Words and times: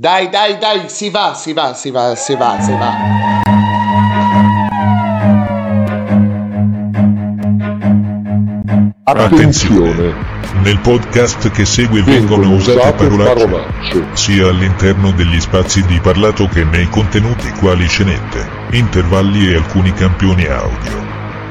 Dai, 0.00 0.28
dai, 0.28 0.58
dai, 0.58 0.88
si 0.88 1.10
va, 1.10 1.34
si 1.34 1.52
va, 1.52 1.74
si 1.74 1.90
va, 1.90 2.14
si 2.14 2.36
va, 2.36 2.60
si 2.60 2.70
va. 2.70 2.94
Attenzione! 9.02 10.14
Nel 10.62 10.78
podcast 10.78 11.50
che 11.50 11.64
segue 11.64 12.02
vengono 12.02 12.54
usate 12.54 12.92
parolacce, 12.92 14.06
sia 14.12 14.46
all'interno 14.46 15.10
degli 15.10 15.40
spazi 15.40 15.84
di 15.84 15.98
parlato 15.98 16.46
che 16.46 16.62
nei 16.62 16.88
contenuti 16.88 17.50
quali 17.58 17.88
scenette, 17.88 18.48
intervalli 18.70 19.50
e 19.50 19.56
alcuni 19.56 19.92
campioni 19.94 20.46
audio. 20.46 21.06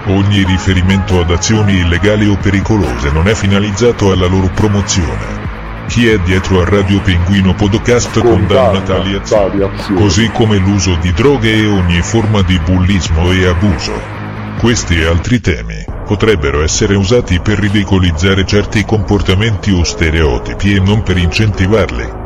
Ogni 0.05 0.45
riferimento 0.45 1.19
ad 1.19 1.31
azioni 1.31 1.79
illegali 1.79 2.27
o 2.27 2.37
pericolose 2.37 3.11
non 3.11 3.27
è 3.27 3.33
finalizzato 3.33 4.13
alla 4.13 4.27
loro 4.27 4.49
promozione. 4.53 5.56
Chi 5.87 6.07
è 6.07 6.19
dietro 6.19 6.61
a 6.61 6.65
Radio 6.65 7.01
Pinguino 7.01 7.55
Podcast 7.55 8.19
condanna 8.19 8.81
tali 8.81 9.15
azioni, 9.15 9.61
così 9.95 10.29
come 10.31 10.57
l'uso 10.57 10.95
di 11.01 11.11
droghe 11.13 11.53
e 11.53 11.65
ogni 11.65 12.01
forma 12.01 12.41
di 12.41 12.59
bullismo 12.59 13.31
e 13.31 13.47
abuso. 13.47 13.93
Questi 14.59 14.99
e 14.99 15.05
altri 15.05 15.39
temi 15.39 15.85
potrebbero 16.05 16.61
essere 16.61 16.95
usati 16.95 17.39
per 17.39 17.59
ridicolizzare 17.59 18.45
certi 18.45 18.83
comportamenti 18.83 19.71
o 19.71 19.83
stereotipi 19.83 20.75
e 20.75 20.79
non 20.79 21.03
per 21.03 21.17
incentivarli. 21.17 22.16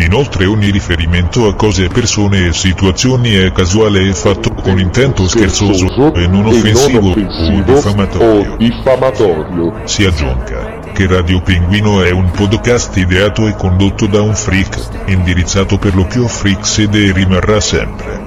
Inoltre 0.00 0.46
ogni 0.46 0.70
riferimento 0.70 1.46
a 1.46 1.54
cose, 1.54 1.88
persone 1.88 2.46
e 2.46 2.52
situazioni 2.54 3.34
è 3.34 3.52
casuale 3.52 4.00
e 4.08 4.14
fatto 4.14 4.54
con 4.54 4.78
intento 4.78 5.28
scherzoso 5.28 6.14
e 6.14 6.26
non 6.26 6.46
offensivo 6.46 7.10
o 7.10 8.56
diffamatorio. 8.56 9.82
Si 9.84 10.04
aggiunga 10.04 10.80
che 10.94 11.06
Radio 11.06 11.42
Pinguino 11.42 12.02
è 12.02 12.10
un 12.10 12.30
podcast 12.30 12.96
ideato 12.96 13.46
e 13.46 13.54
condotto 13.54 14.06
da 14.06 14.22
un 14.22 14.34
freak, 14.34 15.08
indirizzato 15.08 15.76
per 15.76 15.94
lo 15.94 16.06
più 16.06 16.24
a 16.24 16.28
freaks 16.28 16.78
ed 16.78 16.94
e 16.94 17.12
rimarrà 17.12 17.60
sempre. 17.60 18.20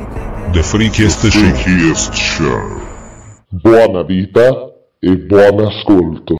The 0.52 0.62
Freakiest 0.62 1.28
Show. 2.12 2.82
Buona 3.50 4.04
vita 4.04 4.50
e 5.00 5.18
buon 5.18 5.60
ascolto. 5.60 6.36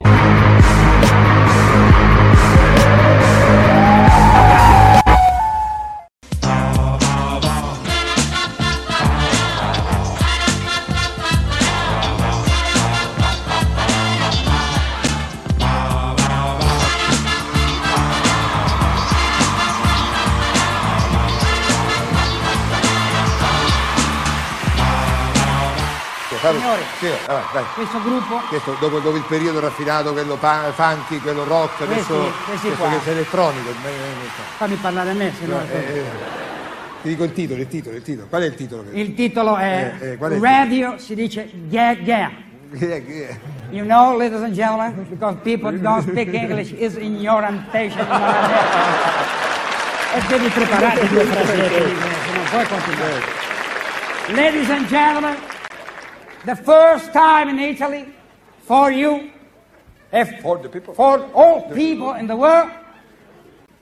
Sì, 27.04 27.10
allora, 27.26 27.44
dai. 27.52 27.64
questo 27.74 28.00
gruppo 28.02 28.40
questo, 28.48 28.76
dopo, 28.80 28.98
dopo, 28.98 29.16
il 29.16 29.24
periodo 29.28 29.60
raffinato, 29.60 30.14
quello 30.14 30.38
funky, 30.38 31.18
quello 31.18 31.44
rock, 31.44 31.82
adesso 31.82 32.32
questi 32.46 32.68
questo 32.68 32.82
qua. 32.82 32.88
che 32.88 33.04
è 33.04 33.12
elettronico. 33.12 33.70
Fammi 34.56 34.76
parlare 34.76 35.10
a 35.10 35.12
me, 35.12 35.30
se 35.38 35.44
no... 35.44 35.60
Eh, 35.70 35.76
eh, 35.76 36.04
ti 37.02 37.08
dico 37.08 37.24
il 37.24 37.34
titolo, 37.34 37.60
il 37.60 37.68
titolo, 37.68 37.96
il 37.96 38.02
titolo. 38.02 38.26
Qual 38.26 38.40
è 38.40 38.46
il 38.46 38.54
titolo? 38.54 38.84
Il 38.90 39.12
titolo 39.14 39.56
è, 39.56 39.92
Eh, 40.00 40.12
eh, 40.12 40.18
è 40.18 40.38
Radio, 40.38 40.96
si 40.96 41.14
dice 41.14 41.50
yeah 41.68 41.90
yeah. 41.90 42.30
You 43.70 43.84
know, 43.84 44.16
ladies 44.16 44.40
and 44.40 44.54
gentlemen, 44.54 45.06
because 45.10 45.36
people 45.44 45.78
don't 45.78 46.08
speak 46.08 46.32
English 46.32 46.72
is 46.72 46.96
ignorantation. 46.96 48.00
e 50.14 50.22
devi 50.26 50.48
preparare 50.48 51.06
due 51.06 51.24
frasette, 51.24 51.68
se 51.68 52.32
non 52.32 52.44
puoi 52.48 52.66
continuare. 52.66 53.42
Ladies 54.28 54.70
and 54.70 54.86
gentlemen, 54.86 55.36
the 56.44 56.54
first 56.56 57.12
time 57.12 57.48
in 57.48 57.58
Italy 57.58 58.12
for 58.66 58.90
you, 58.90 59.30
if 60.12 60.40
For 60.42 60.58
the 60.60 60.68
people. 60.68 60.94
for 60.94 61.24
all 61.34 61.62
people 61.72 62.14
in 62.14 62.26
the 62.26 62.34
world, 62.36 62.70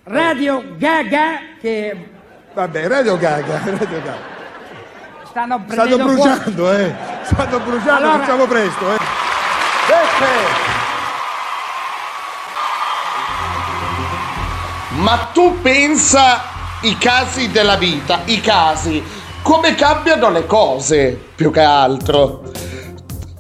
Radio 0.07 0.63
Gaga, 0.79 1.39
che 1.61 2.09
Vabbè, 2.55 2.87
Radio 2.89 3.17
Gaga, 3.19 3.61
Radio 3.65 3.87
Gaga. 4.03 4.15
stanno 5.25 5.59
Stanno 5.59 5.65
prendendo 5.67 6.09
fuoco. 6.09 6.23
bruciando, 6.23 6.73
eh. 6.73 6.95
Stanno 7.25 7.59
bruciando, 7.61 7.93
Allora- 7.93 8.19
facciamo 8.19 8.47
presto, 8.47 8.93
eh. 8.95 8.99
Ma 14.97 15.31
tu 15.33 15.61
pensa 15.63 16.43
i 16.83 16.97
casi 16.99 17.51
della 17.51 17.77
vita, 17.77 18.21
i 18.27 18.41
casi, 18.41 19.03
come 19.43 19.75
cambiano 19.75 20.31
le 20.31 20.47
cose, 20.47 21.19
più 21.35 21.51
che 21.51 21.61
altro. 21.61 22.43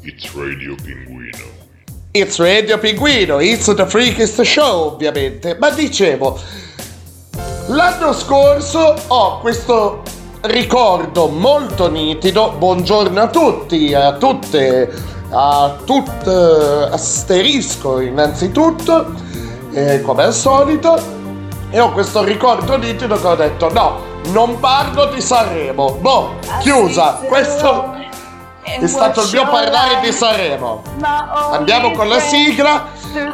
It's 0.02 0.30
Radio 0.34 0.74
Pinguino. 0.82 1.38
It's 2.10 2.38
Radio 2.38 2.78
Pinguino, 2.78 3.40
it's 3.40 3.72
the 3.72 3.86
freakiest 3.86 4.42
show, 4.42 4.92
ovviamente. 4.92 5.56
Ma 5.58 5.70
dicevo, 5.70 6.38
l'anno 7.68 8.12
scorso 8.12 8.96
ho 9.06 9.38
questo 9.38 10.02
ricordo 10.42 11.28
molto 11.28 11.88
nitido. 11.88 12.52
Buongiorno 12.58 13.20
a 13.20 13.28
tutti, 13.28 13.94
a 13.94 14.12
tutte, 14.14 14.92
a 15.30 15.76
tutte, 15.84 16.88
asterisco 16.90 18.00
innanzitutto, 18.00 19.14
eh, 19.72 20.00
come 20.02 20.24
al 20.24 20.34
solito. 20.34 21.20
E 21.70 21.80
ho 21.80 21.92
questo 21.92 22.22
ricordo 22.22 22.76
nitido 22.76 23.18
che 23.18 23.26
ho 23.26 23.34
detto 23.34 23.72
no, 23.72 24.11
non 24.26 24.58
parlo 24.60 25.06
di 25.06 25.20
Sanremo. 25.20 25.92
Boh, 26.00 26.38
chiusa. 26.60 27.20
Questo 27.26 27.94
è 28.62 28.86
stato 28.86 29.22
il 29.22 29.30
mio 29.32 29.48
parlare 29.48 30.00
di 30.00 30.12
Sanremo. 30.12 30.82
Andiamo 31.52 31.90
con 31.92 32.08
la 32.08 32.20
sigla. 32.20 32.86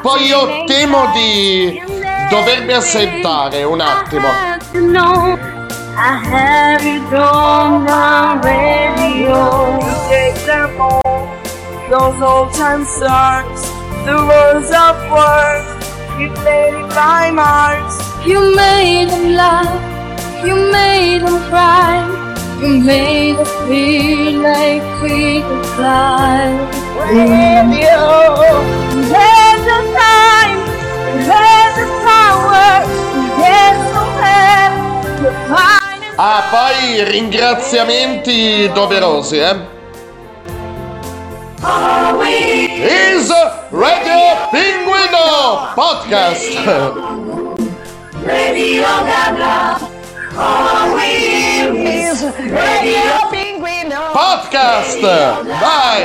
Poi 0.03 0.27
io 0.27 0.65
temo 0.65 1.11
di 1.13 1.81
dovermi 2.31 2.73
assentare 2.73 3.63
un 3.63 3.81
attimo. 3.81 4.27
I 6.01 6.23
have 6.31 6.85
it 6.85 7.13
on 7.13 7.83
my 7.83 8.39
radio. 8.43 9.79
Take 10.09 10.45
them 10.47 10.71
home. 10.77 11.29
Those 11.91 12.23
old 12.23 12.53
time 12.53 12.85
stars, 12.85 13.69
the 14.05 14.15
words 14.15 14.71
of 14.71 14.97
words. 15.11 15.87
You 16.19 16.31
played 16.35 16.75
in 16.75 16.89
my 16.89 17.33
heart. 17.35 17.93
You 18.25 18.55
made 18.55 19.09
them 19.11 19.35
laugh. 19.35 19.98
You 20.45 20.55
made 20.73 21.21
them 21.23 21.39
cry. 21.51 22.05
You 22.61 22.79
made 22.81 23.37
us 23.37 23.51
feel 23.69 24.41
like 24.43 24.83
we 25.03 25.43
could 25.43 25.67
fly. 25.77 26.51
Radio, 27.09 28.37
there's 29.13 29.63
the 29.71 29.81
time, 29.97 30.59
there's 31.31 31.75
the 31.81 31.89
power, 32.05 32.87
there's. 33.39 33.79
The 35.19 35.33
finest 35.51 36.15
Ah, 36.17 36.43
poi 36.51 37.03
ringraziamenti 37.11 38.71
doverosi, 38.73 39.39
eh. 39.39 39.57
Is 42.79 43.31
Radio 43.71 44.47
Pinguino 44.51 45.75
Podcast. 45.75 46.55
Radio 48.23 48.87
Gaga. 49.03 49.88
All 50.39 50.95
we 50.95 52.15
Radio 52.49 53.27
Pinguino. 53.29 53.99
Podcast. 54.13 55.01
Vai. 55.01 56.05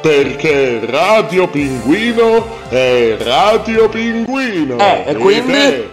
Perché 0.04 0.84
Radio 0.84 1.48
Pinguino 1.48 2.46
è 2.68 3.16
Radio 3.20 3.88
Pinguino. 3.88 4.76
Eh, 4.76 5.04
e 5.06 5.14
quindi? 5.14 5.54
È 5.54 5.88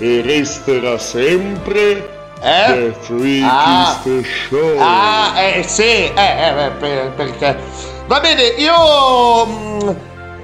E 0.00 0.20
resterà 0.20 0.98
sempre 0.98 2.10
Eh? 2.42 2.66
The 2.66 2.94
Freakist 3.00 4.22
Show. 4.50 4.76
Ah, 4.78 5.32
eh 5.40 5.62
sì, 5.62 5.80
eh, 5.82 6.12
eh, 6.14 6.70
per- 6.78 7.12
perché... 7.16 7.58
Va 8.06 8.20
bene, 8.20 8.42
io 8.58 9.46
mm, 9.46 9.88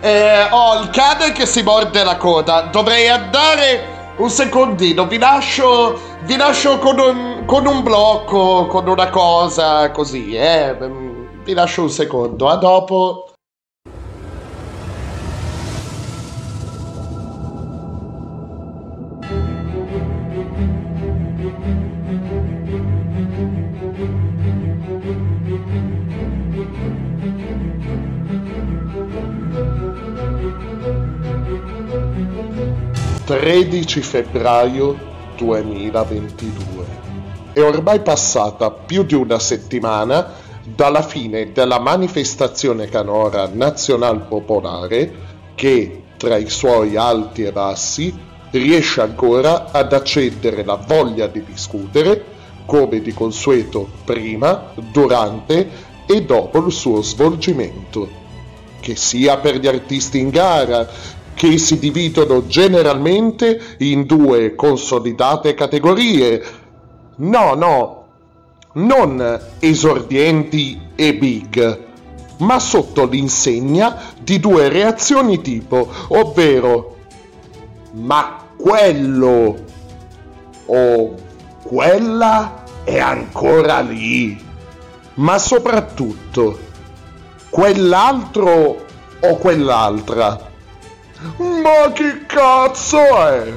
eh, 0.00 0.46
ho 0.50 0.80
il 0.80 0.88
cane 0.88 1.32
che 1.32 1.44
si 1.44 1.62
morde 1.62 2.02
la 2.04 2.16
coda. 2.16 2.62
Dovrei 2.72 3.06
andare 3.10 4.12
un 4.16 4.30
secondino, 4.30 5.04
vi 5.06 5.18
lascio, 5.18 6.00
vi 6.22 6.36
lascio 6.36 6.78
con, 6.78 6.98
un, 6.98 7.42
con 7.44 7.66
un 7.66 7.82
blocco, 7.82 8.66
con 8.66 8.88
una 8.88 9.10
cosa 9.10 9.90
così, 9.90 10.34
eh. 10.34 10.74
Vi 11.44 11.52
lascio 11.52 11.82
un 11.82 11.90
secondo, 11.90 12.48
a 12.48 12.56
dopo. 12.56 13.34
13 33.26 34.00
febbraio 34.00 34.96
2022. 35.36 36.84
È 37.52 37.60
ormai 37.60 38.00
passata 38.00 38.70
più 38.70 39.02
di 39.02 39.14
una 39.14 39.38
settimana 39.38 40.43
dalla 40.64 41.02
fine 41.02 41.52
della 41.52 41.78
manifestazione 41.78 42.88
canora 42.88 43.48
nazional 43.52 44.26
popolare 44.26 45.12
che, 45.54 46.02
tra 46.16 46.36
i 46.36 46.48
suoi 46.48 46.96
alti 46.96 47.44
e 47.44 47.52
bassi, 47.52 48.12
riesce 48.50 49.00
ancora 49.00 49.70
ad 49.70 49.92
accendere 49.92 50.64
la 50.64 50.76
voglia 50.76 51.26
di 51.26 51.44
discutere, 51.44 52.32
come 52.66 53.00
di 53.00 53.12
consueto 53.12 53.88
prima, 54.04 54.72
durante 54.90 55.92
e 56.06 56.22
dopo 56.22 56.64
il 56.64 56.72
suo 56.72 57.02
svolgimento. 57.02 58.22
Che 58.80 58.96
sia 58.96 59.38
per 59.38 59.58
gli 59.58 59.66
artisti 59.66 60.18
in 60.18 60.30
gara, 60.30 60.88
che 61.34 61.58
si 61.58 61.78
dividono 61.78 62.46
generalmente 62.46 63.76
in 63.78 64.06
due 64.06 64.54
consolidate 64.54 65.54
categorie. 65.54 66.42
No, 67.16 67.54
no, 67.54 68.03
non 68.74 69.40
esordienti 69.58 70.80
e 70.94 71.14
big, 71.14 71.82
ma 72.38 72.58
sotto 72.58 73.06
l'insegna 73.06 73.96
di 74.20 74.38
due 74.38 74.68
reazioni 74.68 75.40
tipo, 75.40 75.88
ovvero 76.08 76.96
ma 77.92 78.42
quello 78.56 79.56
o 80.66 81.14
quella 81.62 82.62
è 82.84 82.98
ancora 82.98 83.80
lì, 83.80 84.42
ma 85.14 85.38
soprattutto 85.38 86.58
quell'altro 87.50 88.84
o 89.20 89.36
quell'altra 89.36 90.52
ma 91.38 91.90
che 91.92 92.26
cazzo 92.26 92.98
è? 92.98 93.56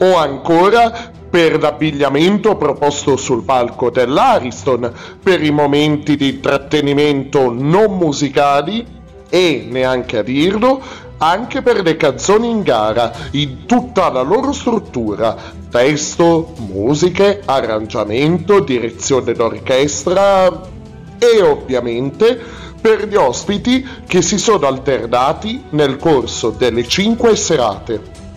O 0.00 0.16
ancora 0.16 1.10
per 1.30 1.58
l'abbigliamento 1.58 2.56
proposto 2.56 3.16
sul 3.16 3.42
palco 3.42 3.90
dell'Ariston, 3.90 4.92
per 5.22 5.42
i 5.42 5.50
momenti 5.50 6.16
di 6.16 6.28
intrattenimento 6.28 7.52
non 7.52 7.96
musicali 7.96 8.84
e, 9.28 9.66
neanche 9.68 10.18
a 10.18 10.22
dirlo, 10.22 10.80
anche 11.18 11.62
per 11.62 11.82
le 11.82 11.96
canzoni 11.96 12.48
in 12.48 12.62
gara 12.62 13.12
in 13.32 13.66
tutta 13.66 14.08
la 14.10 14.22
loro 14.22 14.52
struttura, 14.52 15.36
testo, 15.70 16.54
musiche, 16.58 17.42
arrangiamento, 17.44 18.60
direzione 18.60 19.32
d'orchestra 19.32 20.76
e 21.18 21.42
ovviamente 21.42 22.40
per 22.80 23.08
gli 23.08 23.16
ospiti 23.16 23.84
che 24.06 24.22
si 24.22 24.38
sono 24.38 24.66
alternati 24.66 25.64
nel 25.70 25.96
corso 25.96 26.50
delle 26.50 26.86
cinque 26.86 27.34
serate. 27.34 28.27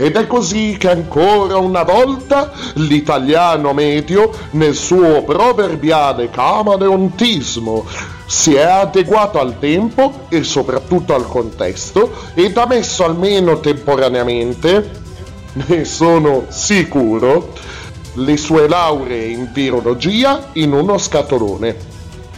Ed 0.00 0.16
è 0.16 0.26
così 0.26 0.76
che 0.78 0.88
ancora 0.88 1.58
una 1.58 1.82
volta 1.82 2.50
l'italiano 2.76 3.74
medio, 3.74 4.32
nel 4.52 4.74
suo 4.74 5.22
proverbiale 5.24 6.30
camaleontismo, 6.30 7.84
si 8.24 8.54
è 8.54 8.62
adeguato 8.62 9.38
al 9.38 9.58
tempo 9.58 10.20
e 10.30 10.42
soprattutto 10.42 11.14
al 11.14 11.26
contesto 11.26 12.12
ed 12.32 12.56
ha 12.56 12.64
messo 12.64 13.04
almeno 13.04 13.60
temporaneamente, 13.60 14.90
ne 15.52 15.84
sono 15.84 16.46
sicuro, 16.48 17.52
le 18.14 18.38
sue 18.38 18.68
lauree 18.68 19.26
in 19.26 19.50
virologia 19.52 20.48
in 20.52 20.72
uno 20.72 20.96
scatolone 20.96 21.89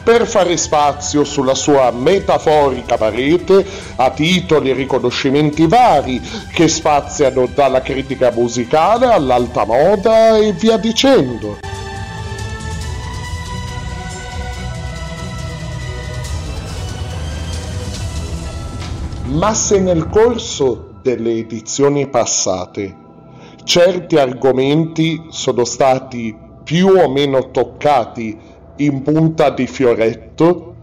per 0.02 0.26
fare 0.26 0.56
spazio 0.56 1.24
sulla 1.24 1.54
sua 1.54 1.90
metaforica 1.92 2.96
parete 2.96 3.64
a 3.96 4.10
titoli 4.10 4.70
e 4.70 4.74
riconoscimenti 4.74 5.66
vari 5.66 6.20
che 6.52 6.68
spaziano 6.68 7.46
dalla 7.46 7.80
critica 7.82 8.32
musicale 8.32 9.06
all'alta 9.06 9.64
moda 9.64 10.36
e 10.36 10.52
via 10.52 10.76
dicendo. 10.76 11.58
Ma 19.24 19.54
se 19.54 19.78
nel 19.80 20.08
corso 20.08 20.90
delle 21.00 21.32
edizioni 21.32 22.06
passate 22.08 23.00
certi 23.64 24.16
argomenti 24.16 25.26
sono 25.30 25.64
stati 25.64 26.36
più 26.62 26.88
o 26.88 27.08
meno 27.08 27.50
toccati 27.50 28.38
in 28.76 29.02
punta 29.02 29.50
di 29.50 29.66
fioretto, 29.66 30.74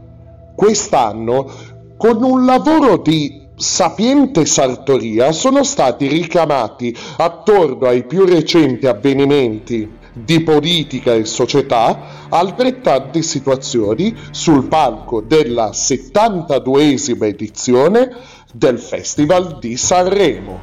quest'anno 0.56 1.52
con 1.98 2.24
un 2.24 2.46
lavoro 2.46 2.98
di 2.98 3.48
sapiente 3.56 4.46
sartoria 4.46 5.34
sono 5.34 5.64
stati 5.64 6.08
ricamati 6.08 6.96
attorno 7.18 7.88
ai 7.88 8.06
più 8.06 8.24
recenti 8.26 8.88
avvenimenti 8.88 9.98
di 10.14 10.42
politica 10.42 11.14
e 11.14 11.26
società 11.26 12.28
altrettante 12.30 13.22
situazioni 13.22 14.16
sul 14.32 14.68
palco 14.68 15.22
della 15.22 15.72
72esima 15.72 17.26
edizione 17.26 18.10
del 18.54 18.80
Festival 18.80 19.60
di 19.60 19.76
Sanremo. 19.76 20.62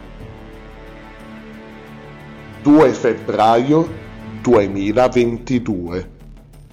2 2.62 2.88
febbraio 2.90 3.88
2022 4.40 6.15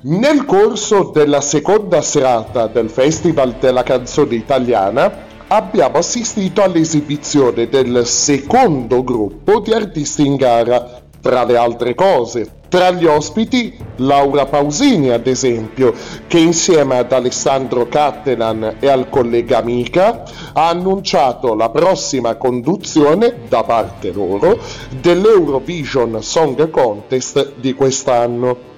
nel 0.06 0.44
corso 0.44 1.12
della 1.14 1.40
seconda 1.40 2.02
serata 2.02 2.68
del 2.68 2.90
Festival 2.90 3.56
della 3.60 3.84
canzone 3.84 4.36
italiana 4.36 5.32
abbiamo 5.48 5.98
assistito 5.98 6.62
all'esibizione 6.62 7.70
del 7.70 8.06
secondo 8.06 9.04
gruppo 9.04 9.62
di 9.62 9.72
artisti 9.72 10.26
in 10.26 10.36
gara, 10.36 11.02
tra 11.22 11.46
le 11.46 11.56
altre 11.56 11.96
cose. 11.96 12.62
Tra 12.68 12.92
gli 12.92 13.06
ospiti 13.06 13.78
Laura 13.98 14.46
Pausini, 14.46 15.12
ad 15.12 15.28
esempio, 15.28 15.94
che 16.28 16.40
insieme 16.40 16.98
ad 16.98 17.12
Alessandro 17.12 17.88
Cattelan 17.88 18.78
e 18.80 18.90
al 18.90 19.08
collega 19.10 19.60
Amica 19.60 20.24
ha 20.54 20.70
annunciato 20.70 21.54
la 21.54 21.70
prossima 21.70 22.36
conduzione 22.36 23.42
da 23.48 23.64
parte 23.64 24.12
loro 24.12 24.60
dell'Eurovision 25.00 26.22
Song 26.22 26.70
Contest 26.72 27.54
di 27.58 27.74
quest'anno 27.74 28.72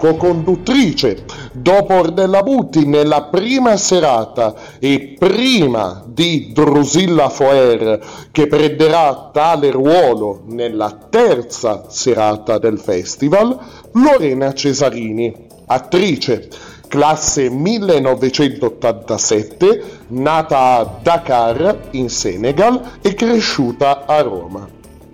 co-conduttrice 0.00 1.24
dopo 1.52 1.92
Ornella 1.92 2.42
Butti 2.42 2.86
nella 2.86 3.24
prima 3.24 3.76
serata 3.76 4.54
e 4.78 5.16
prima 5.18 6.02
di 6.06 6.52
Drusilla 6.54 7.28
Foer 7.28 8.00
che 8.32 8.46
prenderà 8.46 9.28
tale 9.30 9.70
ruolo 9.70 10.40
nella 10.46 10.96
terza 11.10 11.84
serata 11.88 12.56
del 12.56 12.78
festival, 12.78 13.58
Lorena 13.92 14.54
Cesarini, 14.54 15.48
attrice 15.66 16.48
classe 16.88 17.50
1987, 17.50 19.84
nata 20.08 20.78
a 20.78 20.98
Dakar 21.02 21.88
in 21.90 22.08
Senegal 22.08 22.92
e 23.02 23.12
cresciuta 23.12 24.06
a 24.06 24.22
Roma. 24.22 24.66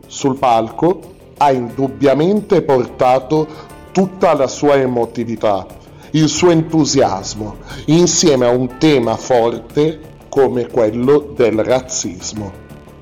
Sul 0.06 0.38
palco 0.38 1.14
ha 1.38 1.52
indubbiamente 1.52 2.62
portato 2.62 3.46
tutta 3.96 4.34
la 4.34 4.46
sua 4.46 4.74
emotività, 4.74 5.66
il 6.10 6.28
suo 6.28 6.50
entusiasmo, 6.50 7.56
insieme 7.86 8.44
a 8.44 8.50
un 8.50 8.76
tema 8.76 9.16
forte 9.16 10.00
come 10.28 10.66
quello 10.66 11.32
del 11.34 11.64
razzismo. 11.64 12.52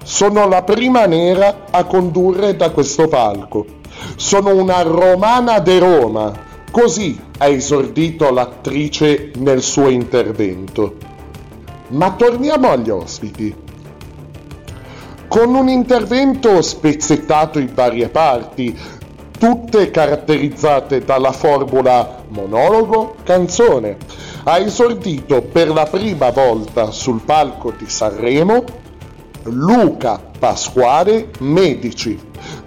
Sono 0.04 0.46
la 0.46 0.62
prima 0.62 1.06
nera 1.06 1.64
a 1.72 1.82
condurre 1.82 2.54
da 2.54 2.70
questo 2.70 3.08
palco. 3.08 3.66
Sono 4.14 4.54
una 4.54 4.82
romana 4.82 5.58
de 5.58 5.80
Roma. 5.80 6.32
Così 6.70 7.20
ha 7.38 7.48
esordito 7.48 8.30
l'attrice 8.30 9.32
nel 9.38 9.62
suo 9.62 9.88
intervento. 9.88 10.94
Ma 11.88 12.12
torniamo 12.12 12.70
agli 12.70 12.90
ospiti. 12.90 13.62
Con 15.26 15.56
un 15.56 15.68
intervento 15.68 16.62
spezzettato 16.62 17.58
in 17.58 17.72
varie 17.74 18.08
parti, 18.08 18.78
tutte 19.44 19.90
caratterizzate 19.90 21.04
dalla 21.04 21.30
formula 21.30 22.22
monologo-canzone. 22.28 23.98
Ha 24.44 24.56
esordito 24.56 25.42
per 25.42 25.68
la 25.68 25.84
prima 25.84 26.30
volta 26.30 26.90
sul 26.90 27.20
palco 27.20 27.70
di 27.76 27.84
Sanremo 27.86 28.64
Luca 29.42 30.18
Pasquale 30.38 31.28
Medici, 31.40 32.18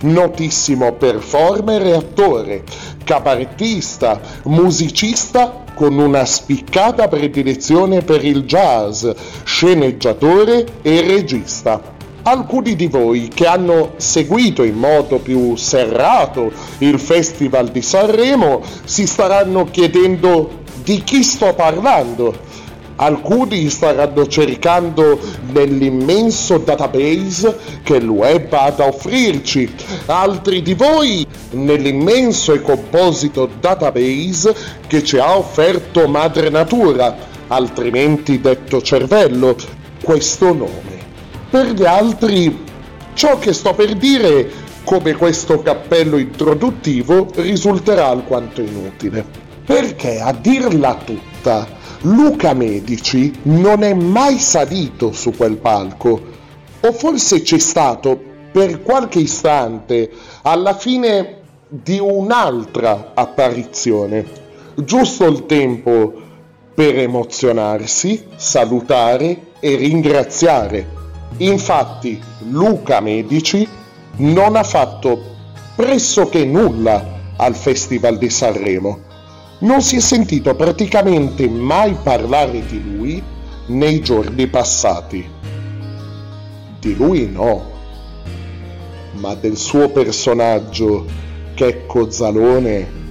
notissimo 0.01 0.93
performer 0.93 1.83
e 1.83 1.93
attore, 1.93 2.63
cabarettista, 3.03 4.21
musicista 4.43 5.63
con 5.73 5.97
una 5.97 6.25
spiccata 6.25 7.07
predilezione 7.07 8.03
per 8.03 8.23
il 8.23 8.43
jazz, 8.43 9.07
sceneggiatore 9.43 10.63
e 10.83 11.01
regista. 11.01 11.95
Alcuni 12.27 12.75
di 12.75 12.87
voi 12.87 13.29
che 13.33 13.47
hanno 13.47 13.93
seguito 13.95 14.63
in 14.63 14.75
modo 14.75 15.19
più 15.19 15.55
serrato 15.55 16.51
il 16.79 16.99
Festival 16.99 17.69
di 17.69 17.81
Sanremo 17.81 18.61
si 18.83 19.07
staranno 19.07 19.63
chiedendo 19.71 20.63
di 20.83 21.03
chi 21.03 21.23
sto 21.23 21.53
parlando 21.53 22.37
Alcuni 22.97 23.69
staranno 23.69 24.27
cercando 24.27 25.17
nell'immenso 25.53 26.57
database 26.57 27.59
che 27.81 27.95
il 27.95 28.09
web 28.09 28.51
ha 28.51 28.71
da 28.71 28.87
offrirci, 28.87 29.73
altri 30.07 30.61
di 30.61 30.73
voi 30.73 31.25
nell'immenso 31.51 32.51
e 32.51 32.59
composito 32.59 33.49
database 33.57 34.53
che 34.85 35.01
ci 35.01 35.17
ha 35.17 35.37
offerto 35.37 36.09
Madre 36.09 36.49
Natura, 36.49 37.15
altrimenti 37.47 38.41
detto 38.41 38.81
cervello, 38.81 39.55
questo 40.03 40.53
nome. 40.53 40.96
Per 41.49 41.65
gli 41.71 41.85
altri, 41.85 42.65
ciò 43.13 43.39
che 43.39 43.53
sto 43.53 43.73
per 43.73 43.95
dire, 43.95 44.51
come 44.83 45.13
questo 45.13 45.61
cappello 45.61 46.17
introduttivo, 46.17 47.27
risulterà 47.35 48.07
alquanto 48.07 48.61
inutile. 48.61 49.25
Perché 49.65 50.19
a 50.19 50.33
dirla 50.33 50.95
tutta, 51.05 51.65
Luca 52.01 52.53
Medici 52.53 53.33
non 53.43 53.83
è 53.83 53.93
mai 53.93 54.39
salito 54.39 55.13
su 55.13 55.31
quel 55.35 55.55
palco, 55.55 56.21
o 56.81 56.91
forse 56.91 57.41
c'è 57.41 57.59
stato 57.59 58.19
per 58.51 58.81
qualche 58.81 59.19
istante 59.19 60.11
alla 60.41 60.73
fine 60.75 61.41
di 61.69 61.97
un'altra 61.97 63.11
apparizione, 63.13 64.25
giusto 64.75 65.25
il 65.25 65.45
tempo 65.45 66.13
per 66.73 66.97
emozionarsi, 66.97 68.25
salutare 68.35 69.53
e 69.59 69.75
ringraziare. 69.75 70.96
Infatti 71.37 72.21
Luca 72.49 72.99
Medici 72.99 73.67
non 74.17 74.55
ha 74.55 74.63
fatto 74.63 75.35
pressoché 75.75 76.45
nulla 76.45 77.15
al 77.37 77.55
Festival 77.55 78.17
di 78.17 78.29
Sanremo 78.29 79.05
non 79.59 79.81
si 79.81 79.95
è 79.95 79.99
sentito 79.99 80.53
praticamente 80.53 81.49
mai 81.49 81.97
parlare 82.03 82.63
di 82.65 82.83
lui 82.83 83.23
nei 83.67 84.01
giorni 84.01 84.47
passati. 84.47 85.27
Di 86.79 86.95
lui 86.95 87.27
no, 87.27 87.71
ma 89.13 89.33
del 89.33 89.57
suo 89.57 89.89
personaggio, 89.89 91.05
Checco 91.55 92.11
Zalone, 92.11 93.05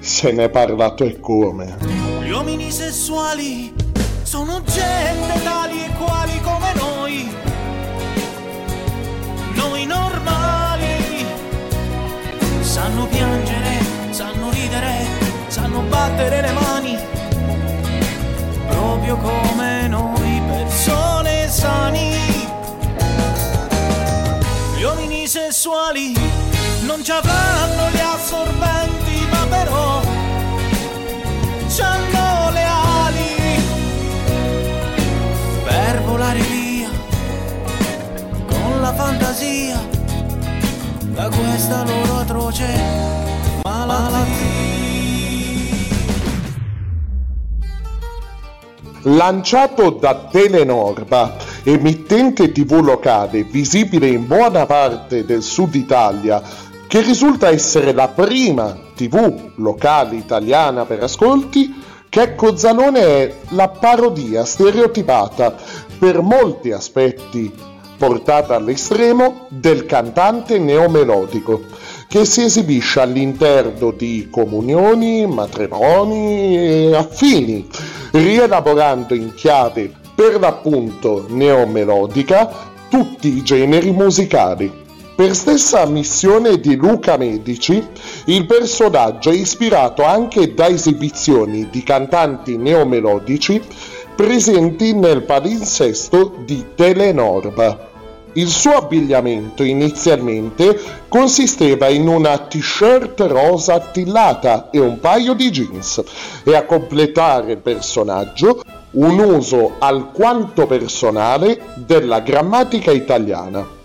se 0.00 0.32
n'è 0.32 0.50
parlato 0.50 1.04
e 1.04 1.20
come. 1.20 1.76
Gli 2.20 2.30
uomini 2.30 2.72
sessuali 2.72 3.72
sono 4.22 4.60
gente 4.64 5.40
tali 5.44 5.84
e 5.84 5.90
quali 5.96 6.40
come. 6.40 6.72
Noi 6.74 6.91
battere 15.92 16.40
le 16.40 16.52
mani, 16.52 16.98
proprio 18.66 19.16
come 19.18 19.88
noi 19.88 20.40
persone 20.46 21.48
sani. 21.48 22.16
Gli 24.74 24.82
uomini 24.82 25.28
sessuali 25.28 26.14
non 26.86 27.04
ci 27.04 27.10
avranno 27.10 27.90
gli 27.90 28.00
assorbenti, 28.00 29.26
ma 29.30 29.46
però 29.48 30.00
hanno 31.82 32.50
le 32.50 32.64
ali 32.64 33.62
per 35.64 36.02
volare 36.04 36.40
via 36.40 36.88
con 38.46 38.80
la 38.80 38.94
fantasia 38.94 39.80
da 41.00 41.28
questa 41.28 41.82
loro 41.84 42.18
atroce 42.20 42.68
malattia. 43.64 44.51
Lanciato 49.02 49.90
da 49.90 50.28
Telenorba, 50.30 51.36
emittente 51.62 52.52
tv 52.52 52.80
locale 52.82 53.44
visibile 53.44 54.08
in 54.08 54.26
buona 54.26 54.66
parte 54.66 55.24
del 55.24 55.42
sud 55.42 55.74
Italia, 55.74 56.42
che 56.86 57.00
risulta 57.00 57.48
essere 57.48 57.92
la 57.92 58.08
prima 58.08 58.76
tv 58.94 59.52
locale 59.56 60.16
italiana 60.16 60.84
per 60.84 61.02
ascolti, 61.02 61.80
Checco 62.08 62.56
Zalone 62.56 63.00
è 63.00 63.34
la 63.50 63.68
parodia 63.68 64.44
stereotipata 64.44 65.54
per 65.98 66.20
molti 66.20 66.70
aspetti 66.70 67.50
portata 67.96 68.56
all'estremo 68.56 69.46
del 69.48 69.86
cantante 69.86 70.58
neomelodico 70.58 71.62
che 72.12 72.26
si 72.26 72.42
esibisce 72.42 73.00
all'interno 73.00 73.90
di 73.90 74.28
comunioni, 74.30 75.26
matrimoni 75.26 76.58
e 76.58 76.94
affini, 76.94 77.66
rielaborando 78.10 79.14
in 79.14 79.32
chiave 79.32 79.90
per 80.14 80.38
l'appunto 80.38 81.24
neomelodica 81.30 82.50
tutti 82.90 83.28
i 83.28 83.42
generi 83.42 83.92
musicali. 83.92 84.70
Per 85.16 85.34
stessa 85.34 85.86
missione 85.86 86.60
di 86.60 86.76
Luca 86.76 87.16
Medici, 87.16 87.82
il 88.26 88.44
personaggio 88.44 89.30
è 89.30 89.34
ispirato 89.34 90.04
anche 90.04 90.52
da 90.52 90.68
esibizioni 90.68 91.70
di 91.70 91.82
cantanti 91.82 92.58
neomelodici 92.58 93.58
presenti 94.14 94.92
nel 94.92 95.22
palinsesto 95.22 96.34
di 96.44 96.62
Telenorba. 96.74 97.91
Il 98.34 98.48
suo 98.48 98.72
abbigliamento 98.72 99.62
inizialmente 99.62 100.80
consisteva 101.08 101.88
in 101.88 102.08
una 102.08 102.38
t-shirt 102.38 103.20
rosa 103.20 103.74
attillata 103.74 104.70
e 104.70 104.78
un 104.78 104.98
paio 105.00 105.34
di 105.34 105.50
jeans 105.50 106.02
e 106.42 106.56
a 106.56 106.64
completare 106.64 107.52
il 107.52 107.58
personaggio 107.58 108.62
un 108.92 109.18
uso 109.18 109.74
alquanto 109.78 110.66
personale 110.66 111.74
della 111.74 112.20
grammatica 112.20 112.90
italiana. 112.90 113.80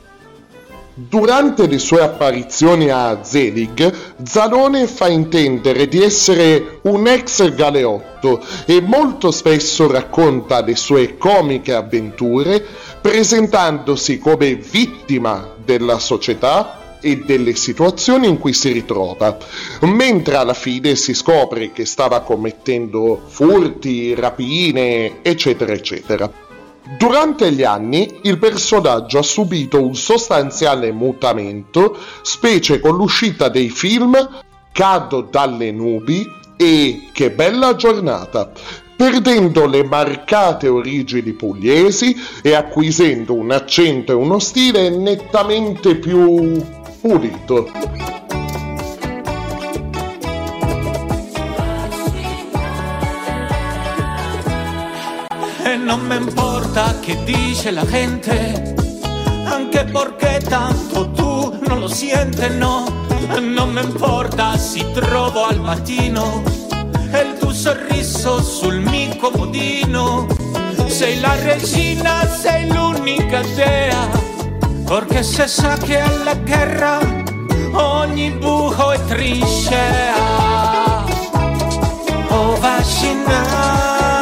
Durante 1.00 1.68
le 1.68 1.78
sue 1.78 2.02
apparizioni 2.02 2.90
a 2.90 3.20
Zelig, 3.22 3.94
Zanone 4.24 4.88
fa 4.88 5.08
intendere 5.08 5.88
di 5.88 6.02
essere 6.02 6.80
un 6.86 7.06
ex 7.06 7.54
galeotto 7.54 8.44
e 8.66 8.82
molto 8.82 9.30
spesso 9.30 9.88
racconta 9.92 10.64
le 10.64 10.76
sue 10.76 11.16
comiche 11.16 11.76
avventure 11.76 12.66
presentandosi 13.00 14.18
come 14.18 14.56
vittima 14.56 15.48
della 15.64 16.00
società 16.00 16.98
e 17.00 17.18
delle 17.18 17.54
situazioni 17.54 18.28
in 18.28 18.40
cui 18.40 18.54
si 18.54 18.72
ritrova, 18.72 19.38
mentre 19.82 20.36
alla 20.38 20.56
fine 20.56 20.96
si 20.96 21.14
scopre 21.14 21.72
che 21.72 21.86
stava 21.86 22.22
commettendo 22.22 23.22
furti, 23.24 24.16
rapine, 24.16 25.22
eccetera, 25.22 25.74
eccetera. 25.74 26.46
Durante 26.96 27.52
gli 27.52 27.64
anni 27.64 28.20
il 28.24 28.38
personaggio 28.38 29.18
ha 29.18 29.24
subito 29.24 29.84
un 29.84 29.96
sostanziale 29.96 30.92
mutamento, 30.92 31.98
specie 32.22 32.80
con 32.80 32.96
l'uscita 32.96 33.50
dei 33.50 33.70
film 33.70 34.16
Cado 34.72 35.28
dalle 35.30 35.72
nubi 35.72 36.26
e 36.56 37.10
Che 37.12 37.32
bella 37.32 37.76
giornata, 37.76 38.52
perdendo 38.96 39.66
le 39.66 39.84
marcate 39.84 40.68
origini 40.68 41.34
pugliesi 41.34 42.16
e 42.42 42.54
acquisendo 42.54 43.34
un 43.34 43.52
accento 43.52 44.14
e 44.14 44.16
uno 44.16 44.40
stile 44.40 44.90
nettamente 44.90 45.96
più 45.96 46.64
pulito. 47.02 47.70
E 55.68 55.76
non 55.76 56.00
me 56.00 56.16
importa 56.16 56.98
che 57.02 57.22
dice 57.26 57.72
la 57.72 57.86
gente, 57.86 58.74
anche 59.44 59.84
perché 59.84 60.40
tanto 60.48 61.12
tu 61.12 61.60
non 61.68 61.82
lo 61.82 61.90
sientes, 61.90 62.54
no. 62.54 62.86
Non 63.38 63.72
me 63.74 63.82
importa 63.82 64.58
si 64.58 64.86
trovo 64.94 65.44
al 65.44 65.60
mattino 65.60 66.42
e 67.12 67.20
il 67.20 67.38
tuo 67.38 67.52
sorriso 67.52 68.42
sul 68.42 68.78
mio 68.78 69.18
comodino. 69.18 70.28
Sei 70.86 71.20
la 71.20 71.36
regina, 71.36 72.26
sei 72.26 72.72
l'unica 72.72 73.42
dea, 73.54 74.08
perché 74.86 75.22
se 75.22 75.48
sa 75.48 75.76
che 75.76 76.00
alla 76.00 76.36
guerra 76.36 77.00
ogni 77.74 78.32
buco 78.32 78.92
è 78.94 79.04
trincea. 79.04 80.16
Oh, 82.30 82.56
vaccinata. 82.56 84.17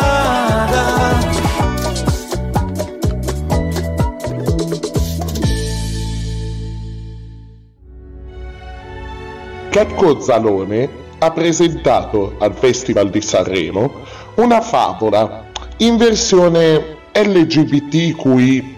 Checco 9.75 10.21
Zalone 10.21 10.87
ha 11.17 11.31
presentato 11.31 12.35
al 12.37 12.53
Festival 12.53 13.09
di 13.09 13.19
Sanremo 13.19 13.91
una 14.35 14.61
favola 14.61 15.47
in 15.79 15.97
versione 15.97 16.95
LGBTQI 17.11 18.75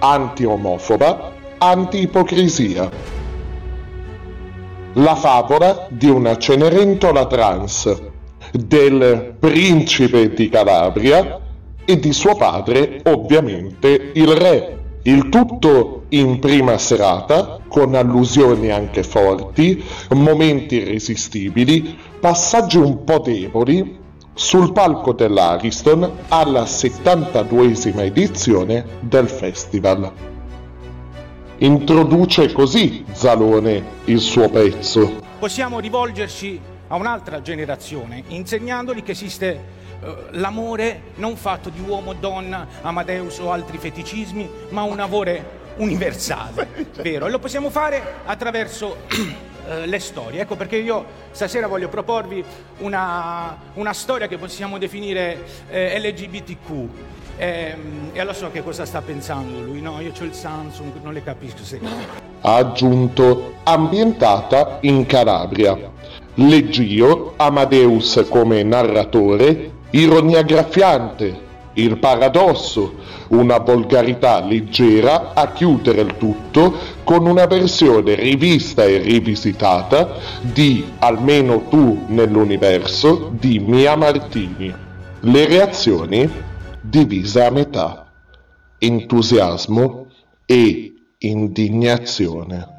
anti-omofoba, 0.00 1.32
anti-ipocrisia. 1.56 2.90
La 4.92 5.14
favola 5.14 5.86
di 5.88 6.10
una 6.10 6.36
Cenerentola 6.36 7.24
trans, 7.24 7.98
del 8.52 9.36
principe 9.38 10.34
di 10.34 10.50
Calabria 10.50 11.40
e 11.82 11.98
di 11.98 12.12
suo 12.12 12.36
padre, 12.36 13.00
ovviamente, 13.04 14.10
il 14.12 14.28
re. 14.28 14.78
Il 15.04 15.30
tutto 15.30 16.02
in 16.10 16.38
prima 16.38 16.78
serata, 16.78 17.58
con 17.68 17.94
allusioni 17.94 18.70
anche 18.70 19.02
forti, 19.02 19.82
momenti 20.10 20.76
irresistibili, 20.76 21.96
passaggi 22.20 22.76
un 22.76 23.04
po' 23.04 23.18
deboli, 23.18 24.04
sul 24.36 24.72
palco 24.72 25.14
dell'Ariston 25.14 26.10
alla 26.28 26.64
72esima 26.64 28.00
edizione 28.00 28.84
del 29.00 29.28
festival. 29.28 30.12
Introduce 31.58 32.52
così 32.52 33.02
Zalone 33.12 33.82
il 34.04 34.20
suo 34.20 34.50
pezzo. 34.50 35.22
Possiamo 35.38 35.80
rivolgerci 35.80 36.60
a 36.88 36.96
un'altra 36.96 37.40
generazione 37.40 38.24
insegnandogli 38.28 39.02
che 39.02 39.12
esiste 39.12 39.74
Uh, 39.98 40.08
l'amore 40.32 41.14
non 41.14 41.36
fatto 41.36 41.70
di 41.70 41.80
uomo, 41.80 42.12
donna, 42.12 42.66
Amadeus 42.82 43.38
o 43.38 43.50
altri 43.50 43.78
feticismi, 43.78 44.46
ma 44.68 44.82
un 44.82 45.00
amore 45.00 45.55
universale, 45.76 46.88
vero? 47.02 47.26
E 47.26 47.30
lo 47.30 47.38
possiamo 47.38 47.70
fare 47.70 48.02
attraverso 48.24 48.96
uh, 49.10 49.84
le 49.86 49.98
storie. 49.98 50.40
Ecco 50.40 50.56
perché 50.56 50.76
io 50.76 51.04
stasera 51.30 51.66
voglio 51.66 51.88
proporvi 51.88 52.44
una, 52.78 53.56
una 53.74 53.92
storia 53.92 54.26
che 54.26 54.38
possiamo 54.38 54.78
definire 54.78 55.44
eh, 55.70 55.98
LGBTQ. 55.98 56.88
E, 57.38 57.76
e 58.12 58.20
allora 58.20 58.34
so 58.34 58.50
che 58.50 58.62
cosa 58.62 58.86
sta 58.86 59.02
pensando 59.02 59.60
lui, 59.60 59.80
no? 59.80 60.00
Io 60.00 60.12
ho 60.18 60.24
il 60.24 60.32
Samsung, 60.32 60.92
non 61.02 61.12
le 61.12 61.22
capisco 61.22 61.62
se... 61.62 61.80
Ha 62.40 62.54
aggiunto 62.54 63.56
ambientata 63.64 64.78
in 64.82 65.04
Calabria. 65.06 65.76
Leggio 66.34 67.34
Amadeus 67.36 68.26
come 68.28 68.62
narratore 68.62 69.72
ironia 69.90 70.42
graffiante, 70.42 71.44
il 71.74 71.98
paradosso, 71.98 72.94
una 73.28 73.58
volgarità 73.58 74.40
leggera 74.44 75.34
a 75.34 75.52
chiudere 75.52 76.02
il 76.02 76.16
tutto 76.16 76.74
con 77.04 77.26
una 77.26 77.46
versione 77.46 78.14
rivista 78.14 78.84
e 78.84 78.98
rivisitata 78.98 80.14
di 80.40 80.84
Almeno 80.98 81.66
tu 81.68 82.04
nell'universo 82.08 83.32
di 83.38 83.58
Mia 83.58 83.96
Martini. 83.96 84.72
Le 85.20 85.46
reazioni 85.46 86.28
divise 86.80 87.44
a 87.44 87.50
metà, 87.50 88.10
entusiasmo 88.78 90.06
e 90.44 90.92
indignazione. 91.18 92.74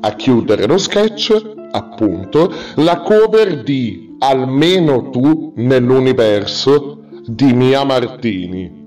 A 0.00 0.14
chiudere 0.14 0.66
lo 0.66 0.78
sketch, 0.78 1.56
appunto, 1.72 2.52
la 2.76 3.00
cover 3.00 3.62
di 3.62 4.16
almeno 4.18 5.10
tu 5.10 5.52
nell'universo 5.56 7.04
di 7.26 7.52
Mia 7.52 7.84
Martini. 7.84 8.79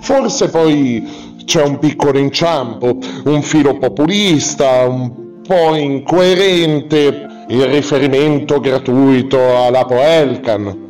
Forse 0.00 0.48
poi 0.48 1.36
c'è 1.44 1.62
un 1.62 1.78
piccolo 1.78 2.18
inciampo, 2.18 2.98
un 3.24 3.42
filo 3.42 3.78
populista, 3.78 4.86
un 4.86 5.40
po' 5.42 5.74
incoerente, 5.74 7.26
il 7.48 7.64
riferimento 7.66 8.60
gratuito 8.60 9.38
alla 9.64 9.84
Poelcan 9.84 10.88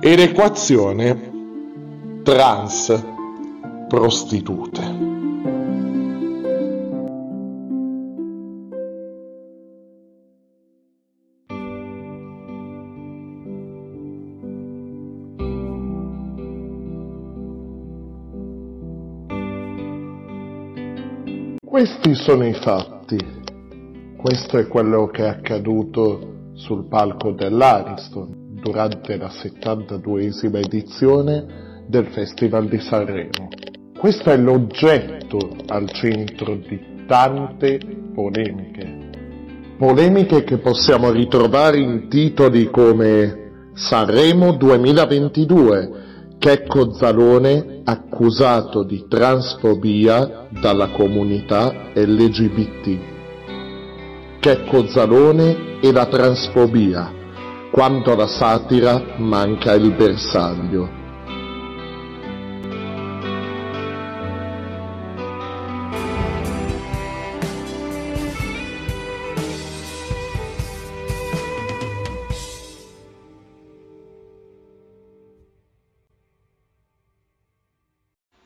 e 0.00 0.16
l'equazione 0.16 1.30
trans 2.22 3.04
prostitute. 3.88 5.17
Questi 21.78 22.16
sono 22.16 22.44
i 22.44 22.54
fatti. 22.54 23.16
Questo 24.16 24.58
è 24.58 24.66
quello 24.66 25.06
che 25.06 25.22
è 25.22 25.28
accaduto 25.28 26.50
sul 26.54 26.88
palco 26.88 27.30
dell'Ariston 27.30 28.56
durante 28.60 29.16
la 29.16 29.28
72esima 29.28 30.56
edizione 30.56 31.84
del 31.86 32.06
Festival 32.06 32.66
di 32.66 32.80
Sanremo. 32.80 33.46
Questo 33.96 34.28
è 34.28 34.36
l'oggetto 34.36 35.38
al 35.68 35.88
centro 35.92 36.56
di 36.56 37.04
tante 37.06 37.78
polemiche. 38.12 39.10
Polemiche 39.78 40.42
che 40.42 40.58
possiamo 40.58 41.12
ritrovare 41.12 41.78
in 41.78 42.08
titoli 42.08 42.70
come 42.70 43.70
Sanremo 43.74 44.50
2022, 44.50 46.07
Checco 46.38 46.92
Zalone 46.92 47.80
accusato 47.82 48.84
di 48.84 49.06
transfobia 49.08 50.46
dalla 50.50 50.90
comunità 50.90 51.90
LGBT. 51.92 52.98
Checco 54.38 54.86
Zalone 54.86 55.80
e 55.80 55.90
la 55.90 56.06
transfobia, 56.06 57.12
quanto 57.72 58.12
alla 58.12 58.28
satira 58.28 59.16
manca 59.16 59.74
il 59.74 59.92
bersaglio. 59.96 60.97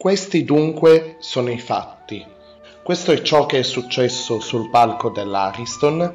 Questi 0.03 0.43
dunque 0.43 1.15
sono 1.21 1.49
i 1.53 1.61
fatti. 1.61 2.27
Questo 2.83 3.13
è 3.13 3.23
ciò 3.23 3.47
che 3.47 3.61
è 3.61 3.63
successo 3.63 4.41
sul 4.41 4.69
palco 4.69 5.11
dell'Ariston 5.11 6.13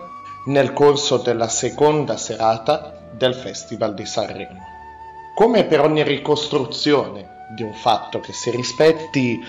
nel 0.47 0.73
corso 0.73 1.15
della 1.15 1.47
seconda 1.47 2.17
serata 2.17 3.08
del 3.13 3.34
Festival 3.34 3.93
di 3.93 4.06
Sanremo. 4.06 4.60
Come 5.34 5.63
per 5.63 5.80
ogni 5.80 6.04
ricostruzione 6.04 7.45
di 7.56 7.63
un 7.63 7.71
fatto 7.71 8.19
che 8.19 8.34
si 8.34 8.50
rispetti, 8.50 9.39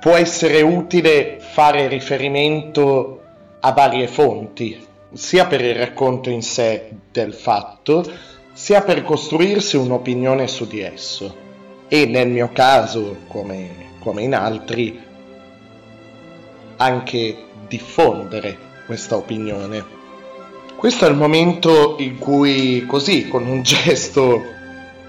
può 0.00 0.14
essere 0.14 0.62
utile 0.62 1.36
fare 1.38 1.86
riferimento 1.86 3.20
a 3.60 3.72
varie 3.72 4.08
fonti, 4.08 4.86
sia 5.12 5.44
per 5.44 5.60
il 5.60 5.74
racconto 5.74 6.30
in 6.30 6.40
sé 6.40 6.92
del 7.12 7.34
fatto, 7.34 8.10
sia 8.54 8.80
per 8.80 9.02
costruirsi 9.02 9.76
un'opinione 9.76 10.48
su 10.48 10.66
di 10.66 10.80
esso 10.80 11.50
e 11.92 12.06
nel 12.06 12.28
mio 12.28 12.48
caso, 12.54 13.18
come, 13.26 13.68
come 13.98 14.22
in 14.22 14.34
altri, 14.34 14.98
anche 16.76 17.36
diffondere 17.68 18.56
questa 18.86 19.14
opinione. 19.18 19.84
Questo 20.74 21.04
è 21.04 21.10
il 21.10 21.16
momento 21.16 21.96
in 21.98 22.16
cui, 22.16 22.86
così, 22.86 23.28
con 23.28 23.46
un 23.46 23.60
gesto, 23.62 24.42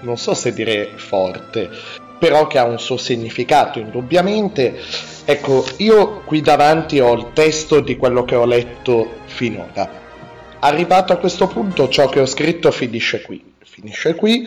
non 0.00 0.18
so 0.18 0.34
se 0.34 0.52
dire 0.52 0.90
forte, 0.96 1.70
però 2.18 2.46
che 2.46 2.58
ha 2.58 2.64
un 2.64 2.78
suo 2.78 2.98
significato 2.98 3.78
indubbiamente, 3.78 4.78
ecco, 5.24 5.64
io 5.78 6.20
qui 6.26 6.42
davanti 6.42 7.00
ho 7.00 7.14
il 7.14 7.28
testo 7.32 7.80
di 7.80 7.96
quello 7.96 8.26
che 8.26 8.34
ho 8.34 8.44
letto 8.44 9.20
finora. 9.24 10.02
Arrivato 10.58 11.14
a 11.14 11.16
questo 11.16 11.46
punto, 11.46 11.88
ciò 11.88 12.10
che 12.10 12.20
ho 12.20 12.26
scritto 12.26 12.70
finisce 12.70 13.22
qui. 13.22 13.42
Finisce 13.62 14.14
qui 14.14 14.46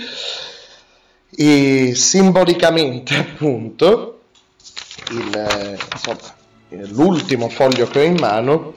e 1.36 1.94
simbolicamente 1.96 3.16
appunto 3.18 4.22
il, 5.12 5.78
insomma, 5.92 6.36
l'ultimo 6.70 7.50
foglio 7.50 7.88
che 7.88 8.00
ho 8.00 8.04
in 8.04 8.18
mano 8.20 8.74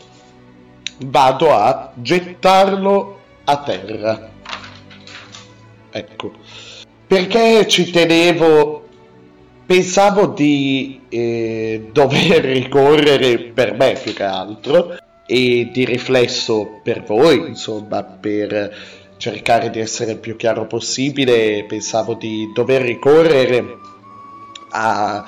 vado 1.07 1.53
a 1.55 1.93
gettarlo 1.95 3.19
a 3.45 3.63
terra. 3.63 4.31
Ecco. 5.91 6.33
Perché 7.07 7.67
ci 7.67 7.91
tenevo 7.91 8.89
pensavo 9.71 10.27
di 10.27 11.03
eh, 11.09 11.91
dover 11.93 12.45
ricorrere 12.45 13.39
per 13.39 13.77
me 13.77 13.97
più 14.03 14.13
che 14.13 14.25
altro 14.25 14.97
e 15.27 15.71
di 15.73 15.85
riflesso 15.85 16.81
per 16.83 17.05
voi 17.05 17.47
insomma 17.47 18.03
per 18.03 18.75
cercare 19.21 19.69
di 19.69 19.79
essere 19.79 20.13
il 20.13 20.19
più 20.19 20.35
chiaro 20.35 20.67
possibile, 20.67 21.65
pensavo 21.65 22.15
di 22.15 22.51
dover 22.55 22.81
ricorrere 22.81 23.79
a 24.71 25.23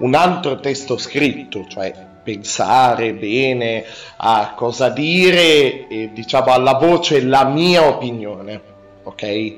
un 0.00 0.14
altro 0.14 0.60
testo 0.60 0.98
scritto, 0.98 1.66
cioè 1.66 2.06
pensare 2.22 3.14
bene 3.14 3.86
a 4.18 4.52
cosa 4.54 4.90
dire 4.90 5.88
e 5.88 6.10
diciamo 6.12 6.52
alla 6.52 6.74
voce 6.74 7.22
la 7.22 7.46
mia 7.46 7.86
opinione, 7.86 8.60
ok? 9.04 9.54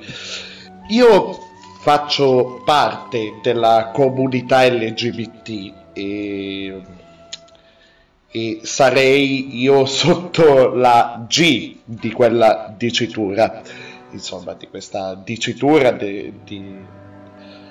Io 0.91 1.39
faccio 1.81 2.63
parte 2.65 3.41
della 3.43 3.91
comunità 3.93 4.65
LGBT 4.65 5.73
e, 5.93 6.81
e 8.31 8.61
sarei 8.63 9.61
io 9.61 9.85
sotto 9.87 10.75
la 10.75 11.25
G 11.29 11.77
di 11.85 12.13
quella 12.13 12.73
dicitura, 12.77 13.63
insomma 14.11 14.55
di 14.55 14.69
questa 14.69 15.21
dicitura 15.23 15.91
de, 15.93 16.33
di, 16.45 16.77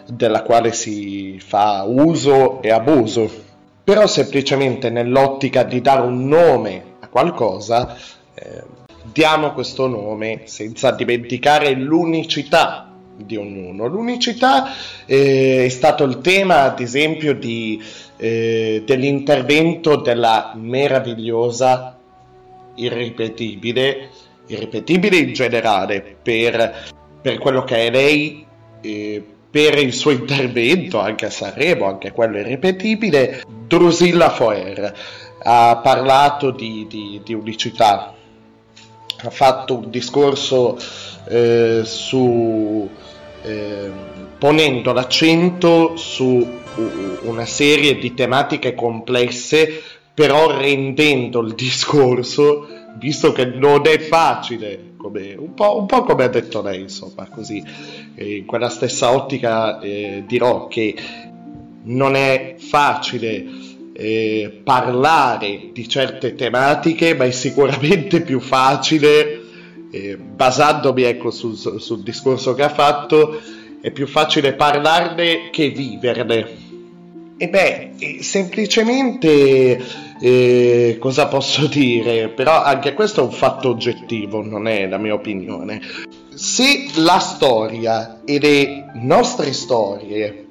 della 0.08 0.43
quale 0.43 0.74
si 0.74 1.39
fa 1.39 1.84
uso 1.84 2.62
e 2.62 2.72
abuso, 2.72 3.48
però 3.84 4.06
semplicemente 4.08 4.89
nell'ottica 4.89 5.63
di 5.63 5.82
dare 5.82 6.02
un 6.02 6.28
nome 6.28 6.84
a 7.00 7.08
qualcosa, 7.08 7.95
eh, 8.36 8.63
diamo 9.12 9.54
questo 9.54 9.88
nome 9.88 10.41
senza 10.45 10.91
dimenticare 10.91 11.74
l'unicità 11.74 12.89
di 13.15 13.36
ognuno. 13.36 13.88
L'unicità 13.88 14.67
eh, 15.06 15.65
è 15.65 15.69
stato 15.69 16.04
il 16.04 16.19
tema, 16.19 16.63
ad 16.63 16.80
esempio, 16.80 17.34
di, 17.34 17.82
eh, 18.21 18.84
dell'intervento 18.86 19.95
della 19.95 20.51
meravigliosa, 20.55 21.97
irripetibile, 22.75 24.10
irripetibile 24.47 25.17
in 25.17 25.34
generale, 25.34 26.17
per, 26.21 26.91
per 27.21 27.38
quello 27.38 27.63
che 27.63 27.88
è 27.88 27.89
lei, 27.89 28.45
eh, 28.82 29.23
per 29.49 29.77
il 29.79 29.93
suo 29.93 30.12
intervento 30.12 30.99
anche 30.99 31.27
a 31.27 31.29
Sanremo, 31.29 31.86
anche 31.86 32.12
quello 32.12 32.38
irripetibile, 32.38 33.43
Drusilla 33.67 34.29
Foer. 34.29 34.93
Ha 35.41 35.79
parlato 35.82 36.51
di, 36.51 36.86
di, 36.89 37.21
di 37.23 37.34
unicità, 37.34 38.13
ha 39.21 39.29
fatto 39.29 39.77
un 39.77 39.89
discorso 39.89 40.77
eh, 41.29 41.84
su 41.86 42.89
eh, 43.43 43.91
ponendo 44.38 44.91
l'accento 44.91 45.95
su 45.95 46.45
una 47.24 47.46
serie 47.46 47.98
di 47.98 48.13
tematiche 48.13 48.74
complesse, 48.74 49.82
però 50.13 50.58
rendendo 50.58 51.42
il 51.42 51.54
discorso, 51.56 52.68
visto 52.98 53.32
che 53.32 53.46
non 53.46 53.82
è 53.86 54.00
facile, 54.00 54.94
come, 54.98 55.34
un, 55.38 55.54
po', 55.54 55.78
un, 55.78 55.86
po', 55.86 56.04
come 56.04 56.24
ha 56.26 56.28
detto 56.28 56.62
lei, 56.62 56.82
insomma, 56.82 57.28
così, 57.28 57.63
eh, 58.15 58.38
in 58.38 58.46
quella 58.46 58.70
stessa 58.70 59.12
ottica 59.12 59.80
eh, 59.80 60.24
dirò 60.28 60.68
che 60.68 60.96
non 61.84 62.15
è 62.15 62.56
facile 62.58 63.46
eh, 63.94 64.62
parlare 64.63 65.70
di 65.74 65.88
certe 65.88 66.36
tematiche, 66.36 67.15
ma 67.15 67.26
è 67.26 67.32
sicuramente 67.32 68.22
più 68.22 68.39
facile 68.39 69.42
eh, 69.92 70.18
basandomi 70.18 71.04
ecco, 71.04 71.32
sul, 71.32 71.58
sul, 71.58 72.04
discorso 72.04 72.54
che 72.54 72.63
ha 72.63 72.70
fatto, 72.70 73.39
è 73.82 73.92
più 73.92 74.08
facile 74.08 74.54
parlarne 74.54 75.50
che 75.52 75.70
viverne. 75.70 76.68
E 77.41 77.47
beh, 77.47 78.19
semplicemente 78.19 79.82
eh, 80.19 80.97
cosa 80.99 81.28
posso 81.28 81.67
dire? 81.71 82.28
Però 82.28 82.62
anche 82.62 82.93
questo 82.93 83.21
è 83.21 83.23
un 83.23 83.32
fatto 83.32 83.69
oggettivo, 83.69 84.43
non 84.43 84.67
è 84.67 84.86
la 84.89 84.97
mia 84.97 85.13
opinione. 85.13 85.80
Se 86.36 86.88
la 86.95 87.17
storia 87.19 88.19
e 88.25 88.39
le 88.39 88.91
nostre 88.95 89.54
storie, 89.54 90.47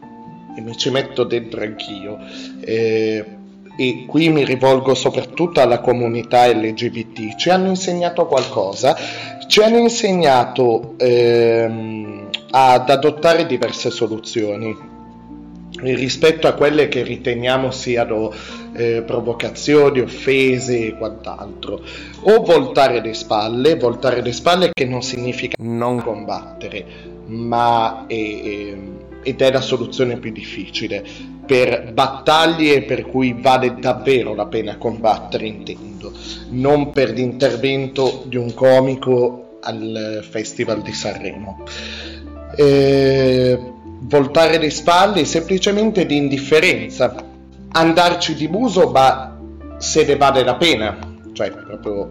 e 0.57 0.61
mi 0.63 0.75
ci 0.79 0.89
metto 0.89 1.25
dentro 1.25 1.61
anch'io, 1.61 2.17
eh, 2.65 3.23
e 3.77 4.05
qui 4.07 4.31
mi 4.31 4.47
rivolgo 4.47 4.95
soprattutto 4.95 5.61
alla 5.61 5.81
comunità 5.81 6.47
LGBT, 6.47 7.37
ci 7.37 7.51
hanno 7.51 7.69
insegnato 7.69 8.25
qualcosa, 8.25 8.97
ci 9.47 9.61
hanno 9.61 9.77
insegnato 9.77 10.95
ehm, 10.97 12.31
ad 12.51 12.89
adottare 12.89 13.45
diverse 13.45 13.91
soluzioni 13.91 14.88
rispetto 15.81 16.47
a 16.47 16.53
quelle 16.53 16.89
che 16.89 17.03
riteniamo 17.03 17.71
siano 17.71 18.33
eh, 18.75 19.03
provocazioni, 19.07 20.01
offese 20.01 20.87
e 20.87 20.97
quant'altro. 20.97 21.81
O 22.23 22.43
voltare 22.43 23.01
le 23.01 23.15
spalle, 23.15 23.77
voltare 23.77 24.23
le 24.23 24.33
spalle 24.33 24.71
che 24.73 24.85
non 24.85 25.03
significa 25.03 25.57
non 25.61 26.03
combattere, 26.03 26.85
ma 27.27 28.07
è, 28.07 28.15
è, 28.15 28.77
ed 29.23 29.41
è 29.41 29.53
la 29.53 29.61
soluzione 29.61 30.19
più 30.19 30.33
difficile 30.33 31.37
per 31.49 31.93
battaglie 31.95 32.83
per 32.83 33.07
cui 33.07 33.35
vale 33.39 33.77
davvero 33.79 34.35
la 34.35 34.47
pena 34.47 34.77
combattere, 34.77 35.47
intendo, 35.47 36.13
non 36.51 36.93
per 36.93 37.11
l'intervento 37.11 38.25
di 38.27 38.37
un 38.37 38.53
comico 38.53 39.57
al 39.63 40.27
Festival 40.29 40.83
di 40.83 40.93
Sanremo. 40.93 41.65
Eh, 42.55 43.59
voltare 44.01 44.59
le 44.59 44.71
spalle 44.71 45.25
semplicemente 45.25 46.07
di 46.07 46.17
indifferenza, 46.17 47.15
andarci 47.71 48.35
di 48.35 48.49
muso, 48.49 48.91
ma 48.91 49.39
se 49.79 50.05
ne 50.05 50.17
vale 50.17 50.43
la 50.45 50.57
pena, 50.57 50.99
cioè 51.33 51.51
proprio 51.51 52.11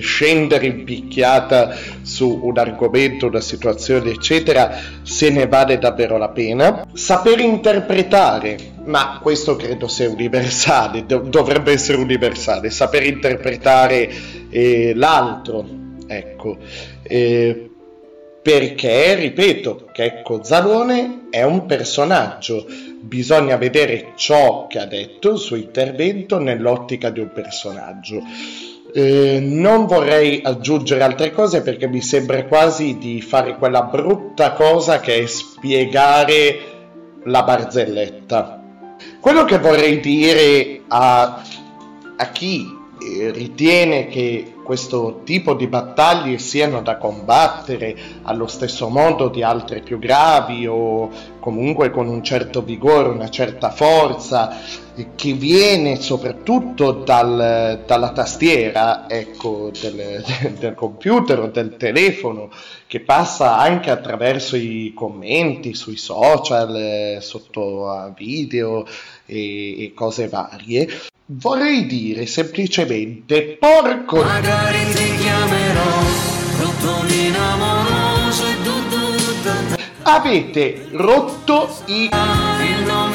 scendere 0.00 0.66
in 0.66 0.84
picchiata 0.84 1.74
su 2.02 2.40
un 2.42 2.58
argomento, 2.58 3.26
una 3.26 3.40
situazione, 3.40 4.10
eccetera, 4.10 4.78
se 5.02 5.30
ne 5.30 5.46
vale 5.46 5.78
davvero 5.78 6.16
la 6.16 6.28
pena. 6.28 6.86
Saper 6.92 7.40
interpretare, 7.40 8.56
ma 8.84 9.18
questo 9.22 9.56
credo 9.56 9.88
sia 9.88 10.08
universale, 10.08 11.04
dovrebbe 11.06 11.72
essere 11.72 11.98
universale, 11.98 12.70
saper 12.70 13.04
interpretare 13.04 14.10
eh, 14.50 14.92
l'altro, 14.94 15.66
ecco. 16.06 16.56
Eh, 17.02 17.70
perché, 18.48 19.14
ripeto, 19.14 19.90
Checco 19.92 20.42
Zalone 20.42 21.26
è 21.28 21.42
un 21.42 21.66
personaggio, 21.66 22.64
bisogna 22.98 23.56
vedere 23.56 24.12
ciò 24.16 24.66
che 24.66 24.78
ha 24.78 24.86
detto, 24.86 25.32
il 25.32 25.38
suo 25.38 25.56
intervento 25.56 26.38
nell'ottica 26.38 27.10
di 27.10 27.20
un 27.20 27.30
personaggio. 27.30 28.22
Eh, 28.94 29.38
non 29.42 29.84
vorrei 29.84 30.40
aggiungere 30.42 31.02
altre 31.02 31.30
cose 31.30 31.60
perché 31.60 31.88
mi 31.88 32.00
sembra 32.00 32.42
quasi 32.46 32.96
di 32.96 33.20
fare 33.20 33.54
quella 33.58 33.82
brutta 33.82 34.52
cosa 34.52 34.98
che 34.98 35.18
è 35.18 35.26
spiegare 35.26 36.58
la 37.24 37.42
barzelletta. 37.42 38.62
Quello 39.20 39.44
che 39.44 39.58
vorrei 39.58 40.00
dire 40.00 40.84
a, 40.88 41.42
a 42.16 42.30
chi 42.30 42.77
ritiene 43.32 44.08
che 44.08 44.54
questo 44.62 45.22
tipo 45.24 45.54
di 45.54 45.66
battaglie 45.66 46.36
siano 46.36 46.82
da 46.82 46.98
combattere 46.98 47.96
allo 48.24 48.46
stesso 48.46 48.88
modo 48.88 49.28
di 49.28 49.42
altre 49.42 49.80
più 49.80 49.98
gravi 49.98 50.66
o 50.66 51.08
comunque 51.40 51.90
con 51.90 52.06
un 52.06 52.22
certo 52.22 52.62
vigore, 52.62 53.08
una 53.08 53.30
certa 53.30 53.70
forza 53.70 54.54
che 55.14 55.32
viene 55.32 56.00
soprattutto 56.00 56.92
dal, 56.92 57.82
dalla 57.86 58.12
tastiera 58.12 59.08
ecco, 59.08 59.70
del, 59.80 60.22
del, 60.58 60.74
computer 60.74 61.38
o 61.40 61.46
del 61.46 61.76
telefono 61.76 62.50
che 62.86 63.00
passa 63.00 63.56
anche 63.56 63.90
attraverso 63.90 64.56
i 64.56 64.92
commenti 64.94 65.72
sui 65.72 65.96
social, 65.96 67.18
sotto 67.20 67.88
a 67.88 68.12
video 68.14 68.84
e, 69.24 69.84
e 69.84 69.94
cose 69.94 70.28
varie 70.28 70.88
Vorrei 71.30 71.84
dire 71.84 72.24
semplicemente 72.24 73.58
porco. 73.60 74.22
Magari 74.22 74.78
ti 74.94 75.14
chiamerò 75.16 75.82
rottolino 76.58 77.38
amoroso. 77.38 78.44
Avete 80.04 80.88
rotto 80.92 81.68
i. 81.84 82.04
Il 82.04 82.84
nome 82.86 83.07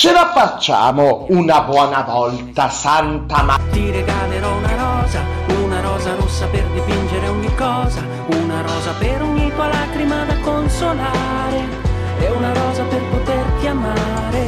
ce 0.00 0.12
la 0.12 0.32
facciamo 0.32 1.26
una 1.28 1.60
buona 1.60 2.00
volta, 2.00 2.70
santa 2.70 3.42
ma. 3.42 3.58
Ti 3.70 3.90
regalerò 3.90 4.56
una 4.56 5.02
rosa, 5.02 5.22
una 5.62 5.80
rosa 5.82 6.14
rossa 6.14 6.46
per 6.46 6.64
dipingere 6.68 7.28
ogni 7.28 7.54
cosa, 7.54 8.02
una 8.28 8.62
rosa 8.62 8.94
per 8.98 9.20
ogni 9.20 9.52
tua 9.52 9.68
lacrima 9.68 10.24
da 10.24 10.38
consolare, 10.38 11.68
e 12.18 12.30
una 12.30 12.50
rosa 12.54 12.82
per 12.84 13.02
poterti 13.10 13.66
amare. 13.66 14.46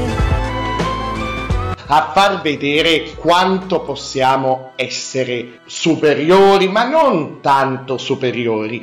A 1.87 2.11
far 2.15 2.41
vedere 2.41 3.12
quanto 3.17 3.81
possiamo 3.81 4.71
essere 4.77 5.61
superiori, 5.67 6.69
ma 6.69 6.85
non 6.85 7.43
tanto 7.43 7.99
superiori, 7.99 8.83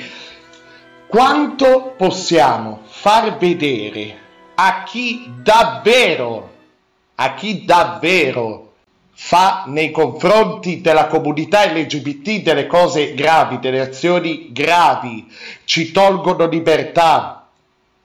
quanto 1.08 1.96
possiamo 1.98 2.82
far 2.86 3.38
vedere 3.40 4.18
a 4.54 4.84
chi 4.84 5.34
davvero, 5.42 6.49
a 7.22 7.34
chi 7.34 7.66
davvero 7.66 8.68
fa 9.12 9.66
nei 9.68 9.92
confronti 9.92 10.80
della 10.80 11.08
comunità 11.08 11.66
LGBT 11.66 12.42
delle 12.42 12.66
cose 12.66 13.14
gravi, 13.14 13.60
delle 13.60 13.82
azioni 13.82 14.54
gravi, 14.54 15.30
ci 15.66 15.92
tolgono 15.92 16.48
libertà, 16.48 17.46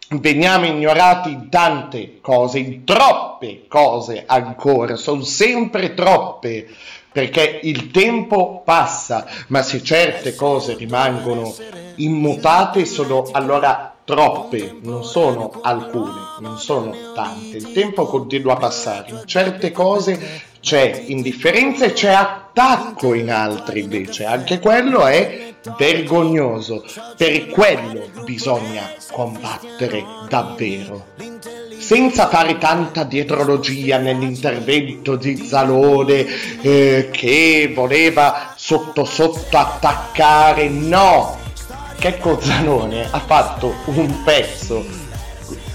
veniamo 0.09 0.67
ignorati 0.67 1.31
in 1.31 1.49
tante 1.49 2.19
cose, 2.21 2.59
in 2.59 2.83
troppe 2.83 3.69
cose 3.69 4.25
ancora, 4.27 4.97
sono 4.97 5.23
sempre 5.23 5.95
troppe, 5.95 6.67
perché 7.13 7.61
il 7.63 7.93
tempo 7.93 8.63
passa, 8.65 9.25
ma 9.47 9.63
se 9.63 9.81
certe 9.85 10.35
cose 10.35 10.75
rimangono 10.75 11.55
immutate 11.97 12.85
sono 12.85 13.29
allora 13.31 13.94
troppe, 14.05 14.79
non 14.83 15.05
sono 15.05 15.61
alcune, 15.63 16.21
non 16.41 16.59
sono 16.59 16.95
tante. 17.15 17.57
Il 17.57 17.73
tempo 17.73 18.07
continua 18.07 18.55
a 18.55 18.59
passare, 18.59 19.11
in 19.11 19.23
certe 19.25 19.73
cose 19.73 20.43
c'è 20.61 21.05
indifferenza 21.07 21.85
e 21.87 21.93
c'è 21.93 22.13
attacco 22.13 23.15
in 23.15 23.31
altre 23.31 23.81
invece, 23.81 24.25
anche 24.25 24.61
quello 24.61 25.07
è 25.07 25.55
vergognoso, 25.79 26.85
per 27.17 27.49
quello 27.49 28.09
bisogna 28.25 28.91
combattere 29.11 30.05
davvero. 30.29 31.07
Senza 31.79 32.29
fare 32.29 32.57
tanta 32.57 33.05
dietrologia 33.05 33.99
nell'intervento 33.99 35.17
di 35.17 35.37
Zalone 35.37 36.27
eh, 36.63 37.09
che 37.13 37.73
voleva 37.75 38.55
sotto 38.57 39.05
sotto 39.05 39.59
attaccare, 39.59 40.69
no, 40.71 41.44
Checco 41.99 42.39
Zanone 42.41 43.07
ha 43.11 43.21
fatto 43.21 43.75
un 43.87 44.23
pezzo, 44.25 44.85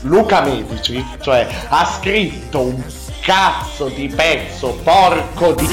Luca 0.02 0.42
Medici, 0.42 1.04
cioè 1.22 1.48
ha 1.68 1.86
scritto 1.86 2.62
un 2.62 2.84
cazzo 3.22 3.88
di 3.90 4.08
pezzo, 4.08 4.80
porco 4.84 5.54
di... 5.54 5.68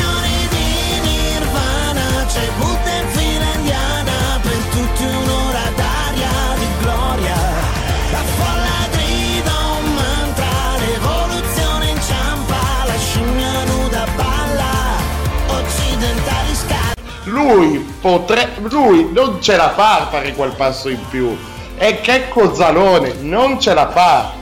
lui 17.36 17.78
potrebbe 18.00 18.68
lui 18.70 19.12
non 19.12 19.42
ce 19.42 19.56
la 19.56 19.74
fa 19.74 20.00
a 20.00 20.06
fare 20.06 20.34
quel 20.34 20.54
passo 20.56 20.88
in 20.88 21.00
più. 21.10 21.36
È 21.76 22.00
Checco 22.00 22.54
Zalone 22.54 23.14
non 23.20 23.60
ce 23.60 23.74
la 23.74 23.90
fa. 23.90 24.32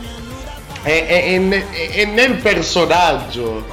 È, 0.81 1.07
è, 1.07 1.39
è, 1.39 1.91
è 1.91 2.05
nel 2.05 2.37
personaggio 2.37 3.65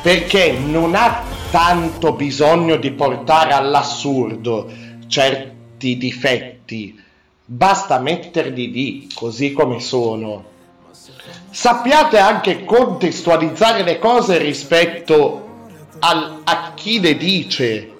perché 0.00 0.52
non 0.52 0.94
ha 0.94 1.22
tanto 1.50 2.12
bisogno 2.12 2.76
di 2.76 2.92
portare 2.92 3.52
all'assurdo 3.52 4.70
certi 5.08 5.96
difetti. 5.96 7.02
Basta 7.44 7.98
metterli 7.98 8.70
lì 8.70 9.08
così 9.12 9.52
come 9.52 9.80
sono. 9.80 10.54
Sappiate 11.50 12.18
anche 12.18 12.64
contestualizzare 12.64 13.82
le 13.82 13.98
cose 13.98 14.38
rispetto 14.38 15.46
al, 16.00 16.40
a 16.44 16.72
chi 16.74 17.00
le 17.00 17.16
dice 17.16 17.94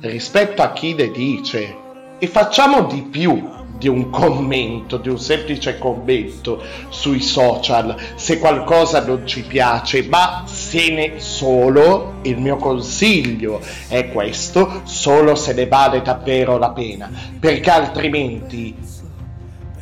rispetto 0.00 0.62
a 0.62 0.72
chi 0.72 0.94
le 0.94 1.10
dice. 1.10 1.76
E 2.18 2.26
facciamo 2.26 2.82
di 2.82 3.02
più 3.02 3.56
di 3.78 3.86
un 3.86 4.10
commento, 4.10 4.96
di 4.96 5.08
un 5.08 5.18
semplice 5.18 5.78
commento 5.78 6.60
sui 6.88 7.20
social. 7.20 7.94
Se 8.16 8.38
qualcosa 8.40 9.04
non 9.04 9.24
ci 9.24 9.42
piace, 9.42 10.02
ma 10.02 10.42
se 10.46 10.90
ne 10.90 11.20
solo 11.20 12.14
il 12.22 12.38
mio 12.38 12.56
consiglio 12.56 13.60
è 13.86 14.10
questo, 14.10 14.82
solo 14.84 15.36
se 15.36 15.54
ne 15.54 15.66
vale 15.68 16.02
davvero 16.02 16.58
la 16.58 16.70
pena, 16.70 17.08
perché 17.38 17.70
altrimenti 17.70 18.74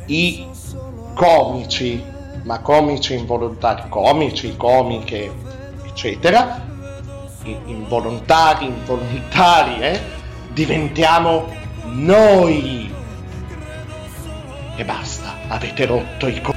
i 0.05 0.45
comici, 1.15 2.01
ma 2.43 2.59
comici 2.59 3.15
involontari, 3.15 3.89
comici, 3.89 4.55
comiche, 4.55 5.31
eccetera, 5.87 6.75
involontari, 7.65 8.65
involontari, 8.65 9.79
eh, 9.81 9.99
diventiamo 10.53 11.47
noi. 11.93 12.93
E 14.75 14.83
basta, 14.85 15.33
avete 15.47 15.85
rotto 15.85 16.27
i 16.27 16.41
co- 16.41 16.56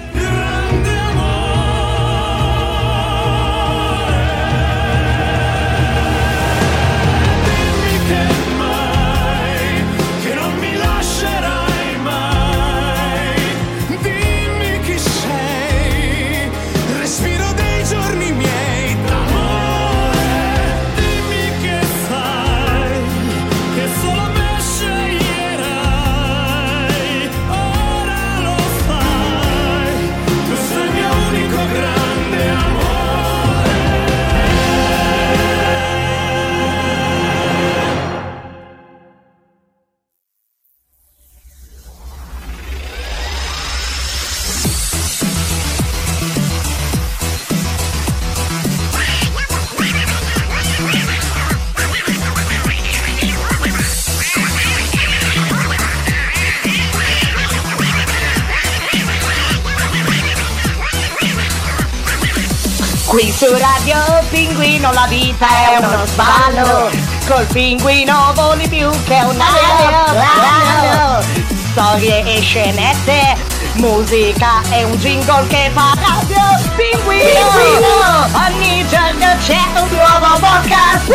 Pinguino 64.30 64.92
la 64.92 65.06
vita 65.08 65.46
è 65.46 65.76
uno 65.78 66.06
sballo. 66.06 66.90
Col 67.26 67.46
pinguino 67.46 68.32
voli 68.34 68.68
più 68.68 68.88
che 69.04 69.20
un 69.24 69.40
aereo 69.40 71.22
Storie 71.70 72.22
e 72.24 72.40
scenette 72.40 73.36
Musica 73.74 74.62
e 74.70 74.84
un 74.84 74.96
jingle 74.98 75.46
che 75.48 75.70
fa 75.74 75.94
Radio. 75.94 76.38
Pinguino, 76.76 78.28
Ogni 78.46 78.86
giorno 78.88 79.36
c'è 79.44 79.58
un 79.74 79.88
nuovo 79.90 80.38
podcast. 80.38 81.08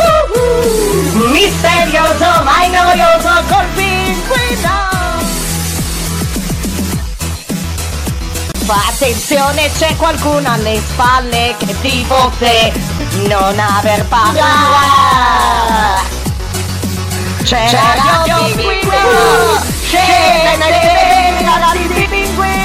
Misterioso 1.31 2.43
ma 2.43 2.67
noioso 2.67 3.43
col 3.47 3.65
pinguino. 3.75 4.05
Attenzione 8.97 9.69
c'è 9.77 9.93
qualcuno 9.97 10.51
alle 10.51 10.81
spalle 10.87 11.53
che 11.57 11.75
ti 11.81 12.05
fotte 12.07 12.71
non 13.27 13.59
aver 13.59 14.05
paura. 14.05 15.03
C'è 17.45 17.69
Radio 17.69 18.55
Pinguino 18.55 19.61
Scende 19.83 20.57
la 20.57 21.71
di 21.75 22.07
Pinguino 22.09 22.63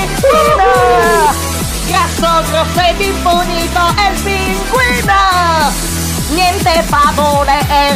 Grasso, 1.87 2.43
grosso 2.49 2.81
ed 2.81 3.01
impunito 3.01 3.81
è 3.97 4.11
il 4.11 4.21
pinguino 4.23 5.13
Niente 6.31 6.83
favole 6.89 7.59
è 7.69 7.91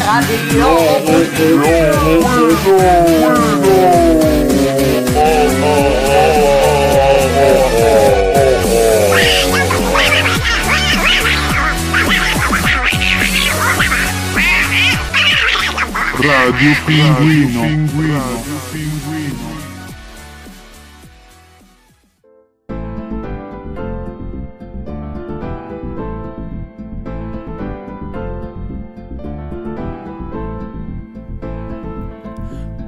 Radio 16.26 16.72
Pinguino. 16.86 17.60
Radio 17.60 18.58
Pinguino. 18.72 19.52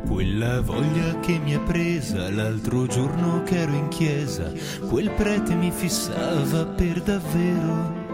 Quella 0.09 0.63
voglia 0.63 1.21
che 1.21 1.39
mi 1.39 1.55
ha 1.55 1.61
presa 1.61 2.31
l'altro 2.31 2.87
giorno 2.87 3.43
che 3.43 3.59
ero 3.59 3.73
in 3.75 3.89
chiesa, 3.89 4.51
quel 4.89 5.11
prete 5.11 5.55
mi 5.55 5.71
fissava 5.71 6.65
per 6.65 7.03
davvero. 7.03 8.05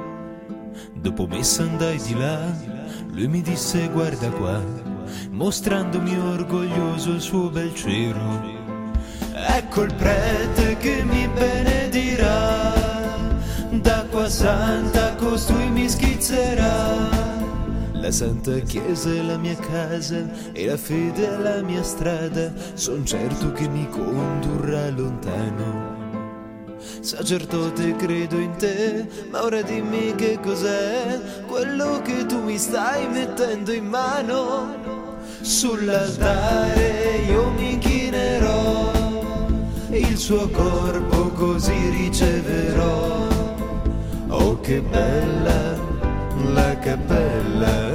Dopo 0.95 1.29
messa 1.29 1.63
andai 1.63 1.99
di 1.99 2.15
là 2.15 2.82
Lui 3.15 3.29
mi 3.29 3.43
disse 3.43 3.89
guarda 3.89 4.31
qua, 4.31 4.59
mostrandomi 5.31 6.17
orgoglioso 6.17 7.11
il 7.11 7.21
suo 7.21 7.51
bel 7.51 7.75
cero. 7.75 8.41
Ecco 9.35 9.83
il 9.83 9.95
prete 9.95 10.79
che 10.79 11.03
mi 11.05 11.29
benedirà, 11.29 12.73
d'acqua 13.71 14.31
santa 14.31 15.15
costui 15.17 15.69
mi 15.69 15.91
schizzerà. 15.91 17.11
La 17.93 18.11
santa 18.11 18.59
chiesa 18.61 19.11
è 19.11 19.23
la 19.23 19.37
mia 19.37 19.57
casa 19.57 20.51
e 20.53 20.65
la 20.65 20.79
fede 20.79 21.35
è 21.35 21.37
la 21.37 21.63
mia 21.63 21.83
strada, 21.83 22.51
son 22.73 23.05
certo 23.05 23.53
che 23.53 23.69
mi 23.69 23.87
condurrà 23.91 24.89
lontano. 24.89 26.02
Sacerdote 27.01 27.97
credo 27.97 28.37
in 28.37 28.57
te, 28.57 29.07
ma 29.31 29.43
ora 29.43 29.63
dimmi 29.63 30.15
che 30.15 30.39
cos'è 30.41 31.21
quello 31.47 32.01
che 32.03 32.27
tu 32.27 32.43
mi 32.43 32.59
stai 32.59 33.09
mettendo 33.09 33.73
in 33.73 33.87
mano. 33.87 34.81
Sull'altare 35.41 37.25
io 37.29 37.51
mi 37.51 37.73
inchinerò, 37.73 38.93
il 39.91 40.17
suo 40.17 40.49
corpo 40.49 41.31
così 41.31 41.91
riceverò. 41.91 43.29
Oh 44.29 44.61
che 44.61 44.81
bella 44.81 45.77
la 46.53 46.79
cappella 46.79 47.92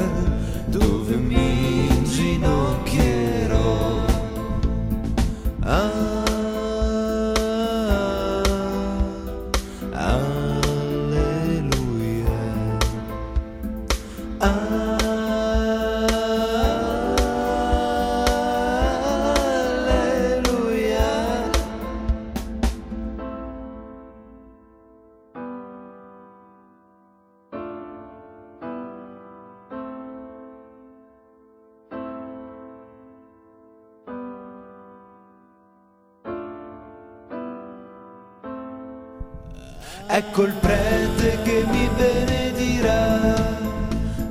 Ecco 40.10 40.43
il 40.43 40.54
prete 40.54 41.41
che 41.43 41.65
mi 41.70 41.89
benedirà, 41.96 43.36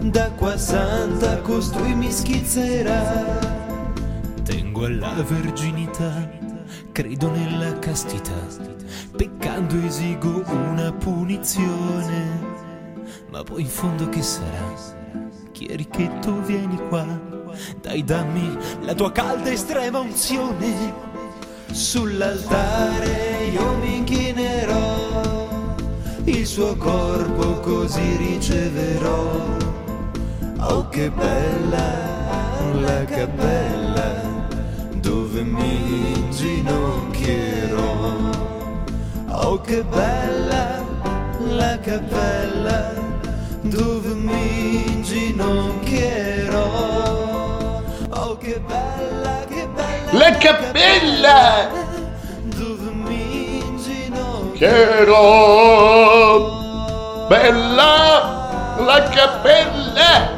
d'acqua 0.01 0.57
santa 0.57 1.39
costui 1.43 1.95
mi 1.95 2.11
schizzerà. 2.11 3.39
Tengo 4.43 4.87
alla 4.87 5.23
verginità, 5.23 6.31
credo 6.93 7.31
nella 7.31 7.79
castità, 7.79 8.47
peccando 9.17 9.77
esigo 9.85 10.43
una 10.47 10.91
punizione. 10.93 12.41
Ma 13.31 13.43
poi 13.43 13.61
in 13.63 13.69
fondo 13.69 14.09
che 14.09 14.23
sarà? 14.23 14.73
Chierichetto 15.53 16.41
vieni 16.41 16.79
qua, 16.89 17.07
dai 17.81 18.03
dammi 18.03 18.57
la 18.81 18.95
tua 18.95 19.13
calda 19.13 19.51
estrema 19.51 19.99
unzione. 20.01 21.05
Sull'altare 21.71 23.51
io 23.53 23.77
mi 23.77 23.97
inchinerò, 23.97 25.16
il 26.27 26.47
suo 26.47 26.77
corpo 26.77 27.61
così 27.61 28.17
riceverò. 28.17 29.57
Oh 30.61 30.89
che 30.89 31.11
bella 31.11 32.05
la 32.81 33.05
cappella 33.05 34.49
dove 34.95 35.43
mi 35.43 36.13
inginocchierò. 36.15 37.85
Oh 39.31 39.61
che 39.61 39.85
bella 39.85 40.85
la 41.39 41.79
cappella 41.79 42.93
dove 43.63 44.15
mi 44.15 44.85
inginocchierò. 44.87 46.65
Oh 48.11 48.37
che 48.39 48.61
bella, 48.67 49.45
che 49.49 49.69
bella 49.75 50.13
La 50.19 50.31
cappella! 50.37 51.86
Chero! 54.57 55.17
Bella! 57.29 58.79
La 58.79 59.03
cappella! 59.11 60.35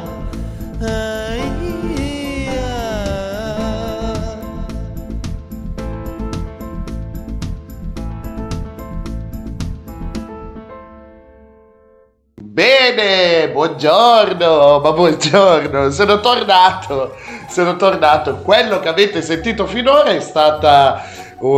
Bene, 12.35 13.49
buongiorno, 13.51 14.79
ma 14.79 14.91
buongiorno, 14.91 15.91
sono 15.91 16.19
tornato, 16.19 17.15
sono 17.47 17.77
tornato. 17.77 18.39
Quello 18.39 18.79
che 18.79 18.89
avete 18.89 19.21
sentito 19.21 19.65
finora 19.65 20.09
è, 20.09 20.19
stata, 20.19 21.05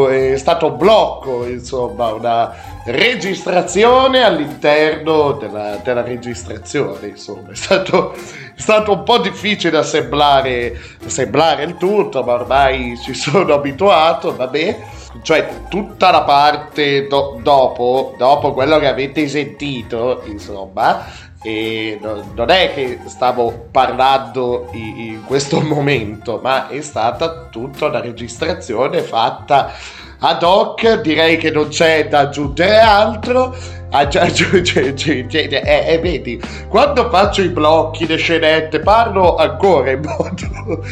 è 0.10 0.38
stato 0.38 0.72
blocco, 0.72 1.46
insomma, 1.46 2.14
una 2.14 2.54
registrazione 2.86 4.24
all'interno 4.24 5.34
della, 5.34 5.80
della 5.84 6.04
registrazione, 6.04 7.08
insomma, 7.08 7.52
è 7.52 7.56
stato, 7.56 8.14
è 8.14 8.60
stato 8.60 8.94
un 8.94 9.04
po' 9.04 9.18
difficile 9.18 9.78
assemblare, 9.78 10.80
assemblare 11.06 11.64
il 11.64 11.78
tutto, 11.78 12.24
ma 12.24 12.34
ormai 12.34 12.98
ci 13.04 13.14
sono 13.14 13.54
abituato, 13.54 14.36
vabbè 14.36 15.00
cioè 15.24 15.66
tutta 15.68 16.10
la 16.10 16.24
parte 16.24 17.08
do- 17.08 17.40
dopo, 17.42 18.16
dopo 18.18 18.54
quello 18.54 18.80
che 18.80 18.88
avete 18.88 19.28
sentito, 19.28 20.24
insomma, 20.26 21.06
e 21.44 21.98
no- 22.02 22.24
non 22.36 22.50
è 22.50 22.72
che 22.74 23.00
stavo 23.06 23.68
parlando 23.72 24.70
in, 24.74 25.24
questo 25.26 25.60
momento, 25.62 26.40
ma 26.42 26.68
è 26.68 26.82
stata 26.82 27.48
tutta 27.50 27.88
una 27.88 28.00
registrazione 28.00 29.02
fatta 29.02 29.72
ad 30.20 30.44
hoc, 30.44 31.02
direi 31.02 31.38
che 31.38 31.50
non 31.50 31.70
c'è 31.70 32.08
da 32.08 32.20
aggiungere 32.20 32.80
altro. 32.80 33.56
Aggiunge- 33.94 34.88
aggiunge- 34.88 35.50
eh, 35.50 35.94
eh, 35.94 36.00
vedi, 36.00 36.42
quando 36.70 37.10
faccio 37.10 37.42
i 37.42 37.50
blocchi, 37.50 38.08
le 38.08 38.16
scenette, 38.16 38.80
parlo 38.80 39.36
ancora 39.36 39.92
in 39.92 40.00
modo 40.08 40.86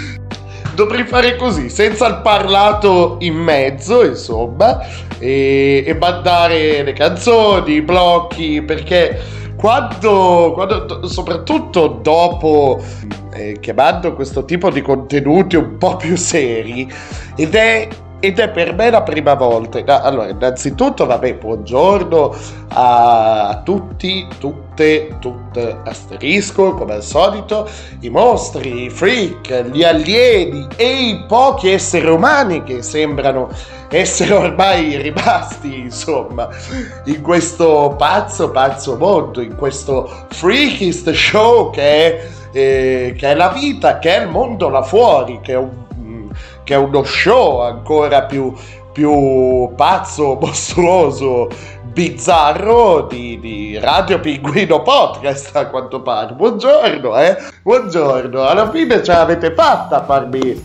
dovrei 0.76 1.06
fare 1.06 1.36
così, 1.36 1.70
senza 1.70 2.08
il 2.08 2.22
parlato 2.22 3.18
in 3.20 3.36
mezzo, 3.36 4.06
insomma, 4.06 4.80
e, 5.18 5.84
e 5.86 5.94
mandare 5.94 6.84
le 6.84 6.94
canzoni, 6.94 7.74
i 7.74 7.82
blocchi, 7.82 8.62
perché 8.62 9.39
quando, 9.60 10.54
quando 10.54 11.06
soprattutto 11.06 12.00
dopo 12.02 12.82
eh, 13.34 13.58
chiamando 13.60 14.14
questo 14.14 14.46
tipo 14.46 14.72
di 14.72 14.82
contenuti 14.82 15.58
un 15.58 15.78
po' 15.78 15.98
più 15.98 16.16
seri, 16.16 16.90
ed 17.36 17.54
è 17.56 17.90
ed 18.20 18.40
è 18.40 18.50
per 18.50 18.74
me 18.74 18.90
la 18.90 19.02
prima 19.02 19.34
volta. 19.34 19.80
Allora, 20.02 20.28
innanzitutto, 20.28 21.06
vabbè, 21.06 21.36
buongiorno 21.36 22.36
a 22.70 23.62
tutti, 23.64 24.28
tutte, 24.38 25.16
tutte, 25.20 25.80
asterisco, 25.86 26.74
come 26.74 26.94
al 26.96 27.04
solito, 27.04 27.68
i 28.02 28.10
mostri, 28.10 28.84
i 28.84 28.90
freak, 28.90 29.70
gli 29.72 29.84
alieni 29.84 30.68
e 30.76 30.86
i 30.86 31.24
pochi 31.28 31.72
esseri 31.72 32.08
umani 32.08 32.64
che 32.64 32.82
sembrano 32.82 33.50
essere 33.90 34.34
ormai 34.34 34.98
rimasti, 34.98 35.80
insomma, 35.80 36.48
in 37.06 37.22
questo 37.22 37.96
pazzo, 37.98 38.52
pazzo 38.52 38.98
mondo, 38.98 39.42
in 39.42 39.56
questo 39.56 40.26
freakist 40.30 41.10
show 41.12 41.72
che 41.72 41.82
è, 41.82 42.28
eh, 42.52 43.16
che 43.18 43.32
è 43.32 43.34
la 43.34 43.50
vita, 43.50 43.98
che 43.98 44.18
è 44.18 44.22
il 44.22 44.30
mondo 44.30 44.70
là 44.70 44.84
fuori, 44.84 45.40
che 45.42 45.54
è 45.54 45.58
un 45.58 45.88
che 46.70 46.76
è 46.76 46.78
uno 46.78 47.04
show 47.04 47.62
ancora 47.62 48.26
più, 48.26 48.54
più 48.94 49.74
pazzo, 49.76 50.38
mostruoso, 50.40 51.50
bizzarro 51.82 53.08
di, 53.10 53.40
di 53.40 53.80
Radio 53.80 54.20
Pinguino 54.20 54.84
Podcast 54.84 55.56
a 55.56 55.66
quanto 55.66 56.04
pare. 56.04 56.34
Buongiorno, 56.34 57.18
eh? 57.18 57.38
Buongiorno, 57.64 58.44
alla 58.44 58.70
fine 58.70 59.04
ce 59.04 59.14
l'avete 59.14 59.52
fatta 59.56 60.02
a 60.02 60.04
farmi, 60.04 60.64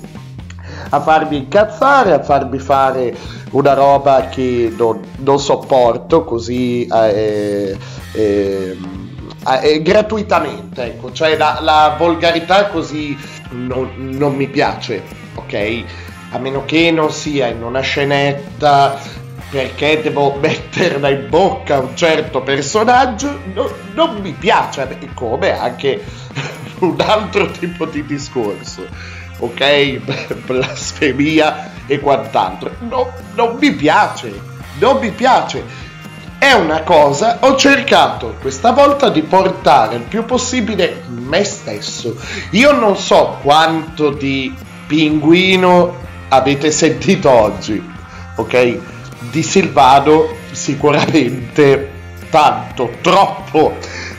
a 0.90 1.00
farmi 1.00 1.38
incazzare, 1.38 2.12
a 2.12 2.22
farmi 2.22 2.58
fare 2.58 3.16
una 3.52 3.72
roba 3.72 4.28
che 4.28 4.74
non, 4.76 5.00
non 5.20 5.38
sopporto 5.38 6.24
così 6.24 6.86
eh, 6.86 7.78
eh, 8.12 8.76
eh, 9.62 9.80
gratuitamente, 9.80 10.82
ecco, 10.82 11.12
cioè 11.12 11.34
la, 11.38 11.60
la 11.62 11.94
volgarità 11.98 12.66
così 12.66 13.16
non, 13.52 13.90
non 13.96 14.34
mi 14.34 14.48
piace, 14.48 15.23
ok? 15.34 15.84
A 16.30 16.38
meno 16.38 16.64
che 16.64 16.90
non 16.90 17.12
sia 17.12 17.46
in 17.46 17.62
una 17.62 17.80
scenetta 17.80 18.98
perché 19.50 20.00
devo 20.02 20.36
metterla 20.42 21.08
in 21.10 21.28
bocca 21.28 21.76
a 21.76 21.80
un 21.80 21.96
certo 21.96 22.42
personaggio, 22.42 23.38
no- 23.52 23.72
non 23.94 24.20
mi 24.20 24.32
piace, 24.32 24.98
come 25.14 25.56
anche 25.56 26.02
un 26.80 27.00
altro 27.00 27.50
tipo 27.52 27.84
di 27.86 28.04
discorso, 28.04 28.86
ok? 29.38 30.34
Blasfemia 30.44 31.72
e 31.86 32.00
quant'altro. 32.00 32.74
No, 32.80 33.12
non 33.34 33.56
mi 33.60 33.72
piace, 33.72 34.32
non 34.78 34.98
mi 34.98 35.10
piace. 35.10 35.82
È 36.36 36.52
una 36.52 36.82
cosa, 36.82 37.38
ho 37.40 37.56
cercato 37.56 38.36
questa 38.40 38.72
volta 38.72 39.08
di 39.08 39.22
portare 39.22 39.96
il 39.96 40.02
più 40.02 40.24
possibile 40.24 41.04
me 41.08 41.42
stesso. 41.44 42.16
Io 42.50 42.72
non 42.72 42.96
so 42.98 43.38
quanto 43.40 44.10
di 44.10 44.54
pinguino 44.86 46.02
avete 46.28 46.70
sentito 46.70 47.30
oggi, 47.30 47.82
ok? 48.36 48.78
Di 49.30 49.42
Silvano 49.42 50.34
sicuramente 50.50 51.90
tanto, 52.30 52.92
troppo, 53.00 53.76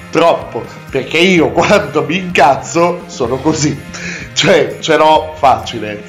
troppo, 0.09 0.63
perché 0.89 1.17
io 1.17 1.51
quando 1.51 2.03
mi 2.03 2.17
incazzo 2.17 3.03
sono 3.07 3.37
così, 3.37 3.77
cioè 4.33 4.77
ce 4.79 4.97
l'ho 4.97 5.35
facile, 5.37 6.01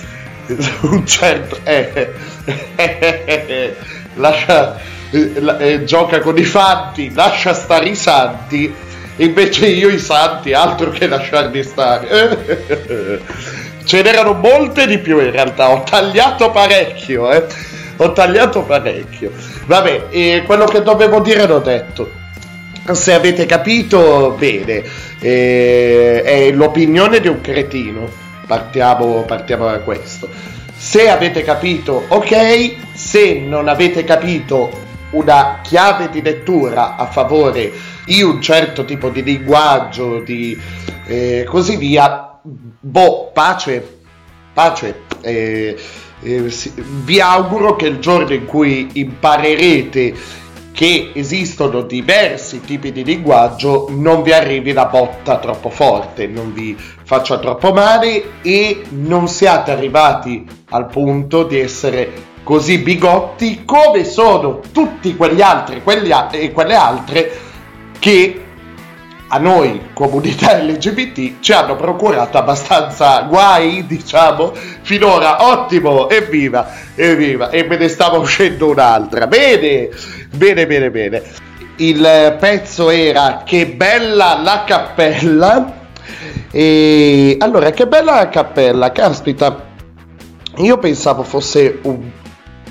un 0.83 1.07
certo, 1.07 1.59
eh, 1.65 2.13
eh, 2.77 3.77
lascia, 4.15 4.79
eh, 5.11 5.85
gioca 5.85 6.21
con 6.21 6.39
i 6.39 6.45
fanti, 6.45 7.13
lascia 7.13 7.53
stare 7.53 7.89
i 7.89 7.97
santi, 7.97 8.73
invece 9.17 9.67
io 9.67 9.89
i 9.89 9.99
santi 9.99 10.53
altro 10.53 10.91
che 10.91 11.09
lasciarli 11.09 11.63
stare. 11.63 13.65
Ce 13.87 14.03
n'erano 14.03 14.33
molte 14.33 14.85
di 14.89 14.99
più 14.99 15.21
in 15.21 15.31
realtà, 15.31 15.71
ho 15.71 15.85
tagliato 15.85 16.51
parecchio, 16.51 17.31
eh. 17.31 17.47
Ho 17.99 18.13
tagliato 18.13 18.63
parecchio. 18.63 19.31
Vabbè, 19.67 20.07
e 20.11 20.43
quello 20.45 20.65
che 20.65 20.83
dovevo 20.83 21.21
dire 21.21 21.47
l'ho 21.47 21.61
detto. 21.61 22.11
Se 22.91 23.15
avete 23.15 23.47
capito, 23.47 24.35
bene. 24.37 24.83
Eh, 25.21 26.21
è 26.25 26.51
l'opinione 26.51 27.21
di 27.21 27.29
un 27.29 27.41
cretino. 27.41 28.11
Partiamo, 28.45 29.23
partiamo 29.23 29.67
da 29.67 29.79
questo. 29.79 30.29
Se 30.77 31.09
avete 31.09 31.45
capito, 31.45 32.07
ok. 32.09 32.75
Se 32.93 33.39
non 33.39 33.69
avete 33.69 34.03
capito, 34.03 34.71
una 35.11 35.61
chiave 35.63 36.11
di 36.11 36.23
lettura 36.23 36.97
a 36.97 37.07
favore 37.07 37.73
di 38.05 38.21
un 38.21 38.43
certo 38.43 38.85
tipo 38.85 39.11
di 39.11 39.23
linguaggio, 39.23 40.21
di 40.21 40.59
eh, 41.07 41.45
così 41.49 41.77
via, 41.77 42.26
boh, 42.81 43.31
pace, 43.33 44.01
pace. 44.53 45.03
Eh, 45.21 45.77
eh, 46.23 46.53
vi 47.05 47.21
auguro 47.21 47.77
che 47.77 47.87
il 47.87 47.99
giorno 47.99 48.33
in 48.33 48.47
cui 48.47 48.89
imparerete 48.95 50.45
che 50.73 51.13
esistono 51.15 51.83
diversi 51.83 52.61
tipi 52.61 52.93
di 52.93 53.03
linguaggio 53.03 53.87
non 53.91 54.23
vi 54.23 54.33
arrivi 54.33 54.73
la 54.73 54.85
botta 54.87 55.39
troppo 55.39 55.71
forte, 55.71 56.27
non 56.27 56.53
vi 56.53 56.77
faccia 56.77 57.39
troppo 57.39 57.73
male 57.73 58.43
e 58.43 58.83
non 58.91 59.27
siate 59.27 59.71
arrivati 59.71 60.47
al 60.71 60.87
punto 60.87 61.45
di 61.45 61.59
essere 61.59 62.35
così 62.43 62.79
bigotti 62.79 63.65
come 63.65 64.05
sono 64.05 64.61
tutti 64.71 65.17
quegli 65.17 65.41
altri 65.41 65.83
quelli 65.83 66.13
a- 66.13 66.29
e 66.31 66.53
quelle 66.53 66.75
altre 66.75 67.33
che 67.99 68.46
a 69.29 69.39
noi, 69.39 69.89
comunità 69.93 70.57
LGBT, 70.63 71.41
ci 71.41 71.53
hanno 71.53 71.75
procurato 71.75 72.39
abbastanza 72.39 73.23
guai, 73.23 73.85
diciamo, 73.87 74.53
finora 74.83 75.49
ottimo, 75.51 76.09
evviva, 76.09 76.69
evviva, 76.95 77.51
e 77.51 77.65
me 77.65 77.77
ne 77.77 77.89
stava 77.89 78.19
uscendo 78.19 78.69
un'altra. 78.69 79.27
Bene, 79.27 79.89
bene, 80.33 80.67
bene, 80.67 80.91
bene. 80.91 81.23
Il 81.79 82.37
pezzo 82.39 82.89
era 82.89 83.43
Che 83.45 83.67
bella 83.67 84.41
la 84.43 84.65
cappella. 84.65 85.85
E 86.53 87.37
allora, 87.41 87.71
che 87.71 87.87
bella 87.87 88.15
la 88.15 88.29
cappella, 88.29 88.93
caspita. 88.93 89.65
Io 90.59 90.79
pensavo 90.79 91.23
fosse 91.25 91.81
un 91.83 91.99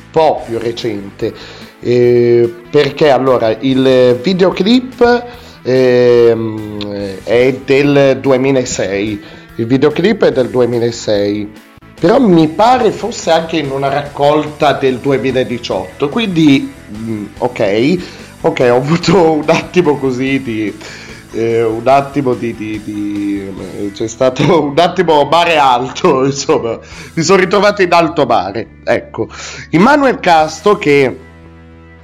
po' 0.09 0.41
più 0.45 0.57
recente. 0.57 1.33
Eh, 1.81 2.51
perché 2.71 3.11
allora 3.11 3.55
il 3.59 4.17
videoclip 4.23 5.43
ehm, 5.65 7.23
è 7.23 7.59
del 7.65 8.19
2006, 8.21 9.23
il 9.55 9.65
videoclip 9.65 10.23
è 10.25 10.31
del 10.31 10.49
2006, 10.49 11.51
però 11.99 12.19
mi 12.19 12.47
pare 12.49 12.91
fosse 12.91 13.31
anche 13.31 13.57
in 13.57 13.71
una 13.71 13.89
raccolta 13.89 14.73
del 14.73 14.97
2018, 14.99 16.09
quindi 16.09 16.71
mm, 16.95 17.25
ok, 17.39 17.97
ok, 18.41 18.59
ho 18.71 18.75
avuto 18.75 19.31
un 19.31 19.45
attimo 19.47 19.97
così 19.97 20.41
di... 20.41 21.03
Eh, 21.31 21.63
un 21.63 21.85
attimo 21.85 22.33
di, 22.33 22.55
di, 22.55 22.81
di, 22.81 23.53
eh, 23.77 23.91
c'è 23.91 24.07
stato 24.07 24.67
un 24.67 24.79
attimo 24.79 25.25
mare 25.25 25.57
alto 25.57 26.23
insomma. 26.23 26.79
Mi 27.13 27.23
sono 27.23 27.41
ritrovato 27.41 27.81
in 27.81 27.91
alto 27.91 28.25
mare 28.25 28.77
ecco. 28.85 29.27
Immanuel 29.71 30.21
Casto 30.21 30.77
che 30.77 31.17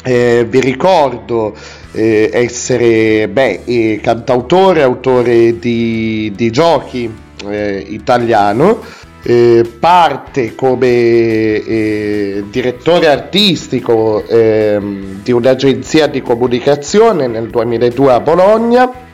eh, 0.04 0.46
vi 0.50 0.60
ricordo 0.60 1.56
eh, 1.92 2.30
essere 2.34 3.28
beh, 3.28 3.62
eh, 3.66 4.00
cantautore, 4.02 4.82
autore 4.82 5.60
di, 5.60 6.32
di 6.36 6.50
giochi 6.52 7.12
eh, 7.48 7.86
italiano, 7.90 8.82
eh, 9.24 9.70
parte 9.80 10.56
come 10.56 10.88
eh, 10.88 12.44
direttore 12.50 13.08
artistico 13.08 14.26
ehm, 14.28 15.22
di 15.22 15.32
un'agenzia 15.32 16.08
di 16.08 16.22
comunicazione 16.22 17.28
nel 17.28 17.50
2002 17.50 18.14
a 18.14 18.20
Bologna 18.20 19.10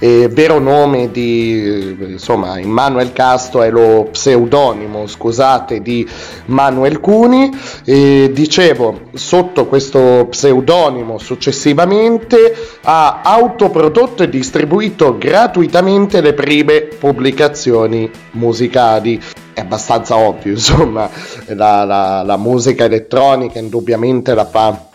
eh, 0.00 0.28
vero 0.28 0.58
nome 0.58 1.10
di 1.10 1.96
insomma 2.00 2.58
Immanuel 2.58 3.12
Casto 3.12 3.62
è 3.62 3.70
lo 3.70 4.08
pseudonimo 4.10 5.06
scusate 5.06 5.80
di 5.80 6.08
Manuel 6.46 7.00
Cuni. 7.00 7.50
Eh, 7.84 8.30
dicevo 8.32 9.10
sotto 9.12 9.66
questo 9.66 10.26
pseudonimo 10.30 11.18
successivamente 11.18 12.54
ha 12.82 13.20
autoprodotto 13.22 14.22
e 14.22 14.28
distribuito 14.30 15.18
gratuitamente 15.18 16.22
le 16.22 16.32
prime 16.32 16.80
pubblicazioni 16.98 18.10
musicali. 18.32 19.20
È 19.52 19.60
abbastanza 19.60 20.16
ovvio 20.16 20.52
insomma 20.52 21.10
la, 21.48 21.84
la, 21.84 22.22
la 22.22 22.36
musica 22.38 22.84
elettronica 22.84 23.58
indubbiamente 23.58 24.32
la 24.32 24.46
fa 24.46 24.88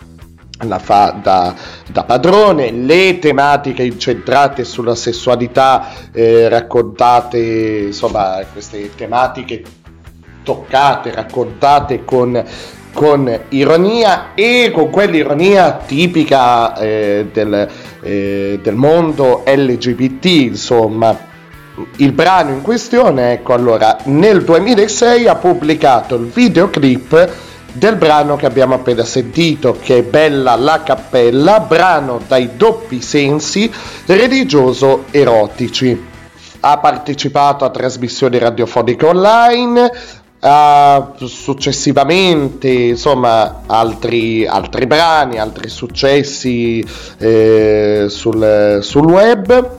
la 0.64 0.78
fa 0.78 1.18
da, 1.22 1.54
da, 1.86 2.04
padrone, 2.04 2.70
le 2.70 3.18
tematiche 3.18 3.82
incentrate 3.82 4.64
sulla 4.64 4.94
sessualità, 4.94 5.88
eh, 6.12 6.48
raccontate, 6.48 7.84
insomma, 7.86 8.42
queste 8.52 8.94
tematiche 8.94 9.62
toccate, 10.42 11.12
raccontate 11.12 12.04
con, 12.04 12.42
con 12.92 13.40
ironia 13.50 14.34
e 14.34 14.70
con 14.72 14.88
quell'ironia 14.90 15.72
tipica 15.84 16.76
eh, 16.78 17.28
del, 17.32 17.68
eh, 18.00 18.58
del 18.62 18.74
mondo 18.74 19.42
LGBT, 19.44 20.24
insomma. 20.24 21.34
Il 21.96 22.12
brano 22.12 22.52
in 22.52 22.62
questione, 22.62 23.32
ecco 23.32 23.52
allora, 23.52 23.98
nel 24.04 24.42
2006 24.42 25.28
ha 25.28 25.34
pubblicato 25.34 26.14
il 26.14 26.24
videoclip 26.24 27.44
del 27.76 27.96
brano 27.96 28.36
che 28.36 28.46
abbiamo 28.46 28.74
appena 28.74 29.04
sentito, 29.04 29.76
che 29.80 29.98
è 29.98 30.02
Bella 30.02 30.56
la 30.56 30.82
cappella, 30.82 31.60
brano 31.60 32.20
dai 32.26 32.56
doppi 32.56 33.00
sensi 33.00 33.70
religioso-erotici. 34.06 36.14
Ha 36.60 36.78
partecipato 36.78 37.64
a 37.64 37.70
trasmissioni 37.70 38.38
radiofoniche 38.38 39.04
online, 39.04 39.90
ha 40.40 41.12
successivamente 41.16 42.68
insomma 42.68 43.62
altri, 43.66 44.46
altri 44.46 44.86
brani, 44.86 45.38
altri 45.38 45.68
successi 45.68 46.84
eh, 47.18 48.06
sul, 48.08 48.78
sul 48.82 49.04
web 49.04 49.70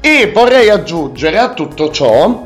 e 0.00 0.30
vorrei 0.34 0.68
aggiungere 0.68 1.38
a 1.38 1.52
tutto 1.52 1.90
ciò, 1.90 2.42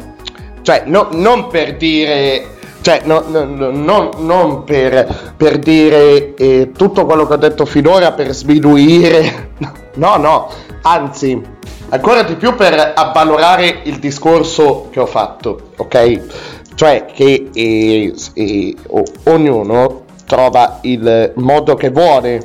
cioè 0.63 0.83
no, 0.87 1.09
non 1.13 1.49
per 1.49 1.77
dire 1.77 2.56
cioè, 2.87 3.01
no, 3.03 3.25
no, 3.27 3.45
no, 3.73 4.11
non 4.19 4.63
per, 4.63 5.33
per 5.37 5.59
dire 5.59 6.37
eh, 6.37 6.71
tutto 6.71 7.05
quello 7.05 7.27
che 7.27 7.33
ho 7.33 7.37
detto 7.37 7.65
finora 7.65 8.13
per 8.13 8.33
sminuire, 8.33 9.55
no, 9.95 10.17
no, 10.19 10.49
anzi, 10.83 11.43
ancora 11.89 12.23
di 12.23 12.37
più 12.37 12.55
per 12.55 12.93
avvalorare 12.95 13.81
il 13.83 13.99
discorso 13.99 14.87
che 14.93 15.01
ho 15.01 15.07
fatto, 15.07 15.71
ok? 15.79 16.75
Cioè 16.77 17.07
che 17.07 17.51
eh, 17.53 18.15
eh, 18.35 18.77
ognuno 19.25 20.05
trova 20.25 20.79
il 20.83 21.33
modo 21.39 21.75
che 21.75 21.91
vuole 21.91 22.41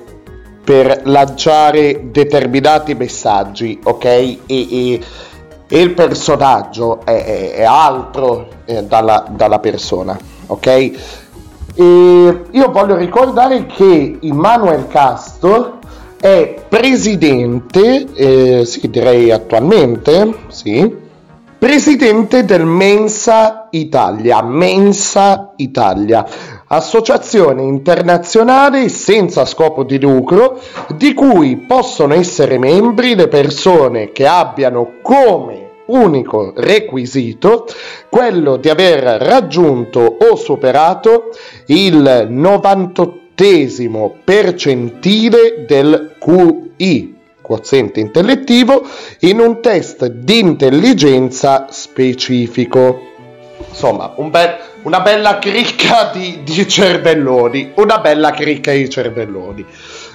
per 0.63 1.01
lanciare 1.03 2.09
determinati 2.09 2.95
messaggi, 2.95 3.79
ok? 3.83 4.05
E, 4.05 4.39
e, 4.47 5.01
e 5.67 5.79
il 5.79 5.93
personaggio 5.93 7.05
è, 7.05 7.11
è, 7.11 7.51
è 7.57 7.63
altro 7.63 8.47
eh, 8.65 8.83
dalla, 8.83 9.23
dalla 9.29 9.59
persona 9.59 10.30
ok? 10.51 10.67
E 11.73 12.41
io 12.51 12.71
voglio 12.71 12.97
ricordare 12.97 13.65
che 13.65 14.17
Immanuel 14.19 14.87
Castro 14.87 15.79
è 16.19 16.65
presidente, 16.67 18.07
eh, 18.13 18.65
sì 18.65 18.89
direi 18.89 19.31
attualmente, 19.31 20.35
sì, 20.49 20.99
presidente 21.57 22.43
del 22.43 22.65
Mensa 22.65 23.69
Italia, 23.71 24.43
Mensa 24.43 25.53
Italia, 25.55 26.25
associazione 26.67 27.63
internazionale 27.63 28.89
senza 28.89 29.45
scopo 29.45 29.83
di 29.83 29.99
lucro 29.99 30.59
di 30.95 31.13
cui 31.13 31.55
possono 31.57 32.13
essere 32.13 32.57
membri 32.57 33.15
le 33.15 33.27
persone 33.27 34.11
che 34.11 34.27
abbiano 34.27 34.95
come 35.01 35.60
unico 35.91 36.53
requisito 36.55 37.65
quello 38.09 38.57
di 38.57 38.69
aver 38.69 39.03
raggiunto 39.21 39.99
o 39.99 40.35
superato 40.35 41.29
il 41.67 42.27
98 42.29 43.19
percentile 44.23 45.65
del 45.65 46.15
QI, 46.19 47.15
quoziente 47.41 47.99
intellettivo, 47.99 48.83
in 49.21 49.39
un 49.39 49.61
test 49.61 50.05
di 50.05 50.39
intelligenza 50.39 51.67
specifico. 51.71 53.09
Insomma, 53.67 54.13
un 54.17 54.29
bel, 54.29 54.57
una 54.83 54.99
bella 55.01 55.39
cricca 55.39 56.11
di, 56.13 56.41
di 56.43 56.67
cervelloni, 56.67 57.71
una 57.75 57.97
bella 57.97 58.29
cricca 58.31 58.71
di 58.73 58.87
cervelloni. 58.87 59.65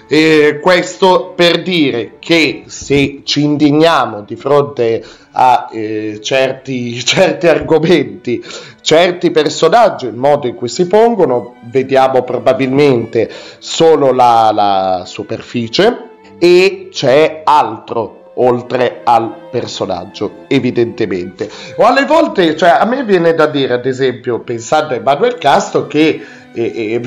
Eh, 0.09 0.61
questo 0.63 1.33
per 1.35 1.63
dire 1.63 2.13
che 2.21 2.65
se 2.67 3.23
ci 3.25 3.43
indigniamo 3.43 4.23
di 4.23 4.37
fronte 4.37 5.05
a 5.33 5.69
eh, 5.73 6.21
certi, 6.23 7.03
certi 7.05 7.49
argomenti, 7.49 8.43
certi 8.81 9.31
personaggi, 9.31 10.07
il 10.07 10.15
modo 10.15 10.47
in 10.47 10.55
cui 10.55 10.69
si 10.69 10.87
pongono, 10.87 11.57
vediamo 11.65 12.23
probabilmente 12.23 13.29
solo 13.59 14.13
la, 14.13 14.51
la 14.53 15.03
superficie 15.05 16.05
e 16.39 16.89
c'è 16.93 17.43
altro 17.45 18.33
oltre 18.39 19.01
al 19.05 19.49
personaggio, 19.51 20.45
evidentemente. 20.49 21.51
O 21.77 21.85
alle 21.85 22.05
volte, 22.05 22.57
cioè, 22.57 22.71
a 22.71 22.85
me 22.85 23.03
viene 23.05 23.35
da 23.35 23.47
dire, 23.47 23.75
ad 23.75 23.87
esempio, 23.87 24.41
pensando 24.41 24.93
a 24.93 24.97
Emanuel 24.97 25.39
Castro, 25.39 25.87
che 25.87 26.21
eh, 26.53 26.63
eh, 26.63 27.01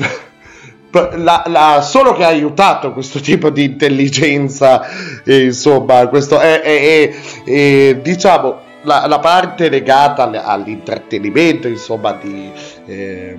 la, 0.90 1.44
la, 1.46 1.80
solo 1.82 2.14
che 2.14 2.24
ha 2.24 2.28
aiutato 2.28 2.92
questo 2.92 3.20
tipo 3.20 3.50
di 3.50 3.64
intelligenza, 3.64 4.82
eh, 5.24 5.44
insomma, 5.44 6.08
questo 6.08 6.38
è, 6.38 6.60
è, 6.60 7.14
è 7.44 7.96
diciamo 8.02 8.68
la, 8.82 9.06
la, 9.06 9.18
parte 9.18 9.68
legata 9.68 10.30
all'intrattenimento, 10.44 11.68
insomma, 11.68 12.18
di, 12.20 12.50
eh, 12.86 13.36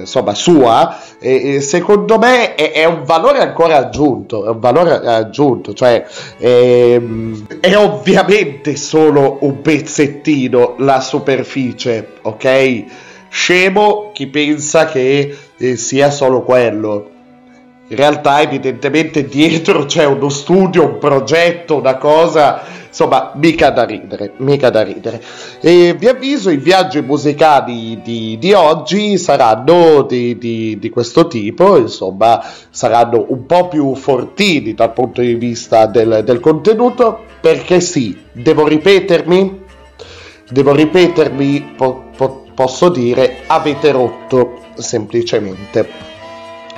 insomma 0.00 0.34
sua, 0.34 0.98
eh, 1.18 1.60
secondo 1.60 2.18
me 2.18 2.54
è, 2.54 2.72
è, 2.72 2.84
un 2.84 3.02
valore 3.04 3.40
ancora 3.40 3.78
aggiunto, 3.78 4.44
è 4.44 4.50
un 4.50 4.60
valore 4.60 4.92
aggiunto, 4.92 5.72
cioè 5.72 6.04
ehm, 6.38 7.46
è 7.60 7.76
ovviamente 7.76 8.76
solo 8.76 9.38
un 9.40 9.60
pezzettino 9.62 10.74
la 10.78 11.00
superficie, 11.00 12.12
ok? 12.22 12.84
Scemo 13.28 14.10
chi 14.12 14.26
pensa 14.26 14.84
che 14.84 15.34
sia 15.76 16.10
solo 16.10 16.42
quello. 16.42 17.10
In 17.88 17.96
realtà, 17.96 18.40
evidentemente, 18.40 19.26
dietro 19.26 19.84
c'è 19.84 20.06
uno 20.06 20.30
studio, 20.30 20.84
un 20.84 20.98
progetto, 20.98 21.76
una 21.76 21.96
cosa, 21.96 22.62
insomma, 22.88 23.32
mica 23.34 23.68
da 23.68 23.84
ridere, 23.84 24.32
mica 24.38 24.70
da 24.70 24.82
ridere. 24.82 25.20
E 25.60 25.94
vi 25.98 26.08
avviso, 26.08 26.48
i 26.48 26.56
viaggi 26.56 27.02
musicali 27.02 28.00
di, 28.02 28.38
di 28.40 28.52
oggi 28.54 29.18
saranno 29.18 30.06
di, 30.08 30.38
di, 30.38 30.78
di, 30.78 30.88
questo 30.88 31.26
tipo, 31.26 31.76
insomma, 31.76 32.42
saranno 32.70 33.26
un 33.28 33.44
po' 33.44 33.68
più 33.68 33.94
fortini 33.94 34.72
dal 34.72 34.92
punto 34.94 35.20
di 35.20 35.34
vista 35.34 35.84
del, 35.84 36.22
del 36.24 36.40
contenuto, 36.40 37.24
perché 37.42 37.80
sì, 37.80 38.16
devo 38.32 38.66
ripetermi, 38.66 39.60
devo 40.48 40.72
ripetermi, 40.74 41.74
po- 41.76 42.04
po- 42.16 42.44
posso 42.54 42.88
dire 42.88 43.40
avete 43.48 43.90
rotto 43.90 44.61
semplicemente. 44.76 46.20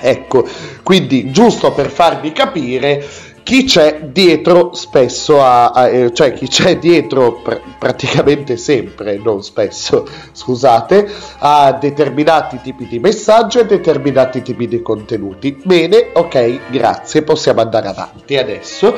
Ecco, 0.01 0.47
quindi 0.82 1.30
giusto 1.30 1.72
per 1.72 1.90
farvi 1.90 2.32
capire 2.32 3.03
chi 3.45 3.64
c'è 3.64 4.01
dietro 4.11 4.72
spesso 4.72 5.42
a, 5.42 5.68
a 5.70 5.88
eh, 5.88 6.14
cioè 6.14 6.32
chi 6.32 6.49
c'è 6.49 6.78
dietro 6.78 7.40
pr- 7.42 7.61
praticamente 7.78 8.57
sempre, 8.57 9.20
non 9.22 9.42
spesso, 9.42 10.09
scusate, 10.32 11.07
a 11.38 11.72
determinati 11.72 12.61
tipi 12.62 12.86
di 12.86 12.99
messaggi 12.99 13.59
e 13.59 13.66
determinati 13.66 14.40
tipi 14.42 14.66
di 14.66 14.80
contenuti. 14.80 15.61
Bene, 15.62 16.09
ok, 16.14 16.70
grazie, 16.70 17.22
possiamo 17.22 17.61
andare 17.61 17.88
avanti 17.88 18.36
adesso. 18.36 18.97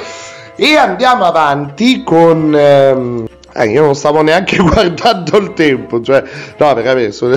E 0.55 0.77
andiamo 0.77 1.25
avanti 1.25 2.03
con 2.03 2.55
ehm, 2.57 3.27
eh, 3.53 3.67
io 3.69 3.83
non 3.83 3.95
stavo 3.97 4.23
neanche 4.23 4.59
guardando 4.63 5.39
il 5.39 5.55
tempo, 5.55 6.01
cioè, 6.01 6.23
no, 6.57 6.75
veramente, 6.75 7.13
sono... 7.13 7.37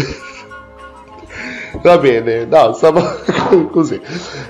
va 1.82 1.98
bene, 1.98 2.46
no, 2.46 2.74
stavo 2.74 3.02
così. 3.72 4.00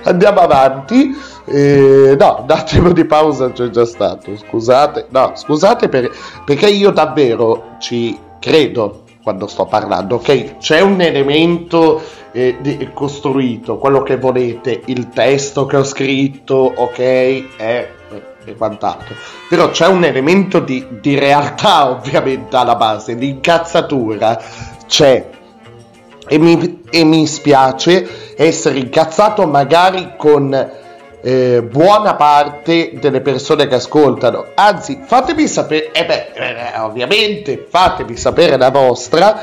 Andiamo 0.04 0.40
avanti. 0.40 1.16
Eh, 1.46 2.16
no, 2.18 2.40
un 2.42 2.50
attimo 2.50 2.92
di 2.92 3.04
pausa 3.04 3.50
c'è 3.50 3.70
già 3.70 3.84
stato, 3.84 4.36
scusate, 4.36 5.06
no, 5.10 5.32
scusate 5.34 5.88
per, 5.88 6.10
perché 6.44 6.68
io 6.68 6.90
davvero 6.90 7.76
ci 7.80 8.16
credo 8.38 9.02
quando 9.22 9.46
sto 9.46 9.66
parlando, 9.66 10.16
ok? 10.16 10.58
C'è 10.58 10.80
un 10.80 11.00
elemento 11.00 12.00
eh, 12.32 12.56
di, 12.60 12.90
costruito, 12.94 13.78
quello 13.78 14.02
che 14.02 14.16
volete, 14.16 14.82
il 14.86 15.08
testo 15.08 15.66
che 15.66 15.76
ho 15.76 15.84
scritto, 15.84 16.72
ok? 16.76 17.56
È 17.56 17.88
e 18.44 18.54
quant'altro. 18.54 19.14
Però 19.48 19.70
c'è 19.70 19.86
un 19.86 20.04
elemento 20.04 20.60
di, 20.60 20.86
di 21.00 21.18
realtà 21.18 21.90
ovviamente 21.90 22.56
alla 22.56 22.76
base, 22.76 23.14
l'incazzatura 23.14 24.40
c'è. 24.86 25.28
E 26.28 26.38
mi, 26.38 26.82
e 26.90 27.04
mi 27.04 27.26
spiace 27.26 28.34
essere 28.36 28.78
incazzato 28.78 29.46
magari 29.46 30.12
con 30.16 30.78
eh, 31.22 31.62
buona 31.62 32.14
parte 32.14 32.92
delle 32.94 33.20
persone 33.20 33.66
che 33.66 33.76
ascoltano. 33.76 34.46
Anzi, 34.54 35.00
fatemi 35.04 35.46
sapere, 35.46 35.90
eh 35.92 36.06
beh, 36.06 36.32
eh, 36.34 36.78
ovviamente 36.80 37.66
fatemi 37.68 38.16
sapere 38.16 38.56
la 38.56 38.70
vostra 38.70 39.40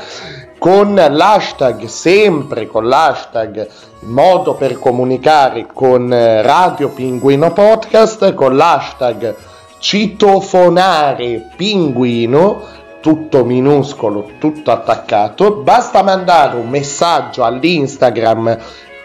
con 0.58 0.94
l'hashtag, 0.94 1.84
sempre 1.84 2.66
con 2.66 2.88
l'hashtag 2.88 3.68
modo 4.00 4.54
per 4.54 4.78
comunicare 4.78 5.66
con 5.72 6.12
eh, 6.12 6.42
Radio 6.42 6.88
Pinguino 6.88 7.52
Podcast, 7.52 8.34
con 8.34 8.56
l'hashtag 8.56 9.34
citofonare 9.78 11.50
pinguino, 11.56 12.60
tutto 13.08 13.42
minuscolo, 13.42 14.32
tutto 14.38 14.70
attaccato. 14.70 15.62
Basta 15.62 16.02
mandare 16.02 16.58
un 16.58 16.68
messaggio 16.68 17.42
all'Instagram 17.42 18.58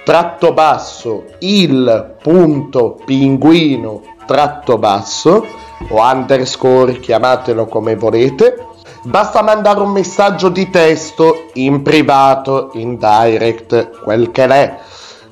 tratto 0.04 0.52
basso 0.52 1.24
il 1.40 2.16
punto 2.22 3.00
pinguino 3.06 4.02
tratto 4.26 4.78
basso 4.78 5.46
o 5.88 6.02
underscore, 6.02 7.00
chiamatelo 7.00 7.66
come 7.68 7.96
volete 7.96 8.68
Basta 9.06 9.42
mandare 9.42 9.80
un 9.80 9.92
messaggio 9.92 10.50
di 10.50 10.70
testo 10.70 11.50
in 11.54 11.82
privato, 11.82 12.72
in 12.74 12.98
direct, 12.98 14.02
quel 14.02 14.32
che 14.32 14.46
è. 14.46 14.78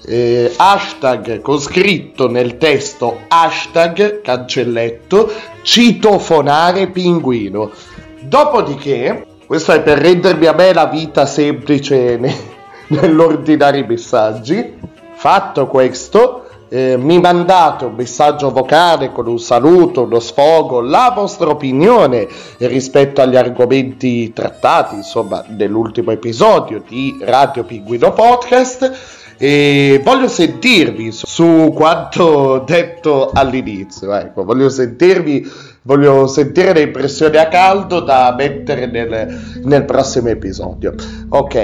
Eh, 0.04 0.54
hashtag 0.58 1.42
con 1.42 1.60
scritto 1.60 2.28
nel 2.28 2.58
testo 2.58 3.20
hashtag 3.28 4.22
cancelletto 4.22 5.32
citofonare 5.62 6.88
pinguino. 6.88 7.72
Dopodiché, 8.24 9.26
questo 9.48 9.72
è 9.72 9.82
per 9.82 9.98
rendermi 9.98 10.46
a 10.46 10.54
me 10.54 10.74
la 10.74 10.86
vita 10.86 11.26
semplice 11.26 12.18
ne, 12.18 12.36
nell'ordinare 12.90 13.80
i 13.80 13.86
messaggi. 13.86 14.78
Fatto 15.16 15.66
questo, 15.66 16.46
eh, 16.70 16.98
mi 16.98 17.20
mandate 17.20 17.86
un 17.86 17.96
messaggio 17.96 18.52
vocale 18.52 19.12
con 19.12 19.28
un 19.28 19.40
saluto, 19.40 20.04
uno 20.04 20.20
sfogo, 20.20 20.82
la 20.82 21.12
vostra 21.16 21.50
opinione 21.50 22.28
rispetto 22.60 23.22
agli 23.22 23.36
argomenti 23.36 24.32
trattati, 24.34 24.96
insomma, 24.96 25.44
nell'ultimo 25.48 26.12
episodio 26.12 26.84
di 26.88 27.18
Radio 27.22 27.64
Pinguino 27.64 28.14
Podcast. 28.14 29.20
E 29.38 30.00
voglio 30.04 30.28
sentirvi 30.28 31.12
su 31.12 31.74
quanto 31.76 32.64
detto 32.64 33.32
all'inizio, 33.34 34.14
ecco, 34.14 34.44
voglio 34.44 34.70
sentirvi 34.70 35.44
voglio 35.84 36.28
sentire 36.28 36.74
le 36.74 36.82
impressioni 36.82 37.38
a 37.38 37.48
caldo 37.48 38.02
da 38.02 38.34
mettere 38.38 38.86
nel, 38.86 39.62
nel 39.64 39.86
prossimo 39.86 40.30
episodio. 40.30 40.94
Ok, 41.30 41.56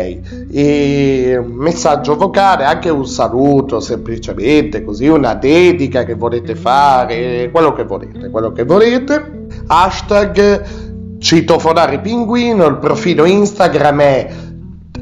e 0.52 1.40
messaggio 1.46 2.16
vocale, 2.16 2.64
anche 2.64 2.90
un 2.90 3.06
saluto 3.06 3.80
semplicemente, 3.80 4.84
così 4.84 5.08
una 5.08 5.36
dedica 5.36 6.04
che 6.04 6.16
volete 6.16 6.56
fare, 6.56 7.50
quello 7.52 7.74
che 7.74 7.84
volete, 7.84 8.30
quello 8.30 8.52
che 8.52 8.64
volete. 8.64 9.46
Hashtag 9.68 10.86
citofonare 11.20 12.00
pinguino, 12.00 12.66
il 12.68 12.78
profilo 12.78 13.26
Instagram 13.26 14.00
è 14.02 14.28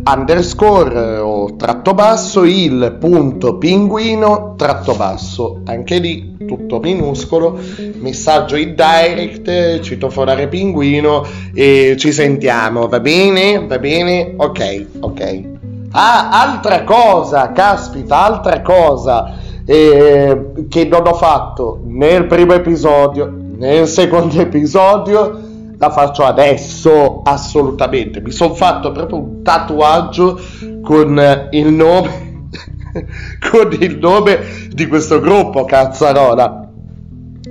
underscore 0.03 1.17
o 1.17 1.55
tratto 1.55 1.93
basso 1.93 2.43
il 2.43 2.97
punto 2.99 3.57
pinguino 3.57 4.55
tratto 4.55 4.95
basso. 4.95 5.61
Anche 5.65 5.97
lì 5.97 6.35
tutto 6.45 6.79
minuscolo 6.79 7.59
messaggio 7.99 8.55
in 8.55 8.75
direct 8.75 9.79
citofonare 9.79 10.47
pinguino 10.47 11.25
e 11.53 11.95
ci 11.97 12.11
sentiamo. 12.11 12.87
Va 12.87 12.99
bene? 12.99 13.65
Va 13.65 13.79
bene? 13.79 14.33
Ok 14.37 14.85
ok. 14.99 15.43
Ah 15.91 16.29
altra 16.29 16.83
cosa 16.83 17.51
caspita 17.51 18.23
altra 18.25 18.61
cosa 18.61 19.37
eh, 19.65 20.51
che 20.69 20.85
non 20.85 21.07
ho 21.07 21.13
fatto 21.13 21.81
nel 21.85 22.25
primo 22.27 22.53
episodio 22.53 23.43
nel 23.57 23.87
secondo 23.87 24.39
episodio 24.39 25.44
la 25.77 25.89
faccio 25.91 26.23
adesso 26.23 27.21
assolutamente. 27.23 28.21
Mi 28.21 28.31
sono 28.31 28.53
fatto 28.53 28.91
proprio 28.91 29.19
un 29.19 29.43
tatuaggio 29.43 30.39
con 30.81 31.47
il 31.51 31.67
nome 31.67 32.49
con 33.51 33.75
il 33.79 33.97
nome 33.97 34.39
di 34.71 34.87
questo 34.87 35.19
gruppo 35.19 35.65
cazzarola. 35.65 36.69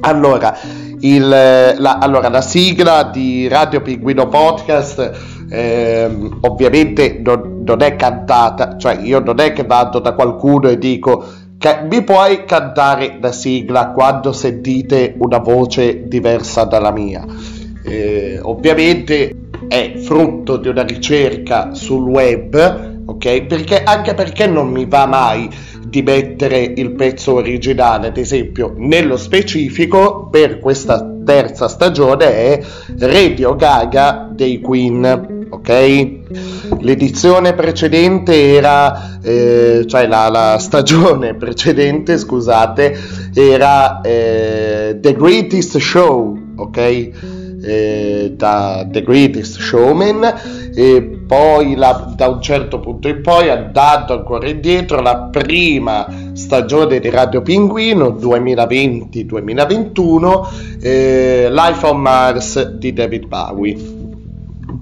Allora, 0.00 0.56
il, 1.00 1.28
la, 1.28 1.98
allora, 2.00 2.28
la 2.28 2.40
sigla 2.40 3.04
di 3.04 3.48
Radio 3.48 3.80
Pinguino 3.80 4.28
Podcast 4.28 5.12
eh, 5.50 6.30
ovviamente 6.40 7.20
non, 7.22 7.62
non, 7.64 7.82
è 7.82 7.96
cantata, 7.96 8.76
cioè 8.76 8.98
io 9.00 9.20
non 9.20 9.40
è 9.40 9.52
che 9.52 9.64
vado 9.64 9.98
da 9.98 10.12
qualcuno 10.12 10.68
e 10.68 10.78
dico 10.78 11.24
mi 11.88 12.02
puoi 12.02 12.44
cantare 12.44 13.16
la 13.22 13.32
sigla 13.32 13.88
quando 13.88 14.32
sentite 14.32 15.14
una 15.16 15.38
voce 15.38 16.06
diversa 16.06 16.64
dalla 16.64 16.90
mia 16.90 17.24
eh, 17.84 18.38
ovviamente 18.42 19.34
è 19.68 19.94
frutto 19.96 20.56
di 20.56 20.68
una 20.68 20.82
ricerca 20.82 21.74
sul 21.74 22.08
web, 22.08 23.04
ok? 23.06 23.42
Perché, 23.42 23.82
anche 23.82 24.14
perché 24.14 24.46
non 24.46 24.68
mi 24.68 24.86
va 24.86 25.06
mai 25.06 25.48
di 25.86 26.02
mettere 26.02 26.72
il 26.76 26.92
pezzo 26.92 27.34
originale, 27.34 28.08
ad 28.08 28.16
esempio, 28.16 28.74
nello 28.76 29.16
specifico 29.16 30.26
per 30.30 30.58
questa 30.58 31.08
terza 31.24 31.68
stagione 31.68 32.26
è 32.26 32.60
Radio 32.98 33.54
Gaga 33.54 34.28
dei 34.32 34.60
Queen, 34.60 35.46
ok? 35.50 36.08
L'edizione 36.80 37.54
precedente 37.54 38.54
era, 38.54 39.18
eh, 39.22 39.84
cioè 39.86 40.06
la, 40.06 40.28
la, 40.28 40.58
stagione 40.58 41.34
precedente, 41.36 42.18
scusate, 42.18 42.98
era 43.34 44.00
eh, 44.00 44.98
The 45.00 45.14
Greatest 45.14 45.78
Show, 45.78 46.38
ok? 46.56 47.10
Eh, 47.64 48.34
da 48.36 48.86
The 48.88 49.02
Greatest 49.02 49.58
Showman 49.58 50.34
e 50.74 51.20
poi 51.26 51.74
la, 51.74 52.12
da 52.14 52.28
un 52.28 52.40
certo 52.42 52.78
punto 52.80 53.08
in 53.08 53.22
poi 53.22 53.48
andando 53.50 54.12
ancora 54.12 54.46
indietro 54.48 55.00
la 55.00 55.28
prima 55.30 56.06
stagione 56.34 57.00
di 57.00 57.08
Radio 57.10 57.42
Pinguino 57.42 58.08
2020-2021 58.08 60.82
eh, 60.82 61.48
Life 61.50 61.86
on 61.86 62.00
Mars 62.00 62.70
di 62.70 62.92
David 62.92 63.26
Bowie. 63.26 63.76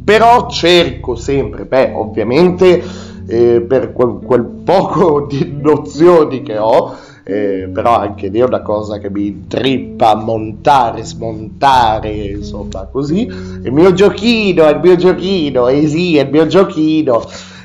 Però 0.05 0.49
cerco 0.49 1.14
sempre 1.14 1.64
beh 1.64 1.93
ovviamente 1.95 2.83
eh, 3.28 3.61
per 3.61 3.93
quel, 3.93 4.18
quel 4.24 4.45
poco 4.64 5.26
di 5.28 5.57
nozioni 5.61 6.43
che 6.43 6.59
ho 6.59 6.97
eh, 7.25 7.70
però 7.73 7.99
anche 7.99 8.29
lì 8.29 8.41
è 8.41 8.45
una 8.45 8.62
cosa 8.62 8.99
che 8.99 9.11
mi 9.11 9.47
trippa 9.47 10.14
montare, 10.14 11.05
smontare, 11.05 12.11
insomma 12.11 12.85
così. 12.91 13.27
Il 13.27 13.73
mio 13.73 13.93
giochino, 13.93 14.66
è 14.66 14.73
il 14.73 14.81
mio 14.83 14.97
giochino, 14.97 15.68
eh 15.68 15.87
sì, 15.87 16.16
è 16.16 16.23
il 16.23 16.31
mio 16.31 16.47
giochino. 16.47 17.25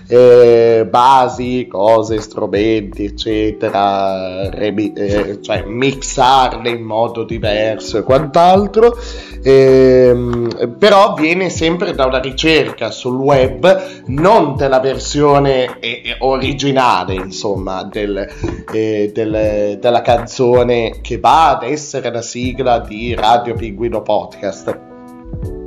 Eh, 0.10 0.88
basi, 0.90 1.68
cose, 1.68 2.22
strumenti, 2.22 3.04
eccetera, 3.04 4.50
remi- 4.50 4.94
eh, 4.94 5.42
cioè 5.42 5.64
mixarle 5.66 6.70
in 6.70 6.84
modo 6.84 7.26
diverso 7.26 7.98
e 7.98 8.04
quant'altro. 8.04 8.98
Ehm, 9.44 10.76
però 10.80 11.14
viene 11.14 11.50
sempre 11.50 11.94
da 11.94 12.06
una 12.06 12.20
ricerca 12.20 12.90
sul 12.90 13.18
web, 13.18 14.04
non 14.08 14.56
della 14.56 14.80
versione 14.80 15.78
eh, 15.80 16.16
originale, 16.20 17.14
insomma, 17.14 17.84
del, 17.84 18.26
eh, 18.72 19.12
del, 19.14 19.78
della 19.80 20.02
canzone 20.02 21.00
che 21.02 21.20
va 21.20 21.50
ad 21.50 21.64
essere 21.64 22.12
la 22.12 22.22
sigla 22.22 22.80
di 22.80 23.14
Radio 23.14 23.56
Pinguino 23.56 24.02
Podcast, 24.02 24.80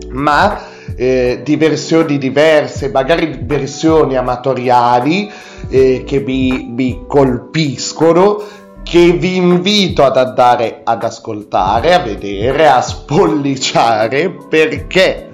ma 0.09 0.79
eh, 0.97 1.41
di 1.43 1.57
versioni 1.57 2.19
diverse, 2.19 2.91
magari 2.91 3.39
versioni 3.43 4.17
amatoriali 4.17 5.31
eh, 5.69 6.05
che 6.07 6.21
mi, 6.21 6.71
mi 6.75 7.05
colpiscono 7.07 8.43
che 8.83 9.13
vi 9.13 9.37
invito 9.37 10.03
ad 10.03 10.17
andare 10.17 10.81
ad 10.85 11.05
ascoltare, 11.05 11.95
a 11.95 12.01
vedere, 12.01 12.69
a 12.69 12.81
spolliciare 12.81 14.31
perché 14.49 15.29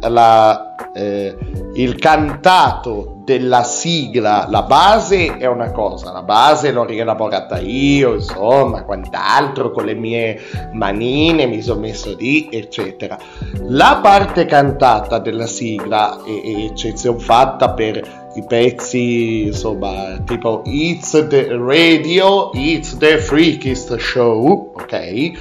la, 0.00 0.74
eh, 0.92 1.36
il 1.74 1.98
cantato 1.98 3.17
della 3.28 3.62
sigla, 3.62 4.46
la 4.48 4.62
base 4.62 5.36
è 5.36 5.44
una 5.44 5.70
cosa, 5.70 6.12
la 6.12 6.22
base 6.22 6.72
l'ho 6.72 6.86
rielaborata 6.86 7.58
io, 7.58 8.14
insomma, 8.14 8.84
quant'altro 8.84 9.70
con 9.70 9.84
le 9.84 9.92
mie 9.92 10.40
manine 10.72 11.44
mi 11.44 11.60
sono 11.60 11.80
messo 11.80 12.16
lì, 12.16 12.48
eccetera. 12.50 13.18
La 13.66 14.00
parte 14.02 14.46
cantata 14.46 15.18
della 15.18 15.44
sigla 15.44 16.22
è, 16.24 16.30
eccezione 16.70 17.18
fatta 17.18 17.72
per 17.72 18.30
i 18.34 18.42
pezzi, 18.46 19.42
insomma, 19.48 20.16
tipo 20.24 20.62
It's 20.64 21.10
the 21.28 21.48
Radio, 21.50 22.50
It's 22.54 22.96
the 22.96 23.18
Freakist 23.18 23.94
Show, 23.98 24.72
ok? 24.74 25.32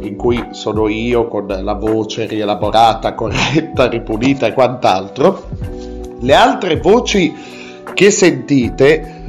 In 0.00 0.16
cui 0.16 0.42
sono 0.52 0.88
io 0.88 1.28
con 1.28 1.46
la 1.46 1.74
voce 1.74 2.24
rielaborata, 2.24 3.12
corretta, 3.12 3.88
ripulita 3.88 4.46
e 4.46 4.54
quant'altro. 4.54 5.84
Le 6.26 6.34
altre 6.34 6.78
voci 6.78 7.32
che 7.94 8.10
sentite 8.10 9.22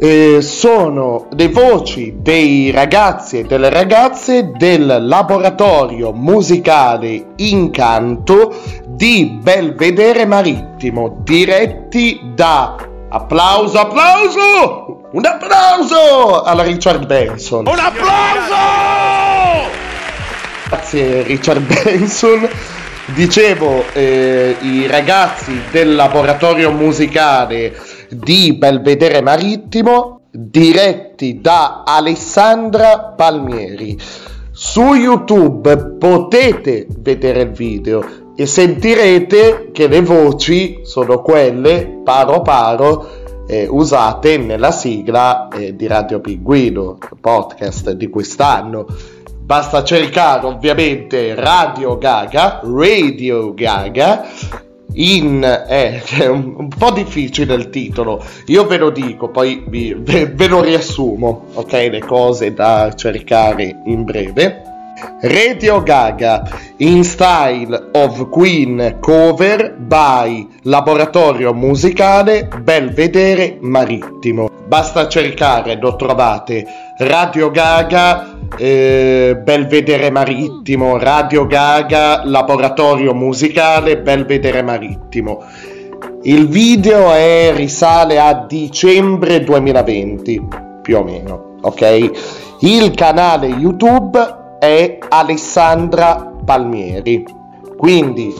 eh, 0.00 0.42
sono 0.42 1.28
le 1.30 1.48
voci 1.48 2.16
dei 2.18 2.72
ragazzi 2.72 3.38
e 3.38 3.44
delle 3.44 3.70
ragazze 3.70 4.50
del 4.50 5.04
laboratorio 5.06 6.12
musicale 6.12 7.34
Incanto 7.36 8.52
di 8.88 9.38
Belvedere 9.40 10.26
Marittimo, 10.26 11.18
diretti 11.22 12.18
da 12.34 12.74
applauso, 13.10 13.78
applauso, 13.78 15.08
un 15.12 15.24
applauso 15.24 16.42
alla 16.42 16.64
Richard 16.64 17.06
Benson. 17.06 17.64
Un 17.64 17.78
applauso! 17.78 18.56
Grazie 20.68 21.22
Richard 21.22 21.60
Benson. 21.60 22.48
Dicevo, 23.14 23.84
eh, 23.94 24.54
i 24.60 24.86
ragazzi 24.86 25.52
del 25.70 25.94
laboratorio 25.94 26.70
musicale 26.70 27.74
di 28.10 28.52
Belvedere 28.52 29.22
Marittimo 29.22 30.20
diretti 30.30 31.40
da 31.40 31.84
Alessandra 31.86 33.14
Palmieri. 33.16 33.98
Su 34.50 34.94
YouTube 34.94 35.96
potete 35.98 36.86
vedere 36.98 37.42
il 37.42 37.50
video 37.50 38.04
e 38.36 38.46
sentirete 38.46 39.70
che 39.72 39.88
le 39.88 40.02
voci 40.02 40.80
sono 40.82 41.22
quelle 41.22 42.00
paro 42.04 42.42
paro 42.42 43.08
eh, 43.48 43.66
usate 43.68 44.36
nella 44.36 44.70
sigla 44.70 45.48
eh, 45.48 45.74
di 45.74 45.86
Radio 45.86 46.20
Pinguino, 46.20 46.98
podcast 47.18 47.92
di 47.92 48.08
quest'anno. 48.10 48.86
Basta 49.48 49.82
cercare 49.82 50.44
ovviamente 50.46 51.34
Radio 51.34 51.96
Gaga, 51.96 52.60
Radio 52.62 53.54
Gaga 53.54 54.26
in 54.92 55.42
eh, 55.42 56.02
è 56.20 56.26
un, 56.26 56.54
un, 56.54 56.68
po' 56.68 56.90
difficile 56.90 57.54
il 57.54 57.70
titolo. 57.70 58.22
Io 58.48 58.66
ve 58.66 58.76
lo 58.76 58.90
dico 58.90 59.30
poi 59.30 59.64
vi, 59.66 59.96
ve, 59.98 60.26
ve, 60.26 60.48
lo 60.48 60.60
riassumo 60.60 61.46
ok? 61.54 61.72
Le 61.72 62.00
cose 62.00 62.52
da 62.52 62.92
cercare 62.94 63.80
in 63.86 64.04
breve. 64.04 64.64
Radio 65.22 65.82
Gaga 65.82 66.46
in 66.76 67.02
style 67.02 67.88
of 67.92 68.28
Queen 68.28 68.98
cover 69.00 69.74
by 69.78 70.46
laboratorio 70.64 71.54
musicale 71.54 72.50
Belvedere 72.60 73.56
Marittimo. 73.62 74.50
Basta 74.66 75.08
cercare 75.08 75.78
lo 75.80 75.96
trovate. 75.96 76.66
Radio 76.98 77.50
Gaga 77.50 78.37
Belvedere 78.56 80.10
Marittimo, 80.10 80.98
Radio 80.98 81.46
Gaga, 81.46 82.22
Laboratorio 82.24 83.14
Musicale, 83.14 83.98
Belvedere 83.98 84.62
Marittimo. 84.62 85.44
Il 86.22 86.48
video 86.48 87.12
è, 87.12 87.52
risale 87.54 88.18
a 88.18 88.44
dicembre 88.46 89.44
2020, 89.44 90.48
più 90.82 90.96
o 90.98 91.04
meno, 91.04 91.56
ok? 91.60 92.10
Il 92.60 92.90
canale 92.94 93.46
YouTube 93.46 94.18
è 94.58 94.98
Alessandra 95.08 96.32
Palmieri. 96.44 97.24
Quindi 97.76 98.34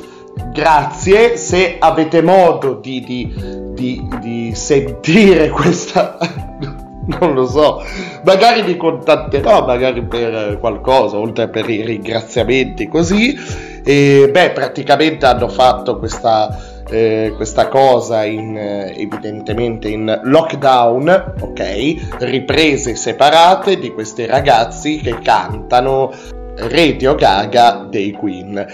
grazie 0.53 1.37
se 1.37 1.77
avete 1.79 2.23
modo 2.23 2.75
di, 2.75 3.01
di, 3.05 3.33
di, 3.75 4.09
di 4.21 4.51
sentire 4.55 5.51
questa 5.51 6.19
non 7.21 7.35
lo 7.35 7.47
so, 7.47 7.83
magari 8.25 8.63
vi 8.63 8.77
contatterò, 8.77 9.65
magari 9.65 10.03
per 10.03 10.59
qualcosa, 10.61 11.17
oltre 11.17 11.49
per 11.49 11.69
i 11.69 11.83
ringraziamenti 11.85 12.87
così. 12.89 13.37
E 13.83 14.29
beh, 14.31 14.51
praticamente 14.51 15.25
hanno 15.25 15.49
fatto 15.49 15.99
questa, 15.99 16.83
eh, 16.91 17.33
questa 17.35 17.69
cosa 17.69 18.25
in, 18.25 18.57
eh, 18.57 18.95
evidentemente 18.99 19.89
in 19.89 20.21
lockdown, 20.25 21.35
ok? 21.41 22.17
Riprese 22.19 22.95
separate 22.95 23.79
di 23.79 23.91
questi 23.93 24.27
ragazzi 24.27 24.99
che 24.99 25.19
cantano 25.23 26.13
Radio 26.57 27.15
Gaga 27.15 27.87
dei 27.89 28.13
Queen 28.13 28.67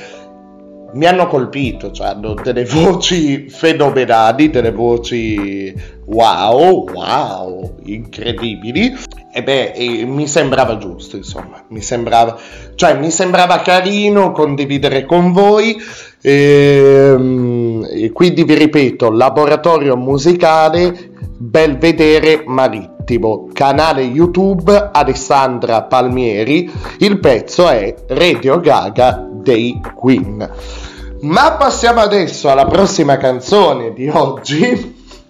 mi 0.94 1.06
hanno 1.06 1.26
colpito, 1.26 1.90
cioè 1.90 2.08
hanno 2.08 2.34
delle 2.34 2.64
voci 2.66 3.48
fenomenali, 3.48 4.50
delle 4.50 4.72
voci 4.72 5.74
wow, 6.06 6.90
wow, 6.90 7.74
incredibili. 7.84 8.94
E 9.32 9.42
beh, 9.42 9.72
e 9.72 10.04
mi 10.04 10.28
sembrava 10.28 10.78
giusto, 10.78 11.16
insomma, 11.16 11.64
mi 11.68 11.80
sembrava, 11.80 12.38
cioè 12.76 12.96
mi 12.96 13.10
sembrava 13.10 13.60
carino 13.60 14.30
condividere 14.30 15.04
con 15.04 15.32
voi. 15.32 15.76
Ehm, 16.22 17.86
e 17.90 18.10
quindi 18.12 18.44
vi 18.44 18.54
ripeto, 18.54 19.10
laboratorio 19.10 19.96
musicale 19.96 21.10
Belvedere 21.36 22.44
Marittimo, 22.46 23.48
canale 23.52 24.02
YouTube 24.02 24.90
Alessandra 24.92 25.82
Palmieri, 25.82 26.70
il 27.00 27.18
pezzo 27.18 27.68
è 27.68 27.94
Radio 28.08 28.60
Gaga 28.60 29.28
dei 29.30 29.80
Queen. 29.94 30.50
Ma 31.24 31.52
passiamo 31.52 32.00
adesso 32.00 32.50
alla 32.50 32.66
prossima 32.66 33.16
canzone 33.16 33.94
di 33.94 34.08
oggi. 34.08 34.62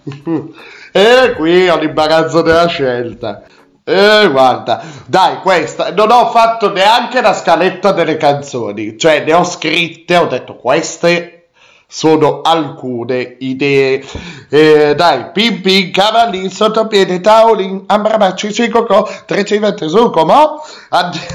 e 0.91 1.33
qui 1.37 1.69
ho 1.69 1.77
l'imbarazzo 1.77 2.41
della 2.41 2.67
scelta. 2.67 3.43
E 3.81 4.27
guarda, 4.29 4.83
dai, 5.05 5.39
questa 5.39 5.93
non 5.93 6.11
ho 6.11 6.31
fatto 6.31 6.71
neanche 6.73 7.21
la 7.21 7.33
scaletta 7.33 7.93
delle 7.93 8.17
canzoni, 8.17 8.97
cioè 8.97 9.23
ne 9.23 9.33
ho 9.33 9.45
scritte, 9.45 10.17
ho 10.17 10.25
detto 10.25 10.57
queste 10.57 11.47
sono 11.87 12.41
alcune 12.41 13.37
idee. 13.39 14.03
Eh, 14.49 14.95
dai, 14.95 15.31
pim 15.31 15.61
pim, 15.61 15.91
cavalli, 15.91 16.49
sottopiede, 16.49 17.21
taolin, 17.21 17.83
ambrabacci, 17.85 18.51
cicocò, 18.51 19.07
trecivette 19.25 19.87
su, 19.87 20.09
comò. 20.09 20.61
Andiamo. 20.89 21.25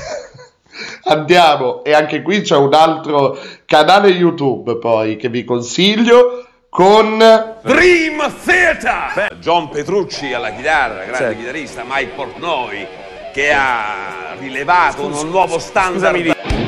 Andiamo, 1.05 1.83
e 1.85 1.93
anche 1.93 2.23
qui 2.23 2.43
c'è 2.43 2.57
un 2.57 2.75
altro 2.75 3.39
canale 3.65 4.09
YouTube 4.09 4.77
poi 4.79 5.17
che 5.17 5.29
vi 5.29 5.45
consiglio 5.45 6.47
con 6.69 7.19
Dream 7.63 8.33
Theater! 8.45 9.13
Beh, 9.15 9.37
John 9.41 9.69
Petrucci 9.69 10.33
alla 10.33 10.51
chitarra, 10.51 11.05
grande 11.05 11.17
certo. 11.17 11.39
chitarrista, 11.39 11.85
Mike 11.87 12.13
Portnoy 12.15 12.87
che 13.33 13.53
ha 13.53 14.35
rilevato 14.39 15.05
Scusa, 15.05 15.25
un 15.25 15.31
nuovo 15.31 15.59
standard. 15.59 16.17
Scusami. 16.17 16.60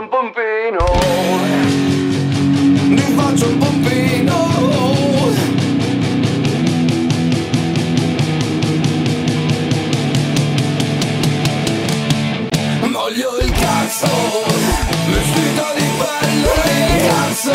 Un 0.00 0.08
pompino. 0.08 0.84
Mi 2.88 3.06
faccio 3.14 3.48
un 3.48 3.58
pompino. 3.58 4.48
Voglio 12.90 13.38
il 13.40 13.50
cazzo 13.50 14.06
vestito 15.10 15.64
di 15.76 15.86
pelle 15.98 16.52
il 16.94 17.06
cazzo 17.08 17.52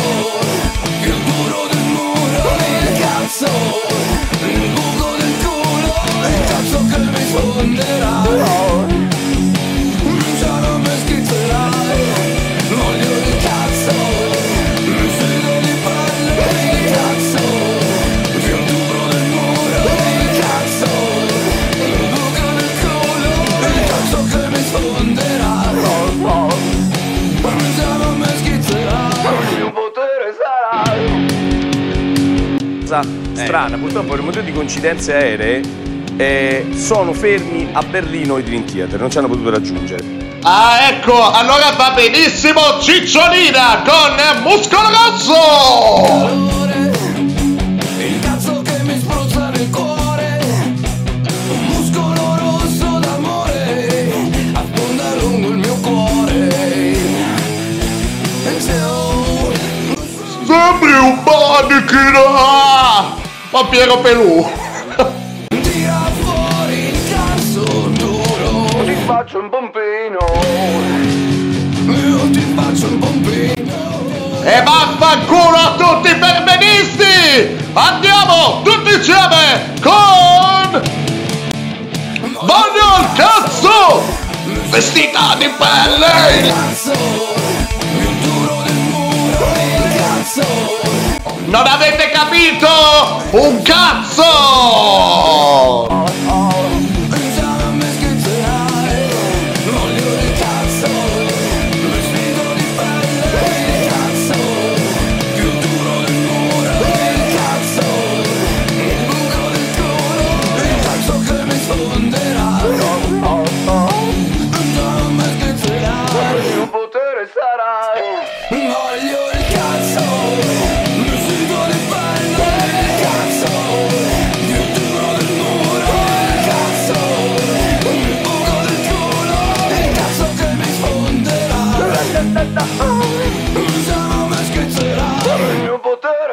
più 1.02 1.14
duro 1.14 1.68
del 1.72 1.86
muro 1.96 2.58
il 2.82 3.00
cazzo 3.00 3.48
il 4.42 4.70
buco 4.74 5.16
del 5.18 5.34
culo 5.44 5.94
il 6.28 6.46
cazzo 6.46 6.86
che 6.90 6.98
mi 6.98 7.26
sfonderà 7.26 8.95
cosa 32.86 33.02
strana, 33.34 33.78
purtroppo 33.78 34.12
per 34.12 34.22
motivo 34.22 34.44
di 34.44 34.54
coincidenze 34.54 35.14
aeree 35.14 35.62
eh, 36.18 36.68
sono 36.76 37.14
fermi 37.14 37.68
a 37.72 37.82
Berlino 37.82 38.38
i 38.38 38.44
Dream 38.44 38.64
Theater, 38.64 39.00
non 39.00 39.10
ci 39.10 39.18
hanno 39.18 39.28
potuto 39.28 39.50
raggiungere. 39.50 40.04
Ah, 40.44 40.88
ecco, 40.90 41.32
allora 41.32 41.72
va 41.76 41.92
benissimo 41.96 42.80
Cicciolina 42.80 43.82
con 43.84 44.44
Muscolo 44.44 44.88
Rosso! 44.90 46.55
Sembri 60.56 60.94
un 60.94 61.22
manichino! 61.26 62.24
Ma 63.50 63.66
Piero 63.70 63.98
Pelù! 64.00 64.50
Tira 65.50 66.10
fuori 66.22 66.94
il 66.94 67.00
cazzo 67.12 67.64
duro! 67.90 68.84
Ti 68.86 68.96
faccio 69.06 69.40
un 69.40 69.50
pompino! 69.50 70.18
Io 71.88 72.30
ti 72.32 72.54
faccio 72.56 72.88
un 72.88 73.00
pompino! 73.00 74.44
E 74.44 74.64
vaffanculo 74.64 75.58
a 75.58 75.76
tutti 75.78 76.12
i 76.12 76.16
permenisti! 76.16 77.58
Andiamo 77.74 78.62
tutti 78.64 78.94
insieme 78.94 79.74
con... 79.82 80.82
Voglio 82.40 83.00
il 83.02 83.10
cazzo! 83.14 84.04
Vestita 84.70 85.36
di 85.38 85.50
pelle! 85.58 87.35
Non 90.38 91.66
avete 91.66 92.10
capito? 92.10 92.68
Un 93.32 93.62
cazzo! 93.62 94.24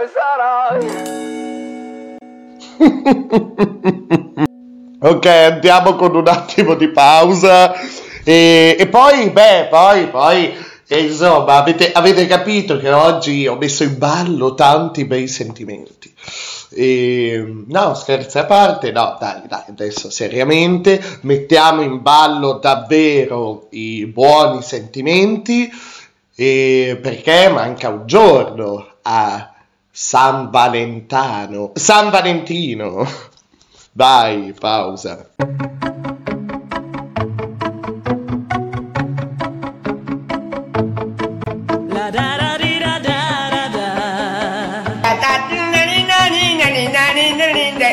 dove 0.03 0.11
sarai. 0.11 0.87
ok, 5.01 5.27
andiamo 5.27 5.95
con 5.95 6.17
un 6.17 6.29
attimo 6.29 6.75
di 6.75 6.89
pausa. 6.89 7.73
E, 8.25 8.77
e 8.79 8.87
poi, 8.89 9.31
beh, 9.31 9.69
poi, 9.71 10.09
poi 10.09 10.55
eh, 10.87 11.01
insomma, 11.01 11.57
avete, 11.57 11.93
avete, 11.93 12.27
capito 12.27 12.79
che 12.79 12.91
oggi 12.91 13.47
ho 13.47 13.57
messo 13.57 13.85
in 13.85 13.99
ballo 13.99 14.55
tanti 14.55 15.05
bei 15.05 15.29
sentimenti. 15.29 16.13
E, 16.75 17.65
no, 17.67 17.95
scherzi 17.95 18.39
a 18.39 18.47
parte, 18.47 18.93
no, 18.93 19.17
dai, 19.21 19.43
dai, 19.47 19.65
adesso 19.69 20.11
seriamente 20.11 21.19
mettiamo 21.23 21.83
in 21.83 22.01
ballo 22.01 22.55
davvero 22.55 23.67
i 23.71 24.07
buoni 24.07 24.63
sentimenti 24.63 25.71
e, 26.35 26.99
perché 27.01 27.51
manca 27.51 27.91
un 27.91 28.07
giorno 28.07 28.87
a 29.03 29.52
San 30.05 30.51
Valentano. 30.51 31.71
San 31.77 32.11
Valentino. 32.11 33.07
Vai, 33.95 34.53
pausa. 34.53 35.31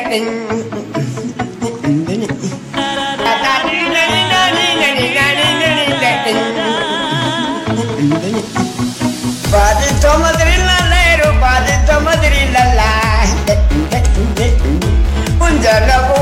Padito 0.09 0.58
Un 15.59 16.18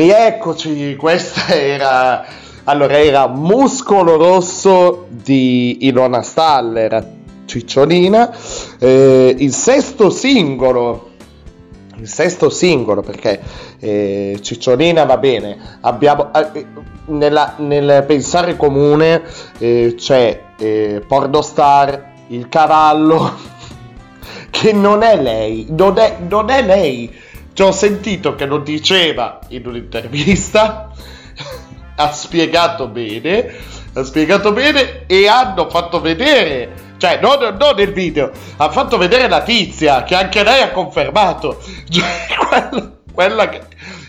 Rieccoci, 0.00 0.96
questa 0.96 1.48
era 1.54 2.24
allora 2.64 2.98
era 2.98 3.26
Muscolo 3.28 4.16
Rosso 4.16 5.04
di 5.10 5.86
Ilona 5.86 6.22
Staller, 6.22 7.06
Cicciolina, 7.44 8.34
eh, 8.78 9.34
il 9.38 9.52
sesto 9.52 10.08
singolo 10.08 11.08
il 11.96 12.08
sesto 12.08 12.48
singolo 12.48 13.02
perché 13.02 13.42
eh, 13.78 14.38
Cicciolina 14.40 15.04
va 15.04 15.18
bene. 15.18 15.58
Abbiamo 15.82 16.30
eh, 16.32 16.64
nella- 17.06 17.56
nel 17.58 18.02
pensare 18.06 18.56
comune 18.56 19.20
eh, 19.58 19.96
c'è 19.98 20.40
eh, 20.58 21.04
Pornostar 21.06 22.12
il 22.28 22.48
cavallo 22.48 23.34
che 24.48 24.72
non 24.72 25.02
è 25.02 25.20
lei 25.20 25.66
non 25.68 25.98
è, 25.98 26.16
non 26.26 26.48
è 26.48 26.62
lei 26.62 27.28
ci 27.60 27.66
ho 27.66 27.72
sentito 27.72 28.34
che 28.36 28.46
lo 28.46 28.56
diceva 28.56 29.38
in 29.48 29.66
un'intervista 29.66 30.90
ha 31.94 32.10
spiegato 32.10 32.86
bene 32.86 33.54
ha 33.92 34.02
spiegato 34.02 34.52
bene 34.52 35.04
e 35.06 35.28
hanno 35.28 35.68
fatto 35.68 36.00
vedere 36.00 36.72
cioè 36.96 37.18
non, 37.20 37.36
non 37.58 37.74
nel 37.76 37.92
video 37.92 38.30
ha 38.56 38.70
fatto 38.70 38.96
vedere 38.96 39.28
la 39.28 39.42
tizia 39.42 40.04
che 40.04 40.14
anche 40.14 40.42
lei 40.42 40.62
ha 40.62 40.70
confermato. 40.70 41.60
Cioè, 41.90 42.04
quella, 42.48 42.92
quella 43.12 43.48
che 43.48 43.60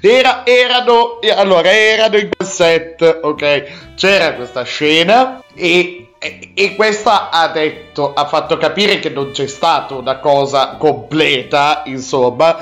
era, 0.02 0.46
erano 0.46 1.20
allora 1.36 1.72
erano 1.72 2.18
in 2.18 2.30
quel 2.36 2.48
set 2.48 3.20
ok? 3.22 3.94
C'era 3.96 4.34
questa 4.34 4.64
scena 4.64 5.44
e, 5.54 6.12
e, 6.54 6.76
questa 6.76 7.30
ha 7.32 7.48
detto 7.48 8.14
ha 8.14 8.26
fatto 8.28 8.58
capire 8.58 9.00
che 9.00 9.10
non 9.10 9.32
c'è 9.32 9.48
stata 9.48 9.96
una 9.96 10.20
cosa 10.20 10.76
completa 10.78 11.82
insomma 11.86 12.58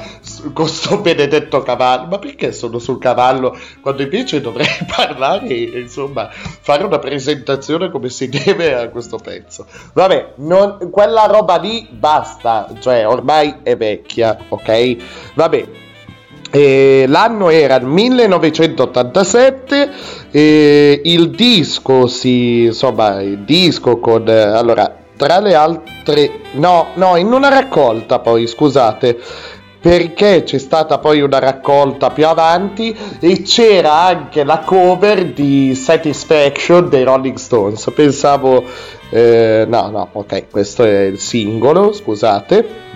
con 0.54 0.68
sto 0.68 1.00
benedetto 1.00 1.62
cavallo. 1.62 2.08
Ma 2.08 2.20
perché 2.20 2.52
sono 2.52 2.80
sul 2.80 3.00
cavallo 3.00 3.58
quando 3.82 4.02
invece 4.02 4.42
dovrei 4.42 4.68
parlare 4.94 5.48
e 5.48 5.80
insomma 5.80 6.30
fare 6.32 6.84
una 6.84 7.00
presentazione 7.00 7.90
come 7.90 8.10
si 8.10 8.28
deve 8.30 8.76
a 8.76 8.90
questo 8.90 9.18
pezzo? 9.18 9.66
Vabbè 9.94 10.34
non- 10.38 10.90
quella 10.92 11.26
roba 11.26 11.58
lì 11.58 11.88
basta 11.90 12.68
cioè 12.80 13.08
ormai 13.08 13.58
è 13.64 13.78
vecchia 13.78 14.38
ok? 14.50 14.96
Vabbè 15.36 15.66
eh, 16.52 17.06
l'anno 17.08 17.50
era 17.50 17.76
il 17.76 17.86
1987 17.86 19.90
e 20.32 21.02
il 21.04 21.30
disco 21.30 22.08
si 22.08 22.64
insomma 22.66 23.22
il 23.22 23.40
disco 23.40 24.00
con 24.00 24.28
eh, 24.28 24.42
allora 24.42 24.96
tra 25.16 25.40
le 25.40 25.54
altre 25.54 26.40
no 26.54 26.88
no 26.96 27.18
in 27.18 27.32
una 27.32 27.50
raccolta 27.50 28.20
poi 28.20 28.48
scusate 28.48 29.20
perché 29.82 30.44
c'è 30.44 30.58
stata 30.58 30.98
poi 30.98 31.22
una 31.22 31.40
raccolta 31.40 32.10
più 32.10 32.28
avanti 32.28 32.96
e 33.20 33.42
c'era 33.44 34.06
anche 34.06 34.44
la 34.44 34.60
cover 34.60 35.32
di 35.32 35.74
Satisfaction 35.74 36.90
dei 36.90 37.04
Rolling 37.04 37.38
Stones 37.38 37.90
pensavo 37.96 38.64
eh, 39.10 39.66
no 39.68 39.90
no 39.90 40.10
ok 40.12 40.50
questo 40.50 40.84
è 40.84 41.04
il 41.04 41.20
singolo 41.20 41.94
scusate 41.94 42.88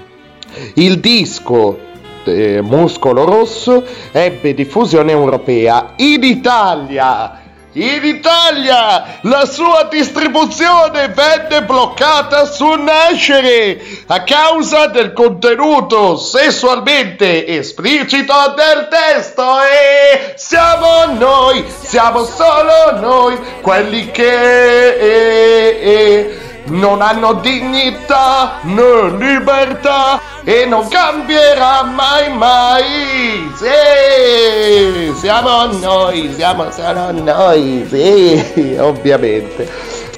il 0.76 1.00
disco 1.00 1.92
eh, 2.26 2.62
Muscolo 2.62 3.26
Rosso 3.26 3.84
ebbe 4.12 4.54
diffusione 4.54 5.12
europea 5.12 5.94
in 5.98 6.24
Italia. 6.24 7.43
In 7.76 8.04
Italia 8.04 9.18
la 9.22 9.48
sua 9.48 9.88
distribuzione 9.90 11.08
venne 11.08 11.64
bloccata 11.64 12.46
su 12.46 12.68
Nascere 12.74 13.82
a 14.06 14.22
causa 14.22 14.86
del 14.86 15.12
contenuto 15.12 16.16
sessualmente 16.16 17.48
esplicito 17.48 18.32
del 18.56 18.88
testo. 18.90 19.60
E 19.62 20.34
siamo 20.36 21.16
noi, 21.18 21.66
siamo 21.82 22.26
solo 22.26 23.00
noi, 23.00 23.40
quelli 23.62 24.12
che 24.12 24.94
eh, 24.94 25.80
eh, 25.82 26.43
non 26.66 27.02
hanno 27.02 27.34
dignità 27.34 28.60
né 28.64 29.10
libertà 29.18 30.20
e 30.44 30.66
non 30.66 30.88
cambierà 30.88 31.84
mai 31.84 32.34
mai. 32.36 33.52
Sì, 33.56 35.14
siamo 35.20 35.66
noi, 35.80 36.32
siamo 36.34 36.70
solo 36.72 37.12
noi, 37.12 37.86
sì, 37.90 38.76
ovviamente. 38.80 39.70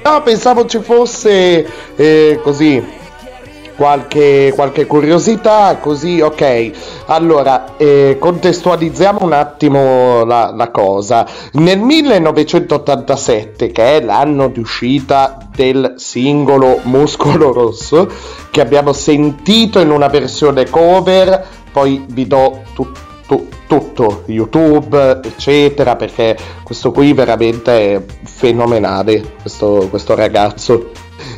No, 0.02 0.22
pensavo 0.22 0.66
ci 0.66 0.78
fosse 0.80 1.66
eh, 1.96 2.40
così 2.42 2.80
qualche, 3.76 4.52
qualche 4.54 4.86
curiosità, 4.86 5.76
così 5.80 6.20
ok. 6.20 6.95
Allora, 7.06 7.76
eh, 7.76 8.16
contestualizziamo 8.18 9.22
un 9.22 9.32
attimo 9.32 10.24
la, 10.24 10.52
la 10.54 10.70
cosa. 10.70 11.26
Nel 11.52 11.78
1987, 11.78 13.70
che 13.70 13.96
è 13.96 14.00
l'anno 14.02 14.48
di 14.48 14.58
uscita 14.58 15.38
del 15.54 15.94
singolo 15.96 16.80
Muscolo 16.82 17.52
Rosso, 17.52 18.08
che 18.50 18.60
abbiamo 18.60 18.92
sentito 18.92 19.78
in 19.78 19.90
una 19.90 20.08
versione 20.08 20.68
cover, 20.68 21.46
poi 21.70 22.04
vi 22.08 22.26
do 22.26 22.62
tutto 22.74 23.04
tu- 23.26 23.48
tutto, 23.66 24.22
YouTube, 24.26 25.20
eccetera, 25.24 25.96
perché 25.96 26.36
questo 26.62 26.92
qui 26.92 27.12
veramente 27.12 27.94
è 27.94 28.02
fenomenale, 28.22 29.34
questo, 29.40 29.88
questo 29.90 30.14
ragazzo. 30.14 30.90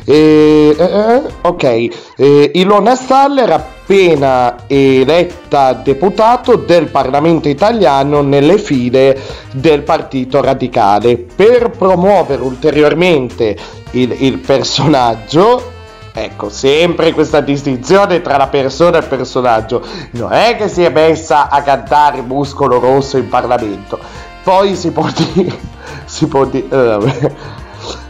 Eh, 0.05 0.75
eh, 0.77 1.21
ok, 1.41 1.63
eh, 1.63 2.51
Ilona 2.55 2.95
Staller 2.95 3.51
appena 3.51 4.55
eletta 4.67 5.73
deputato 5.73 6.55
del 6.55 6.87
Parlamento 6.87 7.49
italiano 7.49 8.21
nelle 8.21 8.57
file 8.57 9.19
del 9.51 9.83
Partito 9.83 10.41
Radicale 10.41 11.17
per 11.17 11.71
promuovere 11.71 12.41
ulteriormente 12.41 13.55
il, 13.91 14.15
il 14.19 14.37
personaggio 14.39 15.77
Ecco, 16.11 16.49
sempre 16.49 17.13
questa 17.13 17.39
distinzione 17.39 18.21
tra 18.21 18.35
la 18.35 18.47
persona 18.47 18.97
e 18.97 19.01
il 19.01 19.07
personaggio. 19.07 19.81
Non 20.11 20.33
è 20.33 20.57
che 20.57 20.67
si 20.67 20.83
è 20.83 20.89
messa 20.89 21.49
a 21.49 21.61
cantare 21.61 22.21
Muscolo 22.21 22.79
Rosso 22.79 23.17
in 23.17 23.29
Parlamento. 23.29 23.99
Poi 24.43 24.75
si 24.75 24.91
può 24.91 25.07
dire... 25.33 25.57
Si 26.05 26.27
può 26.27 26.45
dire... 26.45 26.67
eh, 26.69 27.31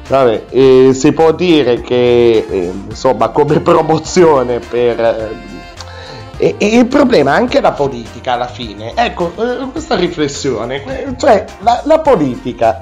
vabbè. 0.09 0.43
Eh, 0.49 0.89
si 0.93 1.11
può 1.13 1.31
dire 1.31 1.81
che 1.81 2.45
eh, 2.49 2.73
insomma 2.89 3.29
come 3.29 3.59
promozione 3.61 4.59
per 4.59 4.99
eh, 4.99 5.57
e, 6.41 6.55
e 6.57 6.77
il 6.77 6.85
problema 6.85 7.33
è 7.33 7.35
anche 7.35 7.59
la 7.59 7.73
politica 7.73 8.33
alla 8.33 8.47
fine. 8.47 8.93
Ecco, 8.95 9.33
eh, 9.37 9.69
questa 9.71 9.95
riflessione, 9.95 10.81
eh, 10.85 11.17
cioè 11.17 11.43
la, 11.59 11.81
la 11.83 11.99
politica, 11.99 12.81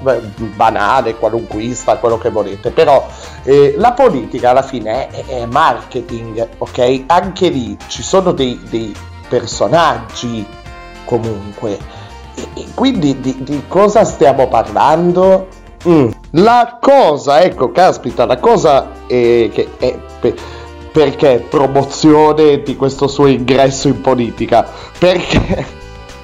banale, 0.56 1.16
qualunquista, 1.16 1.98
quello 1.98 2.20
che 2.20 2.30
volete, 2.30 2.70
però 2.70 3.08
eh, 3.42 3.74
la 3.76 3.94
politica 3.94 4.52
alla 4.52 4.62
fine 4.62 5.08
è, 5.08 5.26
è, 5.26 5.46
marketing, 5.48 6.48
ok? 6.60 7.06
Anche 7.08 7.50
lì 7.50 7.76
ci 7.88 8.04
sono 8.04 8.32
dei, 8.32 8.60
dei 8.70 8.96
personaggi 9.28 10.46
comunque. 11.04 11.80
E, 12.36 12.48
e 12.54 12.66
quindi 12.76 13.20
di, 13.20 13.38
di, 13.40 13.64
cosa 13.68 14.04
stiamo 14.04 14.48
parlando? 14.48 15.48
Mm. 15.88 16.10
La 16.32 16.78
cosa, 16.82 17.42
ecco, 17.42 17.72
caspita, 17.72 18.26
la 18.26 18.38
cosa 18.38 19.06
è 19.08 19.50
che 19.52 19.70
è 19.78 19.96
perché 20.92 21.46
promozione 21.48 22.64
di 22.64 22.76
questo 22.76 23.08
suo 23.08 23.28
ingresso 23.28 23.88
in 23.88 24.02
politica? 24.02 24.68
Perché 24.98 25.66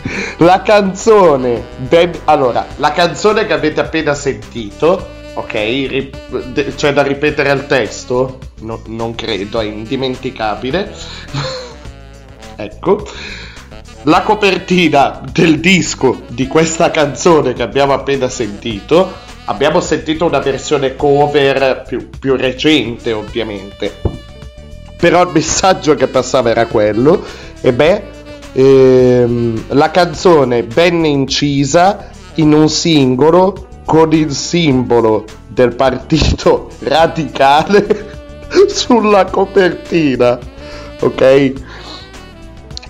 la 0.40 0.62
canzone 0.64 1.64
ben... 1.78 2.12
allora, 2.26 2.66
la 2.78 2.92
canzone 2.92 3.46
che 3.46 3.54
avete 3.54 3.82
appena 3.82 4.16
sentito, 4.16 5.08
ok, 5.36 5.54
rip... 5.54 6.76
c'è 6.76 6.92
da 6.92 7.04
ripetere 7.04 7.52
il 7.52 7.68
testo? 7.68 8.40
No, 8.62 8.82
non 8.88 9.14
credo, 9.14 9.60
è 9.60 9.66
indimenticabile. 9.66 10.92
ecco. 12.56 13.08
La 14.06 14.22
copertina 14.24 15.22
del 15.32 15.60
disco 15.60 16.24
di 16.28 16.48
questa 16.48 16.92
canzone 16.92 17.54
che 17.54 17.62
abbiamo 17.62 17.94
appena 17.94 18.28
sentito, 18.28 19.14
abbiamo 19.46 19.80
sentito 19.80 20.26
una 20.26 20.40
versione 20.40 20.96
cover 20.96 21.84
più, 21.88 22.10
più 22.20 22.36
recente 22.36 23.12
ovviamente. 23.12 24.02
Però 24.98 25.24
il 25.24 25.32
messaggio 25.34 25.96
che 25.96 26.08
passava 26.08 26.50
era 26.50 26.66
quello 26.66 27.24
e 27.62 27.74
beh 27.74 28.04
ehm, 28.54 29.64
la 29.70 29.92
canzone 29.92 30.64
venne 30.64 31.08
incisa 31.08 32.10
in 32.36 32.54
un 32.54 32.70
singolo 32.70 33.68
con 33.86 34.14
il 34.14 34.32
simbolo 34.32 35.26
del 35.48 35.76
partito 35.76 36.70
radicale 36.80 38.12
sulla 38.68 39.26
copertina 39.26 40.40
ok 41.00 41.54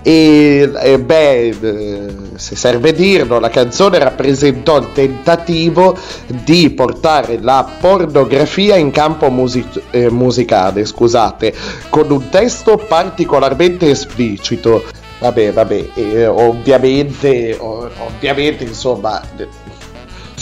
e, 0.03 0.69
e 0.81 0.99
beh, 0.99 1.47
eh, 1.47 2.05
se 2.35 2.55
serve 2.55 2.93
dirlo, 2.93 3.39
la 3.39 3.49
canzone 3.49 3.97
rappresentò 3.99 4.77
il 4.77 4.91
tentativo 4.93 5.97
di 6.27 6.69
portare 6.71 7.39
la 7.41 7.67
pornografia 7.79 8.75
in 8.75 8.91
campo 8.91 9.29
music- 9.29 9.81
eh, 9.91 10.11
musicale, 10.11 10.85
scusate, 10.85 11.53
con 11.89 12.11
un 12.11 12.29
testo 12.29 12.77
particolarmente 12.77 13.89
esplicito. 13.89 14.83
Vabbè, 15.19 15.53
vabbè, 15.53 15.87
eh, 15.95 16.27
ovviamente, 16.27 17.57
ovviamente, 17.57 18.65
insomma, 18.65 19.21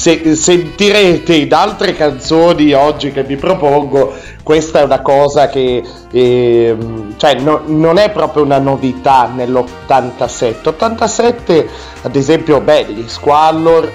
se, 0.01 0.35
sentirete 0.35 1.35
in 1.35 1.53
altre 1.53 1.93
canzoni 1.93 2.73
oggi 2.73 3.11
che 3.11 3.23
vi 3.23 3.35
propongo, 3.35 4.15
questa 4.41 4.79
è 4.79 4.83
una 4.83 5.01
cosa 5.01 5.47
che 5.47 5.83
eh, 6.09 6.75
cioè, 7.17 7.35
no, 7.35 7.61
non 7.67 7.99
è 7.99 8.09
proprio 8.09 8.43
una 8.43 8.57
novità 8.57 9.27
nell'87. 9.27 10.69
87, 10.69 11.69
ad 12.01 12.15
esempio, 12.15 12.59
beh, 12.61 12.85
gli 12.85 13.07
Squallor, 13.07 13.91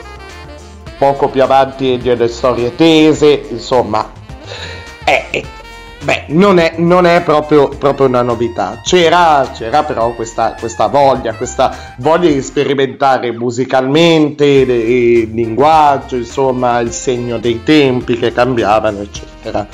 poco 0.97 1.29
più 1.29 1.43
avanti 1.43 1.97
nelle 1.97 2.29
storie 2.29 2.77
tese, 2.77 3.45
insomma, 3.51 4.09
è, 5.03 5.43
Beh, 6.03 6.25
non 6.29 6.59
è, 6.59 6.75
non 6.77 7.07
è 7.07 7.23
proprio, 7.23 7.69
proprio, 7.69 8.07
una 8.07 8.23
novità. 8.23 8.81
C'era, 8.85 9.51
c'era 9.53 9.83
però 9.83 10.15
questa, 10.15 10.55
questa, 10.59 10.87
voglia, 10.87 11.35
questa 11.35 11.95
voglia 11.99 12.31
di 12.31 12.43
sperimentare 12.43 13.33
musicalmente, 13.33 14.45
il 14.45 15.33
linguaggio, 15.33 16.17
insomma, 16.17 16.79
il 16.81 16.93
segno 16.93 17.39
dei 17.39 17.63
tempi 17.65 18.19
che 18.19 18.33
cambiavano, 18.33 19.01
eccetera. 19.01 19.67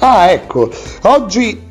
Ah, 0.00 0.30
ecco, 0.30 0.70
oggi 1.02 1.66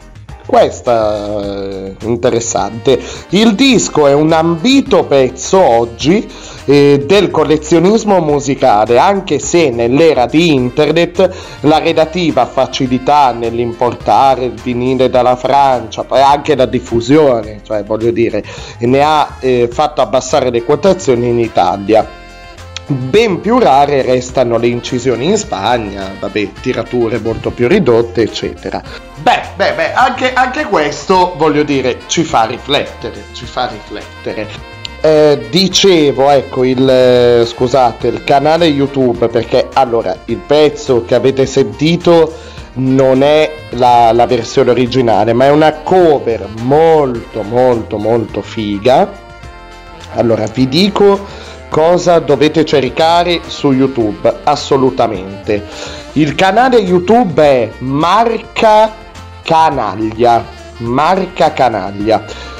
questa 0.48 1.42
è 1.42 1.96
interessante. 2.04 3.00
Il 3.30 3.54
disco 3.54 4.08
è 4.08 4.14
un 4.14 4.32
ambito 4.32 5.04
pezzo 5.04 5.62
oggi 5.62 6.26
eh, 6.68 7.04
del 7.06 7.32
collezionismo 7.32 8.20
musicale, 8.20 9.00
anche 9.00 9.40
se 9.40 9.70
nell'era 9.70 10.26
di 10.26 10.54
internet 10.54 11.30
la 11.62 11.80
relativa 11.80 12.46
facilità 12.46 13.32
nell'importare 13.32 14.46
il 14.46 14.62
vinile 14.62 15.10
dalla 15.10 15.38
Francia, 15.38 16.04
poi 16.04 16.22
anche 16.22 16.56
la 16.56 16.66
diffusione, 16.66 17.62
cioè 17.64 17.84
voglio 17.84 18.12
dire, 18.12 18.44
ne 18.80 19.02
ha 19.02 19.38
eh, 19.40 19.70
fatto 19.72 20.02
abbassare 20.02 20.50
le 20.50 20.64
quotazioni 20.64 21.30
in 21.30 21.40
Italia. 21.40 22.26
Ben 22.90 23.42
più 23.42 23.60
rare 23.60 24.02
restano 24.02 24.58
le 24.58 24.68
incisioni 24.68 25.26
in 25.26 25.38
Spagna, 25.38 26.10
vabbè, 26.20 26.54
tirature 26.62 27.20
molto 27.20 27.52
più 27.52 27.68
ridotte, 27.68 28.22
eccetera. 28.22 28.82
Beh, 29.18 29.42
beh, 29.58 29.74
beh, 29.74 29.94
anche, 29.94 30.32
anche 30.32 30.64
questo, 30.64 31.34
voglio 31.36 31.64
dire, 31.64 32.00
ci 32.08 32.24
fa 32.24 32.46
riflettere, 32.46 33.26
ci 33.34 33.46
fa 33.46 33.68
riflettere. 33.68 34.77
Eh, 35.00 35.48
dicevo, 35.52 36.30
ecco, 36.30 36.64
il, 36.64 36.90
eh, 36.90 37.46
scusate, 37.46 38.08
il 38.08 38.24
canale 38.24 38.66
YouTube, 38.66 39.28
perché 39.28 39.70
allora 39.74 40.16
il 40.26 40.38
pezzo 40.38 41.06
che 41.06 41.14
avete 41.14 41.46
sentito 41.46 42.34
non 42.74 43.22
è 43.22 43.52
la, 43.72 44.12
la 44.12 44.26
versione 44.26 44.72
originale, 44.72 45.34
ma 45.34 45.46
è 45.46 45.52
una 45.52 45.72
cover 45.74 46.48
molto, 46.62 47.44
molto, 47.44 47.98
molto 47.98 48.42
figa. 48.42 49.26
Allora, 50.16 50.46
vi 50.48 50.68
dico 50.68 51.26
cosa 51.70 52.20
dovete 52.20 52.66
cercare 52.66 53.42
su 53.46 53.72
YouTube, 53.72 54.40
assolutamente. 54.44 55.64
Il 56.14 56.34
canale 56.34 56.78
YouTube 56.78 57.44
è 57.44 57.70
Marca 57.80 58.92
Canaglia. 59.44 60.44
Marca 60.80 61.54
Canaglia 61.54 62.56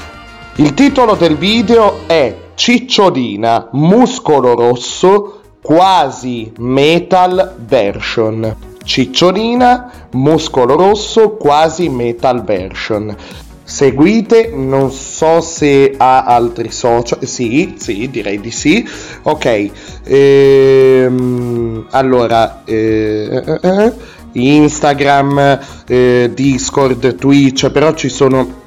il 0.58 0.74
titolo 0.74 1.14
del 1.14 1.36
video 1.36 2.00
è 2.06 2.34
Cicciolina, 2.56 3.68
muscolo 3.72 4.56
rosso, 4.56 5.40
quasi 5.62 6.52
metal 6.58 7.54
version. 7.64 8.56
Cicciolina, 8.82 10.08
muscolo 10.12 10.74
rosso, 10.74 11.36
quasi 11.36 11.88
metal 11.88 12.42
version. 12.42 13.14
Seguite, 13.62 14.50
non 14.52 14.90
so 14.90 15.40
se 15.40 15.94
ha 15.96 16.24
altri 16.24 16.72
social. 16.72 17.24
Sì, 17.24 17.74
sì, 17.78 18.08
direi 18.10 18.40
di 18.40 18.50
sì. 18.50 18.84
Ok, 19.22 19.70
ehm, 20.02 21.86
allora, 21.90 22.62
eh, 22.64 23.44
eh, 23.46 23.58
eh, 23.62 23.92
Instagram, 24.32 25.60
eh, 25.86 26.30
Discord, 26.34 27.14
Twitch, 27.14 27.70
però 27.70 27.92
ci 27.94 28.08
sono, 28.08 28.62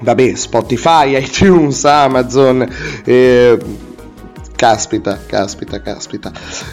vabbè, 0.00 0.34
Spotify, 0.34 1.16
iTunes, 1.22 1.84
Amazon. 1.84 2.66
Eh, 3.04 3.86
Caspita, 4.58 5.20
caspita, 5.24 5.80
caspita. 5.80 6.32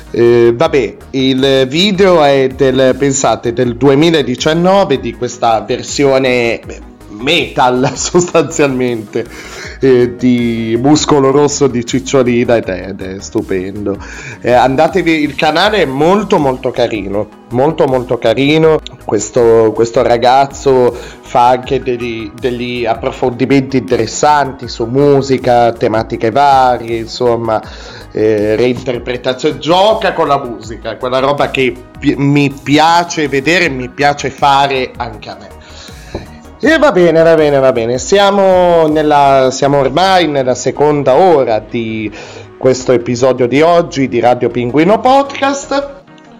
Eh, 0.09 0.51
vabbè, 0.55 0.97
il 1.11 1.67
video 1.69 2.23
è 2.23 2.47
del, 2.47 2.95
pensate, 2.97 3.53
del 3.53 3.75
2019 3.75 4.99
di 4.99 5.13
questa 5.13 5.61
versione 5.61 6.61
metal 7.25 7.91
sostanzialmente 7.97 9.25
eh, 9.79 10.15
di 10.15 10.77
muscolo 10.79 11.31
rosso 11.31 11.67
di 11.67 11.83
cicciolina 11.83 12.55
ed 12.55 12.65
è, 12.65 12.87
ed 12.89 13.01
è 13.01 13.19
stupendo. 13.19 13.97
Eh, 14.39 14.51
andatevi 14.51 15.11
il 15.11 15.35
canale 15.35 15.81
è 15.81 15.85
molto 15.85 16.37
molto 16.37 16.69
carino 16.69 17.43
molto 17.51 17.85
molto 17.85 18.17
carino. 18.17 18.79
Questo, 19.03 19.71
questo 19.73 20.01
ragazzo 20.01 20.91
fa 20.91 21.49
anche 21.49 21.81
degli, 21.81 22.31
degli 22.39 22.85
approfondimenti 22.85 23.77
interessanti 23.77 24.67
su 24.67 24.85
musica 24.85 25.71
tematiche 25.73 26.31
varie 26.31 26.97
insomma 26.97 27.61
eh, 28.11 28.55
reinterpretazione 28.55 29.59
gioca 29.59 30.13
con 30.13 30.27
la 30.27 30.43
musica 30.43 30.97
quella 30.97 31.19
roba 31.19 31.51
che 31.51 31.73
pi- 31.99 32.15
mi 32.15 32.49
piace 32.51 33.27
vedere 33.27 33.69
mi 33.69 33.89
piace 33.89 34.29
fare 34.29 34.91
anche 34.95 35.29
a 35.29 35.37
me 35.39 35.49
e 36.67 36.79
va 36.79 36.91
bene, 36.91 37.21
va 37.21 37.35
bene, 37.35 37.59
va 37.59 37.71
bene. 37.71 37.99
Siamo, 37.99 38.87
nella, 38.87 39.49
siamo 39.51 39.77
ormai 39.77 40.27
nella 40.27 40.55
seconda 40.55 41.13
ora 41.13 41.59
di 41.59 42.11
questo 42.57 42.91
episodio 42.91 43.47
di 43.47 43.61
oggi 43.61 44.07
di 44.07 44.19
Radio 44.19 44.49
Pinguino 44.49 44.99
Podcast. 44.99 45.93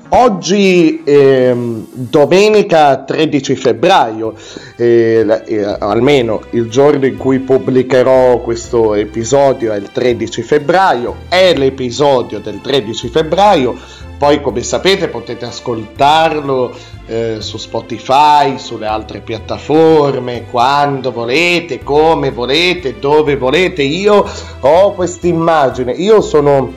Oggi 0.09 1.03
ehm, 1.05 1.88
domenica 1.91 3.03
13 3.03 3.55
febbraio, 3.55 4.34
eh, 4.78 5.43
eh, 5.45 5.76
almeno 5.78 6.41
il 6.51 6.69
giorno 6.69 7.05
in 7.05 7.17
cui 7.17 7.38
pubblicherò 7.39 8.39
questo 8.39 8.95
episodio 8.95 9.73
è 9.73 9.78
il 9.78 9.91
13 9.91 10.41
febbraio, 10.41 11.15
è 11.30 11.53
l'episodio 11.55 12.39
del 12.39 12.61
13 12.61 13.09
febbraio, 13.09 13.78
poi 14.18 14.41
come 14.41 14.63
sapete 14.63 15.07
potete 15.07 15.45
ascoltarlo 15.45 16.74
eh, 17.07 17.38
su 17.39 17.57
Spotify, 17.57 18.57
sulle 18.57 18.88
altre 18.88 19.20
piattaforme, 19.20 20.45
quando 20.49 21.11
volete, 21.11 21.84
come 21.84 22.32
volete, 22.32 22.99
dove 22.99 23.36
volete. 23.36 23.84
Io 23.84 24.26
ho 24.61 24.93
questa 24.93 25.28
immagine, 25.28 25.91
io 25.91 26.22
sono 26.22 26.72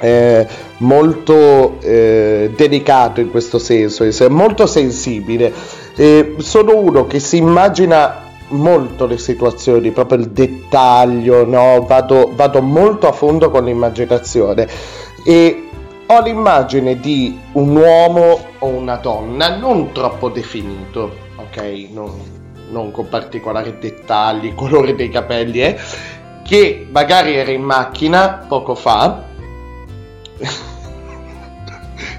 eh, 0.00 0.46
molto 0.78 1.78
eh, 1.80 2.50
delicato 2.54 3.20
in 3.20 3.30
questo 3.30 3.58
senso, 3.58 4.06
molto 4.28 4.66
sensibile. 4.66 5.52
sono 6.38 6.76
uno 6.76 7.06
che 7.06 7.20
si 7.20 7.38
immagina 7.38 8.28
molto 8.50 9.06
le 9.06 9.18
situazioni, 9.18 9.90
proprio 9.90 10.18
il 10.18 10.30
dettaglio, 10.30 11.44
no? 11.44 11.84
vado, 11.86 12.30
vado 12.34 12.62
molto 12.62 13.08
a 13.08 13.12
fondo 13.12 13.50
con 13.50 13.64
l'immaginazione 13.64 14.68
e 15.24 15.69
ho 16.12 16.20
l'immagine 16.22 16.98
di 16.98 17.38
un 17.52 17.76
uomo 17.76 18.46
o 18.58 18.66
una 18.66 18.96
donna 18.96 19.56
non 19.56 19.92
troppo 19.92 20.28
definito, 20.28 21.16
ok? 21.36 21.86
Non, 21.92 22.10
non 22.70 22.90
con 22.90 23.08
particolari 23.08 23.78
dettagli, 23.78 24.52
colore 24.54 24.96
dei 24.96 25.08
capelli, 25.08 25.62
eh? 25.62 25.78
che 26.42 26.88
magari 26.90 27.36
era 27.36 27.52
in 27.52 27.62
macchina 27.62 28.44
poco 28.48 28.74
fa. 28.74 29.22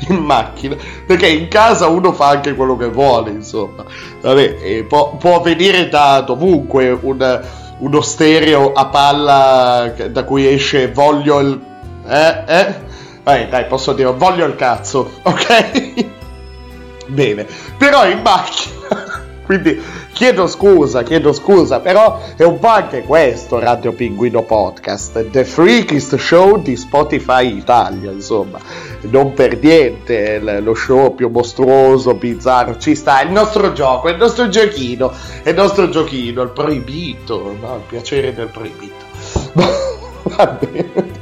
in 0.07 0.15
macchina, 0.15 0.77
perché 1.05 1.27
in 1.27 1.49
casa 1.49 1.87
uno 1.87 2.13
fa 2.13 2.29
anche 2.29 2.55
quello 2.55 2.77
che 2.77 2.87
vuole, 2.87 3.31
insomma. 3.31 3.83
Vabbè, 4.21 4.57
eh, 4.61 4.85
può, 4.85 5.17
può, 5.17 5.41
venire 5.41 5.89
da 5.89 6.21
dovunque 6.21 6.91
un, 6.91 7.41
uno 7.79 7.99
stereo 7.99 8.71
a 8.71 8.85
palla 8.85 9.93
da 10.09 10.23
cui 10.23 10.47
esce 10.47 10.89
voglio 10.93 11.39
il... 11.39 11.61
Eh, 12.07 12.43
eh? 12.47 12.90
Vai, 13.23 13.47
dai, 13.49 13.65
posso 13.65 13.93
dire, 13.93 14.11
voglio 14.11 14.45
il 14.45 14.55
cazzo, 14.55 15.11
ok? 15.21 16.05
Bene, 17.05 17.45
però 17.77 18.07
in 18.09 18.21
macchina, 18.21 19.21
quindi 19.45 19.79
chiedo 20.13 20.47
scusa, 20.47 21.03
chiedo 21.03 21.31
scusa, 21.31 21.81
però 21.81 22.19
è 22.35 22.43
un 22.43 22.57
po' 22.57 22.67
anche 22.67 23.03
questo 23.03 23.59
Radio 23.59 23.91
Pinguino 23.91 24.41
Podcast, 24.41 25.29
The 25.29 25.45
Freakist 25.45 26.15
Show 26.15 26.61
di 26.61 26.75
Spotify 26.75 27.57
Italia, 27.57 28.09
insomma, 28.09 28.59
non 29.01 29.33
per 29.33 29.59
niente 29.59 30.39
lo 30.39 30.73
show 30.73 31.13
più 31.13 31.29
mostruoso, 31.29 32.15
bizzarro, 32.15 32.77
ci 32.77 32.95
sta, 32.95 33.19
è 33.19 33.25
il 33.25 33.31
nostro 33.31 33.71
gioco, 33.71 34.07
è 34.07 34.11
il 34.11 34.17
nostro 34.17 34.49
giochino, 34.49 35.13
è 35.43 35.49
il 35.49 35.55
nostro 35.55 35.89
giochino, 35.89 36.41
il 36.41 36.49
proibito, 36.49 37.55
no? 37.59 37.75
il 37.75 37.83
piacere 37.87 38.33
del 38.33 38.47
proibito. 38.47 39.05
Va 40.23 40.45
bene. 40.47 41.20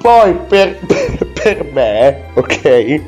Poi 0.00 0.34
per, 0.48 0.78
per, 0.86 1.26
per 1.26 1.70
me, 1.72 2.22
ok? 2.34 3.00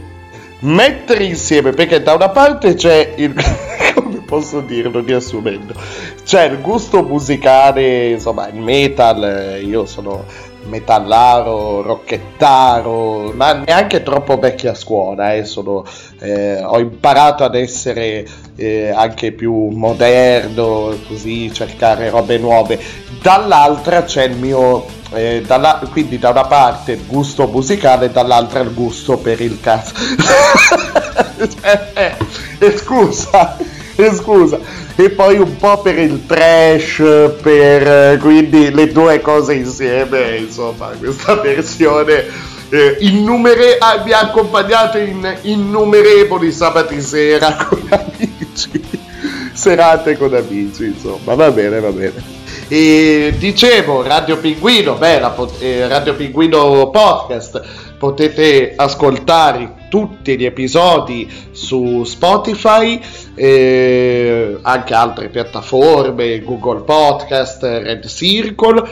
Mettere 0.60 1.24
insieme, 1.24 1.70
perché 1.70 2.02
da 2.02 2.14
una 2.14 2.28
parte 2.28 2.74
c'è 2.74 3.14
il... 3.16 3.34
come 3.94 4.18
posso 4.18 4.60
dirlo 4.60 5.00
riassumendo? 5.00 5.74
C'è 6.22 6.44
il 6.44 6.60
gusto 6.60 7.02
musicale, 7.02 8.10
insomma, 8.10 8.48
il 8.48 8.60
metal, 8.60 9.58
io 9.64 9.86
sono 9.86 10.24
metallaro, 10.64 11.82
rocchettaro, 11.82 13.32
ma 13.34 13.52
neanche 13.52 14.02
troppo 14.02 14.38
vecchio 14.38 14.70
a 14.70 14.74
scuola, 14.74 15.34
eh, 15.34 15.44
sono, 15.44 15.84
eh, 16.20 16.62
ho 16.62 16.78
imparato 16.78 17.44
ad 17.44 17.54
essere 17.54 18.26
eh, 18.56 18.90
anche 18.90 19.32
più 19.32 19.68
moderno, 19.68 20.94
così 21.06 21.52
cercare 21.52 22.10
robe 22.10 22.38
nuove. 22.38 22.80
Dall'altra 23.20 24.02
c'è 24.04 24.24
il 24.24 24.36
mio 24.36 24.84
eh, 25.12 25.42
dalla, 25.46 25.80
quindi 25.90 26.18
da 26.18 26.30
una 26.30 26.44
parte 26.44 26.92
il 26.92 27.06
gusto 27.06 27.46
musicale 27.46 28.10
dall'altra 28.10 28.60
il 28.60 28.72
gusto 28.72 29.18
per 29.18 29.40
il 29.40 29.60
cazzo. 29.60 29.94
eh, 31.94 32.76
scusa, 32.76 33.56
scusa. 34.12 34.58
E 34.96 35.10
poi 35.10 35.38
un 35.38 35.56
po' 35.56 35.80
per 35.80 35.98
il 35.98 36.26
trash, 36.26 37.02
per 37.40 38.18
quindi 38.18 38.70
le 38.72 38.90
due 38.92 39.20
cose 39.20 39.54
insieme, 39.54 40.36
insomma, 40.36 40.90
questa 40.98 41.36
versione. 41.40 42.50
Eh, 42.68 42.96
innumere- 43.00 43.76
ah, 43.78 44.02
mi 44.02 44.12
ha 44.12 44.20
accompagnato 44.20 44.96
in 44.96 45.36
innumerevoli 45.42 46.50
sabati 46.50 47.02
sera 47.02 47.54
con 47.68 47.86
amici, 47.90 48.82
serate 49.52 50.16
con 50.16 50.34
amici, 50.34 50.84
insomma, 50.86 51.34
va 51.34 51.50
bene, 51.50 51.80
va 51.80 51.90
bene. 51.90 52.40
E 52.68 53.34
dicevo, 53.36 54.02
Radio 54.02 54.38
Pinguino, 54.38 54.94
beh, 54.94 55.20
la, 55.20 55.34
eh, 55.58 55.86
Radio 55.86 56.14
Pinguino 56.14 56.88
Podcast, 56.88 57.60
potete 58.02 58.72
ascoltare 58.74 59.86
tutti 59.88 60.36
gli 60.36 60.44
episodi 60.44 61.30
su 61.52 62.02
Spotify, 62.02 63.00
eh, 63.36 64.58
anche 64.60 64.92
altre 64.92 65.28
piattaforme, 65.28 66.40
Google 66.40 66.80
Podcast, 66.80 67.62
Red 67.62 68.04
Circle. 68.08 68.82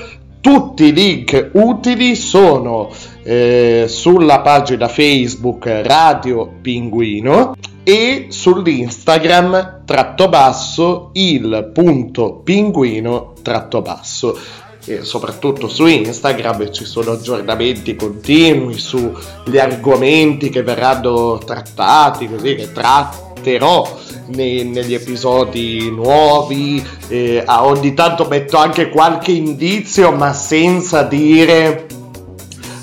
Tutti 0.41 0.85
i 0.85 0.93
link 0.93 1.51
utili 1.55 2.15
sono 2.15 2.89
eh, 3.25 3.87
sulla 3.89 4.43
pagina 4.43 4.87
Facebook 4.87 5.67
Radio 5.67 6.49
Pinguino 6.63 7.57
e 7.83 8.27
sull'Instagram 8.29 9.83
tratto 9.85 10.29
basso 10.29 11.11
il 11.15 11.73
punto 11.75 12.37
pinguino 12.45 13.33
tratto 13.43 13.83
basso 13.83 14.39
e 14.85 15.03
soprattutto 15.03 15.69
su 15.69 15.87
Instagram 15.87 16.71
ci 16.73 16.85
sono 16.85 17.13
aggiornamenti 17.13 17.97
continui 17.97 18.79
sugli 18.79 19.59
argomenti 19.59 20.49
che 20.49 20.63
verranno 20.63 21.39
trattati 21.39 22.29
così 22.29 22.55
che 22.55 22.73
tratterò 22.73 23.99
nei, 24.29 24.65
negli 24.65 24.95
episodi 24.95 25.91
nuovi 25.91 26.85
eh, 27.09 27.45
ogni 27.47 27.95
tanto 27.95 28.27
metto 28.27 28.57
anche 28.57 28.89
qualche 28.89 29.33
indizio 29.33 30.13
ma 30.13 30.33
senza 30.33 31.03
dire 31.03 31.87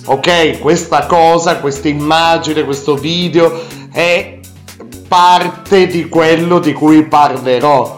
ok 0.05 0.59
questa 0.59 1.05
cosa 1.05 1.57
questa 1.57 1.87
immagine 1.87 2.63
questo 2.63 2.95
video 2.95 3.59
è 3.91 4.37
parte 5.07 5.87
di 5.87 6.07
quello 6.09 6.59
di 6.59 6.73
cui 6.73 7.03
parlerò. 7.05 7.95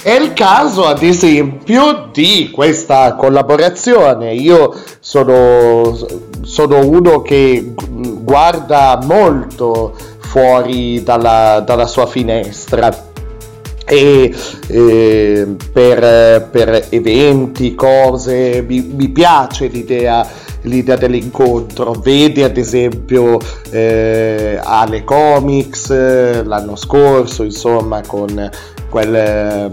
È 0.00 0.12
il 0.12 0.32
caso, 0.32 0.86
ad 0.86 1.02
esempio, 1.02 2.08
di 2.12 2.50
questa 2.52 3.14
collaborazione. 3.14 4.32
Io 4.32 4.72
sono, 5.00 5.92
sono 6.42 6.86
uno 6.86 7.20
che 7.20 7.74
guarda 7.74 9.00
molto 9.02 9.96
fuori 10.20 11.02
dalla, 11.02 11.60
dalla 11.66 11.86
sua 11.86 12.06
finestra 12.06 13.06
e 13.84 14.34
eh, 14.68 15.56
per, 15.72 16.48
per, 16.48 16.86
eventi, 16.90 17.74
cose, 17.74 18.62
mi, 18.66 18.80
mi 18.80 19.08
piace 19.08 19.66
l'idea, 19.66 20.24
l'idea, 20.62 20.96
dell'incontro. 20.96 21.92
Vedi 21.92 22.44
ad 22.44 22.56
esempio 22.56 23.38
eh, 23.70 24.60
Ale 24.62 25.02
Comics 25.02 25.88
l'anno 26.44 26.76
scorso, 26.76 27.42
insomma, 27.42 28.00
con 28.06 28.48
quel, 28.88 29.70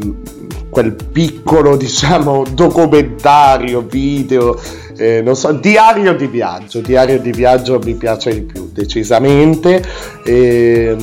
quel 0.70 0.96
piccolo, 1.12 1.76
diciamo, 1.78 2.44
documentario, 2.54 3.82
video, 3.82 4.60
eh, 4.98 5.22
non 5.22 5.36
so, 5.36 5.52
diario 5.54 6.16
di 6.16 6.28
viaggio. 6.28 6.82
Diario 6.82 7.20
di 7.20 7.32
viaggio 7.32 7.80
mi 7.84 7.94
piace 7.96 8.34
di 8.34 8.42
più, 8.42 8.70
decisamente. 8.72 9.84
Eh, 10.24 10.96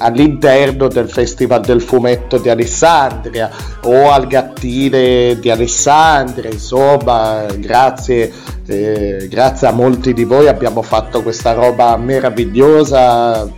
all'interno 0.00 0.88
del 0.88 1.08
Festival 1.08 1.60
del 1.60 1.80
Fumetto 1.80 2.38
di 2.38 2.48
Alessandria 2.48 3.50
o 3.82 4.10
al 4.10 4.26
Gattile 4.26 5.38
di 5.38 5.50
Alessandria, 5.50 6.50
insomma, 6.50 7.46
grazie, 7.56 8.32
eh, 8.66 9.26
grazie 9.28 9.66
a 9.68 9.72
molti 9.72 10.12
di 10.12 10.24
voi 10.24 10.48
abbiamo 10.48 10.82
fatto 10.82 11.22
questa 11.22 11.52
roba 11.52 11.96
meravigliosa, 11.96 13.48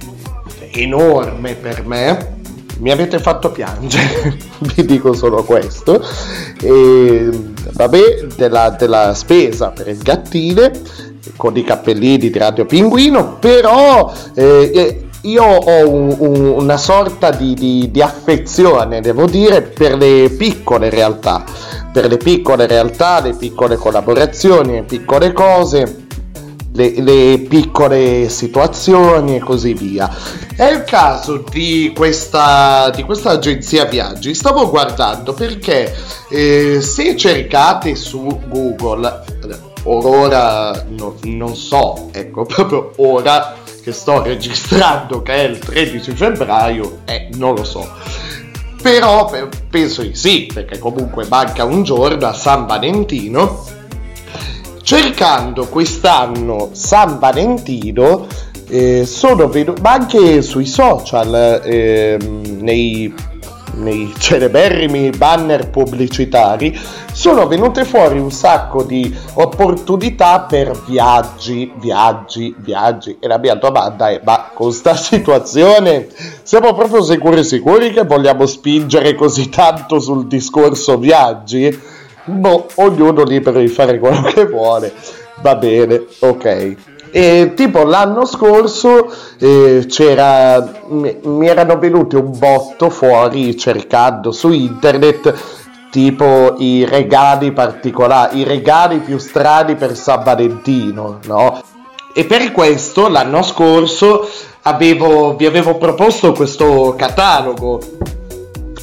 enorme 0.73 1.55
per 1.55 1.87
me. 1.87 2.41
Mi 2.79 2.91
avete 2.91 3.19
fatto 3.19 3.51
piangere, 3.51 4.37
vi 4.75 4.85
dico 4.85 5.13
solo 5.13 5.45
questo. 5.45 6.05
E, 6.61 7.29
vabbè, 7.73 8.27
della, 8.37 8.71
della 8.71 9.15
spesa 9.15 9.71
per 9.71 9.89
il 9.89 9.99
gattile 9.99 10.73
con 11.37 11.57
i 11.57 11.65
cappellini 11.65 12.19
di 12.19 12.39
Radio 12.39 12.67
Pinguino, 12.67 13.37
però 13.39 14.13
eh, 14.35 15.09
io 15.23 15.45
ho 15.45 15.89
un, 15.89 16.17
un, 16.19 16.47
una 16.47 16.77
sorta 16.77 17.31
di, 17.31 17.55
di, 17.55 17.91
di, 17.91 18.03
affezione, 18.03 19.01
devo 19.01 19.27
dire, 19.27 19.63
per 19.63 19.97
le 19.97 20.31
piccole 20.37 20.91
realtà, 20.91 21.45
per 21.93 22.07
le 22.07 22.17
piccole 22.17 22.67
realtà, 22.67 23.21
le 23.21 23.35
piccole 23.35 23.77
collaborazioni, 23.77 24.73
le 24.73 24.83
piccole 24.83 25.33
cose, 25.33 26.02
le, 26.75 27.01
le 27.01 27.39
piccole 27.49 28.29
situazioni 28.29 29.37
e 29.37 29.41
così 29.41 29.75
via. 29.75 30.11
È 30.57 30.65
il 30.65 30.85
caso 30.85 31.45
di 31.51 31.93
questa, 31.95 32.91
di 32.91 33.03
questa 33.03 33.31
agenzia 33.31 33.85
viaggi, 33.85 34.35
stavo 34.35 34.69
guardando 34.71 35.33
perché 35.33 35.95
eh, 36.29 36.81
se 36.81 37.17
cercate 37.17 37.95
su 37.95 38.41
Google, 38.49 39.25
ora 39.85 40.85
no, 40.89 41.17
non 41.25 41.55
so, 41.55 42.09
ecco, 42.13 42.45
proprio 42.47 42.93
ora 42.97 43.57
che 43.83 43.93
sto 43.93 44.23
registrando, 44.23 45.23
che 45.23 45.35
è 45.35 45.43
il 45.43 45.59
13 45.59 46.13
febbraio, 46.13 47.01
eh, 47.05 47.29
non 47.35 47.55
lo 47.55 47.65
so. 47.65 47.89
Però 48.81 49.31
penso 49.71 50.03
di 50.03 50.15
sì, 50.15 50.51
perché 50.53 50.79
comunque 50.79 51.27
manca 51.29 51.65
un 51.65 51.83
giorno 51.83 52.27
a 52.27 52.33
San 52.33 52.67
Valentino. 52.67 53.65
Cercando 54.83 55.69
quest'anno 55.69 56.71
San 56.73 57.19
Valentino, 57.19 58.27
eh, 58.69 59.07
sono 59.07 59.49
venuto, 59.49 59.81
ma 59.81 59.93
anche 59.93 60.43
sui 60.43 60.67
social, 60.67 61.63
eh, 61.65 62.19
nei 62.19 63.15
nei 63.75 64.13
celeberrimi 64.19 65.11
banner 65.11 65.71
pubblicitari, 65.71 66.79
sono 67.13 67.47
venute 67.47 67.85
fuori 67.85 68.19
un 68.19 68.31
sacco 68.31 68.83
di 68.83 69.15
opportunità 69.35 70.41
per 70.41 70.79
viaggi, 70.87 71.73
viaggi, 71.77 72.55
viaggi. 72.59 73.17
E 73.19 73.27
la 73.27 73.39
mia 73.39 73.55
domanda 73.55 74.11
è: 74.11 74.21
ma 74.25 74.51
con 74.53 74.73
sta 74.73 74.95
situazione 74.95 76.09
siamo 76.43 76.75
proprio 76.75 77.03
sicuri 77.03 77.45
sicuri 77.45 77.93
che 77.93 78.05
vogliamo 78.05 78.47
spingere 78.47 79.15
così 79.15 79.49
tanto 79.49 80.01
sul 80.01 80.27
discorso 80.27 80.99
viaggi? 80.99 81.91
Boh, 82.25 82.69
ognuno 82.77 83.25
libero 83.25 83.59
di 83.59 83.69
fare 83.69 83.99
quello 83.99 84.23
che 84.23 84.47
vuole. 84.47 84.93
Va 85.41 85.57
bene, 85.57 86.05
ok. 86.21 86.77
E 87.11 87.53
tipo 87.55 87.85
l'anno 87.85 88.25
scorso 88.25 89.13
eh, 89.39 89.85
c'era, 89.87 90.83
mi, 90.89 91.19
mi 91.25 91.47
erano 91.47 91.79
venuti 91.79 92.17
un 92.17 92.39
botto 92.39 92.89
fuori 92.89 93.57
cercando 93.59 94.33
su 94.33 94.51
internet 94.51 95.35
tipo 95.91 96.55
i 96.57 96.87
regali 96.87 97.53
particolari, 97.53 98.39
i 98.39 98.45
regali 98.45 99.01
più 99.01 99.19
strani 99.19 99.75
per 99.75 99.95
San 99.95 100.25
Valentino, 100.25 101.19
no? 101.27 101.61
E 102.15 102.25
per 102.25 102.51
questo 102.51 103.09
l'anno 103.09 103.43
scorso 103.43 104.27
avevo, 104.63 105.37
vi 105.37 105.45
avevo 105.45 105.77
proposto 105.77 106.33
questo 106.33 106.95
catalogo 106.97 107.79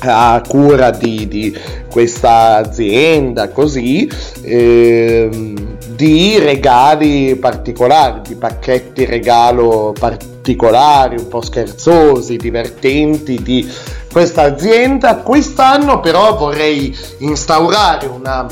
a 0.01 0.41
cura 0.47 0.91
di, 0.91 1.27
di 1.27 1.57
questa 1.89 2.55
azienda 2.57 3.49
così 3.49 4.09
ehm, 4.41 5.77
di 5.95 6.39
regali 6.39 7.35
particolari, 7.35 8.21
di 8.27 8.35
pacchetti 8.35 9.05
regalo 9.05 9.93
particolari, 9.97 11.17
un 11.17 11.27
po' 11.27 11.41
scherzosi, 11.41 12.38
divertenti 12.38 13.41
di 13.43 13.69
questa 14.09 14.43
azienda. 14.43 15.17
Quest'anno 15.17 15.99
però 15.99 16.38
vorrei 16.38 16.97
instaurare 17.17 18.07
una 18.07 18.47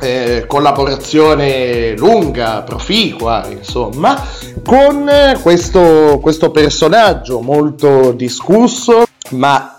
eh, 0.00 0.44
collaborazione 0.46 1.96
lunga, 1.96 2.62
proficua, 2.62 3.46
insomma, 3.48 4.22
con 4.64 5.10
questo, 5.42 6.18
questo 6.22 6.50
personaggio 6.50 7.40
molto 7.40 8.12
discusso, 8.12 9.04
ma 9.30 9.73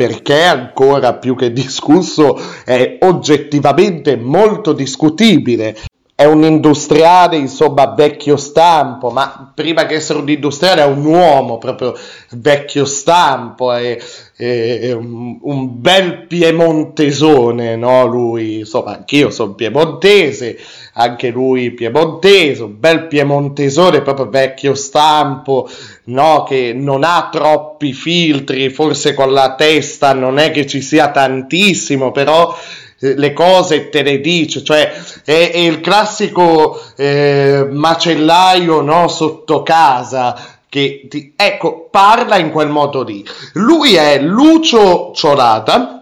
perché 0.00 0.44
ancora 0.44 1.12
più 1.12 1.36
che 1.36 1.52
discusso 1.52 2.40
è 2.64 2.96
oggettivamente 3.02 4.16
molto 4.16 4.72
discutibile 4.72 5.76
è 6.20 6.26
un 6.26 6.44
industriale, 6.44 7.38
insomma, 7.38 7.94
vecchio 7.94 8.36
stampo, 8.36 9.08
ma 9.08 9.52
prima 9.54 9.86
che 9.86 9.94
essere 9.94 10.18
un 10.18 10.28
industriale 10.28 10.82
è 10.82 10.86
un 10.86 11.02
uomo 11.06 11.56
proprio 11.56 11.96
vecchio 12.32 12.84
stampo, 12.84 13.72
è, 13.72 13.98
è, 14.36 14.92
un, 14.92 15.38
un, 15.40 15.80
bel 15.80 16.26
piemontesone, 16.26 17.74
no? 17.76 18.04
Lui, 18.04 18.58
insomma, 18.58 18.96
anch'io 18.96 19.30
sono 19.30 19.54
piemontese, 19.54 20.58
anche 20.92 21.30
lui 21.30 21.70
piemontese, 21.70 22.64
un 22.64 22.78
bel 22.78 23.06
piemontesone, 23.06 24.02
proprio 24.02 24.28
vecchio 24.28 24.74
stampo, 24.74 25.70
no? 26.10 26.44
Che 26.44 26.72
non 26.74 27.04
ha 27.04 27.28
troppi 27.30 27.92
filtri, 27.92 28.70
forse 28.70 29.14
con 29.14 29.32
la 29.32 29.54
testa 29.54 30.12
non 30.12 30.38
è 30.38 30.50
che 30.50 30.66
ci 30.66 30.80
sia 30.82 31.10
tantissimo, 31.10 32.12
però 32.12 32.56
le 33.00 33.32
cose 33.32 33.88
te 33.88 34.02
le 34.02 34.20
dice, 34.20 34.62
cioè 34.62 34.92
è, 35.24 35.50
è 35.52 35.58
il 35.58 35.80
classico 35.80 36.78
eh, 36.96 37.66
macellaio 37.70 38.82
no, 38.82 39.08
sotto 39.08 39.62
casa 39.62 40.58
che 40.68 41.06
ti, 41.08 41.32
ecco 41.34 41.88
parla 41.90 42.36
in 42.36 42.50
quel 42.50 42.68
modo 42.68 43.02
lì. 43.02 43.24
Lui 43.54 43.94
è 43.94 44.20
Lucio 44.20 45.12
Ciolata 45.14 45.99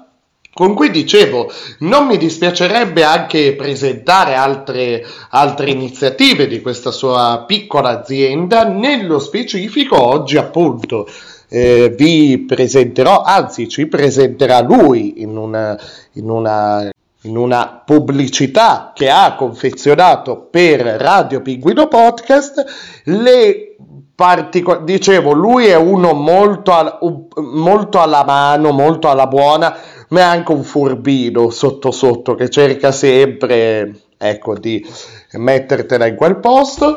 con 0.58 0.74
cui 0.74 0.90
dicevo 0.90 1.48
non 1.78 2.08
mi 2.08 2.16
dispiacerebbe 2.16 3.04
anche 3.04 3.54
presentare 3.54 4.34
altre, 4.34 5.06
altre 5.30 5.70
iniziative 5.70 6.48
di 6.48 6.60
questa 6.60 6.90
sua 6.90 7.44
piccola 7.46 8.00
azienda, 8.00 8.64
nello 8.64 9.20
specifico 9.20 10.02
oggi 10.02 10.36
appunto 10.36 11.08
eh, 11.48 11.94
vi 11.96 12.40
presenterò, 12.40 13.22
anzi 13.22 13.68
ci 13.68 13.86
presenterà 13.86 14.60
lui 14.60 15.22
in 15.22 15.36
una, 15.36 15.78
in 16.14 16.28
una, 16.28 16.90
in 17.20 17.36
una 17.36 17.80
pubblicità 17.86 18.90
che 18.92 19.10
ha 19.10 19.36
confezionato 19.36 20.48
per 20.50 20.80
Radio 20.80 21.40
Pinguino 21.40 21.86
Podcast. 21.86 22.64
Le 23.04 23.76
particolari 24.12 24.82
dicevo 24.82 25.30
lui 25.30 25.66
è 25.66 25.76
uno 25.76 26.12
molto, 26.14 26.72
al, 26.72 26.98
molto 27.36 28.00
alla 28.00 28.24
mano 28.24 28.72
molto 28.72 29.08
alla 29.08 29.28
buona 29.28 29.72
ma 30.08 30.20
è 30.20 30.22
anche 30.22 30.52
un 30.52 30.64
furbino 30.64 31.50
sotto 31.50 31.90
sotto 31.90 32.34
che 32.34 32.48
cerca 32.48 32.92
sempre 32.92 34.02
ecco 34.16 34.58
di 34.58 34.84
mettertela 35.32 36.06
in 36.06 36.16
quel 36.16 36.38
posto 36.38 36.96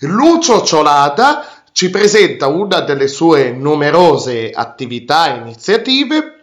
Lucio 0.00 0.62
Ciolata 0.62 1.62
ci 1.72 1.90
presenta 1.90 2.48
una 2.48 2.80
delle 2.80 3.08
sue 3.08 3.50
numerose 3.50 4.50
attività 4.50 5.34
e 5.34 5.38
iniziative, 5.38 6.36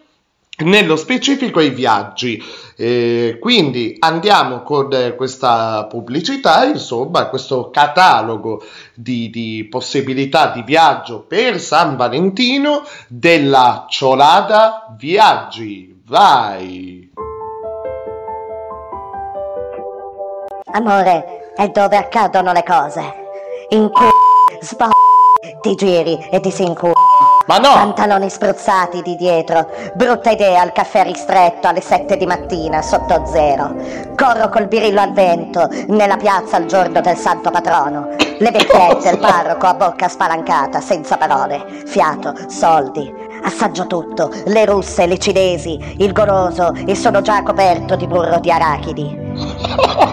nello 0.58 0.96
specifico 0.96 1.60
i 1.60 1.70
viaggi. 1.70 2.42
Eh, 2.76 3.38
quindi 3.40 3.96
andiamo 3.98 4.62
con 4.62 5.14
questa 5.16 5.86
pubblicità, 5.88 6.64
insomma, 6.64 7.26
questo 7.26 7.70
catalogo 7.70 8.62
di, 8.94 9.30
di, 9.30 9.66
possibilità 9.70 10.50
di 10.50 10.62
viaggio 10.62 11.20
per 11.20 11.60
San 11.60 11.96
Valentino 11.96 12.82
della 13.06 13.86
Ciolada 13.88 14.94
Viaggi. 14.98 15.99
Vai! 16.10 17.08
Amore, 20.72 21.52
è 21.54 21.68
dove 21.68 21.96
accadono 21.96 22.50
le 22.50 22.64
cose. 22.64 23.00
In 23.68 23.88
cu... 23.92 24.02
sp... 24.58 24.90
ti 25.60 25.76
giri 25.76 26.18
e 26.28 26.40
ti 26.40 26.50
si 26.50 26.64
incu... 26.64 26.90
Ma 27.46 27.58
no! 27.58 27.74
Pantaloni 27.74 28.28
spruzzati 28.28 29.02
di 29.02 29.14
dietro. 29.14 29.68
Brutta 29.94 30.30
idea 30.30 30.62
al 30.62 30.72
caffè 30.72 31.04
ristretto 31.04 31.68
alle 31.68 31.80
7 31.80 32.16
di 32.16 32.26
mattina, 32.26 32.82
sotto 32.82 33.24
zero. 33.26 33.76
Corro 34.16 34.48
col 34.48 34.66
birillo 34.66 35.00
al 35.00 35.12
vento, 35.12 35.68
nella 35.86 36.16
piazza 36.16 36.56
il 36.56 36.66
giorno 36.66 37.00
del 37.00 37.16
santo 37.16 37.52
patrono. 37.52 38.08
Le 38.16 38.50
vecchiette, 38.50 39.10
il 39.10 39.18
parroco 39.18 39.66
a 39.66 39.74
bocca 39.74 40.08
spalancata, 40.08 40.80
senza 40.80 41.16
parole. 41.16 41.84
Fiato, 41.86 42.34
soldi. 42.48 43.28
Assaggio 43.42 43.86
tutto, 43.86 44.30
le 44.46 44.64
russe, 44.64 45.06
le 45.06 45.18
cinesi, 45.18 45.96
il 45.98 46.12
goloso 46.12 46.72
e 46.86 46.94
sono 46.94 47.20
già 47.20 47.42
coperto 47.42 47.96
di 47.96 48.06
burro 48.06 48.38
di 48.38 48.50
arachidi. 48.50 49.18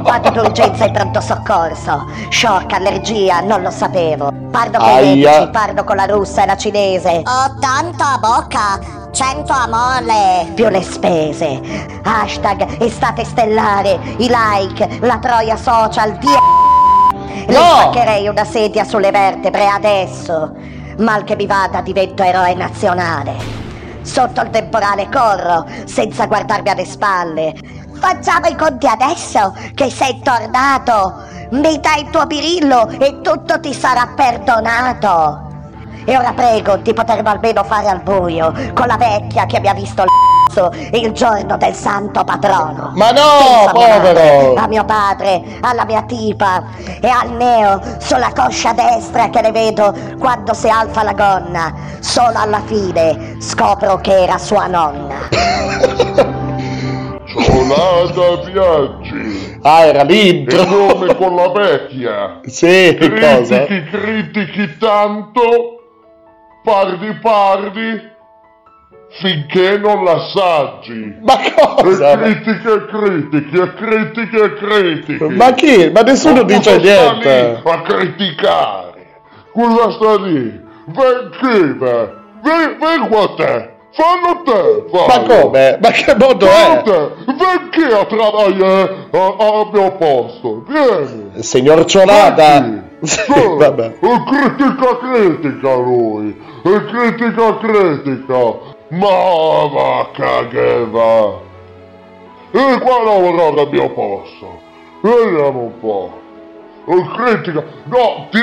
Vado 0.01 0.29
d'urgenza 0.29 0.85
in 0.85 0.93
pronto 0.93 1.19
soccorso. 1.19 2.05
Shock, 2.29 2.71
allergia, 2.73 3.41
non 3.41 3.61
lo 3.61 3.69
sapevo. 3.69 4.31
Parlo 4.51 4.79
con 4.79 4.87
i 4.87 5.15
medici, 5.15 5.49
parlo 5.51 5.83
con 5.83 5.97
la 5.97 6.05
russa 6.05 6.43
e 6.43 6.45
la 6.45 6.55
cinese. 6.55 7.23
80 7.25 8.13
a 8.13 8.17
bocca, 8.17 8.79
100 9.11 9.51
a 9.51 9.67
mole. 9.67 10.53
Più 10.53 10.69
le 10.69 10.81
spese. 10.81 11.59
Hashtag 12.03 12.81
estate 12.81 13.25
stellare, 13.25 13.99
i 14.17 14.29
like, 14.29 14.99
la 15.01 15.17
troia 15.17 15.57
social, 15.57 16.17
di... 16.17 16.27
Le 17.47 17.53
spaccherei 17.53 18.27
una 18.27 18.45
sedia 18.45 18.83
sulle 18.83 19.11
vertebre 19.11 19.67
adesso. 19.67 20.53
Mal 20.97 21.23
che 21.23 21.35
mi 21.35 21.45
vada 21.45 21.81
divento 21.81 22.23
eroe 22.23 22.55
nazionale. 22.55 23.35
Sotto 24.01 24.41
il 24.41 24.49
temporale 24.49 25.09
corro, 25.09 25.65
senza 25.85 26.25
guardarmi 26.25 26.69
alle 26.69 26.85
spalle. 26.85 27.53
Facciamo 27.93 28.47
i 28.47 28.55
conti 28.55 28.87
adesso, 28.87 29.55
che 29.75 29.91
sei 29.91 30.19
tornato. 30.21 31.23
Mi 31.51 31.79
dai 31.79 32.01
il 32.01 32.09
tuo 32.09 32.25
birillo 32.25 32.89
e 32.99 33.21
tutto 33.21 33.59
ti 33.59 33.73
sarà 33.73 34.11
perdonato. 34.15 35.46
E 36.09 36.15
ora 36.15 36.31
prego 36.31 36.77
di 36.77 36.93
poterlo 36.93 37.29
almeno 37.29 37.65
fare 37.65 37.89
al 37.89 38.01
buio, 38.01 38.53
con 38.73 38.88
la 38.88 38.95
vecchia 38.95 39.45
che 39.45 39.59
mi 39.59 39.67
ha 39.67 39.73
visto 39.73 40.03
il 40.03 40.07
il 40.93 41.11
giorno 41.11 41.57
del 41.57 41.73
santo 41.73 42.23
patrono. 42.23 42.91
Ma 42.95 43.11
no, 43.11 43.71
mia 43.71 43.71
povero! 43.71 44.13
madre, 44.13 44.53
A 44.55 44.67
mio 44.67 44.85
padre, 44.85 45.43
alla 45.61 45.85
mia 45.85 46.01
tipa 46.03 46.63
e 46.99 47.07
al 47.07 47.31
neo 47.34 47.79
sulla 47.99 48.31
coscia 48.34 48.73
destra 48.73 49.29
che 49.29 49.41
le 49.41 49.51
vedo 49.51 49.93
quando 50.17 50.53
si 50.55 50.67
alza 50.67 51.03
la 51.03 51.13
gonna. 51.13 51.73
Solo 51.99 52.38
alla 52.38 52.61
fine 52.65 53.35
scopro 53.39 53.97
che 53.97 54.23
era 54.23 54.38
sua 54.38 54.65
nonna. 54.65 55.27
Ciolata 57.27 58.49
Viaggi. 58.49 59.59
Ah, 59.61 59.85
era 59.85 60.03
l'intro. 60.03 60.61
Il 60.61 60.69
nome 60.69 61.15
con 61.15 61.35
la 61.35 61.49
vecchia. 61.49 62.39
Sì, 62.45 62.97
cosa? 62.97 63.65
Critichi, 63.65 63.89
critichi 63.89 64.77
tanto, 64.77 65.76
pardi 66.68 67.14
pardi, 67.22 68.02
finché 69.22 69.77
non 69.77 70.03
l'assaggi. 70.03 71.15
Ma 71.22 71.38
cosa? 71.56 72.11
E 72.11 72.18
critiche 72.41 72.73
e 72.73 72.85
critiche, 72.88 73.61
e 73.61 73.73
critiche 73.73 74.44
e 74.44 74.53
critiche. 74.56 75.30
Ma 75.30 75.53
chi? 75.53 75.89
Ma 75.94 76.02
nessuno 76.02 76.41
Ma 76.41 76.44
dice 76.44 76.77
niente. 76.77 77.61
A 77.64 77.81
criticare. 77.84 79.06
Cosa 79.53 79.91
sta 79.91 80.15
lì? 80.26 80.61
Vieni 82.44 83.07
qua 83.07 83.34
te. 83.38 83.76
Fallo 83.98 84.44
te, 84.44 84.84
Ma 84.91 84.99
fallo. 85.07 85.41
come? 85.41 85.80
Ma 85.81 85.89
che 85.89 86.15
modo 86.19 86.45
Fallo 86.45 86.80
è? 86.80 86.81
te. 86.84 87.10
Vieni 87.26 87.69
qui 87.72 87.94
a 87.94 88.06
a- 89.11 89.35
al 89.38 89.69
mio 89.72 89.91
posto. 89.94 90.64
Vieni. 90.68 91.31
Signor 91.41 91.85
Ciolata. 91.85 92.85
Sì, 93.01 93.31
vabbè. 93.57 93.97
E 93.99 94.23
critica 94.25 94.97
critica 94.97 95.75
lui. 95.75 96.35
E 96.63 96.85
critica 96.85 97.57
critica. 97.57 98.75
Ma 98.89 99.67
va 99.71 100.09
cageva. 100.13 101.39
E 102.51 102.79
qua 102.79 103.03
lavorare 103.03 103.61
al 103.61 103.69
mio 103.71 103.89
posto. 103.91 104.61
Vediamo 105.01 105.59
un 105.59 105.79
po'. 105.79 106.21
E 106.85 107.05
critica. 107.15 107.63
No, 107.83 108.27
ti, 108.31 108.39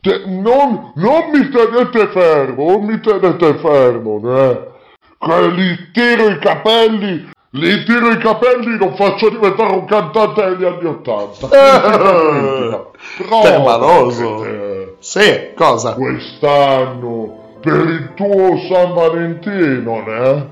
ti- 0.00 0.22
non, 0.26 0.92
non 0.94 1.30
mi 1.32 1.48
tenete 1.48 2.08
fermo, 2.08 2.70
non 2.70 2.84
mi 2.84 3.00
tenete 3.00 3.54
fermo, 3.54 4.20
eh. 4.36 4.72
Che 5.18 5.50
gli 5.52 5.90
tiro 5.92 6.28
i 6.28 6.38
capelli, 6.38 7.30
gli 7.56 7.84
tiro 7.84 8.10
i 8.10 8.18
capelli 8.18 8.76
non 8.76 8.96
faccio 8.96 9.28
diventare 9.30 9.72
un 9.74 9.84
cantante 9.84 10.44
degli 10.44 10.64
anni 10.64 10.86
Ottanta. 10.86 11.48
Eh, 11.50 12.80
Troppo 13.18 13.42
Tremaloso. 13.42 14.38
che- 14.40 14.94
Sì, 14.98 15.52
cosa? 15.54 15.94
Quest'anno, 15.94 17.58
per 17.60 17.74
il 17.74 18.10
tuo 18.16 18.58
San 18.68 18.92
Valentino, 18.94 20.02
né? 20.04 20.48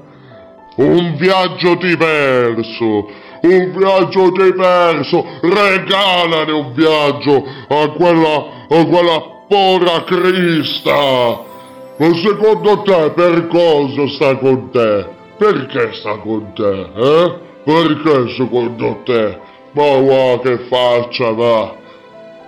Un 0.77 1.17
viaggio 1.17 1.75
diverso, 1.75 3.09
un 3.43 3.73
viaggio 3.77 4.31
diverso, 4.31 5.25
regalane 5.43 6.53
un 6.53 6.73
viaggio 6.73 7.45
a 7.69 7.89
quella, 7.91 8.45
a 8.69 8.85
quella 8.87 9.23
povera 9.49 10.05
Crista. 10.05 11.51
Ma 11.97 12.15
secondo 12.15 12.83
te 12.83 13.11
per 13.11 13.49
cosa 13.49 14.09
sta 14.09 14.37
con 14.37 14.71
te? 14.71 15.21
Perché 15.43 15.93
sta 15.95 16.19
con 16.19 16.53
te, 16.55 16.87
eh? 16.95 17.35
Perché 17.65 18.33
secondo 18.37 19.01
te? 19.05 19.41
Ma 19.73 20.01
va 20.01 20.39
che 20.41 20.57
faccia 20.69 21.33
va! 21.33 21.75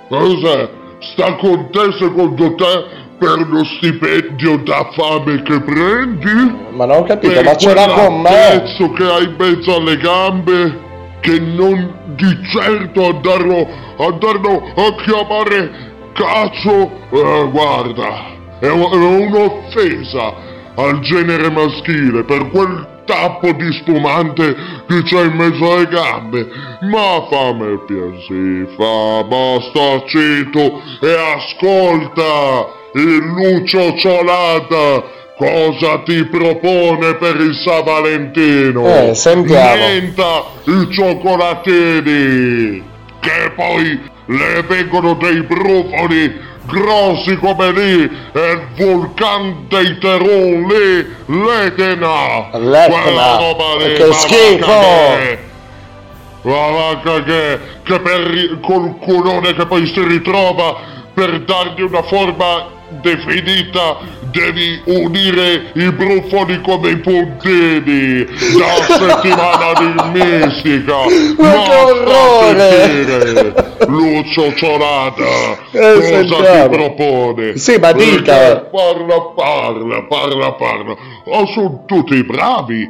Cos'è? 0.08 0.70
Sta 1.00 1.34
con 1.34 1.70
te 1.72 1.90
secondo 1.98 2.54
te 2.54 2.84
per 3.18 3.48
lo 3.48 3.64
stipendio 3.64 4.58
da 4.58 4.88
fame 4.92 5.42
che 5.42 5.60
prendi? 5.62 6.56
Ma 6.70 6.84
non 6.84 6.98
ho 6.98 7.02
capito, 7.02 7.32
Per 7.32 7.42
ma 7.42 7.56
ce 7.56 7.74
l'ha 7.74 7.88
con 7.88 8.20
me. 8.20 8.30
pezzo 8.30 8.92
che 8.92 9.02
hai 9.02 9.24
in 9.24 9.34
mezzo 9.38 9.74
alle 9.74 9.96
gambe? 9.96 10.78
Che 11.18 11.40
non 11.40 12.14
di 12.14 12.38
certo 12.52 13.06
andarlo, 13.06 13.66
andarlo 13.98 14.72
a 14.76 14.94
chiamare 15.02 15.70
cazzo? 16.12 16.92
Eh, 17.10 17.48
guarda, 17.50 18.58
è, 18.60 18.68
un'offesa 18.68 20.52
al 20.76 21.00
genere 21.00 21.50
maschile 21.50 22.24
per 22.24 22.48
quel 22.50 22.92
tappo 23.04 23.52
di 23.52 23.72
spumante 23.72 24.54
che 24.86 25.02
c'è 25.02 25.24
in 25.24 25.34
mezzo 25.34 25.72
alle 25.72 25.88
gambe. 25.88 26.48
Ma 26.80 27.26
fammi 27.30 27.72
il 27.72 27.84
piacere, 27.86 28.68
fa, 28.76 29.24
basta 29.24 30.04
zitto 30.06 30.82
e 31.00 31.14
ascolta 31.36 32.82
il 32.94 33.16
Lucio 33.16 33.94
Ciolata 33.96 35.22
cosa 35.36 35.98
ti 36.04 36.24
propone 36.26 37.14
per 37.16 37.36
il 37.36 37.54
San 37.54 37.84
Valentino. 37.84 38.86
Eh, 38.86 39.14
sentiamo. 39.14 39.74
Niente 39.74 40.22
i 40.64 40.88
cioccolatini, 40.90 42.82
che 43.20 43.52
poi 43.54 44.12
le 44.26 44.62
vengono 44.62 45.14
dei 45.14 45.42
brufoli 45.42 46.52
grossi 46.66 47.36
come 47.36 47.72
lì 47.72 48.10
e 48.32 48.50
il 48.52 48.62
vulcan 48.76 49.66
dei 49.68 49.98
Teron 49.98 50.66
lì, 50.66 51.14
l'Etna. 51.26 52.48
L'Etna, 52.58 53.36
che 53.94 54.12
schifo. 54.12 54.66
va 54.66 55.16
che- 55.18 55.38
Ma 56.42 56.68
va 56.68 57.00
che, 57.24 57.58
che 57.84 58.00
per 58.00 58.58
col 58.60 58.98
culone 58.98 59.54
che 59.54 59.66
poi 59.66 59.86
si 59.86 60.02
ritrova 60.04 60.76
per 61.14 61.40
dargli 61.40 61.80
una 61.82 62.02
forma 62.02 62.66
definita 63.00 63.98
devi 64.34 64.82
unire 64.86 65.70
i 65.74 65.92
brufoli 65.92 66.60
come 66.60 66.90
i 66.90 66.96
puntini 66.98 68.24
da 68.24 68.82
settimana 68.98 69.72
di 69.78 70.18
mistica 70.18 70.96
Ma 71.38 71.52
che 71.52 71.64
sta 71.64 71.72
a 71.72 71.84
orrore! 71.84 72.70
sentire, 72.70 73.54
Lucio 73.86 74.52
Ciolata 74.54 75.22
Eh, 75.70 75.94
cosa 75.94 76.02
sentiamo. 76.02 76.68
ti 76.68 76.76
propone 76.76 77.56
Sì, 77.56 77.78
ma 77.78 77.92
dica. 77.92 78.56
parla 78.72 79.20
parla 79.36 80.02
parla 80.08 80.52
parla 80.52 80.96
oh, 81.26 81.46
sono 81.46 81.84
tutti 81.86 82.22
bravi 82.24 82.88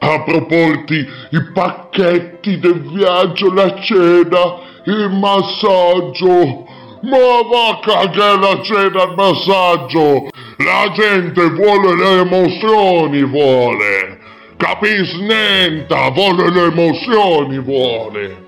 a 0.00 0.20
proporti 0.22 0.96
i 0.96 1.42
pacchetti 1.54 2.58
del 2.58 2.82
viaggio, 2.92 3.50
la 3.54 3.74
cena, 3.80 4.60
il 4.84 5.08
massaggio. 5.18 6.66
Ma 7.00 7.18
va 7.50 7.68
a 7.70 7.78
cagare 7.82 8.38
la 8.38 8.60
cena, 8.62 9.02
il 9.04 9.14
massaggio! 9.16 10.28
La 10.58 10.92
gente 10.94 11.50
vuole 11.50 11.96
le 11.96 12.20
emozioni, 12.20 13.24
vuole! 13.24 14.18
Capis 14.56 15.12
niente, 15.14 15.94
vuole 16.12 16.50
le 16.50 16.62
emozioni, 16.66 17.58
vuole! 17.58 18.42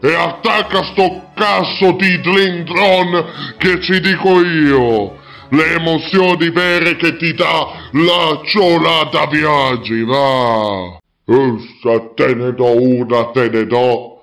E 0.00 0.14
attacca 0.14 0.82
sto 0.82 1.30
cazzo 1.34 1.92
di 1.92 2.20
Dlindron 2.20 3.54
che 3.58 3.80
ci 3.80 4.00
dico 4.00 4.40
io! 4.40 5.20
Le 5.50 5.74
emozioni 5.74 6.50
vere 6.50 6.96
che 6.96 7.16
ti 7.16 7.32
dà 7.34 7.68
la 7.92 8.40
ciolata 8.44 9.26
viaggi, 9.26 10.02
va! 10.02 10.98
Se 11.24 12.12
te 12.16 12.34
ne 12.34 12.52
do 12.54 12.76
una, 12.76 13.26
te 13.26 13.48
ne 13.48 13.66
do. 13.66 14.22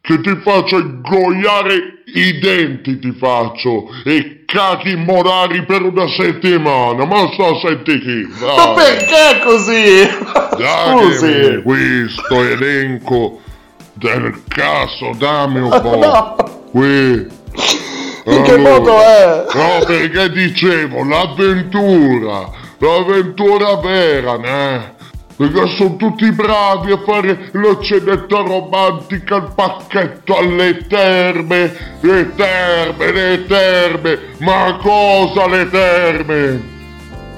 Che 0.00 0.20
ti 0.20 0.36
faccio 0.36 0.78
ingoiare 0.78 2.04
i 2.14 2.38
denti, 2.38 2.98
ti 3.00 3.10
faccio. 3.12 3.88
E 4.04 4.35
cachi 4.56 4.96
morari 4.96 5.64
per 5.66 5.82
una 5.82 6.06
settimana. 6.08 7.04
Ma 7.04 7.30
sta 7.34 7.54
senti 7.60 7.98
chi? 8.00 8.26
Ma 8.40 8.72
perché 8.72 9.40
così? 9.44 10.08
Datemi 10.56 11.12
Scusi. 11.12 11.62
questo 11.62 12.40
elenco 12.42 13.40
del 13.92 14.42
caso, 14.48 15.10
dammi 15.18 15.60
un 15.60 15.68
po'. 15.82 15.96
No. 15.98 16.36
Qui. 16.70 17.26
In 18.28 18.42
che 18.42 18.56
modo 18.56 18.98
è? 19.00 19.44
No, 19.54 19.84
perché 19.86 20.30
dicevo, 20.30 21.04
l'avventura, 21.04 22.50
l'avventura 22.78 23.76
vera, 23.76 24.36
né? 24.36 24.94
Perché 25.36 25.66
sono 25.76 25.96
tutti 25.96 26.32
bravi 26.32 26.92
a 26.92 26.98
fare 27.04 27.50
la 27.52 27.78
cenetta 27.78 28.38
romantica, 28.38 29.36
il 29.36 29.52
pacchetto 29.54 30.38
alle 30.38 30.86
terme, 30.86 31.76
le 32.00 32.34
terme, 32.34 33.12
le 33.12 33.44
terme, 33.46 34.18
ma 34.38 34.78
cosa 34.80 35.46
le 35.46 35.68
terme? 35.68 36.74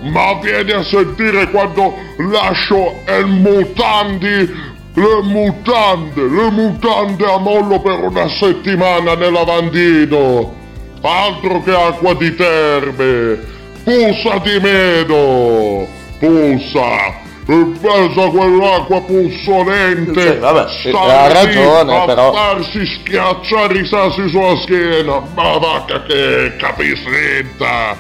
Ma 0.00 0.38
vieni 0.40 0.70
a 0.70 0.84
sentire 0.84 1.50
quando 1.50 1.92
lascio 2.18 3.02
il 3.18 3.26
mutandi, 3.26 4.48
le 4.94 5.22
mutande, 5.24 6.22
le 6.22 6.50
mutande 6.52 7.24
a 7.24 7.38
mollo 7.38 7.80
per 7.80 7.98
una 7.98 8.28
settimana 8.28 9.16
nel 9.16 9.32
lavandino. 9.32 10.54
Altro 11.02 11.62
che 11.64 11.72
acqua 11.72 12.14
di 12.14 12.32
terme. 12.36 13.38
Puzza 13.82 14.38
di 14.38 14.60
meno. 14.60 15.86
Puzza. 16.20 17.26
E 17.50 17.72
pensa 17.80 18.28
quell'acqua 18.28 19.00
puzzolente. 19.00 20.20
Sì, 20.20 20.38
vabbè, 20.38 20.66
ha 20.92 21.32
ragione, 21.32 21.96
a 21.96 22.04
però. 22.04 22.30
farsi 22.30 22.84
schiacciare 22.84 23.78
i 23.78 23.86
sassi 23.86 24.28
sulla 24.28 24.54
schiena. 24.58 25.22
Ma 25.34 25.56
vacca 25.56 26.02
che 26.02 26.56
capisretta. 26.58 27.96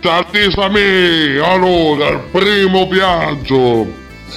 Tantissimi, 0.00 1.36
allora, 1.36 2.08
il 2.08 2.22
primo 2.30 2.86
viaggio. 2.86 3.86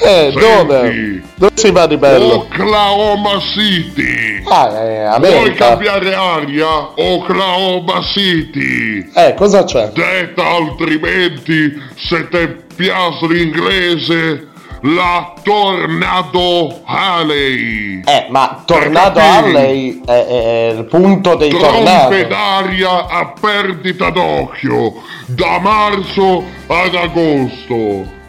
Eh, 0.02 0.32
Senti. 0.32 0.40
dove? 0.40 1.22
Dove 1.36 1.52
si 1.56 1.72
va 1.72 1.86
di 1.88 1.98
bello? 1.98 2.34
Oklahoma 2.50 3.40
City. 3.40 4.44
Ah, 4.50 4.68
eh, 4.70 5.04
Vuoi 5.20 5.36
America. 5.36 5.68
cambiare 5.70 6.14
aria? 6.14 6.90
Oklahoma 6.96 8.02
City. 8.02 9.10
Eh, 9.14 9.34
cosa 9.36 9.64
c'è? 9.64 9.90
Detta 9.94 10.44
altrimenti, 10.46 11.74
se 11.96 12.28
te 12.30 12.48
piace 12.76 13.28
l'inglese, 13.28 14.48
la 14.82 15.34
Tornado 15.44 16.82
Alley. 16.86 18.02
Eh, 18.06 18.26
ma 18.30 18.64
Tornado. 18.66 19.20
Alley 19.20 20.02
è, 20.06 20.26
è 20.26 20.74
il 20.78 20.86
punto 20.86 21.36
dei 21.36 21.50
Trompe 21.50 21.70
tornadi. 21.86 22.28
d'aria 22.28 23.08
a 23.08 23.34
perdita 23.40 24.10
d'occhio, 24.10 24.94
da 25.28 25.60
marzo 25.60 26.44
ad 26.68 26.96
agosto. 26.96 28.22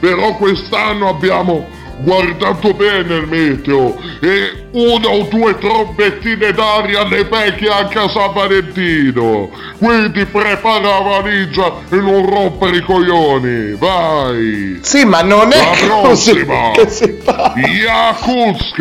Però 0.00 0.34
quest'anno 0.36 1.08
abbiamo 1.08 1.78
guardato 2.02 2.72
bene 2.72 3.16
il 3.16 3.26
meteo 3.28 3.94
e 4.20 4.68
una 4.72 5.08
o 5.08 5.22
due 5.24 5.58
trombettine 5.58 6.52
d'aria 6.52 7.04
le 7.06 7.26
becchi 7.26 7.66
anche 7.66 7.98
a 7.98 8.08
San 8.08 8.32
Valentino. 8.32 9.50
Quindi 9.78 10.24
prepara 10.24 10.80
la 10.80 11.00
valigia 11.00 11.74
e 11.90 11.96
non 11.96 12.24
rompere 12.28 12.78
i 12.78 12.82
coglioni. 12.82 13.74
Vai! 13.74 14.78
Sì, 14.82 15.04
ma 15.04 15.20
non 15.22 15.52
è 15.52 15.58
La 15.58 15.86
prossima! 15.86 16.70
che 16.72 16.88
si 16.88 17.18
fa. 17.22 17.52
Yakutsk, 17.56 18.78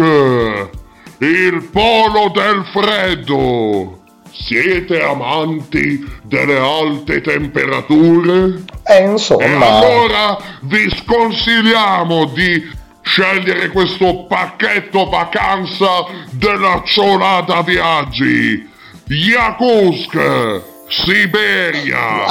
il 1.17 1.67
polo 1.71 2.31
del 2.33 2.63
freddo. 2.71 3.98
Siete 4.31 5.01
amanti 5.01 6.03
delle 6.23 6.57
alte 6.57 7.21
temperature? 7.21 8.63
Eh, 8.83 9.03
E 9.03 9.09
insomma. 9.09 9.65
allora 9.65 10.37
vi 10.61 10.89
sconsigliamo 10.89 12.25
di 12.25 12.77
scegliere 13.01 13.69
questo 13.69 14.25
pacchetto 14.27 15.09
vacanza 15.09 16.05
della 16.31 16.81
Ciolata 16.85 17.61
Viaggi. 17.61 18.67
Yakutsk, 19.07 20.61
Siberia, 20.87 22.25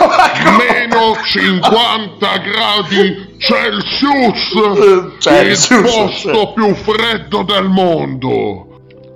meno 0.56 1.16
50 1.22 2.36
gradi 2.38 3.36
Celsius, 3.38 5.16
Celsius, 5.18 5.70
il 5.70 5.82
posto 5.82 6.52
più 6.54 6.74
freddo 6.74 7.42
del 7.42 7.68
mondo. 7.68 8.71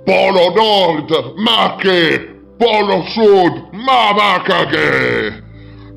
Polo 0.07 0.53
Nord, 0.55 1.33
ma 1.35 1.75
che? 1.77 2.35
Polo 2.57 3.03
Sud, 3.09 3.71
ma 3.73 4.13
va 4.13 4.41
che? 4.65 5.43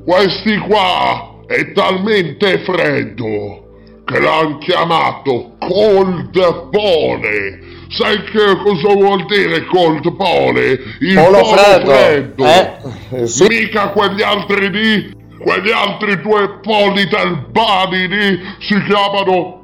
Questi 0.03 0.57
qua 0.57 1.45
è 1.47 1.71
talmente 1.71 2.59
freddo 2.59 4.03
che 4.03 4.19
l'hanno 4.19 4.57
chiamato 4.57 5.55
Cold 5.59 6.69
Pole. 6.71 7.59
Sai 7.87 8.21
che 8.25 8.57
cosa 8.61 8.93
vuol 8.95 9.25
dire 9.27 9.63
Cold 9.67 10.13
Pole? 10.17 10.77
Il 10.99 11.13
Polo 11.13 11.37
polo, 11.39 11.45
freddo. 11.45 11.91
freddo. 11.93 12.43
Eh, 12.43 12.77
eh, 13.11 13.27
sì. 13.27 13.47
Mica 13.47 13.91
quegli 13.91 14.21
altri 14.23 14.71
lì, 14.71 15.15
quegli 15.39 15.71
altri 15.71 16.19
due 16.19 16.59
poli 16.61 17.07
del 17.07 17.45
Bani 17.49 18.07
lì 18.09 18.41
si 18.59 18.75
chiamano 18.83 19.60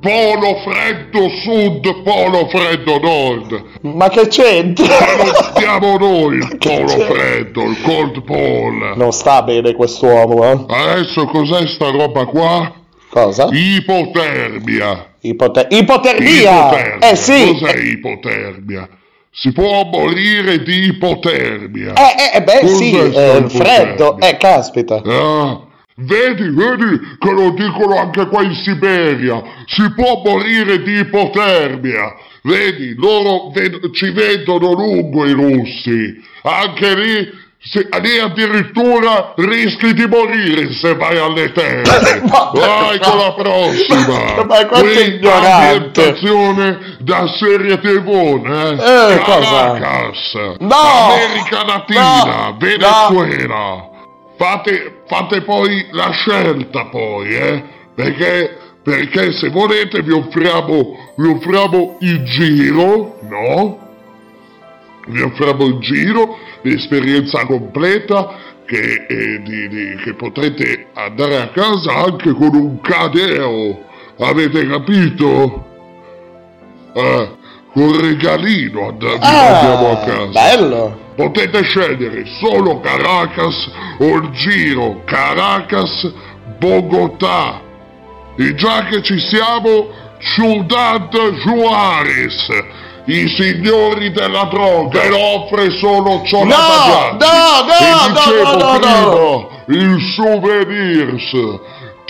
Polo 0.00 0.56
freddo 0.64 1.28
sud, 1.28 2.02
polo 2.02 2.48
freddo 2.48 2.98
nord. 2.98 3.62
Ma 3.82 4.08
che 4.08 4.28
c'entra? 4.28 4.86
Ma 4.86 5.24
lo 5.24 5.34
stiamo 5.34 5.98
noi 5.98 6.36
il 6.40 6.56
polo 6.58 6.84
c'è? 6.86 6.98
freddo, 7.04 7.62
il 7.64 7.80
cold 7.82 8.22
pole. 8.22 8.94
Non 8.96 9.12
sta 9.12 9.42
bene 9.42 9.74
quest'uomo, 9.74 10.44
eh? 10.44 10.64
Adesso 10.68 11.26
cos'è 11.26 11.66
sta 11.66 11.90
roba 11.90 12.24
qua? 12.24 12.72
Cosa? 13.10 13.48
Ipotermia. 13.50 15.08
Ipote- 15.20 15.66
ipotermia! 15.68 16.68
Ipotermia. 16.68 17.10
Eh 17.10 17.16
sì! 17.16 17.58
Cos'è 17.58 17.76
ipotermia? 17.76 18.88
Si 19.32 19.52
può 19.52 19.84
morire 19.84 20.62
di 20.62 20.86
ipotermia. 20.86 21.92
Eh, 21.92 22.36
eh, 22.36 22.42
beh 22.42 22.60
Cos'è 22.60 22.74
sì, 22.74 22.96
eh, 22.96 23.44
freddo. 23.48 24.18
Eh, 24.18 24.36
caspita. 24.38 25.02
Ah, 25.04 25.60
vedi, 26.00 26.48
vedi 26.50 27.00
che 27.18 27.30
lo 27.30 27.50
dicono 27.50 27.98
anche 27.98 28.26
qua 28.26 28.42
in 28.42 28.54
Siberia. 28.54 29.42
Si 29.66 29.92
può 29.94 30.20
morire 30.24 30.82
di 30.82 30.98
ipotermia. 30.98 32.14
Vedi, 32.42 32.94
loro 32.96 33.50
ved- 33.52 33.90
ci 33.92 34.10
vedono 34.10 34.72
lungo 34.72 35.26
i 35.26 35.32
russi. 35.32 36.22
Anche 36.42 36.94
lì, 36.94 37.30
se- 37.62 37.86
lì 38.00 38.18
addirittura 38.18 39.34
rischi 39.36 39.92
di 39.92 40.06
morire 40.06 40.72
se 40.72 40.94
vai 40.94 41.18
alle 41.18 41.52
terre. 41.52 41.82
vai 42.24 42.98
con 42.98 43.18
la 43.18 43.34
prossima. 43.34 44.44
Ma 44.48 44.66
quanto 44.66 44.80
Qui 44.88 45.14
ignorante. 45.16 46.16
da 47.00 47.26
serie 47.38 47.78
TV, 47.78 48.42
eh? 48.46 49.12
Eh, 49.12 49.18
cosa? 49.18 49.72
Caracas. 49.78 50.34
No! 50.60 50.76
America 50.78 51.64
Latina, 51.66 52.24
No! 52.24 52.56
Venezuela. 52.58 53.88
Fate, 54.40 55.02
fate 55.06 55.42
poi 55.42 55.86
la 55.90 56.08
scelta 56.12 56.86
poi, 56.86 57.28
eh? 57.28 57.62
Perché, 57.94 58.56
perché 58.82 59.32
se 59.32 59.50
volete 59.50 60.00
vi 60.00 60.12
offriamo, 60.12 61.12
vi 61.16 61.28
offriamo 61.28 61.98
il 62.00 62.22
giro, 62.24 63.18
no? 63.28 63.78
Vi 65.08 65.20
offriamo 65.20 65.66
il 65.66 65.78
giro, 65.80 66.38
l'esperienza 66.62 67.44
completa 67.44 68.34
che, 68.64 69.04
eh, 69.06 69.42
di- 69.42 69.68
di- 69.68 69.96
che 69.96 70.14
potrete 70.14 70.86
andare 70.94 71.36
a 71.36 71.48
casa 71.48 71.96
anche 71.96 72.32
con 72.32 72.54
un 72.54 72.80
cadeo. 72.80 73.84
Avete 74.20 74.66
capito? 74.66 75.66
Eh, 76.94 77.28
con 77.72 78.00
regalino 78.00 78.92
vi 78.98 79.06
mandiamo 79.06 79.88
a 79.88 79.92
Ah, 79.92 80.04
casa. 80.04 80.26
bello. 80.56 80.98
Potete 81.16 81.62
scegliere 81.62 82.24
solo 82.40 82.80
Caracas 82.80 83.70
o 83.98 84.16
il 84.16 84.30
giro 84.30 85.02
Caracas 85.04 86.10
Bogotà. 86.58 87.60
E 88.38 88.54
già 88.54 88.84
che 88.84 89.02
ci 89.02 89.18
siamo, 89.18 89.88
Ciudad 90.18 91.10
Juarez, 91.44 92.48
i 93.06 93.28
signori 93.28 94.10
della 94.12 94.44
droga, 94.44 95.08
lo 95.08 95.18
offre 95.18 95.70
solo 95.72 96.22
Ciolata 96.24 97.16
No, 97.18 97.18
Viaggi. 97.18 97.26
no, 97.26 97.66
no, 97.66 98.06
E 98.06 98.12
dicevo 98.12 98.56
no, 98.56 98.78
no, 98.78 99.04
no, 99.04 99.50
prima, 99.66 99.82
il 99.82 100.00
souvenirs. 100.14 101.32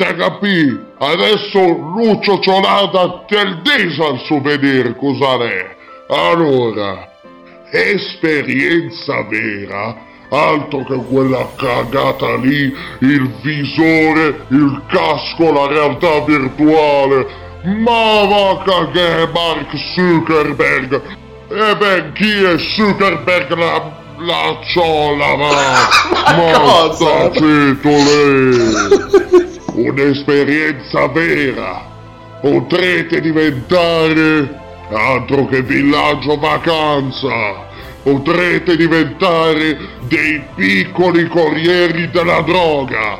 Te 0.00 0.14
capì? 0.14 0.80
Adesso 0.96 1.58
Lucio 1.60 2.38
Ciolata 2.38 3.22
te 3.28 3.36
il 3.36 3.60
dice 3.60 4.02
al 4.02 4.18
souvenir 4.20 4.96
cosa 4.96 5.44
è. 5.44 5.76
Allora, 6.08 7.06
esperienza 7.70 9.22
vera, 9.24 9.94
altro 10.30 10.84
che 10.84 10.96
quella 11.06 11.46
cagata 11.54 12.34
lì, 12.36 12.74
il 13.00 13.30
visore, 13.42 14.46
il 14.48 14.80
casco, 14.88 15.52
la 15.52 15.66
realtà 15.66 16.20
virtuale. 16.20 17.26
Ma 17.64 18.24
va 18.24 18.62
cagare 18.64 19.28
Mark 19.34 19.76
Zuckerberg! 19.76 21.02
E 21.50 21.76
beh, 21.76 22.12
chi 22.14 22.42
è 22.42 22.56
Zuckerberg 22.56 23.52
la... 23.52 23.92
la 24.16 24.58
ciola, 24.64 25.34
va! 25.34 26.32
Ma 26.36 26.58
cosa? 26.58 26.94
sta 26.94 27.32
zitto 27.34 27.88
lei! 27.90 29.48
Un'esperienza 29.74 31.06
vera! 31.08 31.88
Potrete 32.40 33.20
diventare 33.20 34.58
altro 34.90 35.46
che 35.46 35.62
villaggio 35.62 36.36
vacanza! 36.38 37.68
Potrete 38.02 38.76
diventare 38.76 39.78
dei 40.08 40.42
piccoli 40.54 41.28
corrieri 41.28 42.10
della 42.10 42.40
droga! 42.40 43.18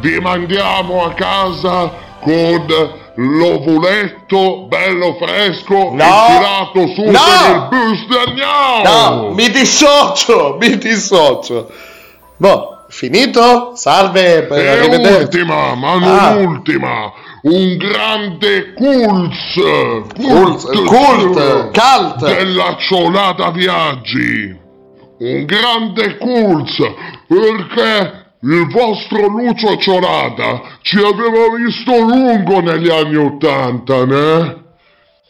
Vi 0.00 0.18
mandiamo 0.20 1.04
a 1.04 1.14
casa 1.14 1.90
con 2.20 2.66
l'ovuletto 3.14 4.66
bello 4.66 5.14
fresco 5.14 5.74
No! 5.74 6.04
infilato 6.04 6.86
su 6.88 7.04
No! 7.04 7.12
per 7.12 7.50
il 7.50 7.68
bus 7.70 8.06
del! 8.06 8.82
No, 8.84 9.30
mi 9.30 9.50
dissocio, 9.50 10.56
mi 10.60 10.76
dissocio. 10.76 11.70
Boh, 12.36 12.75
finito? 12.88 13.72
Salve, 13.74 14.46
E 14.48 15.18
ultima, 15.20 15.74
ma 15.74 15.98
non 15.98 16.18
Ah. 16.18 16.34
ultima, 16.36 17.12
un 17.42 17.76
grande 17.76 18.72
cults, 18.74 19.54
Cult, 20.14 20.84
cult, 20.86 21.70
cult. 21.72 22.24
della 22.24 22.76
Ciolata 22.78 23.50
Viaggi. 23.50 24.64
Un 25.18 25.44
grande 25.46 26.18
cults, 26.18 26.76
perché 27.26 28.24
il 28.42 28.68
vostro 28.70 29.26
Lucio 29.28 29.76
Ciolata 29.78 30.60
ci 30.82 30.98
aveva 30.98 31.56
visto 31.56 31.96
lungo 31.96 32.60
negli 32.60 32.90
anni 32.90 33.16
Ottanta, 33.16 34.04
né? 34.04 34.64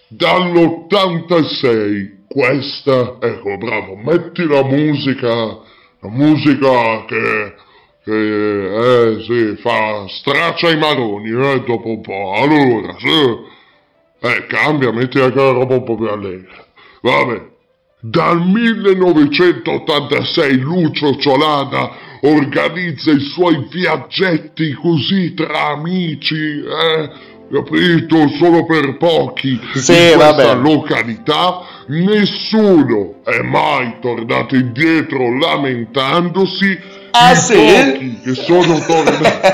Dall'86, 0.08 2.26
questa, 2.28 3.16
ecco 3.20 3.56
bravo, 3.56 3.96
metti 3.96 4.46
la 4.46 4.62
musica, 4.62 5.58
la 6.00 6.08
musica 6.08 7.04
che, 7.06 7.54
che 8.04 9.12
eh 9.12 9.22
sì, 9.22 9.56
fa, 9.60 10.06
straccia 10.08 10.70
i 10.70 10.78
maroni, 10.78 11.30
eh, 11.30 11.62
dopo 11.64 11.88
un 11.88 12.00
po', 12.00 12.32
allora, 12.34 12.96
sì, 12.98 13.54
eh, 14.20 14.46
cambia, 14.46 14.92
metti 14.92 15.18
anche 15.18 15.36
la 15.36 15.50
roba 15.50 15.74
un 15.76 15.84
po' 15.84 15.96
più 15.96 16.06
allegra, 16.06 16.64
vabbè, 17.00 17.54
dal 18.00 18.40
1986 18.40 20.58
Lucio 20.58 21.16
Ciolata 21.16 22.04
organizza 22.20 23.10
i 23.10 23.20
suoi 23.20 23.66
viaggetti 23.70 24.74
così 24.74 25.32
tra 25.34 25.68
amici, 25.68 26.60
eh? 26.60 27.10
Capito? 27.52 28.28
Solo 28.38 28.64
per 28.66 28.96
pochi 28.96 29.60
Sì, 29.74 29.92
in 29.92 30.14
questa 30.14 30.32
vabbè. 30.32 30.54
località. 30.56 31.60
Nessuno 31.88 33.14
è 33.24 33.40
mai 33.42 33.96
tornato 34.00 34.56
indietro 34.56 35.38
lamentandosi. 35.38 36.78
Ah, 37.12 37.30
I 37.32 37.36
sì? 37.36 37.54
pochi 37.54 38.20
che 38.24 38.34
sono 38.34 38.78
tornati. 38.84 39.44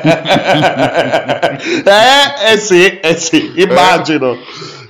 Eh, 1.84 2.52
eh 2.52 2.58
sì, 2.58 2.98
eh 3.00 3.16
sì, 3.16 3.52
immagino, 3.56 4.32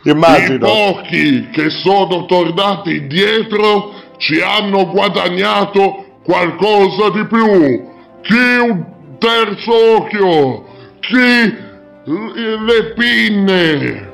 I 0.04 0.10
immagino. 0.10 0.58
pochi 0.66 1.48
che 1.52 1.68
sono 1.70 2.24
tornati 2.26 2.96
indietro 2.96 3.92
ci 4.18 4.40
hanno 4.40 4.86
guadagnato 4.88 6.18
qualcosa 6.22 7.10
di 7.10 7.26
più. 7.26 7.88
Chi 8.22 8.56
un 8.68 8.84
terzo 9.18 9.96
occhio, 9.96 10.64
chi 11.00 11.68
le 12.05 12.93
pinne. 12.94 14.09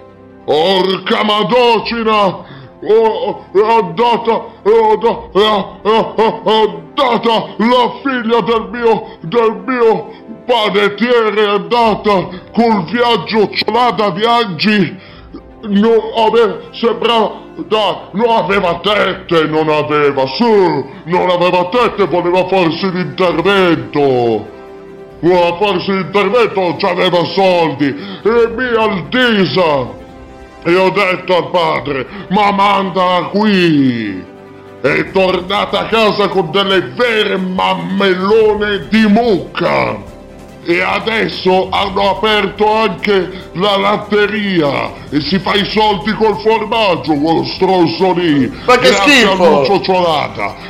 Orca 0.45 1.25
madocina! 1.25 2.45
Ho, 2.89 3.93
data, 3.95 4.33
ho, 4.63 4.97
da- 4.97 5.29
ho- 5.33 5.81
ho- 5.83 6.15
ho- 6.17 6.41
ho 6.45 6.83
data 6.95 7.55
la 7.57 7.93
figlia 8.03 8.41
del 8.43 8.69
mio, 8.71 9.17
del 9.23 9.63
mio 9.67 10.11
panettiere 10.47 11.43
è 11.43 11.49
andata 11.49 12.29
col 12.53 12.85
viaggio 12.85 13.49
ciolata 13.51 14.11
viaggi 14.11 14.97
non 15.69 16.01
aveva, 16.17 16.59
sembrava, 16.73 17.33
dai, 17.67 17.97
non 18.13 18.29
aveva 18.29 18.79
tette, 18.81 19.45
non 19.47 19.69
aveva, 19.69 20.27
su, 20.27 20.45
non 21.05 21.31
aveva 21.31 21.69
tette, 21.71 22.07
voleva 22.07 22.47
farsi 22.47 22.91
l'intervento. 22.93 24.55
Voleva 25.21 25.57
farsi 25.57 25.93
l'intervento, 25.93 26.61
non 26.61 26.77
c'aveva 26.77 27.25
soldi, 27.25 27.87
e 27.87 28.49
mi 28.55 28.77
altisa. 28.77 30.05
E 30.63 30.75
ho 30.75 30.91
detto 30.91 31.37
al 31.37 31.51
padre, 31.51 32.07
ma 32.31 32.51
mandala 32.51 33.27
qui. 33.27 34.25
È 34.81 35.11
tornata 35.11 35.81
a 35.81 35.87
casa 35.87 36.29
con 36.29 36.51
delle 36.51 36.81
vere 36.81 37.37
mammellone 37.37 38.87
di 38.89 39.07
mucca. 39.07 40.16
E 40.69 40.83
adesso 40.83 41.69
hanno 41.71 42.11
aperto 42.11 42.69
anche 42.73 43.51
la 43.53 43.77
latteria 43.77 44.91
e 45.11 45.21
si 45.21 45.39
fa 45.39 45.55
i 45.55 45.65
soldi 45.65 46.13
col 46.15 46.41
formaggio, 46.41 47.15
quello 47.15 47.45
stronzo 47.45 48.13
lì. 48.15 48.53
Ma 48.65 48.77
che 48.77 48.89
schifo! 48.89 49.65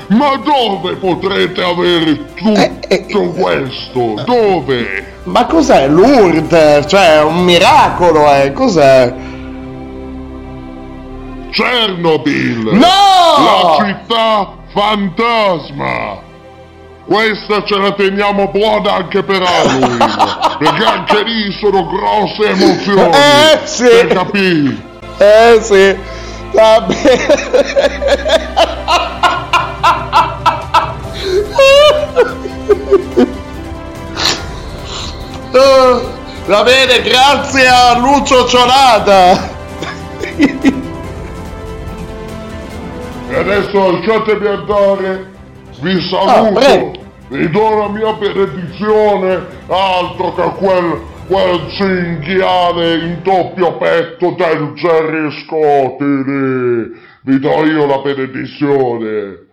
Ma 0.08 0.36
dove 0.36 0.96
potrete 0.96 1.62
avere 1.62 2.26
tutto 2.34 3.30
questo? 3.30 4.22
Dove? 4.26 5.14
Ma 5.24 5.46
cos'è 5.46 5.88
Lourdes? 5.88 6.84
Cioè, 6.88 7.20
è 7.20 7.22
un 7.22 7.42
miracolo, 7.42 8.30
eh, 8.34 8.52
cos'è? 8.52 9.14
Chernobyl! 11.52 12.74
No! 12.74 13.78
La 13.78 13.84
città 13.86 14.56
fantasma! 14.74 16.25
Questa 17.06 17.62
ce 17.64 17.78
la 17.78 17.92
teniamo 17.92 18.48
buona 18.48 18.94
anche 18.94 19.22
per 19.22 19.40
Halloween! 19.42 19.98
perché 20.58 20.84
anche 20.84 21.22
lì 21.22 21.52
sono 21.52 21.86
grosse 21.86 22.48
emozioni! 22.50 23.10
Eh, 23.16 23.60
sì. 23.64 23.84
Per 23.84 24.06
capire! 24.08 24.76
Eh 25.18 25.58
sì, 25.62 25.96
va 26.52 26.80
bene. 26.80 28.54
Va 36.46 36.62
bene, 36.62 37.02
grazie 37.02 37.66
a 37.66 37.98
Lucio 37.98 38.46
Ciolata. 38.46 39.50
E 43.28 43.34
adesso 43.34 43.90
lasciatemi 43.90 44.46
andare, 44.46 45.35
vi 45.80 45.92
Ah, 45.92 46.00
saluto, 46.00 46.60
prego. 46.60 46.92
vi 47.28 47.50
do 47.50 47.76
la 47.76 47.88
mia 47.88 48.12
benedizione, 48.14 49.46
altro 49.68 50.34
che 50.34 50.42
quel, 50.58 51.00
quel 51.26 51.70
cinghiale 51.70 52.94
in 52.98 53.18
doppio 53.22 53.76
petto 53.76 54.34
del 54.36 54.72
Jerry 54.74 55.30
Scotti. 55.42 57.04
Vi 57.22 57.38
do 57.40 57.64
io 57.64 57.86
la 57.86 57.98
benedizione. 57.98 59.44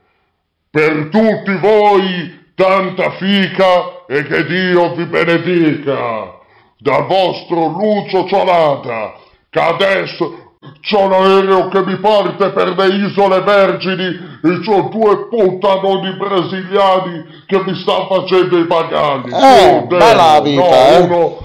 Per 0.69 1.09
tutti 1.09 1.55
voi 1.57 2.41
tanta 2.55 3.11
fica 3.11 4.05
e 4.07 4.23
che 4.23 4.45
Dio 4.45 4.93
vi 4.93 5.05
benedica. 5.05 6.41
Dal 6.77 7.05
vostro 7.05 7.67
Lucio 7.67 8.27
Ciolata, 8.27 9.13
che 9.49 9.59
adesso 9.59 10.43
c'ho 10.81 11.07
l'aereo 11.07 11.68
che 11.69 11.84
mi 11.85 11.98
parte 11.98 12.49
per 12.49 12.76
le 12.77 12.88
isole 13.07 13.41
vergini 13.41 14.40
e 14.44 14.60
c'ho 14.65 14.90
due 14.91 15.27
puttanoni 15.27 16.15
brasiliani 16.18 17.26
che 17.45 17.61
mi 17.65 17.76
stanno 17.76 18.07
facendo 18.07 18.57
i 18.57 18.64
bagagli. 18.65 19.34
Eh, 19.34 19.76
Oh, 19.77 19.85
bella 19.88 20.41
vita, 20.41 20.61
no, 20.61 20.72
eh. 20.72 20.98
Uno, 20.99 21.38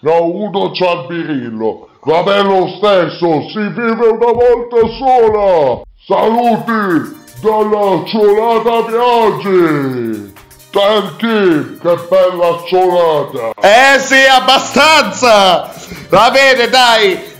no, 0.00 0.24
uno 0.24 0.70
c'ha 0.72 0.90
il 0.92 1.04
birillo. 1.08 1.88
Va 2.02 2.22
bene 2.22 2.42
lo 2.42 2.68
stesso, 2.76 3.48
si 3.48 3.58
vive 3.58 4.06
una 4.06 4.32
volta 4.32 4.76
sola. 4.98 5.80
Saluti 6.06 7.22
dalla 7.40 8.02
Ciolata 8.04 8.82
Viaggi. 8.90 10.32
Perché? 10.70 11.78
Che 11.80 11.98
bella 12.08 12.62
ciolata. 12.66 13.52
Eh 13.60 13.98
sì, 14.00 14.16
abbastanza. 14.28 15.72
Va 16.10 16.30
bene, 16.32 16.68
dai. 16.68 17.32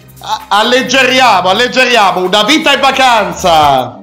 Alleggeriamo, 0.48 1.50
alleggeriamo. 1.50 2.22
Una 2.22 2.44
vita 2.44 2.72
in 2.72 2.80
vacanza. 2.80 4.00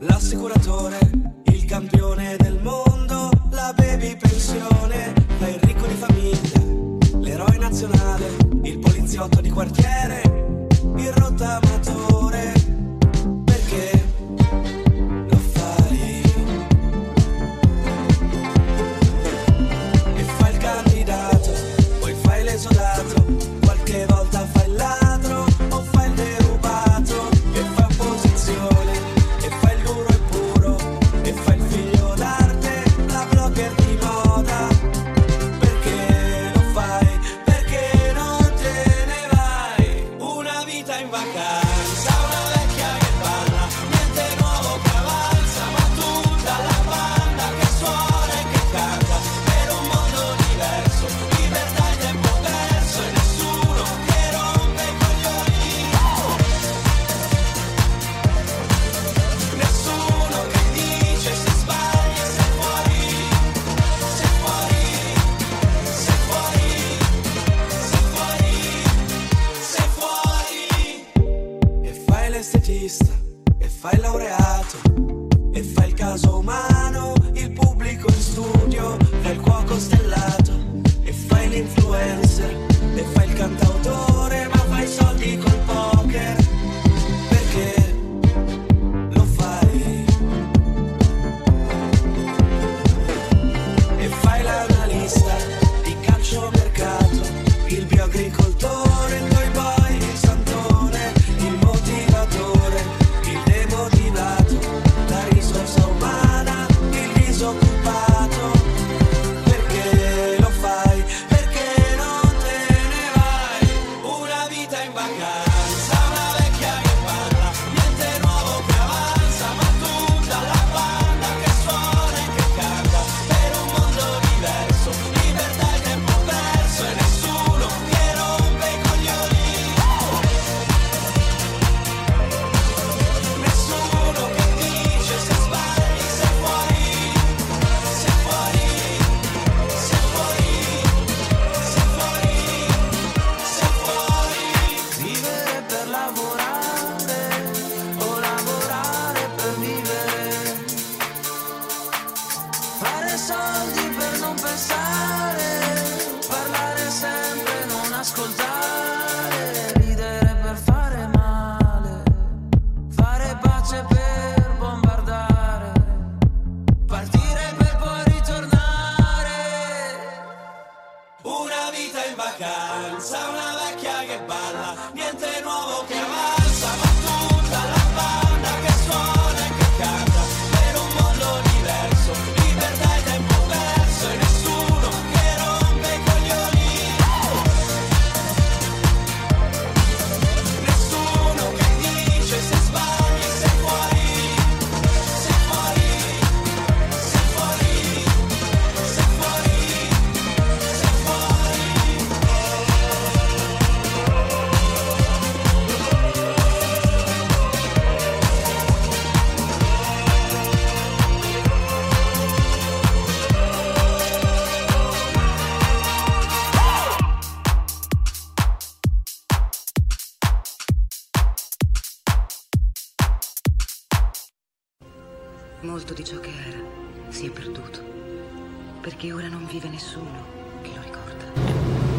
l'assicuratore, 0.00 0.98
il 1.44 1.64
campione 1.64 2.36
del 2.36 2.58
mondo, 2.60 3.30
la 3.50 3.72
baby 3.74 4.14
pensione, 4.16 5.14
fa 5.38 5.48
il 5.48 5.58
ricco 5.62 5.86
di 5.86 5.94
famiglia, 5.94 7.20
l'eroe 7.20 7.56
nazionale, 7.58 8.36
il 8.64 8.78
poliziotto 8.78 9.40
di 9.40 9.48
quartiere, 9.48 10.20
il 10.96 11.12
rottamatore. 11.12 12.15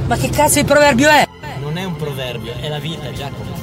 Ma 0.07 0.15
che 0.15 0.29
cazzo 0.29 0.61
di 0.61 0.65
proverbio 0.65 1.09
è? 1.09 1.27
Non 1.59 1.77
è 1.77 1.83
un 1.83 1.97
proverbio, 1.97 2.53
è 2.53 2.69
la 2.69 2.79
vita, 2.79 3.11
Giacomo. 3.11 3.55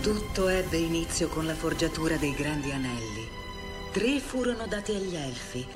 Tutto 0.00 0.48
ebbe 0.48 0.78
inizio 0.78 1.28
con 1.28 1.44
la 1.44 1.54
forgiatura 1.54 2.16
dei 2.16 2.32
grandi 2.32 2.72
anelli. 2.72 3.28
Tre 3.92 4.18
furono 4.18 4.66
dati 4.66 4.92
agli 4.92 5.14
elfi. 5.14 5.66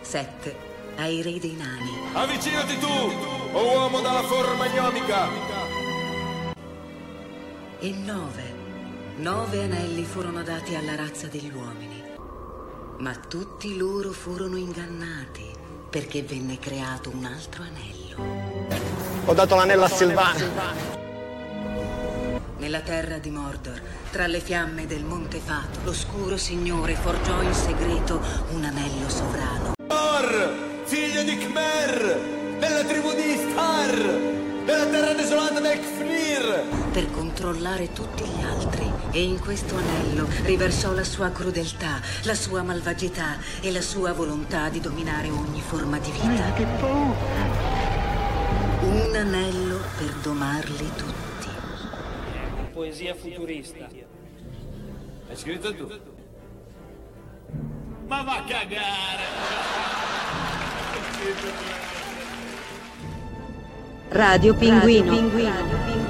Sette 0.00 0.56
ai 0.96 1.20
re 1.20 1.38
dei 1.38 1.56
nani. 1.58 1.90
Avvicinati 2.14 2.78
tu, 2.78 2.86
o 2.86 3.74
uomo 3.74 4.00
dalla 4.00 4.22
forma 4.22 4.66
gnomica! 4.68 5.28
E 7.80 7.90
nove. 7.90 8.54
Nove 9.16 9.62
anelli 9.62 10.04
furono 10.04 10.42
dati 10.42 10.74
alla 10.74 10.94
razza 10.94 11.26
degli 11.26 11.52
uomini. 11.54 11.93
Ma 13.04 13.14
tutti 13.14 13.76
loro 13.76 14.12
furono 14.12 14.56
ingannati 14.56 15.52
perché 15.90 16.22
venne 16.22 16.58
creato 16.58 17.10
un 17.10 17.26
altro 17.26 17.62
anello. 17.62 19.26
Ho 19.26 19.34
dato 19.34 19.54
l'anello 19.56 19.84
a 19.84 19.88
Silvano. 19.88 20.44
Nella 22.56 22.80
terra 22.80 23.18
di 23.18 23.28
Mordor, 23.28 23.78
tra 24.10 24.26
le 24.26 24.40
fiamme 24.40 24.86
del 24.86 25.04
Monte 25.04 25.38
Fato, 25.38 25.80
l'oscuro 25.84 26.38
signore 26.38 26.94
forgiò 26.94 27.42
in 27.42 27.52
segreto 27.52 28.22
un 28.52 28.64
anello 28.64 29.10
sovrano. 29.10 29.73
Per 36.94 37.10
controllare 37.10 37.92
tutti 37.92 38.22
gli 38.22 38.40
altri 38.40 38.88
e 39.10 39.20
in 39.20 39.40
questo 39.40 39.74
anello 39.74 40.28
riversò 40.44 40.92
la 40.92 41.02
sua 41.02 41.30
crudeltà, 41.30 42.00
la 42.22 42.36
sua 42.36 42.62
malvagità 42.62 43.36
e 43.60 43.72
la 43.72 43.80
sua 43.80 44.12
volontà 44.12 44.68
di 44.68 44.78
dominare 44.78 45.28
ogni 45.28 45.60
forma 45.60 45.98
di 45.98 46.12
vita. 46.12 46.54
Un 48.82 49.12
anello 49.12 49.80
per 49.98 50.14
domarli 50.22 50.90
tutti. 50.96 51.48
Poesia 52.72 53.16
futurista. 53.16 53.88
Hai 55.28 55.36
scritto 55.36 55.74
tu? 55.74 55.90
Ma 58.06 58.22
va 58.22 58.36
a 58.36 58.44
cagare! 58.44 59.22
Radio 64.10 64.54
Pinguino. 64.54 66.03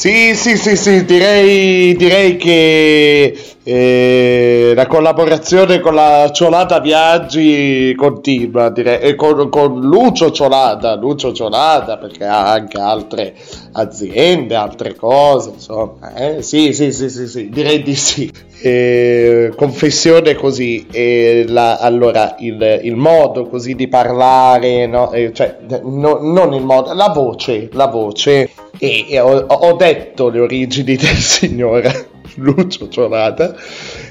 Sì, 0.00 0.34
sì, 0.34 0.56
sì, 0.56 0.76
sì, 0.78 1.04
direi, 1.04 1.94
direi 1.94 2.36
che 2.36 3.36
eh, 3.62 4.72
la 4.74 4.86
collaborazione 4.86 5.78
con 5.80 5.94
la 5.94 6.30
Ciolata 6.32 6.80
Viaggi 6.80 7.94
continua, 7.96 8.70
direi, 8.70 9.00
e 9.00 9.14
con, 9.14 9.50
con 9.50 9.78
Lucio 9.78 10.30
Ciolata, 10.30 10.94
Lucio 10.96 11.34
Ciolata, 11.34 11.98
perché 11.98 12.24
ha 12.24 12.50
anche 12.50 12.80
altre 12.80 13.34
aziende, 13.72 14.54
altre 14.54 14.94
cose, 14.94 15.50
insomma, 15.50 16.14
eh? 16.14 16.40
sì, 16.40 16.72
sì, 16.72 16.92
sì, 16.92 17.10
sì, 17.10 17.26
sì, 17.28 17.50
direi 17.50 17.82
di 17.82 17.94
sì. 17.94 18.32
Eh, 18.62 19.52
confessione 19.56 20.34
così, 20.34 20.86
eh, 20.90 21.44
la- 21.48 21.76
allora 21.78 22.36
il, 22.40 22.80
il 22.82 22.94
modo 22.96 23.46
così 23.48 23.74
di 23.74 23.88
parlare, 23.88 24.86
no? 24.86 25.12
Eh, 25.12 25.32
cioè, 25.32 25.56
no- 25.82 26.18
non 26.20 26.52
il 26.54 26.62
modo, 26.62 26.92
la 26.94 27.08
voce, 27.08 27.68
la 27.72 27.86
voce, 27.86 28.50
e, 28.80 29.20
ho, 29.20 29.36
ho 29.36 29.76
detto 29.76 30.28
le 30.28 30.40
origini 30.40 30.96
del 30.96 31.16
signore 31.16 32.08
Lucio 32.36 32.88
Ciolata, 32.88 33.54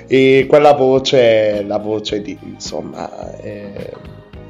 e 0.08 0.46
quella 0.48 0.74
voce 0.74 1.64
la 1.64 1.78
voce 1.78 2.22
di, 2.22 2.38
insomma, 2.44 3.38
eh, 3.42 3.92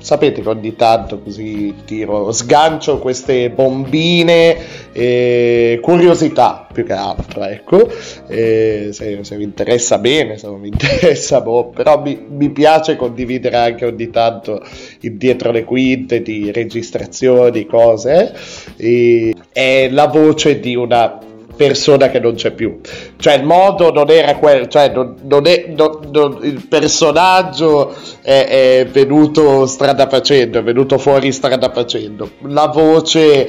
sapete 0.10 0.41
che 0.41 0.49
ogni 0.49 0.76
tanto 0.76 1.19
così 1.19 1.72
tiro, 1.86 2.31
sgancio 2.31 2.98
queste 2.98 3.52
bombine, 3.52 4.57
eh, 4.91 5.77
curiosità 5.84 6.68
più 6.73 6.84
che 6.84 6.94
altro, 6.94 7.44
ecco, 7.44 7.88
Eh, 8.27 8.90
se, 8.91 9.19
se 9.22 9.38
vi 9.38 9.44
interessa 9.44 9.99
bene, 9.99 10.40
se 10.40 10.48
non 10.48 10.61
vi 10.61 10.69
interessa, 10.73 11.41
boh, 11.41 11.68
però 11.68 12.02
mi, 12.02 12.26
mi 12.27 12.49
piace 12.49 12.95
condividere 12.95 13.57
anche 13.57 13.86
ogni 13.86 14.10
tanto 14.10 14.65
dietro 14.99 15.52
le 15.52 15.64
quinte 15.64 16.23
di 16.23 16.52
registrazioni, 16.52 17.68
cose, 17.68 18.34
e 18.77 19.36
è 19.52 19.90
la 19.91 20.07
voce 20.07 20.60
di 20.60 20.76
una 20.76 21.19
persona 21.60 22.10
che 22.10 22.22
non 22.22 22.36
c'è 22.36 22.52
più. 22.52 22.80
Cioè 23.18 23.34
il 23.34 23.44
modo 23.44 23.91
non 23.91 24.10
era 24.10 24.38
quello, 24.38 24.65
cioè 24.69 24.90
non, 24.94 25.15
non 25.23 25.45
è, 25.45 25.65
non- 25.76 26.40
il 26.41 26.65
personaggio 26.69 27.94
è, 28.22 28.80
è 28.80 28.88
venuto 28.90 29.65
strada 29.65 30.07
facendo, 30.07 30.60
è 30.60 30.64
venuto 30.64 30.98
fuori 30.98 31.34
strada 31.34 31.69
facendo. 31.69 32.30
La 32.44 32.68
voce 32.68 33.45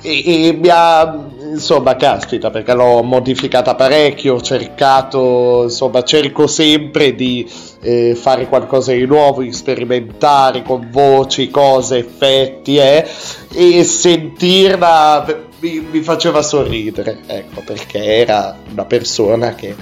e, 0.00 0.48
e 0.48 0.52
mi 0.58 0.68
ha 0.70 1.14
insomma 1.52 1.96
caspita 1.96 2.50
perché 2.50 2.74
l'ho 2.74 3.02
modificata 3.02 3.74
parecchio 3.74 4.34
ho 4.34 4.40
cercato 4.40 5.64
insomma 5.64 6.02
cerco 6.02 6.46
sempre 6.46 7.14
di 7.14 7.48
eh, 7.80 8.14
fare 8.14 8.48
qualcosa 8.48 8.92
di 8.92 9.04
nuovo 9.06 9.44
sperimentare 9.52 10.62
con 10.62 10.88
voci 10.90 11.50
cose 11.50 11.98
effetti 11.98 12.78
eh, 12.78 13.06
e 13.52 13.84
sentirla 13.84 15.26
mi, 15.60 15.86
mi 15.90 16.00
faceva 16.00 16.42
sorridere 16.42 17.20
ecco 17.26 17.62
perché 17.64 18.02
era 18.02 18.56
una 18.70 18.84
persona 18.84 19.54
che 19.54 19.74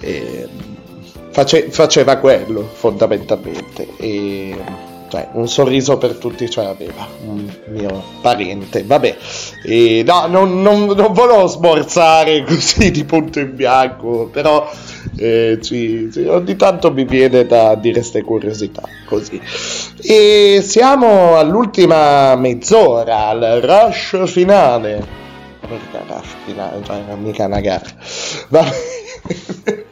eh, 0.00 0.48
face- 1.30 1.70
faceva 1.70 2.16
quello 2.16 2.68
fondamentalmente 2.72 3.88
e 3.96 4.56
cioè, 5.10 5.28
un 5.32 5.48
sorriso 5.48 5.98
per 5.98 6.14
tutti 6.14 6.48
ce 6.48 6.62
l'aveva, 6.62 7.04
un 7.24 7.52
mio 7.66 8.02
parente, 8.20 8.84
vabbè, 8.84 9.16
E 9.62 10.02
no, 10.06 10.26
non, 10.26 10.62
non, 10.62 10.86
non 10.86 11.12
volevo 11.12 11.46
smorzare 11.46 12.44
così 12.48 12.90
di 12.90 13.04
punto 13.04 13.40
in 13.40 13.54
bianco, 13.54 14.28
però 14.32 14.70
eh, 15.18 15.58
ci- 15.60 16.08
ci- 16.12 16.24
ogni 16.24 16.56
tanto 16.56 16.90
mi 16.92 17.04
viene 17.04 17.44
da 17.46 17.74
dire 17.74 17.94
queste 18.00 18.22
curiosità, 18.22 18.82
così. 19.06 19.40
E 20.02 20.60
siamo 20.62 21.36
all'ultima 21.36 22.34
mezz'ora, 22.36 23.26
al 23.28 23.60
rush 23.62 24.26
finale. 24.26 25.18
Perché 25.60 26.04
rush 26.06 26.34
finale, 26.46 26.80
cioè, 26.84 27.02
non 27.06 27.20
mica 27.22 27.44
una 27.44 27.60
gara. 27.60 27.84
Va 28.48 28.62
bene. 28.62 29.84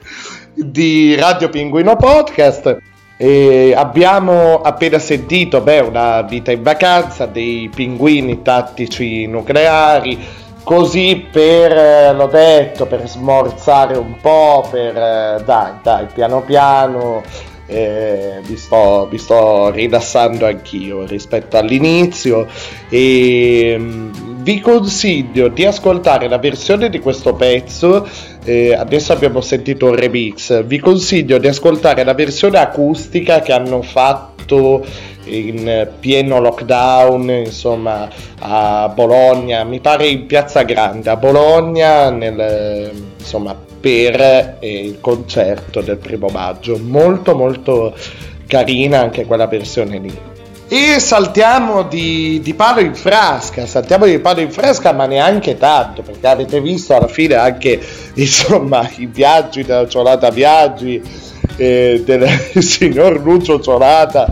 di 0.54 1.14
Radio 1.14 1.48
Pinguino 1.50 1.94
Podcast. 1.96 2.76
E 3.20 3.74
abbiamo 3.76 4.60
appena 4.60 5.00
sentito 5.00 5.60
beh, 5.60 5.80
una 5.80 6.22
vita 6.22 6.52
in 6.52 6.62
vacanza 6.62 7.26
dei 7.26 7.68
pinguini 7.68 8.42
tattici 8.42 9.26
nucleari, 9.26 10.16
così 10.62 11.26
per, 11.28 11.72
eh, 11.72 12.12
l'ho 12.12 12.28
detto, 12.28 12.86
per 12.86 13.08
smorzare 13.08 13.98
un 13.98 14.20
po', 14.20 14.68
per 14.70 14.96
eh, 14.96 15.42
dai, 15.44 15.72
dai, 15.82 16.06
piano 16.14 16.42
piano 16.42 17.24
eh, 17.68 18.40
mi, 18.46 18.56
sto, 18.56 19.06
mi 19.10 19.18
sto 19.18 19.70
rilassando 19.70 20.46
anch'io 20.46 21.06
rispetto 21.06 21.56
all'inizio. 21.56 22.48
E 22.88 23.76
mm, 23.78 24.42
vi 24.42 24.60
consiglio 24.60 25.48
di 25.48 25.64
ascoltare 25.64 26.28
la 26.28 26.38
versione 26.38 26.88
di 26.88 26.98
questo 26.98 27.34
pezzo 27.34 28.06
eh, 28.44 28.74
adesso 28.74 29.12
abbiamo 29.12 29.42
sentito 29.42 29.86
un 29.86 29.94
remix. 29.94 30.64
Vi 30.64 30.78
consiglio 30.78 31.36
di 31.36 31.48
ascoltare 31.48 32.02
la 32.02 32.14
versione 32.14 32.58
acustica 32.58 33.40
che 33.40 33.52
hanno 33.52 33.82
fatto 33.82 34.84
in 35.24 35.86
pieno 36.00 36.40
lockdown 36.40 37.28
insomma 37.44 38.08
a 38.38 38.88
Bologna 38.88 39.62
mi 39.62 39.78
pare 39.78 40.06
in 40.06 40.24
Piazza 40.24 40.62
Grande 40.62 41.10
a 41.10 41.16
Bologna 41.16 42.08
nel, 42.08 42.90
insomma 43.28 43.54
per 43.54 44.56
eh, 44.58 44.60
il 44.60 45.00
concerto 45.00 45.82
del 45.82 45.98
primo 45.98 46.28
maggio 46.28 46.78
molto 46.78 47.36
molto 47.36 47.94
carina 48.46 49.00
anche 49.00 49.26
quella 49.26 49.46
versione 49.46 49.98
lì 49.98 50.18
e 50.70 50.98
saltiamo 50.98 51.84
di, 51.84 52.40
di 52.42 52.52
palo 52.52 52.80
in 52.80 52.94
frasca, 52.94 53.64
saltiamo 53.64 54.04
di 54.04 54.18
palo 54.18 54.40
in 54.40 54.52
frasca, 54.52 54.92
ma 54.92 55.06
neanche 55.06 55.56
tanto, 55.56 56.02
perché 56.02 56.26
avete 56.26 56.60
visto 56.60 56.94
alla 56.94 57.08
fine 57.08 57.36
anche 57.36 57.80
insomma 58.12 58.86
i 58.96 59.06
viaggi 59.06 59.64
della 59.64 59.88
Ciolata 59.88 60.28
Viaggi 60.28 61.00
eh, 61.56 62.02
del 62.04 62.28
signor 62.62 63.18
Lucio 63.18 63.60
Ciolata 63.60 64.30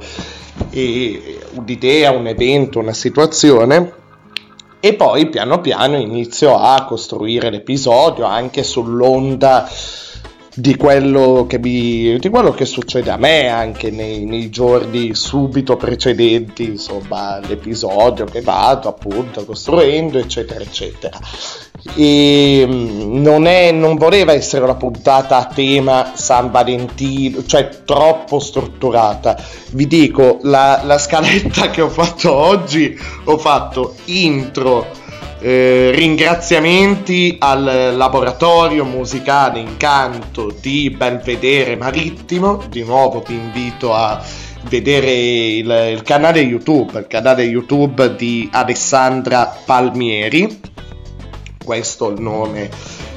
E 0.69 1.39
un'idea, 1.53 2.11
un 2.11 2.27
evento, 2.27 2.79
una 2.79 2.93
situazione 2.93 3.99
e 4.83 4.95
poi 4.95 5.29
piano 5.29 5.61
piano 5.61 5.95
inizio 5.95 6.57
a 6.57 6.85
costruire 6.85 7.51
l'episodio 7.51 8.25
anche 8.25 8.63
sull'onda 8.63 9.69
di 10.53 10.75
quello 10.75 11.45
che, 11.47 11.59
mi, 11.59 12.19
di 12.19 12.29
quello 12.29 12.51
che 12.51 12.65
succede 12.65 13.09
a 13.09 13.17
me 13.17 13.47
anche 13.47 13.89
nei, 13.89 14.25
nei, 14.25 14.49
giorni 14.49 15.15
subito 15.15 15.77
precedenti 15.77 16.63
insomma 16.63 17.39
l'episodio 17.39 18.25
che 18.25 18.41
vado 18.41 18.89
appunto 18.89 19.45
costruendo 19.45 20.17
eccetera 20.17 20.61
eccetera. 20.61 21.17
E 21.95 22.65
mm, 22.67 23.21
non, 23.21 23.47
è, 23.47 23.71
non 23.71 23.95
voleva 23.95 24.33
essere 24.33 24.65
una 24.65 24.75
puntata 24.75 25.37
a 25.37 25.45
tema 25.45 26.11
San 26.15 26.51
Valentino 26.51 27.45
cioè 27.45 27.83
troppo 27.85 28.39
strutturata. 28.39 29.41
Vi 29.71 29.87
dico 29.87 30.39
la, 30.41 30.81
la 30.83 30.97
scaletta 30.97 31.69
che 31.71 31.81
ho 31.81 31.89
fatto 31.89 32.33
oggi 32.33 32.99
ho 33.23 33.37
fatto 33.37 33.95
intro 34.05 34.99
eh, 35.41 35.91
ringraziamenti 35.95 37.35
al 37.39 37.95
laboratorio 37.95 38.85
musicale 38.85 39.59
Incanto 39.59 40.55
di 40.61 40.91
Belvedere 40.91 41.75
Marittimo. 41.75 42.63
Di 42.69 42.83
nuovo 42.83 43.21
ti 43.21 43.33
invito 43.33 43.93
a 43.93 44.23
vedere 44.69 45.11
il, 45.11 45.89
il 45.93 46.01
canale 46.03 46.41
YouTube, 46.41 46.99
il 46.99 47.07
canale 47.07 47.43
YouTube 47.43 48.15
di 48.15 48.47
Alessandra 48.51 49.51
Palmieri. 49.65 50.59
Questo 51.63 52.09
il 52.09 52.21
nome 52.21 52.69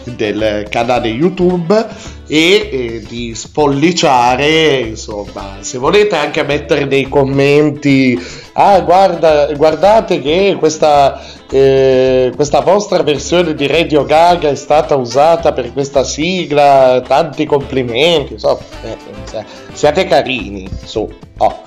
del 0.04 0.66
canale 0.68 1.08
YouTube 1.08 1.86
e 2.26 2.68
eh, 2.70 3.04
di 3.06 3.34
spolliciare, 3.34 4.78
insomma, 4.80 5.56
se 5.60 5.78
volete 5.78 6.16
anche 6.16 6.42
mettere 6.42 6.86
dei 6.86 7.08
commenti, 7.08 8.18
ah 8.52 8.80
guarda, 8.80 9.52
guardate 9.54 10.20
che 10.20 10.56
questa, 10.58 11.20
eh, 11.50 12.32
questa 12.34 12.60
vostra 12.60 13.02
versione 13.02 13.54
di 13.54 13.66
Radio 13.66 14.04
Gaga 14.04 14.48
è 14.48 14.54
stata 14.54 14.94
usata 14.96 15.52
per 15.52 15.72
questa 15.72 16.02
sigla, 16.04 17.02
tanti 17.06 17.44
complimenti, 17.44 18.34
insomma, 18.34 18.60
eh, 18.82 19.44
siate 19.72 20.06
carini, 20.06 20.68
su, 20.84 21.08
oh. 21.38 21.62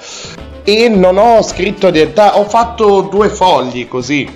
E 0.63 0.89
non 0.89 1.17
ho 1.17 1.41
scritto 1.43 1.89
niente, 1.89 2.21
ho 2.21 2.43
fatto 2.43 3.01
due 3.01 3.29
fogli 3.29 3.87
così, 3.87 4.29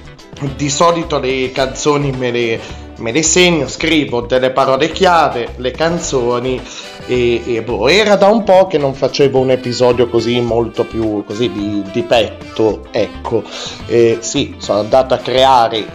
di 0.56 0.70
solito 0.70 1.20
le 1.20 1.52
canzoni 1.52 2.12
me 2.12 2.32
le 2.32 2.60
me 3.02 3.12
le 3.12 3.24
segno, 3.24 3.68
scrivo 3.68 4.22
delle 4.22 4.52
parole 4.52 4.92
chiave, 4.92 5.54
le 5.58 5.72
canzoni 5.72 6.62
e, 7.08 7.42
e 7.46 7.62
boh, 7.64 7.88
era 7.88 8.16
da 8.16 8.28
un 8.28 8.44
po' 8.44 8.68
che 8.68 8.78
non 8.78 8.94
facevo 8.94 9.40
un 9.40 9.50
episodio 9.50 10.08
così 10.08 10.40
molto 10.40 10.86
più 10.86 11.24
così 11.26 11.52
di, 11.52 11.84
di 11.92 12.04
petto, 12.04 12.86
ecco. 12.92 13.44
E 13.88 14.20
sì, 14.22 14.56
sono 14.58 14.80
andato 14.80 15.14
a 15.14 15.18
creare 15.18 15.86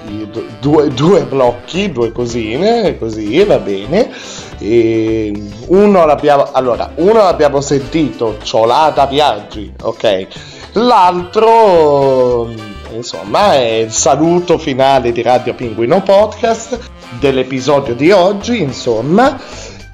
due, 0.61 0.89
due 0.89 1.23
blocchi, 1.23 1.91
due 1.93 2.13
cosine, 2.13 2.99
così 2.99 3.43
va 3.45 3.59
bene. 3.59 4.11
E 4.59 5.33
uno 5.69 6.07
l'abbiamo, 6.07 6.51
allora, 6.53 6.91
uno 6.97 7.23
l'abbiamo 7.23 7.61
sentito, 7.61 8.39
Ciolata 8.43 9.07
Viaggi, 9.07 9.73
ok. 9.81 10.27
L'altro 10.73 12.51
insomma 12.93 13.55
è 13.55 13.85
il 13.85 13.93
saluto 13.93 14.59
finale 14.59 15.13
di 15.13 15.23
Radio 15.23 15.55
Pinguino 15.55 16.03
Podcast 16.03 16.79
dell'episodio 17.19 17.95
di 17.95 18.11
oggi, 18.11 18.61
insomma. 18.61 19.39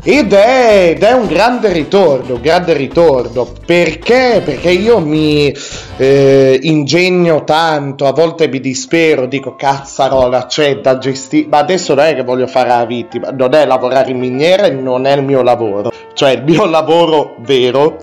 Ed 0.04 0.32
è, 0.32 0.94
ed 0.96 1.02
è, 1.04 1.12
un 1.12 1.28
grande 1.28 1.72
ritorno, 1.72 2.34
un 2.34 2.40
grande 2.40 2.72
ritorno, 2.72 3.46
perché? 3.64 4.42
Perché 4.44 4.72
io 4.72 4.98
mi 4.98 5.54
eh, 5.96 6.58
ingegno 6.60 7.44
tanto, 7.44 8.06
a 8.06 8.12
volte 8.12 8.48
mi 8.48 8.58
dispero, 8.58 9.26
dico 9.26 9.54
cazzarola, 9.54 10.46
c'è 10.46 10.80
da 10.80 10.98
gestire, 10.98 11.46
ma 11.48 11.58
adesso 11.58 11.94
non 11.94 12.06
è 12.06 12.16
che 12.16 12.24
voglio 12.24 12.48
fare 12.48 12.70
la 12.70 12.84
vittima, 12.84 13.30
non 13.30 13.54
è 13.54 13.64
lavorare 13.64 14.10
in 14.10 14.18
miniera 14.18 14.68
non 14.72 15.06
è 15.06 15.12
il 15.12 15.22
mio 15.22 15.40
lavoro, 15.40 15.92
cioè 16.14 16.30
il 16.30 16.42
mio 16.42 16.64
lavoro 16.68 17.36
vero, 17.38 17.96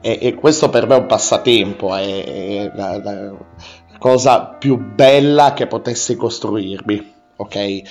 e, 0.00 0.18
e 0.22 0.34
questo 0.34 0.70
per 0.70 0.86
me 0.86 0.94
è 0.94 0.98
un 1.00 1.06
passatempo, 1.06 1.94
è, 1.94 2.24
è 2.24 2.72
la, 2.74 2.98
la 3.02 3.30
cosa 4.02 4.56
più 4.58 4.76
bella 4.76 5.52
che 5.54 5.68
potessi 5.68 6.16
costruirmi 6.16 7.12
ok? 7.42 7.82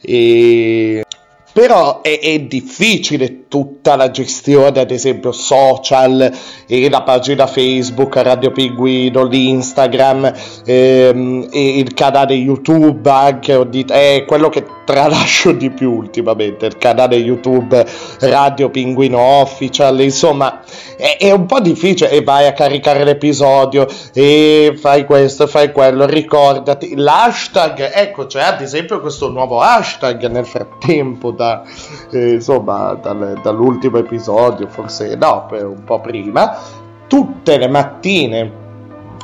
E... 0.00 1.04
Però 1.52 2.00
è, 2.00 2.20
è, 2.20 2.38
difficile 2.42 3.48
tutta 3.48 3.96
la 3.96 4.12
gestione, 4.12 4.78
ad 4.78 4.92
esempio, 4.92 5.32
social 5.32 6.32
e 6.64 6.88
la 6.88 7.02
pagina 7.02 7.48
Facebook, 7.48 8.14
Radio 8.18 8.52
Pinguino, 8.52 9.24
l'Instagram 9.24 10.32
ehm, 10.64 11.48
e 11.50 11.78
il 11.78 11.92
canale 11.92 12.34
YouTube 12.34 13.10
anche, 13.10 13.68
è 13.88 14.24
quello 14.28 14.48
che 14.48 14.64
tralascio 14.84 15.50
di 15.50 15.70
più 15.70 15.92
ultimamente, 15.92 16.66
il 16.66 16.78
canale 16.78 17.16
YouTube 17.16 17.84
Radio 18.20 18.70
Pinguino 18.70 19.18
Official, 19.18 20.00
insomma 20.00 20.62
è, 21.00 21.16
è, 21.18 21.30
un 21.32 21.46
po' 21.46 21.60
difficile 21.60 22.10
e 22.10 22.22
vai 22.22 22.46
a 22.46 22.52
caricare 22.52 23.04
l'episodio 23.04 23.86
e 24.12 24.76
fai 24.78 25.04
questo, 25.04 25.46
fai 25.46 25.72
quello, 25.72 26.06
ricordati. 26.06 26.94
L'hashtag, 26.94 27.90
ecco, 27.92 28.26
c'è 28.26 28.42
ad 28.42 28.60
esempio 28.60 29.00
questo 29.00 29.30
nuovo 29.30 29.60
hashtag 29.60 30.28
nel 30.28 30.46
frattempo 30.46 31.30
da, 31.30 31.62
eh, 32.10 32.34
insomma, 32.34 32.94
dal, 32.94 33.40
dall'ultimo 33.42 33.98
episodio, 33.98 34.68
forse 34.68 35.16
no, 35.16 35.48
un 35.50 35.84
po' 35.84 36.00
prima, 36.00 36.58
tutte 37.06 37.56
le 37.56 37.68
mattine 37.68 38.68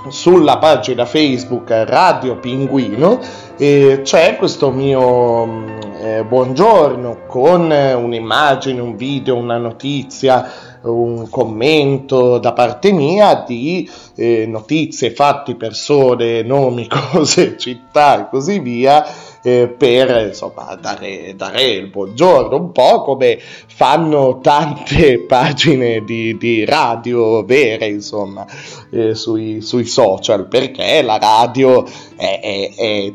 sulla 0.09 0.59
pagina 0.59 1.05
Facebook 1.05 1.71
Radio 1.71 2.37
Pinguino 2.37 3.21
eh, 3.57 4.01
c'è 4.03 4.37
questo 4.37 4.71
mio 4.71 5.47
mm, 5.47 5.69
eh, 5.99 6.25
buongiorno 6.25 7.25
con 7.27 7.71
un'immagine, 7.71 8.81
un 8.81 8.97
video, 8.97 9.37
una 9.37 9.57
notizia 9.57 10.51
un 10.83 11.29
commento 11.29 12.39
da 12.39 12.53
parte 12.53 12.93
mia 12.93 13.45
di 13.47 13.91
eh, 14.15 14.47
notizie, 14.47 15.11
fatti, 15.11 15.55
persone, 15.55 16.43
nomi, 16.43 16.87
cose, 17.11 17.57
città 17.59 18.21
e 18.21 18.29
così 18.31 18.59
via 18.59 19.05
eh, 19.47 19.69
per 19.69 20.27
insomma 20.27 20.75
dare, 20.75 21.37
dare, 21.37 21.63
il 21.63 21.87
buongiorno 21.87 22.57
un 22.57 22.73
po' 22.73 23.03
come 23.03 23.39
fanno 23.41 24.41
tante 24.41 25.21
pagine 25.29 26.03
di, 26.03 26.37
di 26.37 26.65
radio 26.65 27.45
vere 27.45 27.87
insomma 27.87 28.45
eh, 28.91 29.15
sui, 29.15 29.61
sui, 29.61 29.85
social 29.85 30.49
perché 30.49 31.01
la 31.03 31.19
radio 31.19 31.87
è, 32.17 32.41
è, 32.43 32.75
è 32.77 33.13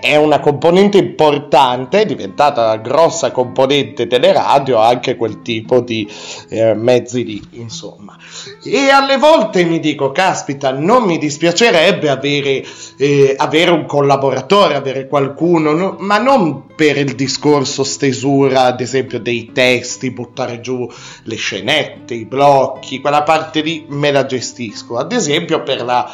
è 0.00 0.16
una 0.16 0.40
componente 0.40 0.98
importante, 0.98 2.00
è 2.00 2.04
diventata 2.04 2.64
una 2.64 2.76
grossa 2.78 3.30
componente 3.30 4.08
delle 4.08 4.32
radio, 4.32 4.78
anche 4.78 5.14
quel 5.14 5.40
tipo 5.42 5.80
di 5.80 6.10
eh, 6.48 6.74
mezzi 6.74 7.24
lì, 7.24 7.40
insomma. 7.52 8.16
E 8.64 8.88
alle 8.90 9.18
volte 9.18 9.62
mi 9.62 9.78
dico, 9.78 10.10
caspita, 10.10 10.72
non 10.72 11.04
mi 11.04 11.16
dispiacerebbe 11.16 12.08
avere, 12.08 12.64
eh, 12.98 13.34
avere 13.36 13.70
un 13.70 13.86
collaboratore, 13.86 14.74
avere 14.74 15.06
qualcuno, 15.06 15.72
no? 15.72 15.96
ma 16.00 16.18
non 16.18 16.66
per 16.74 16.98
il 16.98 17.14
discorso 17.14 17.84
stesura, 17.84 18.64
ad 18.64 18.80
esempio, 18.80 19.20
dei 19.20 19.52
testi, 19.52 20.10
buttare 20.10 20.60
giù 20.60 20.86
le 21.22 21.36
scenette, 21.36 22.14
i 22.14 22.24
blocchi, 22.24 23.00
quella 23.00 23.22
parte 23.22 23.60
lì 23.60 23.86
me 23.88 24.10
la 24.10 24.26
gestisco, 24.26 24.96
ad 24.96 25.12
esempio 25.12 25.62
per 25.62 25.84
la 25.84 26.10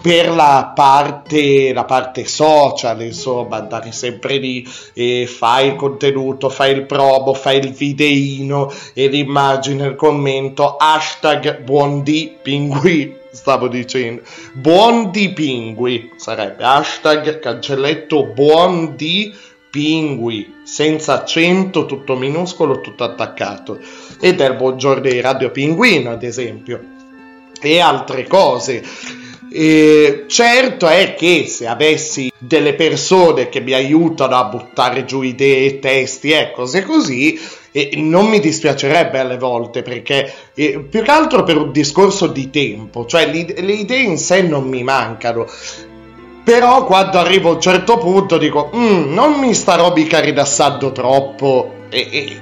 per 0.00 0.30
la 0.30 0.72
parte, 0.74 1.72
la 1.72 1.84
parte 1.84 2.24
social, 2.24 3.02
insomma, 3.02 3.56
andare 3.56 3.90
sempre 3.92 4.38
lì 4.38 4.66
e 4.94 5.26
fai 5.26 5.68
il 5.68 5.74
contenuto, 5.74 6.48
fai 6.48 6.72
il 6.72 6.86
promo, 6.86 7.34
fai 7.34 7.58
il 7.58 7.72
videino 7.72 8.70
e 8.94 9.08
l'immagine, 9.08 9.86
il 9.86 9.96
commento, 9.96 10.76
hashtag 10.76 11.62
buondì 11.62 12.36
pingui, 12.40 13.16
stavo 13.48 13.68
dicendo, 13.68 14.20
buondi 14.52 15.32
pingui 15.32 16.10
sarebbe, 16.16 16.64
hashtag 16.64 17.38
cancelletto 17.38 18.26
buondi 18.26 19.34
pingui, 19.70 20.56
senza 20.64 21.14
accento, 21.14 21.86
tutto 21.86 22.14
minuscolo, 22.14 22.82
tutto 22.82 23.04
attaccato, 23.04 23.78
ed 24.20 24.42
è 24.42 24.48
il 24.48 24.54
buongiorno 24.54 25.08
di 25.08 25.20
Radio 25.22 25.50
Pinguino, 25.50 26.10
ad 26.10 26.22
esempio, 26.24 26.78
e 27.58 27.80
altre 27.80 28.26
cose. 28.26 28.84
E 29.50 30.24
certo 30.26 30.86
è 30.86 31.14
che 31.14 31.46
se 31.46 31.66
avessi 31.66 32.30
delle 32.36 32.74
persone 32.74 33.48
che 33.48 33.60
mi 33.60 33.72
aiutano 33.72 34.36
a 34.36 34.44
buttare 34.44 35.06
giù 35.06 35.22
idee, 35.22 35.78
testi 35.78 36.32
e 36.32 36.52
cose 36.54 36.82
così, 36.82 37.40
e 37.72 37.90
non 37.96 38.26
mi 38.28 38.40
dispiacerebbe 38.40 39.18
alle 39.18 39.36
volte 39.38 39.82
perché 39.82 40.32
eh, 40.54 40.80
più 40.88 41.02
che 41.02 41.10
altro 41.10 41.42
per 41.44 41.56
un 41.56 41.70
discorso 41.72 42.26
di 42.26 42.50
tempo, 42.50 43.04
cioè 43.06 43.26
li- 43.30 43.54
le 43.58 43.72
idee 43.72 44.02
in 44.02 44.18
sé 44.18 44.42
non 44.42 44.64
mi 44.68 44.82
mancano. 44.82 45.46
Però 46.44 46.84
quando 46.84 47.18
arrivo 47.18 47.50
a 47.50 47.54
un 47.54 47.60
certo 47.60 47.98
punto 47.98 48.38
dico, 48.38 48.70
"Mm, 48.74 49.12
non 49.12 49.38
mi 49.38 49.52
starò 49.52 49.92
mica 49.92 50.18
rilassando 50.20 50.92
troppo 50.92 51.72
e, 51.90 52.08
e- 52.10 52.40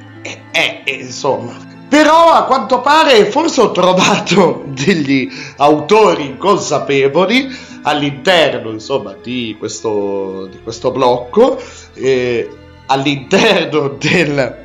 e- 0.52 0.80
e- 0.84 0.92
insomma. 1.02 1.64
Però 1.88 2.30
a 2.32 2.44
quanto 2.44 2.80
pare 2.80 3.24
forse 3.26 3.60
ho 3.60 3.70
trovato 3.72 4.62
degli 4.70 5.28
autori 5.56 6.26
inconsapevoli 6.26 7.48
all'interno 7.82 8.70
insomma 8.70 9.14
di 9.20 9.54
questo, 9.58 10.46
di 10.50 10.58
questo 10.62 10.90
blocco, 10.92 11.60
eh, 11.94 12.48
all'interno 12.86 13.88
del 13.98 14.64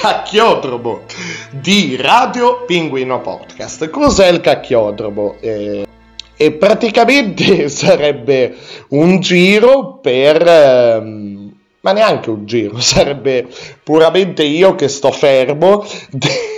cacchiodromo 0.00 1.02
di 1.50 1.96
Radio 1.96 2.64
Pinguino 2.64 3.20
Podcast. 3.20 3.88
Cos'è 3.88 4.28
il 4.28 4.40
cacchiodromo? 4.40 5.36
Eh, 5.40 5.86
e 6.36 6.52
praticamente 6.52 7.68
sarebbe 7.70 8.54
un 8.88 9.20
giro 9.20 9.98
per... 10.02 10.46
ehm, 10.46 11.52
ma 11.80 11.92
neanche 11.92 12.30
un 12.30 12.44
giro, 12.44 12.80
sarebbe 12.82 13.46
puramente 13.82 14.42
io 14.42 14.74
che 14.74 14.88
sto 14.88 15.12
fermo 15.12 15.84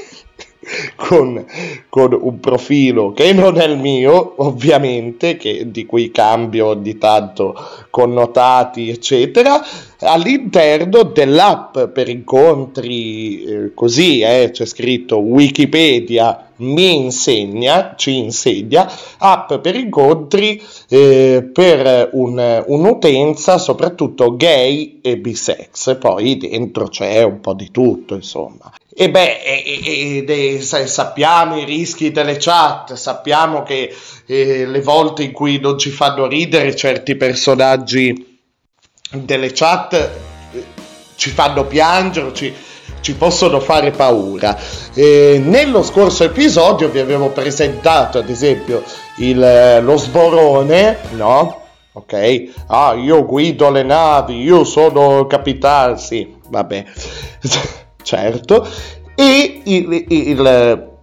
con, 0.96 1.44
con 1.88 2.18
un 2.20 2.40
profilo 2.40 3.12
che 3.12 3.32
non 3.32 3.58
è 3.60 3.66
il 3.66 3.78
mio, 3.78 4.34
ovviamente, 4.42 5.36
che, 5.36 5.70
di 5.70 5.86
cui 5.86 6.10
cambio 6.10 6.66
ogni 6.66 6.98
tanto 6.98 7.54
connotati, 7.90 8.90
eccetera, 8.90 9.60
all'interno 10.00 11.02
dell'app 11.04 11.78
per 11.92 12.08
incontri, 12.08 13.44
eh, 13.44 13.74
così 13.74 14.20
eh, 14.20 14.50
c'è 14.52 14.66
scritto 14.66 15.18
Wikipedia 15.18 16.40
mi 16.58 16.96
insegna, 17.04 17.94
ci 17.96 18.16
insegna, 18.16 18.90
app 19.18 19.54
per 19.56 19.74
incontri 19.76 20.62
eh, 20.88 21.50
per 21.52 22.08
un- 22.12 22.64
un'utenza 22.66 23.58
soprattutto 23.58 24.36
gay 24.36 25.00
e 25.02 25.18
bisex, 25.18 25.98
poi 25.98 26.38
dentro 26.38 26.88
c'è 26.88 27.22
un 27.22 27.40
po' 27.40 27.52
di 27.52 27.70
tutto, 27.70 28.14
insomma. 28.14 28.72
E 28.98 29.10
beh, 29.10 29.42
e- 29.42 30.24
e- 30.26 30.62
sa- 30.62 30.86
sappiamo 30.86 31.58
i 31.58 31.64
rischi 31.64 32.12
delle 32.12 32.38
chat, 32.38 32.94
sappiamo 32.94 33.62
che 33.62 33.94
eh, 34.24 34.64
le 34.64 34.80
volte 34.80 35.22
in 35.22 35.32
cui 35.32 35.60
non 35.60 35.78
ci 35.78 35.90
fanno 35.90 36.26
ridere 36.26 36.74
certi 36.74 37.14
personaggi 37.14 38.40
delle 39.12 39.52
chat 39.52 39.92
eh, 39.92 40.64
ci 41.14 41.28
fanno 41.28 41.66
piangere, 41.66 42.32
ci, 42.32 42.54
ci 43.02 43.14
possono 43.16 43.60
fare 43.60 43.90
paura. 43.90 44.56
Eh, 44.94 45.42
nello 45.44 45.82
scorso 45.82 46.24
episodio 46.24 46.88
vi 46.88 46.98
avevo 46.98 47.28
presentato, 47.28 48.16
ad 48.16 48.30
esempio, 48.30 48.82
il, 49.18 49.42
eh, 49.42 49.80
lo 49.82 49.98
sborone, 49.98 51.00
no? 51.10 51.64
Ok? 51.92 52.50
Ah, 52.68 52.94
io 52.94 53.26
guido 53.26 53.68
le 53.70 53.82
navi, 53.82 54.40
io 54.40 54.64
sono 54.64 55.26
capitano, 55.26 55.98
sì, 55.98 56.34
vabbè, 56.48 56.84
certo. 58.06 58.66
E 59.14 59.62
il, 59.64 60.04
il- 60.08 60.36
il- 60.38 60.94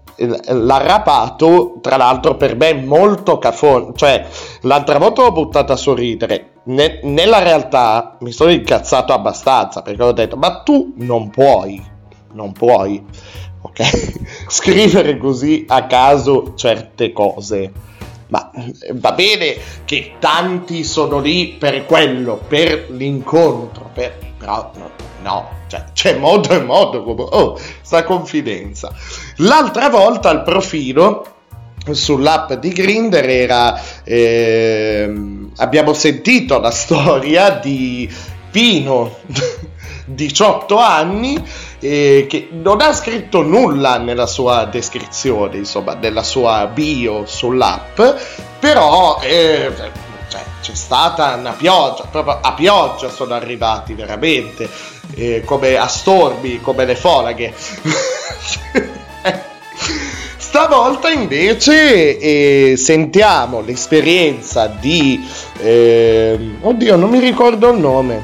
l'arrapato, 0.65 1.79
tra 1.81 1.97
l'altro, 1.97 2.35
per 2.35 2.55
me 2.55 2.73
molto 2.73 3.37
cafone. 3.39 3.91
Cioè, 3.95 4.25
l'altra 4.61 4.97
volta 4.99 5.23
l'ho 5.23 5.31
buttata 5.31 5.73
a 5.73 5.77
sorridere. 5.77 6.49
Ne- 6.65 6.99
nella 7.03 7.39
realtà 7.39 8.15
mi 8.21 8.31
sono 8.31 8.51
incazzato 8.51 9.11
abbastanza 9.11 9.81
perché 9.81 10.03
ho 10.03 10.11
detto: 10.11 10.37
Ma 10.37 10.61
tu 10.63 10.93
non 10.97 11.29
puoi, 11.29 11.83
non 12.33 12.51
puoi, 12.53 13.03
ok? 13.61 14.11
Scrivere 14.47 15.17
così 15.17 15.65
a 15.67 15.85
caso 15.87 16.53
certe 16.55 17.11
cose. 17.11 17.71
Ma 18.27 18.49
eh, 18.51 18.73
va 18.93 19.11
bene 19.11 19.57
che 19.85 20.13
tanti 20.19 20.83
sono 20.83 21.19
lì 21.19 21.49
per 21.59 21.85
quello, 21.85 22.39
per 22.47 22.87
l'incontro, 22.89 23.89
per- 23.93 24.17
però 24.43 24.71
no, 24.75 24.89
no, 25.21 25.49
cioè, 25.67 25.85
c'è 25.93 26.17
modo 26.17 26.49
e 26.49 26.59
modo, 26.59 27.01
come- 27.01 27.23
oh, 27.29 27.57
sta 27.81 28.03
confidenza. 28.03 28.93
L'altra 29.37 29.87
volta 29.87 30.29
il 30.31 30.41
profilo 30.41 31.27
sull'app 31.89 32.53
di 32.53 32.69
Grinder 32.69 33.29
era 33.29 33.81
ehm, 34.03 35.51
abbiamo 35.57 35.93
sentito 35.93 36.59
la 36.59 36.71
storia 36.71 37.51
di 37.51 38.09
Pino 38.51 39.17
18 40.05 40.77
anni 40.77 41.41
eh, 41.79 42.25
che 42.29 42.47
non 42.51 42.79
ha 42.79 42.93
scritto 42.93 43.41
nulla 43.41 43.97
nella 43.97 44.27
sua 44.27 44.63
descrizione 44.65 45.57
insomma 45.57 45.95
nella 45.95 46.23
sua 46.23 46.67
bio 46.67 47.25
sull'app 47.25 47.99
però 48.59 49.19
eh, 49.21 49.71
cioè, 50.33 50.43
c'è 50.61 50.73
stata 50.73 51.35
una 51.35 51.51
pioggia 51.51 52.05
proprio 52.09 52.39
a 52.41 52.53
pioggia 52.53 53.09
sono 53.09 53.35
arrivati 53.35 53.93
veramente 53.93 54.67
eh, 55.13 55.43
come 55.45 55.77
a 55.77 55.87
stormi 55.87 56.59
come 56.59 56.85
le 56.85 56.95
folaghe 56.95 57.53
Stavolta 60.37 61.09
invece 61.09 62.19
eh, 62.19 62.77
sentiamo 62.77 63.61
l'esperienza 63.61 64.67
di... 64.67 65.27
ehm, 65.59 66.57
oddio, 66.61 66.95
non 66.95 67.09
mi 67.09 67.17
ricordo 67.17 67.71
il 67.71 67.79
nome. 67.79 68.23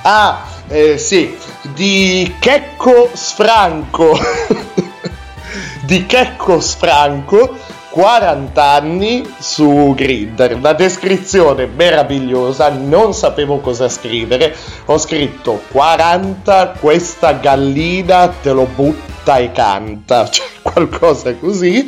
Ah, 0.00 0.46
eh, 0.68 0.96
sì, 0.96 1.36
di 1.74 2.36
Checco 2.38 3.10
Sfranco. 3.12 4.18
di 5.84 6.06
Checco 6.06 6.60
Sfranco, 6.60 7.58
40 7.96 8.62
anni 8.62 9.26
su 9.38 9.94
Grindr. 9.96 10.58
La 10.60 10.74
descrizione 10.74 11.64
meravigliosa, 11.64 12.68
non 12.68 13.14
sapevo 13.14 13.60
cosa 13.60 13.88
scrivere. 13.88 14.54
Ho 14.84 14.98
scritto 14.98 15.62
40, 15.72 16.76
questa 16.78 17.32
gallina 17.32 18.28
te 18.28 18.52
lo 18.52 18.66
butta 18.66 19.38
e 19.38 19.50
canta, 19.50 20.28
cioè 20.28 20.46
qualcosa 20.60 21.34
così. 21.36 21.86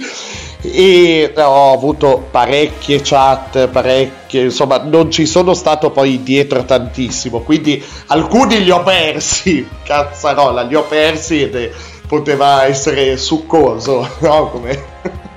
E 0.63 1.31
ho 1.37 1.75
avuto 1.75 2.27
parecchie 2.31 3.03
chat, 3.03 3.69
parecchie, 3.69 4.45
insomma, 4.45 4.79
non 4.79 5.11
ci 5.11 5.27
sono 5.27 5.53
stato 5.53 5.91
poi 5.91 6.23
dietro 6.23 6.65
tantissimo, 6.65 7.41
quindi 7.41 7.85
alcuni 8.07 8.65
li 8.65 8.71
ho 8.71 8.83
persi, 8.83 9.69
cazzarola, 9.85 10.63
li 10.63 10.75
ho 10.75 10.85
persi 10.85 11.43
ed 11.43 11.55
è- 11.55 11.71
poteva 12.09 12.65
essere 12.65 13.19
succoso, 13.19 14.09
no? 14.21 14.49
Come 14.49 15.28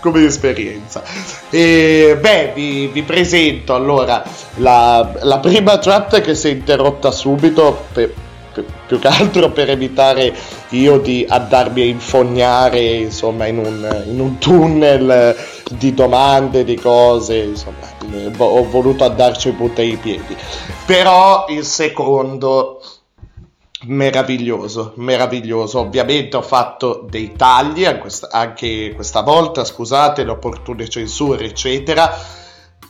come 0.00 0.24
esperienza. 0.24 1.02
E, 1.50 2.16
beh, 2.20 2.52
vi, 2.54 2.86
vi 2.88 3.02
presento 3.02 3.74
allora 3.74 4.22
la, 4.56 5.12
la 5.22 5.38
prima 5.38 5.78
chat 5.78 6.20
che 6.20 6.34
si 6.34 6.48
è 6.48 6.50
interrotta 6.50 7.10
subito, 7.10 7.86
per- 7.92 8.12
per- 8.52 8.64
più 8.86 8.98
che 8.98 9.08
altro 9.08 9.50
per 9.50 9.70
evitare 9.70 10.34
io 10.70 10.98
di 10.98 11.24
andarmi 11.28 11.82
a 11.82 11.84
infognare 11.84 12.80
insomma 12.80 13.46
in 13.46 13.58
un, 13.58 14.04
in 14.06 14.20
un 14.20 14.38
tunnel 14.38 15.36
di 15.70 15.94
domande, 15.94 16.64
di 16.64 16.76
cose, 16.76 17.36
insomma, 17.36 17.86
ho 18.38 18.68
voluto 18.68 19.04
andarci 19.04 19.50
punta 19.50 19.82
ai 19.82 19.96
piedi. 20.00 20.36
Però 20.86 21.44
il 21.48 21.64
secondo 21.64 22.77
Meraviglioso, 23.86 24.94
meraviglioso. 24.96 25.78
Ovviamente 25.78 26.36
ho 26.36 26.42
fatto 26.42 27.06
dei 27.08 27.32
tagli 27.32 27.84
anche 27.84 28.92
questa 28.92 29.20
volta, 29.22 29.64
scusate 29.64 30.24
le 30.24 30.32
opportune 30.32 30.88
censure, 30.88 31.44
eccetera. 31.44 32.12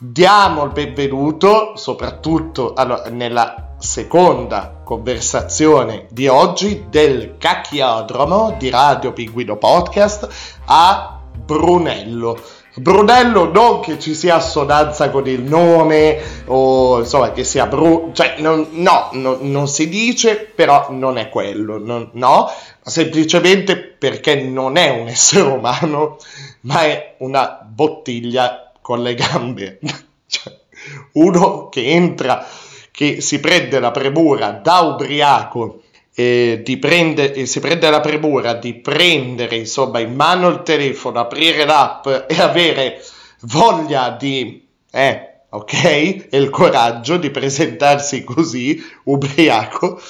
Diamo 0.00 0.64
il 0.64 0.70
benvenuto, 0.70 1.76
soprattutto 1.76 2.72
allora, 2.72 3.10
nella 3.10 3.74
seconda 3.78 4.80
conversazione 4.82 6.06
di 6.10 6.26
oggi 6.26 6.86
del 6.88 7.36
cacchiodromo 7.36 8.56
di 8.58 8.70
Radio 8.70 9.12
Pinguino 9.12 9.56
Podcast 9.56 10.28
a 10.64 11.20
Brunello. 11.36 12.38
Brunello 12.80 13.50
non 13.50 13.80
che 13.80 13.98
ci 13.98 14.14
sia 14.14 14.36
assonanza 14.36 15.10
con 15.10 15.26
il 15.26 15.42
nome 15.42 16.20
o 16.46 16.98
insomma 17.00 17.32
che 17.32 17.44
sia 17.44 17.66
Bru... 17.66 18.10
cioè 18.12 18.36
non, 18.38 18.68
no, 18.72 19.10
no, 19.12 19.38
non 19.40 19.68
si 19.68 19.88
dice 19.88 20.36
però 20.36 20.88
non 20.90 21.18
è 21.18 21.28
quello, 21.28 21.78
non- 21.78 22.10
no, 22.12 22.50
semplicemente 22.82 23.76
perché 23.76 24.36
non 24.42 24.76
è 24.76 24.88
un 25.00 25.08
essere 25.08 25.42
umano 25.42 26.16
ma 26.62 26.82
è 26.82 27.14
una 27.18 27.60
bottiglia 27.64 28.72
con 28.80 29.02
le 29.02 29.14
gambe. 29.14 29.78
Cioè, 30.30 30.54
uno 31.12 31.70
che 31.70 31.86
entra, 31.86 32.46
che 32.90 33.22
si 33.22 33.40
prende 33.40 33.80
la 33.80 33.90
premura 33.90 34.50
da 34.50 34.80
ubriaco 34.80 35.84
eh, 36.20 36.62
di 36.64 36.78
prende- 36.78 37.46
si 37.46 37.60
prende 37.60 37.88
la 37.90 38.00
premura 38.00 38.54
di 38.54 38.74
prendere 38.74 39.54
insomma 39.56 40.00
in 40.00 40.14
mano 40.14 40.48
il 40.48 40.62
telefono, 40.62 41.20
aprire 41.20 41.64
l'app 41.64 42.06
e 42.08 42.40
avere 42.40 43.00
voglia 43.42 44.10
di... 44.18 44.66
eh, 44.90 45.42
ok? 45.50 45.84
E 45.84 46.26
il 46.32 46.50
coraggio 46.50 47.16
di 47.18 47.30
presentarsi 47.30 48.24
così, 48.24 48.82
ubriaco, 49.04 50.00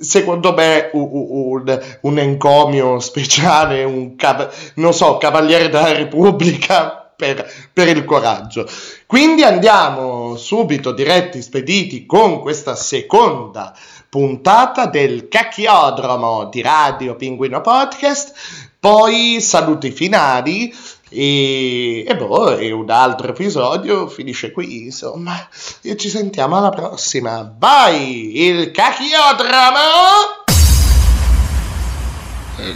secondo 0.00 0.54
me 0.54 0.90
u- 0.92 0.98
u- 0.98 1.50
un, 1.52 1.80
un 2.02 2.18
encomio 2.18 2.98
speciale, 2.98 3.84
un 3.84 4.16
cav- 4.16 4.50
non 4.76 4.94
so, 4.94 5.18
cavaliere 5.18 5.68
della 5.68 5.92
Repubblica 5.92 7.10
per, 7.16 7.50
per 7.72 7.88
il 7.88 8.04
coraggio. 8.04 8.66
Quindi 9.06 9.42
andiamo 9.42 10.36
subito 10.36 10.92
diretti, 10.92 11.42
spediti 11.42 12.06
con 12.06 12.40
questa 12.40 12.74
seconda 12.74 13.74
puntata 14.16 14.86
del 14.86 15.28
cacchiodromo 15.28 16.48
di 16.48 16.62
Radio 16.62 17.16
Pinguino 17.16 17.60
Podcast, 17.60 18.32
poi 18.80 19.42
saluti 19.42 19.90
finali 19.90 20.74
e, 21.10 22.02
e 22.08 22.16
boh, 22.16 22.56
e 22.56 22.70
un 22.70 22.88
altro 22.88 23.28
episodio 23.28 24.08
finisce 24.08 24.52
qui, 24.52 24.84
insomma. 24.84 25.34
E 25.82 25.98
ci 25.98 26.08
sentiamo 26.08 26.56
alla 26.56 26.70
prossima. 26.70 27.54
Vai, 27.58 28.42
il 28.46 28.70
cacchiodromo! 28.70 29.76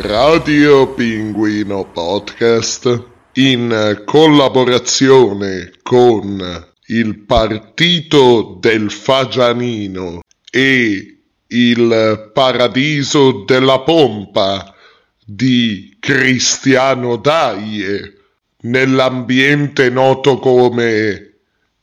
Radio 0.01 0.89
Pinguino 0.93 1.87
Podcast 1.91 3.03
in 3.37 4.03
collaborazione 4.05 5.73
con 5.83 6.67
il 6.89 7.25
Partito 7.25 8.59
del 8.61 8.91
Fagianino 8.91 10.21
e 10.51 11.15
il 11.51 12.31
Paradiso 12.33 13.45
della 13.45 13.81
Pompa 13.81 14.75
di 15.25 15.97
Cristiano 16.01 17.17
Daie 17.17 18.17
nell'ambiente 18.63 19.89
noto 19.91 20.39
come 20.39 21.35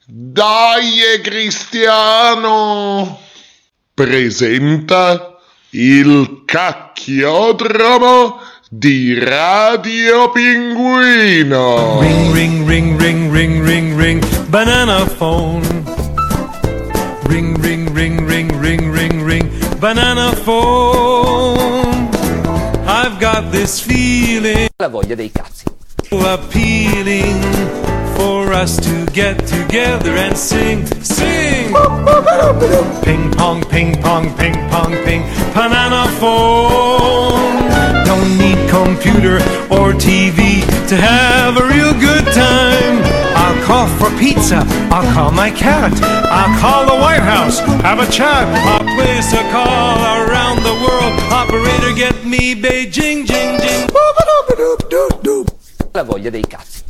Daie 0.06 1.20
Cristiano 1.22 3.20
presenta 3.94 5.38
il 5.72 6.44
cacchiodromo 6.46 8.40
di 8.70 9.18
Radio 9.20 10.30
Pinguino. 10.32 12.00
Ring, 12.00 12.34
ring, 12.34 12.68
ring, 12.68 13.02
ring, 13.02 13.34
ring, 13.34 13.66
ring, 13.66 14.00
ring, 14.00 14.46
banana 14.48 15.06
phone. 15.06 15.84
Ring, 17.28 17.58
ring, 17.62 17.87
banana 19.80 20.36
phone. 20.36 22.10
I've 22.88 23.20
got 23.20 23.52
this 23.52 23.80
feeling. 23.80 24.70
La 24.78 24.90
voglia 24.90 25.16
dei 25.16 25.32
cazzi. 25.32 25.66
Appealing 26.10 27.42
for 28.16 28.54
us 28.54 28.78
to 28.78 29.06
get 29.12 29.46
together 29.46 30.16
and 30.16 30.36
sing, 30.36 30.86
sing. 31.04 31.74
Ping 33.04 33.32
pong, 33.32 33.64
ping 33.66 34.02
pong, 34.02 34.34
ping 34.36 34.56
pong, 34.70 34.96
ping, 35.06 35.24
banana 35.54 36.08
phone. 36.20 37.68
Don't 38.06 38.38
need 38.38 38.58
computer 38.70 39.38
or 39.70 39.94
TV 39.94 40.62
to 40.88 40.96
have 40.96 41.58
a 41.58 41.68
real 41.68 41.94
good 41.94 42.26
time. 42.34 42.77
Call 43.78 43.88
for 44.00 44.10
pizza. 44.18 44.66
I'll 44.90 45.06
call 45.14 45.32
my 45.32 45.52
cat. 45.52 45.94
I'll 46.32 46.60
call 46.60 46.88
the 46.88 46.96
White 47.00 47.22
House. 47.22 47.60
Have 47.84 48.00
a 48.00 48.10
chat. 48.10 48.48
I'll 48.66 48.84
place 48.96 49.32
a 49.34 49.44
call 49.52 50.00
around 50.02 50.64
the 50.64 50.74
world. 50.82 51.14
Operator, 51.32 51.94
get 51.94 52.26
me 52.26 52.56
Beijing, 52.56 53.24
jing, 53.24 53.60
jing. 53.60 53.88
La 55.92 56.04
voglia 56.04 56.32
dei 56.32 56.44
cazzi. 56.48 56.86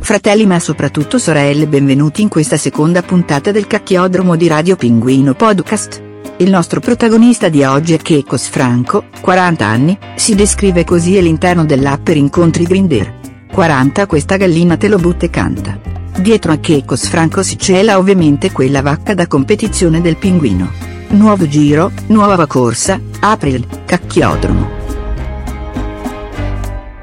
Fratelli 0.00 0.46
ma 0.46 0.58
soprattutto 0.58 1.18
sorelle 1.18 1.68
benvenuti 1.68 2.22
in 2.22 2.28
questa 2.28 2.56
seconda 2.56 3.02
puntata 3.02 3.52
del 3.52 3.68
cacchiodromo 3.68 4.34
di 4.34 4.48
Radio 4.48 4.74
Pinguino 4.74 5.34
Podcast. 5.34 6.03
Il 6.38 6.50
nostro 6.50 6.80
protagonista 6.80 7.48
di 7.48 7.62
oggi 7.62 7.94
è 7.94 7.98
Checos 7.98 8.48
Franco, 8.48 9.04
40 9.20 9.64
anni, 9.64 9.96
si 10.16 10.34
descrive 10.34 10.82
così 10.82 11.16
all'interno 11.16 11.64
dell'app 11.64 12.02
per 12.02 12.16
incontri 12.16 12.64
Grinder. 12.64 13.20
40 13.52 14.06
questa 14.06 14.36
gallina 14.36 14.76
te 14.76 14.88
lo 14.88 14.98
butta 14.98 15.26
e 15.26 15.30
canta. 15.30 15.78
Dietro 16.18 16.50
a 16.50 16.56
Checos 16.56 17.06
Franco 17.06 17.44
si 17.44 17.56
cela 17.56 17.98
ovviamente 17.98 18.50
quella 18.50 18.82
vacca 18.82 19.14
da 19.14 19.28
competizione 19.28 20.00
del 20.00 20.16
pinguino. 20.16 20.72
Nuovo 21.10 21.46
giro, 21.46 21.92
nuova 22.08 22.46
corsa, 22.48 23.00
apri 23.20 23.50
il 23.50 23.66
cacchiodromo. 23.86 24.70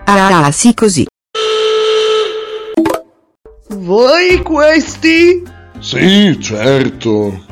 Ah, 0.04 0.44
ah 0.44 0.52
sì 0.52 0.74
così. 0.74 1.06
Voi 3.70 4.42
questi? 4.42 5.42
Sì, 5.80 6.38
certo. 6.42 7.50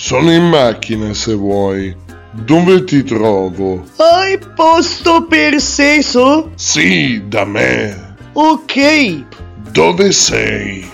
Sono 0.00 0.32
in 0.32 0.44
macchina 0.44 1.12
se 1.12 1.34
vuoi. 1.34 1.92
Dove 2.30 2.84
ti 2.84 3.02
trovo? 3.02 3.84
Hai 3.96 4.38
posto 4.54 5.26
per 5.26 5.60
seso? 5.60 6.52
Sì, 6.54 7.26
da 7.26 7.44
me. 7.44 8.14
Ok. 8.34 9.24
Dove 9.72 10.12
sei? 10.12 10.88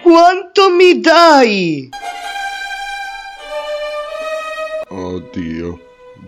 Quanto 0.00 0.70
mi 0.70 1.00
dai? 1.00 1.88
Oddio. 4.88 5.80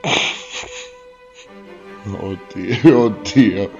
Oddio, 2.04 2.98
oddio. 2.98 3.70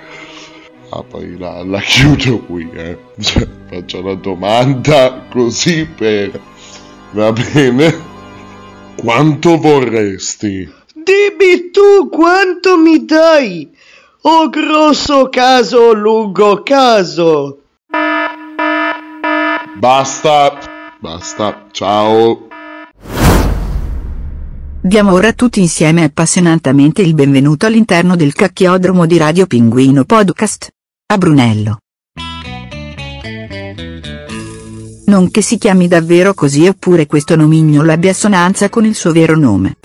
Ah, 0.94 1.02
poi 1.02 1.39
la, 1.39 1.64
la 1.64 1.81
chiudo 1.81 2.40
qui, 2.40 2.69
eh. 2.74 2.98
Cioè, 3.19 3.48
faccio 3.70 4.01
una 4.01 4.12
domanda 4.12 5.24
così 5.31 5.86
per... 5.86 6.39
Va 7.12 7.32
bene? 7.32 8.10
Quanto 8.94 9.56
vorresti? 9.56 10.70
Dimmi 10.93 11.70
tu 11.70 12.10
quanto 12.10 12.77
mi 12.77 13.06
dai? 13.06 13.70
O 14.23 14.51
grosso 14.51 15.31
caso 15.31 15.78
o 15.78 15.93
lungo 15.94 16.62
caso? 16.62 17.62
Basta. 19.78 20.59
Basta. 21.01 21.69
Ciao. 21.70 22.48
Diamo 24.82 25.12
ora 25.12 25.32
tutti 25.32 25.60
insieme 25.60 26.05
appassionatamente 26.05 27.01
il 27.01 27.14
benvenuto 27.14 27.64
all'interno 27.64 28.14
del 28.14 28.35
cacchiodromo 28.35 29.06
di 29.06 29.16
Radio 29.16 29.47
Pinguino 29.47 30.05
Podcast. 30.05 30.70
A 31.12 31.18
Brunello. 31.18 31.76
Non 35.05 35.30
che 35.30 35.43
si 35.43 35.59
chiami 35.59 35.86
davvero 35.86 36.32
così 36.32 36.66
oppure 36.66 37.05
questo 37.05 37.36
nomignolo 37.36 37.93
abbia 37.93 38.12
assonanza 38.12 38.70
con 38.70 38.86
il 38.86 38.94
suo 38.94 39.12
vero 39.12 39.36
nome. 39.36 39.76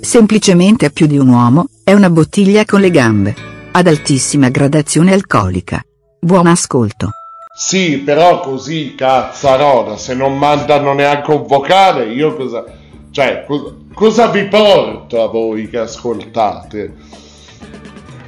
Semplicemente 0.00 0.86
a 0.86 0.90
più 0.90 1.06
di 1.06 1.18
un 1.18 1.28
uomo, 1.28 1.66
è 1.84 1.92
una 1.92 2.10
bottiglia 2.10 2.64
con 2.64 2.80
le 2.80 2.90
gambe. 2.90 3.34
Ad 3.72 3.86
altissima 3.86 4.48
gradazione 4.48 5.12
alcolica. 5.12 5.84
Buon 6.18 6.46
ascolto. 6.46 7.10
Sì, 7.54 7.98
però 7.98 8.40
così, 8.40 8.94
cazzarola, 8.94 9.96
se 9.96 10.14
non 10.14 10.38
mandano 10.38 10.94
neanche 10.94 11.30
un 11.30 11.44
vocale, 11.46 12.12
io 12.12 12.36
cosa... 12.36 12.64
Cioè, 13.10 13.44
cosa, 13.46 13.74
cosa 13.92 14.28
vi 14.28 14.44
porto 14.44 15.22
a 15.22 15.26
voi 15.26 15.68
che 15.68 15.78
ascoltate? 15.78 16.94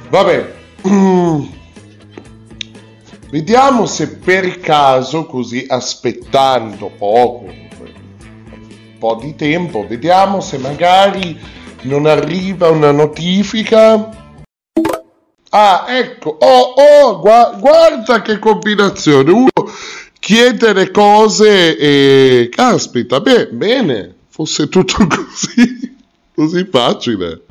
Vabbè. 0.09 0.53
Vediamo 3.31 3.85
se 3.85 4.17
per 4.17 4.59
caso, 4.59 5.25
così 5.25 5.65
aspettando 5.65 6.91
poco, 6.97 7.45
po' 9.01 9.17
di 9.19 9.35
tempo, 9.35 9.87
vediamo 9.87 10.41
se 10.41 10.59
magari 10.59 11.35
non 11.81 12.05
arriva 12.05 12.69
una 12.69 12.91
notifica. 12.91 14.09
Ah, 15.49 15.85
ecco, 15.87 16.37
oh, 16.39 16.73
oh, 16.75 17.19
gua- 17.19 17.57
guarda 17.59 18.21
che 18.21 18.37
combinazione. 18.37 19.31
Uno 19.31 19.49
chiede 20.19 20.71
le 20.73 20.91
cose 20.91 21.75
e... 21.75 22.49
Caspita, 22.51 23.19
beh, 23.21 23.47
bene, 23.47 24.15
fosse 24.29 24.69
tutto 24.69 25.07
così, 25.09 25.95
così 26.35 26.67
facile. 26.71 27.41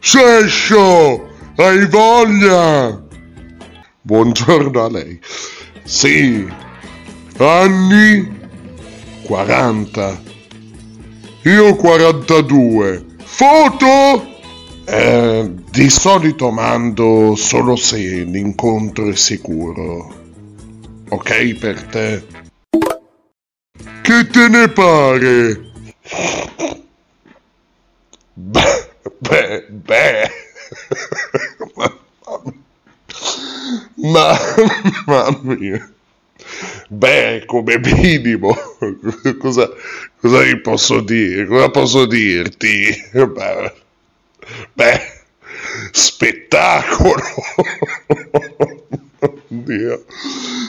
Sescio, 0.00 1.28
hai 1.56 1.86
voglia? 1.86 3.02
Buongiorno 4.00 4.82
a 4.82 4.90
lei. 4.90 5.20
Sì, 5.84 6.50
anni 7.36 8.40
40. 9.26 10.33
Io 11.44 11.76
42. 11.76 13.04
Foto? 13.22 14.32
Eh, 14.86 15.54
di 15.70 15.90
solito 15.90 16.50
mando 16.50 17.34
solo 17.36 17.76
se 17.76 17.98
l'incontro 17.98 19.10
è 19.10 19.14
sicuro. 19.14 20.22
Ok 21.10 21.54
per 21.56 21.82
te? 21.82 22.26
Che 24.00 24.26
te 24.28 24.48
ne 24.48 24.68
pare? 24.70 25.72
Beh, 28.32 28.90
beh, 29.18 29.66
beh. 29.68 30.30
Ma, 33.96 34.38
mamma 35.06 35.54
mia. 35.54 35.93
Beh, 36.88 37.44
come 37.46 37.78
minimo, 37.78 38.54
cosa, 39.38 39.70
cosa 40.20 40.38
vi 40.40 40.60
posso 40.60 41.00
dire? 41.00 41.46
Cosa 41.46 41.70
posso 41.70 42.06
dirti? 42.06 42.94
Beh, 43.12 43.72
beh 44.72 45.12
spettacolo! 45.90 47.22
Oddio, 49.24 50.04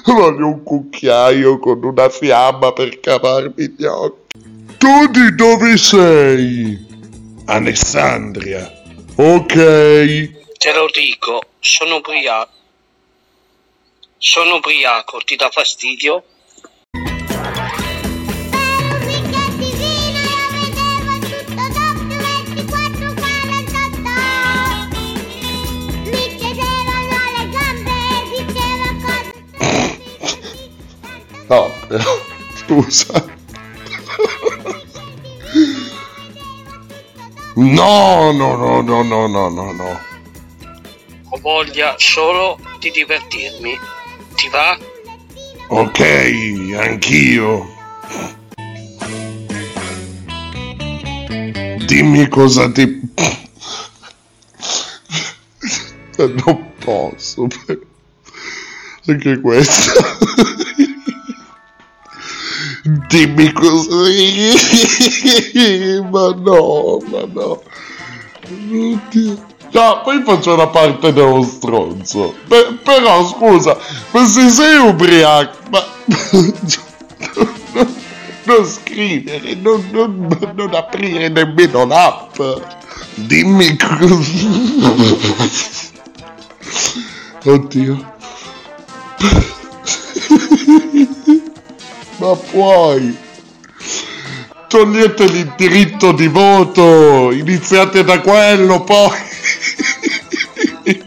voglio 0.05 0.47
un 0.47 0.63
cucchiaio 0.63 1.59
con 1.59 1.83
una 1.83 2.09
fiamma 2.09 2.71
per 2.71 2.99
cavarmi 2.99 3.75
gli 3.77 3.83
occhi. 3.83 4.23
Tu 4.77 5.07
di 5.11 5.35
dove 5.35 5.77
sei? 5.77 6.85
Alessandria. 7.45 8.71
Ok. 9.15 9.53
Te 9.53 10.73
lo 10.73 10.87
dico, 10.93 11.41
sono 11.59 11.97
ubriaco. 11.97 12.53
Sono 14.17 14.55
ubriaco, 14.55 15.19
ti 15.19 15.35
dà 15.35 15.49
fastidio? 15.49 16.23
No, 31.47 31.71
però, 31.87 32.03
scusa. 32.55 33.33
No, 37.55 38.31
no, 38.31 38.55
no, 38.57 38.81
no, 38.81 39.03
no, 39.03 39.27
no, 39.27 39.49
no, 39.49 39.71
no. 39.71 39.99
Ho 41.29 41.37
voglia 41.39 41.93
solo 41.97 42.59
di 42.79 42.91
divertirmi. 42.91 43.94
Ti 44.45 44.51
va? 44.51 44.77
Ok, 45.69 45.99
anch'io. 46.77 47.65
Dimmi 51.87 52.27
cosa 52.27 52.71
ti... 52.71 53.01
Non 56.17 56.73
posso. 56.77 57.47
Anche 59.07 59.39
questa. 59.41 60.17
Dimmi 63.07 63.51
così. 63.51 64.53
Ma 66.11 66.35
no, 66.35 67.01
ma 67.09 67.25
no. 67.33 67.63
Oddio. 68.43 69.54
No, 69.75 70.01
poi 70.03 70.21
faccio 70.23 70.55
la 70.55 70.67
parte 70.67 71.11
dello 71.11 71.43
stronzo. 71.43 72.33
Beh, 72.45 72.77
però 72.81 73.27
scusa, 73.27 73.77
ma 74.11 74.25
se 74.25 74.47
sei 74.47 74.77
ubriaco, 74.77 75.57
ma... 75.69 75.85
non 78.43 78.65
scrivere, 78.65 79.53
non, 79.55 79.85
non, 79.91 80.53
non 80.55 80.73
aprire 80.73 81.27
nemmeno 81.27 81.85
l'app. 81.85 82.41
Dimmi 83.15 83.75
così. 83.75 84.81
Oddio. 87.51 88.13
Ma 92.17 92.33
puoi. 92.33 93.24
Togliete 94.75 95.23
il 95.23 95.53
diritto 95.55 96.11
di 96.11 96.27
voto, 96.27 97.31
iniziate 97.31 98.03
da 98.03 98.19
quello, 98.19 98.83
poi... 98.83 99.07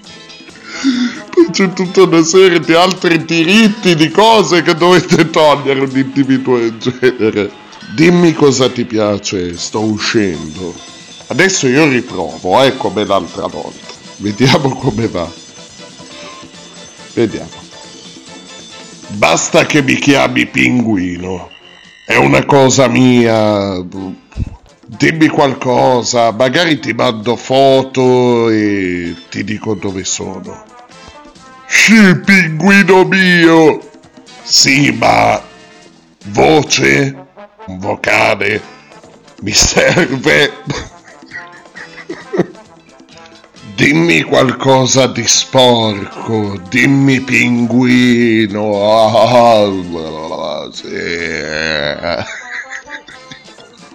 poi 1.31 1.51
c'è 1.51 1.74
tutta 1.74 2.05
una 2.05 2.23
serie 2.23 2.61
di 2.61 2.73
altri 2.73 3.27
diritti, 3.27 3.95
di 3.95 4.09
cose 4.09 4.62
che 4.62 4.74
dovete 4.74 5.28
togliere 5.28 5.81
un 5.81 5.95
individuo 5.95 6.57
del 6.57 6.78
genere. 6.78 7.51
Dimmi 7.95 8.32
cosa 8.32 8.70
ti 8.70 8.86
piace, 8.86 9.55
sto 9.59 9.82
uscendo. 9.82 10.74
Adesso 11.27 11.69
io 11.69 11.86
riprovo, 11.90 12.62
eh, 12.62 12.74
come 12.74 13.05
l'altra 13.05 13.49
volta. 13.49 13.93
Vediamo 14.16 14.70
come 14.77 15.09
va. 15.09 15.31
Vediamo. 17.12 17.51
Basta 19.09 19.66
che 19.66 19.82
mi 19.82 19.97
chiami 19.97 20.47
pinguino. 20.47 21.57
È 22.09 22.17
una 22.17 22.43
cosa 22.47 22.89
mia. 22.89 23.85
Dimmi 24.87 25.29
qualcosa, 25.29 26.33
magari 26.33 26.79
ti 26.79 26.95
mando 26.95 27.37
foto 27.37 28.49
e 28.49 29.15
ti 29.29 29.45
dico 29.45 29.75
dove 29.75 30.05
sono. 30.05 30.65
Sì, 31.67 32.19
pinguino 32.25 33.05
mio! 33.05 33.81
Sì, 34.43 34.91
ma 34.91 35.39
voce? 36.29 37.27
Un 37.67 37.79
vocale? 37.79 38.63
Mi 39.43 39.53
serve? 39.53 40.51
Dimmi 43.79 44.25
qualcosa 44.25 45.07
di 45.07 45.25
sporco, 45.25 46.59
dimmi 46.69 47.21
pinguino. 47.21 48.75
Ah, 49.07 50.69
sì. 50.73 50.89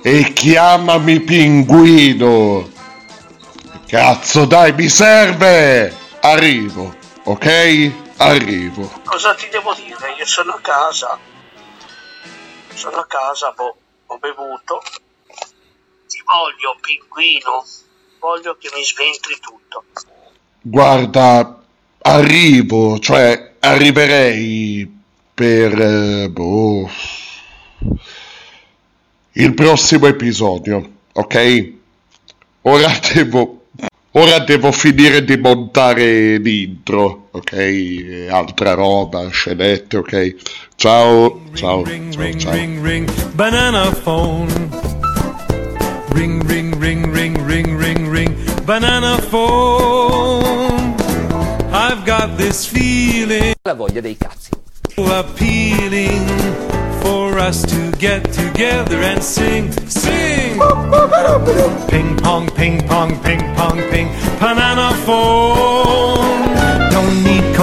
E 0.01 0.31
chiamami 0.31 1.19
pinguino. 1.19 2.72
Cazzo, 3.85 4.45
dai, 4.45 4.72
mi 4.72 4.88
serve. 4.88 5.93
Arrivo, 6.22 6.95
ok? 7.26 7.91
Arrivo. 8.19 8.89
Cosa 9.03 9.35
ti 9.35 9.49
devo 9.49 9.73
dire? 9.73 10.15
Io 10.18 10.26
sono 10.26 10.53
a 10.53 10.61
casa. 10.61 11.19
Sono 12.73 12.95
a 12.95 13.05
casa, 13.05 13.51
boh, 13.51 13.76
ho 14.05 14.18
bevuto. 14.18 14.81
Ti 16.07 16.23
voglio, 16.23 16.77
pinguino. 16.80 17.65
Voglio 18.23 18.55
che 18.57 18.69
mi 18.73 18.81
sventri 18.85 19.35
tutto. 19.41 19.83
Guarda, 20.61 21.61
arrivo, 22.03 22.97
cioè 22.99 23.55
arriverei 23.59 24.89
per... 25.33 25.81
eh, 25.81 26.29
boh, 26.29 26.89
il 29.33 29.53
prossimo 29.53 30.07
episodio, 30.07 30.89
ok? 31.11 31.71
Ora 32.61 32.97
devo... 33.13 33.65
Ora 34.15 34.39
devo 34.39 34.71
finire 34.71 35.25
di 35.25 35.35
montare 35.37 36.37
l'intro, 36.37 37.27
ok? 37.31 38.27
Altra 38.29 38.73
roba, 38.73 39.27
scenette, 39.27 39.97
ok? 39.97 40.35
Ciao, 40.75 41.41
ciao, 41.55 41.83
ciao, 41.83 42.37
ciao. 42.37 42.53
ring, 42.53 42.85
ring, 42.85 43.11
banana 43.31 43.91
phone. 43.91 44.69
Ring, 46.13 46.43
ring, 46.43 46.43
ring, 46.43 46.43
ring, 46.43 46.43
ring, 46.43 46.49
ring, 46.49 46.49
ring, 46.49 46.82
banana 48.65 49.18
phone. 49.22 50.95
I've 51.72 52.06
got 52.06 52.38
this 52.38 52.65
feeling. 52.65 53.56
La 53.64 53.73
voglia 53.73 54.02
dei 54.02 54.18
cazzi. 54.18 54.52
Appealing 54.95 56.27
for 57.02 57.38
us 57.40 57.61
to 57.61 57.91
get 57.98 58.31
together 58.31 59.02
and 59.02 59.22
sing, 59.22 59.72
sing. 59.88 60.60
Ping 61.88 62.15
pong, 62.18 62.49
ping 62.52 62.88
pong, 62.88 63.19
ping 63.22 63.53
pong, 63.56 63.81
ping. 63.90 64.10
Banana 64.40 64.94
phone. 65.06 66.82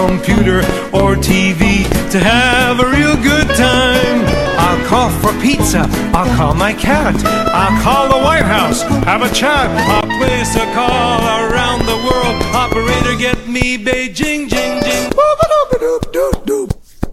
Don't 0.00 0.12
need 0.12 0.24
computer 0.24 0.60
or 0.96 1.14
TV 1.14 1.84
to 2.10 2.18
have 2.18 2.80
a 2.80 2.86
real 2.86 3.16
good 3.22 3.46
time. 3.48 4.24
I'll 4.56 4.86
call 4.86 5.10
for 5.10 5.38
pizza. 5.42 5.86
I'll 6.14 6.34
call 6.38 6.54
my 6.54 6.72
cat. 6.72 7.14
I'll 7.52 7.82
call 7.82 8.08
the 8.08 8.24
White 8.24 8.46
House. 8.46 8.80
Have 9.04 9.20
a 9.20 9.28
chat. 9.28 9.68
I'll 9.90 10.08
place 10.18 10.56
a 10.56 10.64
call 10.72 11.20
around 11.20 11.84
the 11.84 11.96
world. 11.96 12.42
Operator, 12.54 13.14
get 13.14 13.46
me 13.46 13.76
Beijing, 13.76 14.48
jing, 14.48 14.82
jing. 14.82 15.12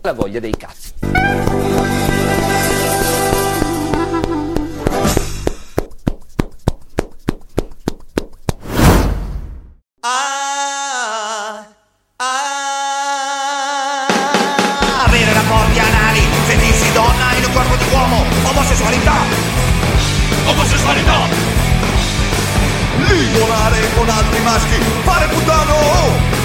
La 0.02 0.14
voglia 0.14 0.40
dei 0.40 0.56
cazzi. 0.56 0.94
Avere 10.00 10.47
con 23.98 24.08
altri 24.08 24.40
maschi, 24.42 24.78
fare 25.04 25.28
puttano, 25.28 25.76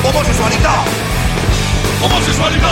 omosessualità, 0.00 0.84
omosessualità. 2.00 2.70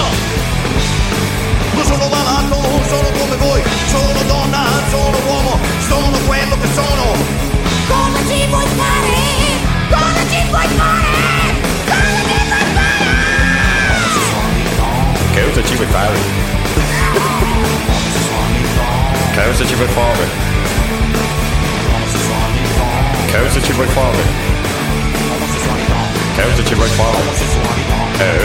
Non 1.75 1.85
sono 1.85 2.09
malato, 2.09 2.57
sono 2.89 3.11
come 3.19 3.37
voi, 3.37 3.63
sono 3.89 4.23
donna, 4.27 4.65
sono 4.89 5.19
uomo, 5.27 5.59
sono 5.87 6.19
quello 6.27 6.57
che 6.59 6.69
sono. 6.73 7.15
Cosa 7.89 8.19
ci 8.27 8.47
vuoi 8.49 8.67
fare? 8.77 9.19
Cosa 9.91 10.23
ci 10.31 10.41
vuoi 10.49 10.67
fare? 10.77 11.13
Cosa 11.85 12.25
ci 12.25 12.45
vuoi 12.47 12.67
fare? 12.73 12.99
Cosa 15.45 15.63
ci 15.63 15.75
vuoi 15.75 15.75
fare? 15.75 15.75
Cosa 15.75 15.75
ci 15.75 15.75
vuoi 15.75 15.87
fare? 15.89 16.19
Omosessualità, 17.87 18.89
cosa 19.45 19.65
ci 19.67 19.75
vuoi 19.75 19.75
fare? 19.75 19.75
Omosessualità, 19.75 19.75
cosa 19.75 19.75
ci 19.75 19.75
vuoi 19.75 19.89
fare? 19.89 20.29
Omosessualità, 21.95 22.89
cosa 23.45 23.61
ci 23.63 23.73
vuoi 23.73 23.89
fare? 23.89 24.70
É 26.41 26.47
o 26.47 26.53
Titi 26.55 26.75
vai 26.75 26.89
falar. 26.89 27.21
É. 28.19 28.39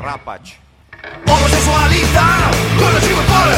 Rapač. 0.00 0.52
Homosessualità, 1.26 2.50
cosa 2.78 3.00
ci 3.00 3.12
vuoi 3.12 3.24
fare? 3.24 3.56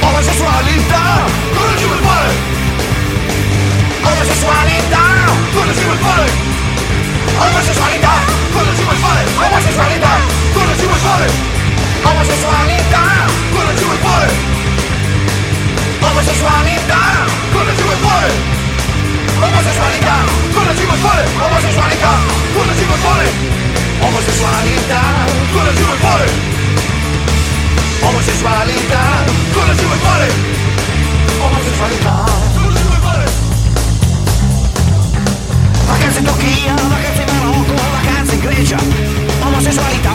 Omosessualità, 0.00 1.24
cosa 1.54 1.76
ci 1.78 1.84
vuoi 1.84 1.98
fare? 2.02 2.30
Omosessualità, 4.02 5.04
cosa 5.54 5.72
ci? 5.72 6.53
Omosessualità, 7.38 8.12
cosa 8.52 8.74
ci 8.74 8.82
vuoi 8.82 8.96
fare? 8.96 9.24
Omosessualità, 9.36 10.08
cosa 10.52 10.76
ci 10.78 10.84
vuoi 10.86 10.98
fare? 10.98 11.22
Omosessualità, 12.04 12.62
cosa 13.52 13.76
ci 13.76 13.84
vuoi 29.84 29.96
fare? 29.98 30.92
Omosessualità, 31.38 32.24
cosa 32.52 32.63
Vacanze 35.86 36.18
in 36.18 36.24
Turchia, 36.24 36.74
vacanze 36.74 37.22
in 37.22 37.36
Marocco, 37.36 37.74
vacanze 37.74 38.34
in 38.34 38.40
Grecia, 38.40 38.78
omosessualità. 39.42 40.12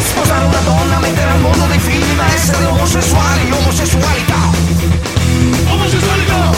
Sposare 0.00 0.44
una 0.46 0.60
donna, 0.60 0.98
mettere 0.98 1.30
al 1.30 1.40
mondo 1.40 1.64
dei 1.66 1.78
figli 1.78 2.14
da 2.16 2.32
essere 2.32 2.64
omosessuali, 2.66 3.50
omosessualità. 3.50 4.36
Omosessualità. 5.68 6.56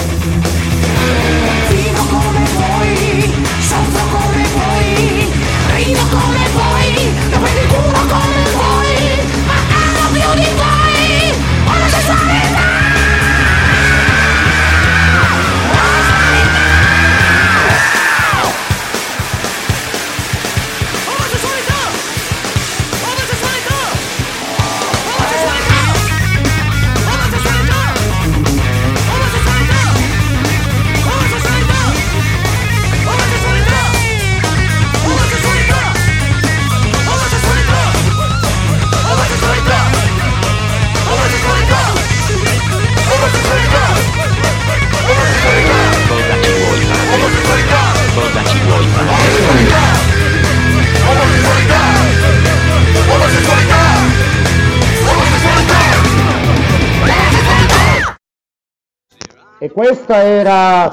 Vivo 1.68 2.04
come 2.06 2.44
vuoi, 2.54 3.32
soffro 3.60 4.04
come 4.18 4.46
vuoi, 4.54 5.32
rido 5.74 6.00
come 6.10 6.48
vuoi, 6.52 7.12
lo 7.30 7.38
il 7.38 7.66
culo 7.68 8.06
come 8.06 8.39
E 59.70 59.72
questa 59.72 60.20
era 60.24 60.88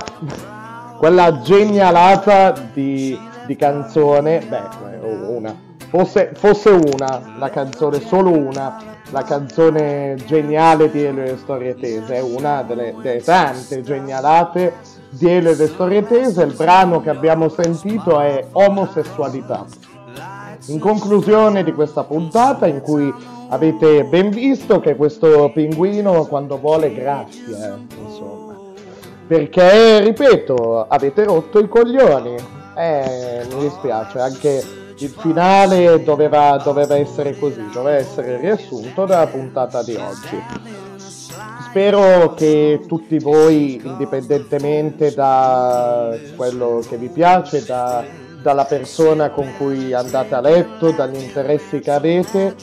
quella 1.00 1.42
genialata 1.42 2.54
di, 2.74 3.20
di 3.48 3.56
canzone, 3.56 4.46
beh, 4.48 5.00
una, 5.30 5.56
fosse, 5.90 6.34
fosse 6.36 6.70
una, 6.70 7.34
la 7.40 7.50
canzone, 7.50 8.00
solo 8.02 8.32
una, 8.32 8.78
la 9.10 9.24
canzone 9.24 10.16
geniale 10.28 10.92
di 10.92 11.02
Elio 11.02 11.24
e 11.24 11.32
le 11.32 11.38
Storie 11.38 11.76
Tese, 11.76 12.18
è 12.18 12.22
una 12.22 12.62
delle, 12.62 12.94
delle 13.02 13.24
tante 13.24 13.82
genialate 13.82 14.74
di 15.10 15.28
Elio 15.28 15.52
e 15.52 15.56
le 15.56 15.68
Storie 15.68 16.06
Tese, 16.06 16.44
il 16.44 16.54
brano 16.54 17.02
che 17.02 17.10
abbiamo 17.10 17.50
sentito 17.50 18.20
è 18.20 18.46
Omosessualità. 18.52 19.66
In 20.68 20.80
conclusione 20.80 21.64
di 21.64 21.74
questa 21.74 22.04
puntata 22.04 22.68
in 22.68 22.82
cui 22.82 23.12
avete 23.50 24.04
ben 24.04 24.30
visto 24.30 24.80
che 24.80 24.96
questo 24.96 25.50
pinguino 25.52 26.26
quando 26.26 26.60
vuole 26.60 26.94
graffia, 26.94 27.80
insomma. 28.06 28.37
Perché, 29.28 30.00
ripeto, 30.00 30.88
avete 30.88 31.26
rotto 31.26 31.60
i 31.60 31.68
coglioni. 31.68 32.36
Eh, 32.78 33.46
mi 33.52 33.60
dispiace, 33.60 34.20
anche 34.20 34.64
il 35.00 35.10
finale 35.10 36.02
doveva, 36.04 36.60
doveva 36.64 36.96
essere 36.96 37.38
così, 37.38 37.68
doveva 37.72 37.98
essere 37.98 38.40
riassunto 38.40 39.06
della 39.06 39.28
puntata 39.28 39.84
di 39.84 39.96
oggi. 39.96 40.42
Spero 41.70 42.34
che 42.36 42.80
tutti 42.88 43.20
voi, 43.20 43.82
indipendentemente 43.84 45.14
da 45.14 46.18
quello 46.36 46.82
che 46.88 46.96
vi 46.96 47.10
piace, 47.10 47.66
da, 47.66 48.04
dalla 48.42 48.66
persona 48.66 49.30
con 49.30 49.54
cui 49.58 49.94
andate 49.94 50.36
a 50.36 50.42
letto, 50.42 50.92
dagli 50.92 51.22
interessi 51.22 51.80
che 51.80 51.92
avete, 51.92 52.56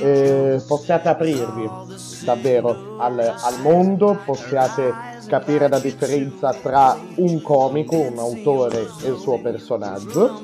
eh, 0.00 0.62
possiate 0.66 1.08
aprirvi 1.08 1.70
davvero 2.24 2.96
al, 2.98 3.18
al 3.18 3.60
mondo, 3.60 4.18
possiate 4.24 4.92
capire 5.26 5.68
la 5.68 5.78
differenza 5.78 6.52
tra 6.52 6.96
un 7.16 7.40
comico, 7.42 7.96
un 7.96 8.18
autore 8.18 8.88
e 9.02 9.08
il 9.10 9.16
suo 9.18 9.38
personaggio. 9.40 10.42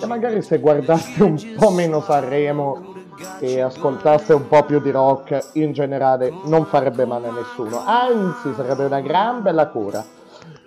E 0.00 0.06
magari 0.06 0.42
se 0.42 0.58
guardaste 0.58 1.22
un 1.22 1.36
po' 1.58 1.70
meno 1.70 2.00
Sanremo 2.00 2.94
e 3.40 3.60
ascoltaste 3.60 4.32
un 4.32 4.46
po' 4.46 4.62
più 4.64 4.80
di 4.80 4.90
rock 4.90 5.50
in 5.54 5.72
generale 5.72 6.32
non 6.44 6.64
farebbe 6.66 7.04
male 7.04 7.28
a 7.28 7.32
nessuno, 7.32 7.82
anzi 7.84 8.52
sarebbe 8.54 8.84
una 8.84 9.00
gran 9.00 9.42
bella 9.42 9.66
cura. 9.66 10.04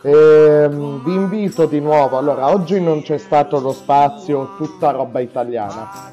Ehm, 0.04 1.04
vi 1.04 1.14
invito 1.14 1.68
di 1.68 1.80
nuovo, 1.80 2.18
allora 2.18 2.50
oggi 2.52 2.82
non 2.82 3.02
c'è 3.04 3.18
stato 3.18 3.60
lo 3.60 3.72
spazio 3.72 4.56
tutta 4.58 4.90
roba 4.90 5.20
italiana, 5.20 6.12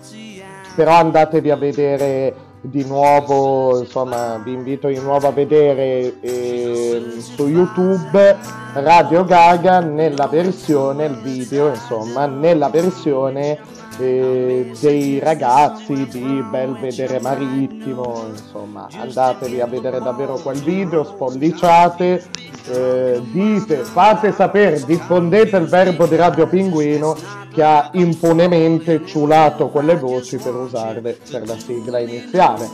però 0.78 0.94
andatevi 0.94 1.50
a 1.50 1.56
vedere 1.56 2.34
di 2.60 2.84
nuovo, 2.84 3.80
insomma, 3.80 4.40
vi 4.44 4.52
invito 4.52 4.86
di 4.86 5.00
nuovo 5.00 5.26
a 5.26 5.32
vedere 5.32 6.20
ehm, 6.20 7.18
su 7.18 7.48
YouTube 7.48 8.36
Radio 8.74 9.24
Gaga 9.24 9.80
nella 9.80 10.28
versione, 10.28 11.06
il 11.06 11.20
video, 11.20 11.70
insomma, 11.70 12.26
nella 12.26 12.68
versione 12.68 13.58
eh, 13.98 14.72
dei 14.80 15.18
ragazzi 15.18 16.06
di 16.08 16.44
Belvedere 16.50 17.20
Marittimo, 17.20 18.26
insomma, 18.30 18.88
andatevi 18.92 19.60
a 19.60 19.66
vedere 19.66 20.00
davvero 20.00 20.34
quel 20.34 20.60
video, 20.60 21.04
spolliciate, 21.04 22.24
eh, 22.70 23.20
dite, 23.32 23.76
fate 23.78 24.32
sapere, 24.32 24.82
diffondete 24.84 25.56
il 25.56 25.66
verbo 25.66 26.06
di 26.06 26.16
Radio 26.16 26.46
Pinguino 26.46 27.16
che 27.52 27.62
ha 27.62 27.90
impunemente 27.94 29.04
ciulato 29.04 29.68
quelle 29.68 29.96
voci 29.96 30.36
per 30.36 30.54
usarle 30.54 31.18
per 31.30 31.46
la 31.46 31.58
sigla 31.58 31.98
iniziale 31.98 32.68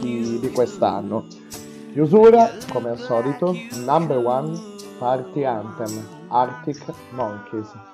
di, 0.00 0.38
di 0.40 0.50
quest'anno. 0.50 1.26
Chiusura, 1.92 2.50
come 2.70 2.90
al 2.90 2.98
solito, 2.98 3.56
number 3.84 4.18
one 4.18 4.74
party 4.98 5.44
anthem, 5.44 6.06
Arctic 6.28 6.82
Monkeys. 7.12 7.85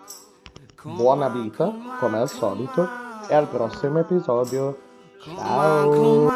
Buona 0.84 1.28
vita, 1.28 1.72
come 2.00 2.18
al 2.18 2.28
solito, 2.28 2.88
e 3.28 3.34
al 3.34 3.46
prossimo 3.46 4.00
episodio. 4.00 4.76
Ciao! 5.22 6.28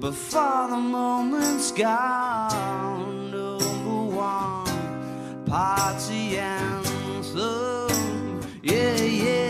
Before 0.00 0.68
the 0.68 0.76
moment's 0.76 1.70
gone, 1.72 3.30
number 3.30 4.16
one 4.16 4.64
party 5.44 6.38
anthem. 6.38 8.40
Yeah, 8.62 9.02
yeah. 9.02 9.42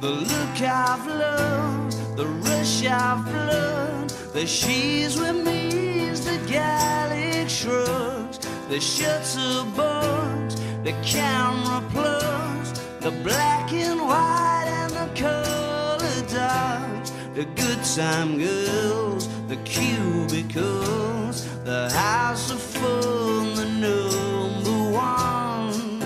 The 0.00 0.35
the 0.58 2.26
rush 2.40 2.86
of 2.86 3.24
blood, 3.26 4.08
the 4.32 4.46
she's 4.46 5.20
with 5.20 5.44
me 5.44 6.08
is 6.08 6.24
the 6.24 6.38
Gallic 6.50 7.50
shrugs, 7.50 8.38
the 8.70 8.80
shutter 8.80 9.64
bugs, 9.76 10.54
the 10.82 10.94
camera 11.02 11.82
plugs, 11.90 12.80
the 13.00 13.10
black 13.22 13.70
and 13.74 14.00
white 14.00 14.64
and 14.66 14.92
the 14.94 15.20
color 15.20 16.22
dogs, 16.32 17.12
the 17.34 17.44
good 17.44 17.84
time 17.94 18.38
girls, 18.38 19.28
the 19.48 19.56
cubicles, 19.64 21.46
the 21.64 21.90
house 21.90 22.50
of 22.50 22.60
fun, 22.60 23.56
the 23.56 23.66
number 23.78 24.96
one 24.96 25.96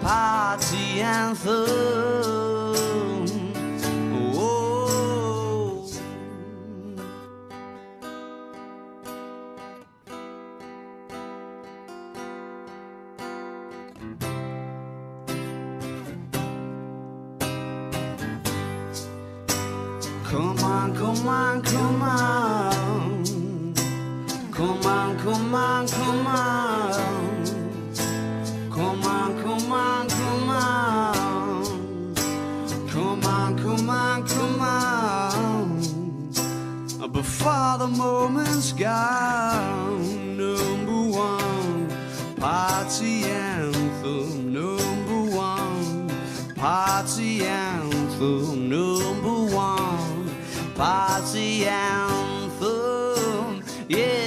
party 0.00 1.00
anthem. 1.00 2.33
Come 21.24 21.32
on, 21.32 21.62
come 21.62 22.02
on. 22.02 23.74
Come 24.52 24.86
on, 24.86 25.18
come 25.18 25.54
on, 25.54 25.88
come 25.88 26.26
on. 26.26 26.92
Come 28.70 29.02
on, 29.04 29.42
come 29.42 29.72
on, 29.72 30.08
come 30.08 30.50
on. 30.50 32.14
Come 32.90 33.24
on, 33.24 33.56
come 33.56 33.88
on, 33.90 34.26
come 34.28 34.60
on. 34.60 35.80
Before 37.10 37.78
the 37.78 37.86
moment's 37.86 38.72
gone, 38.72 40.36
number 40.36 41.18
one 41.18 41.88
party 42.36 43.24
anthem, 43.24 44.52
number 44.52 45.22
one 45.34 46.10
party 46.54 47.46
anthem, 47.46 48.68
number 48.68 49.33
posse 50.74 51.66
anthem. 51.68 53.62
Yeah. 53.88 54.23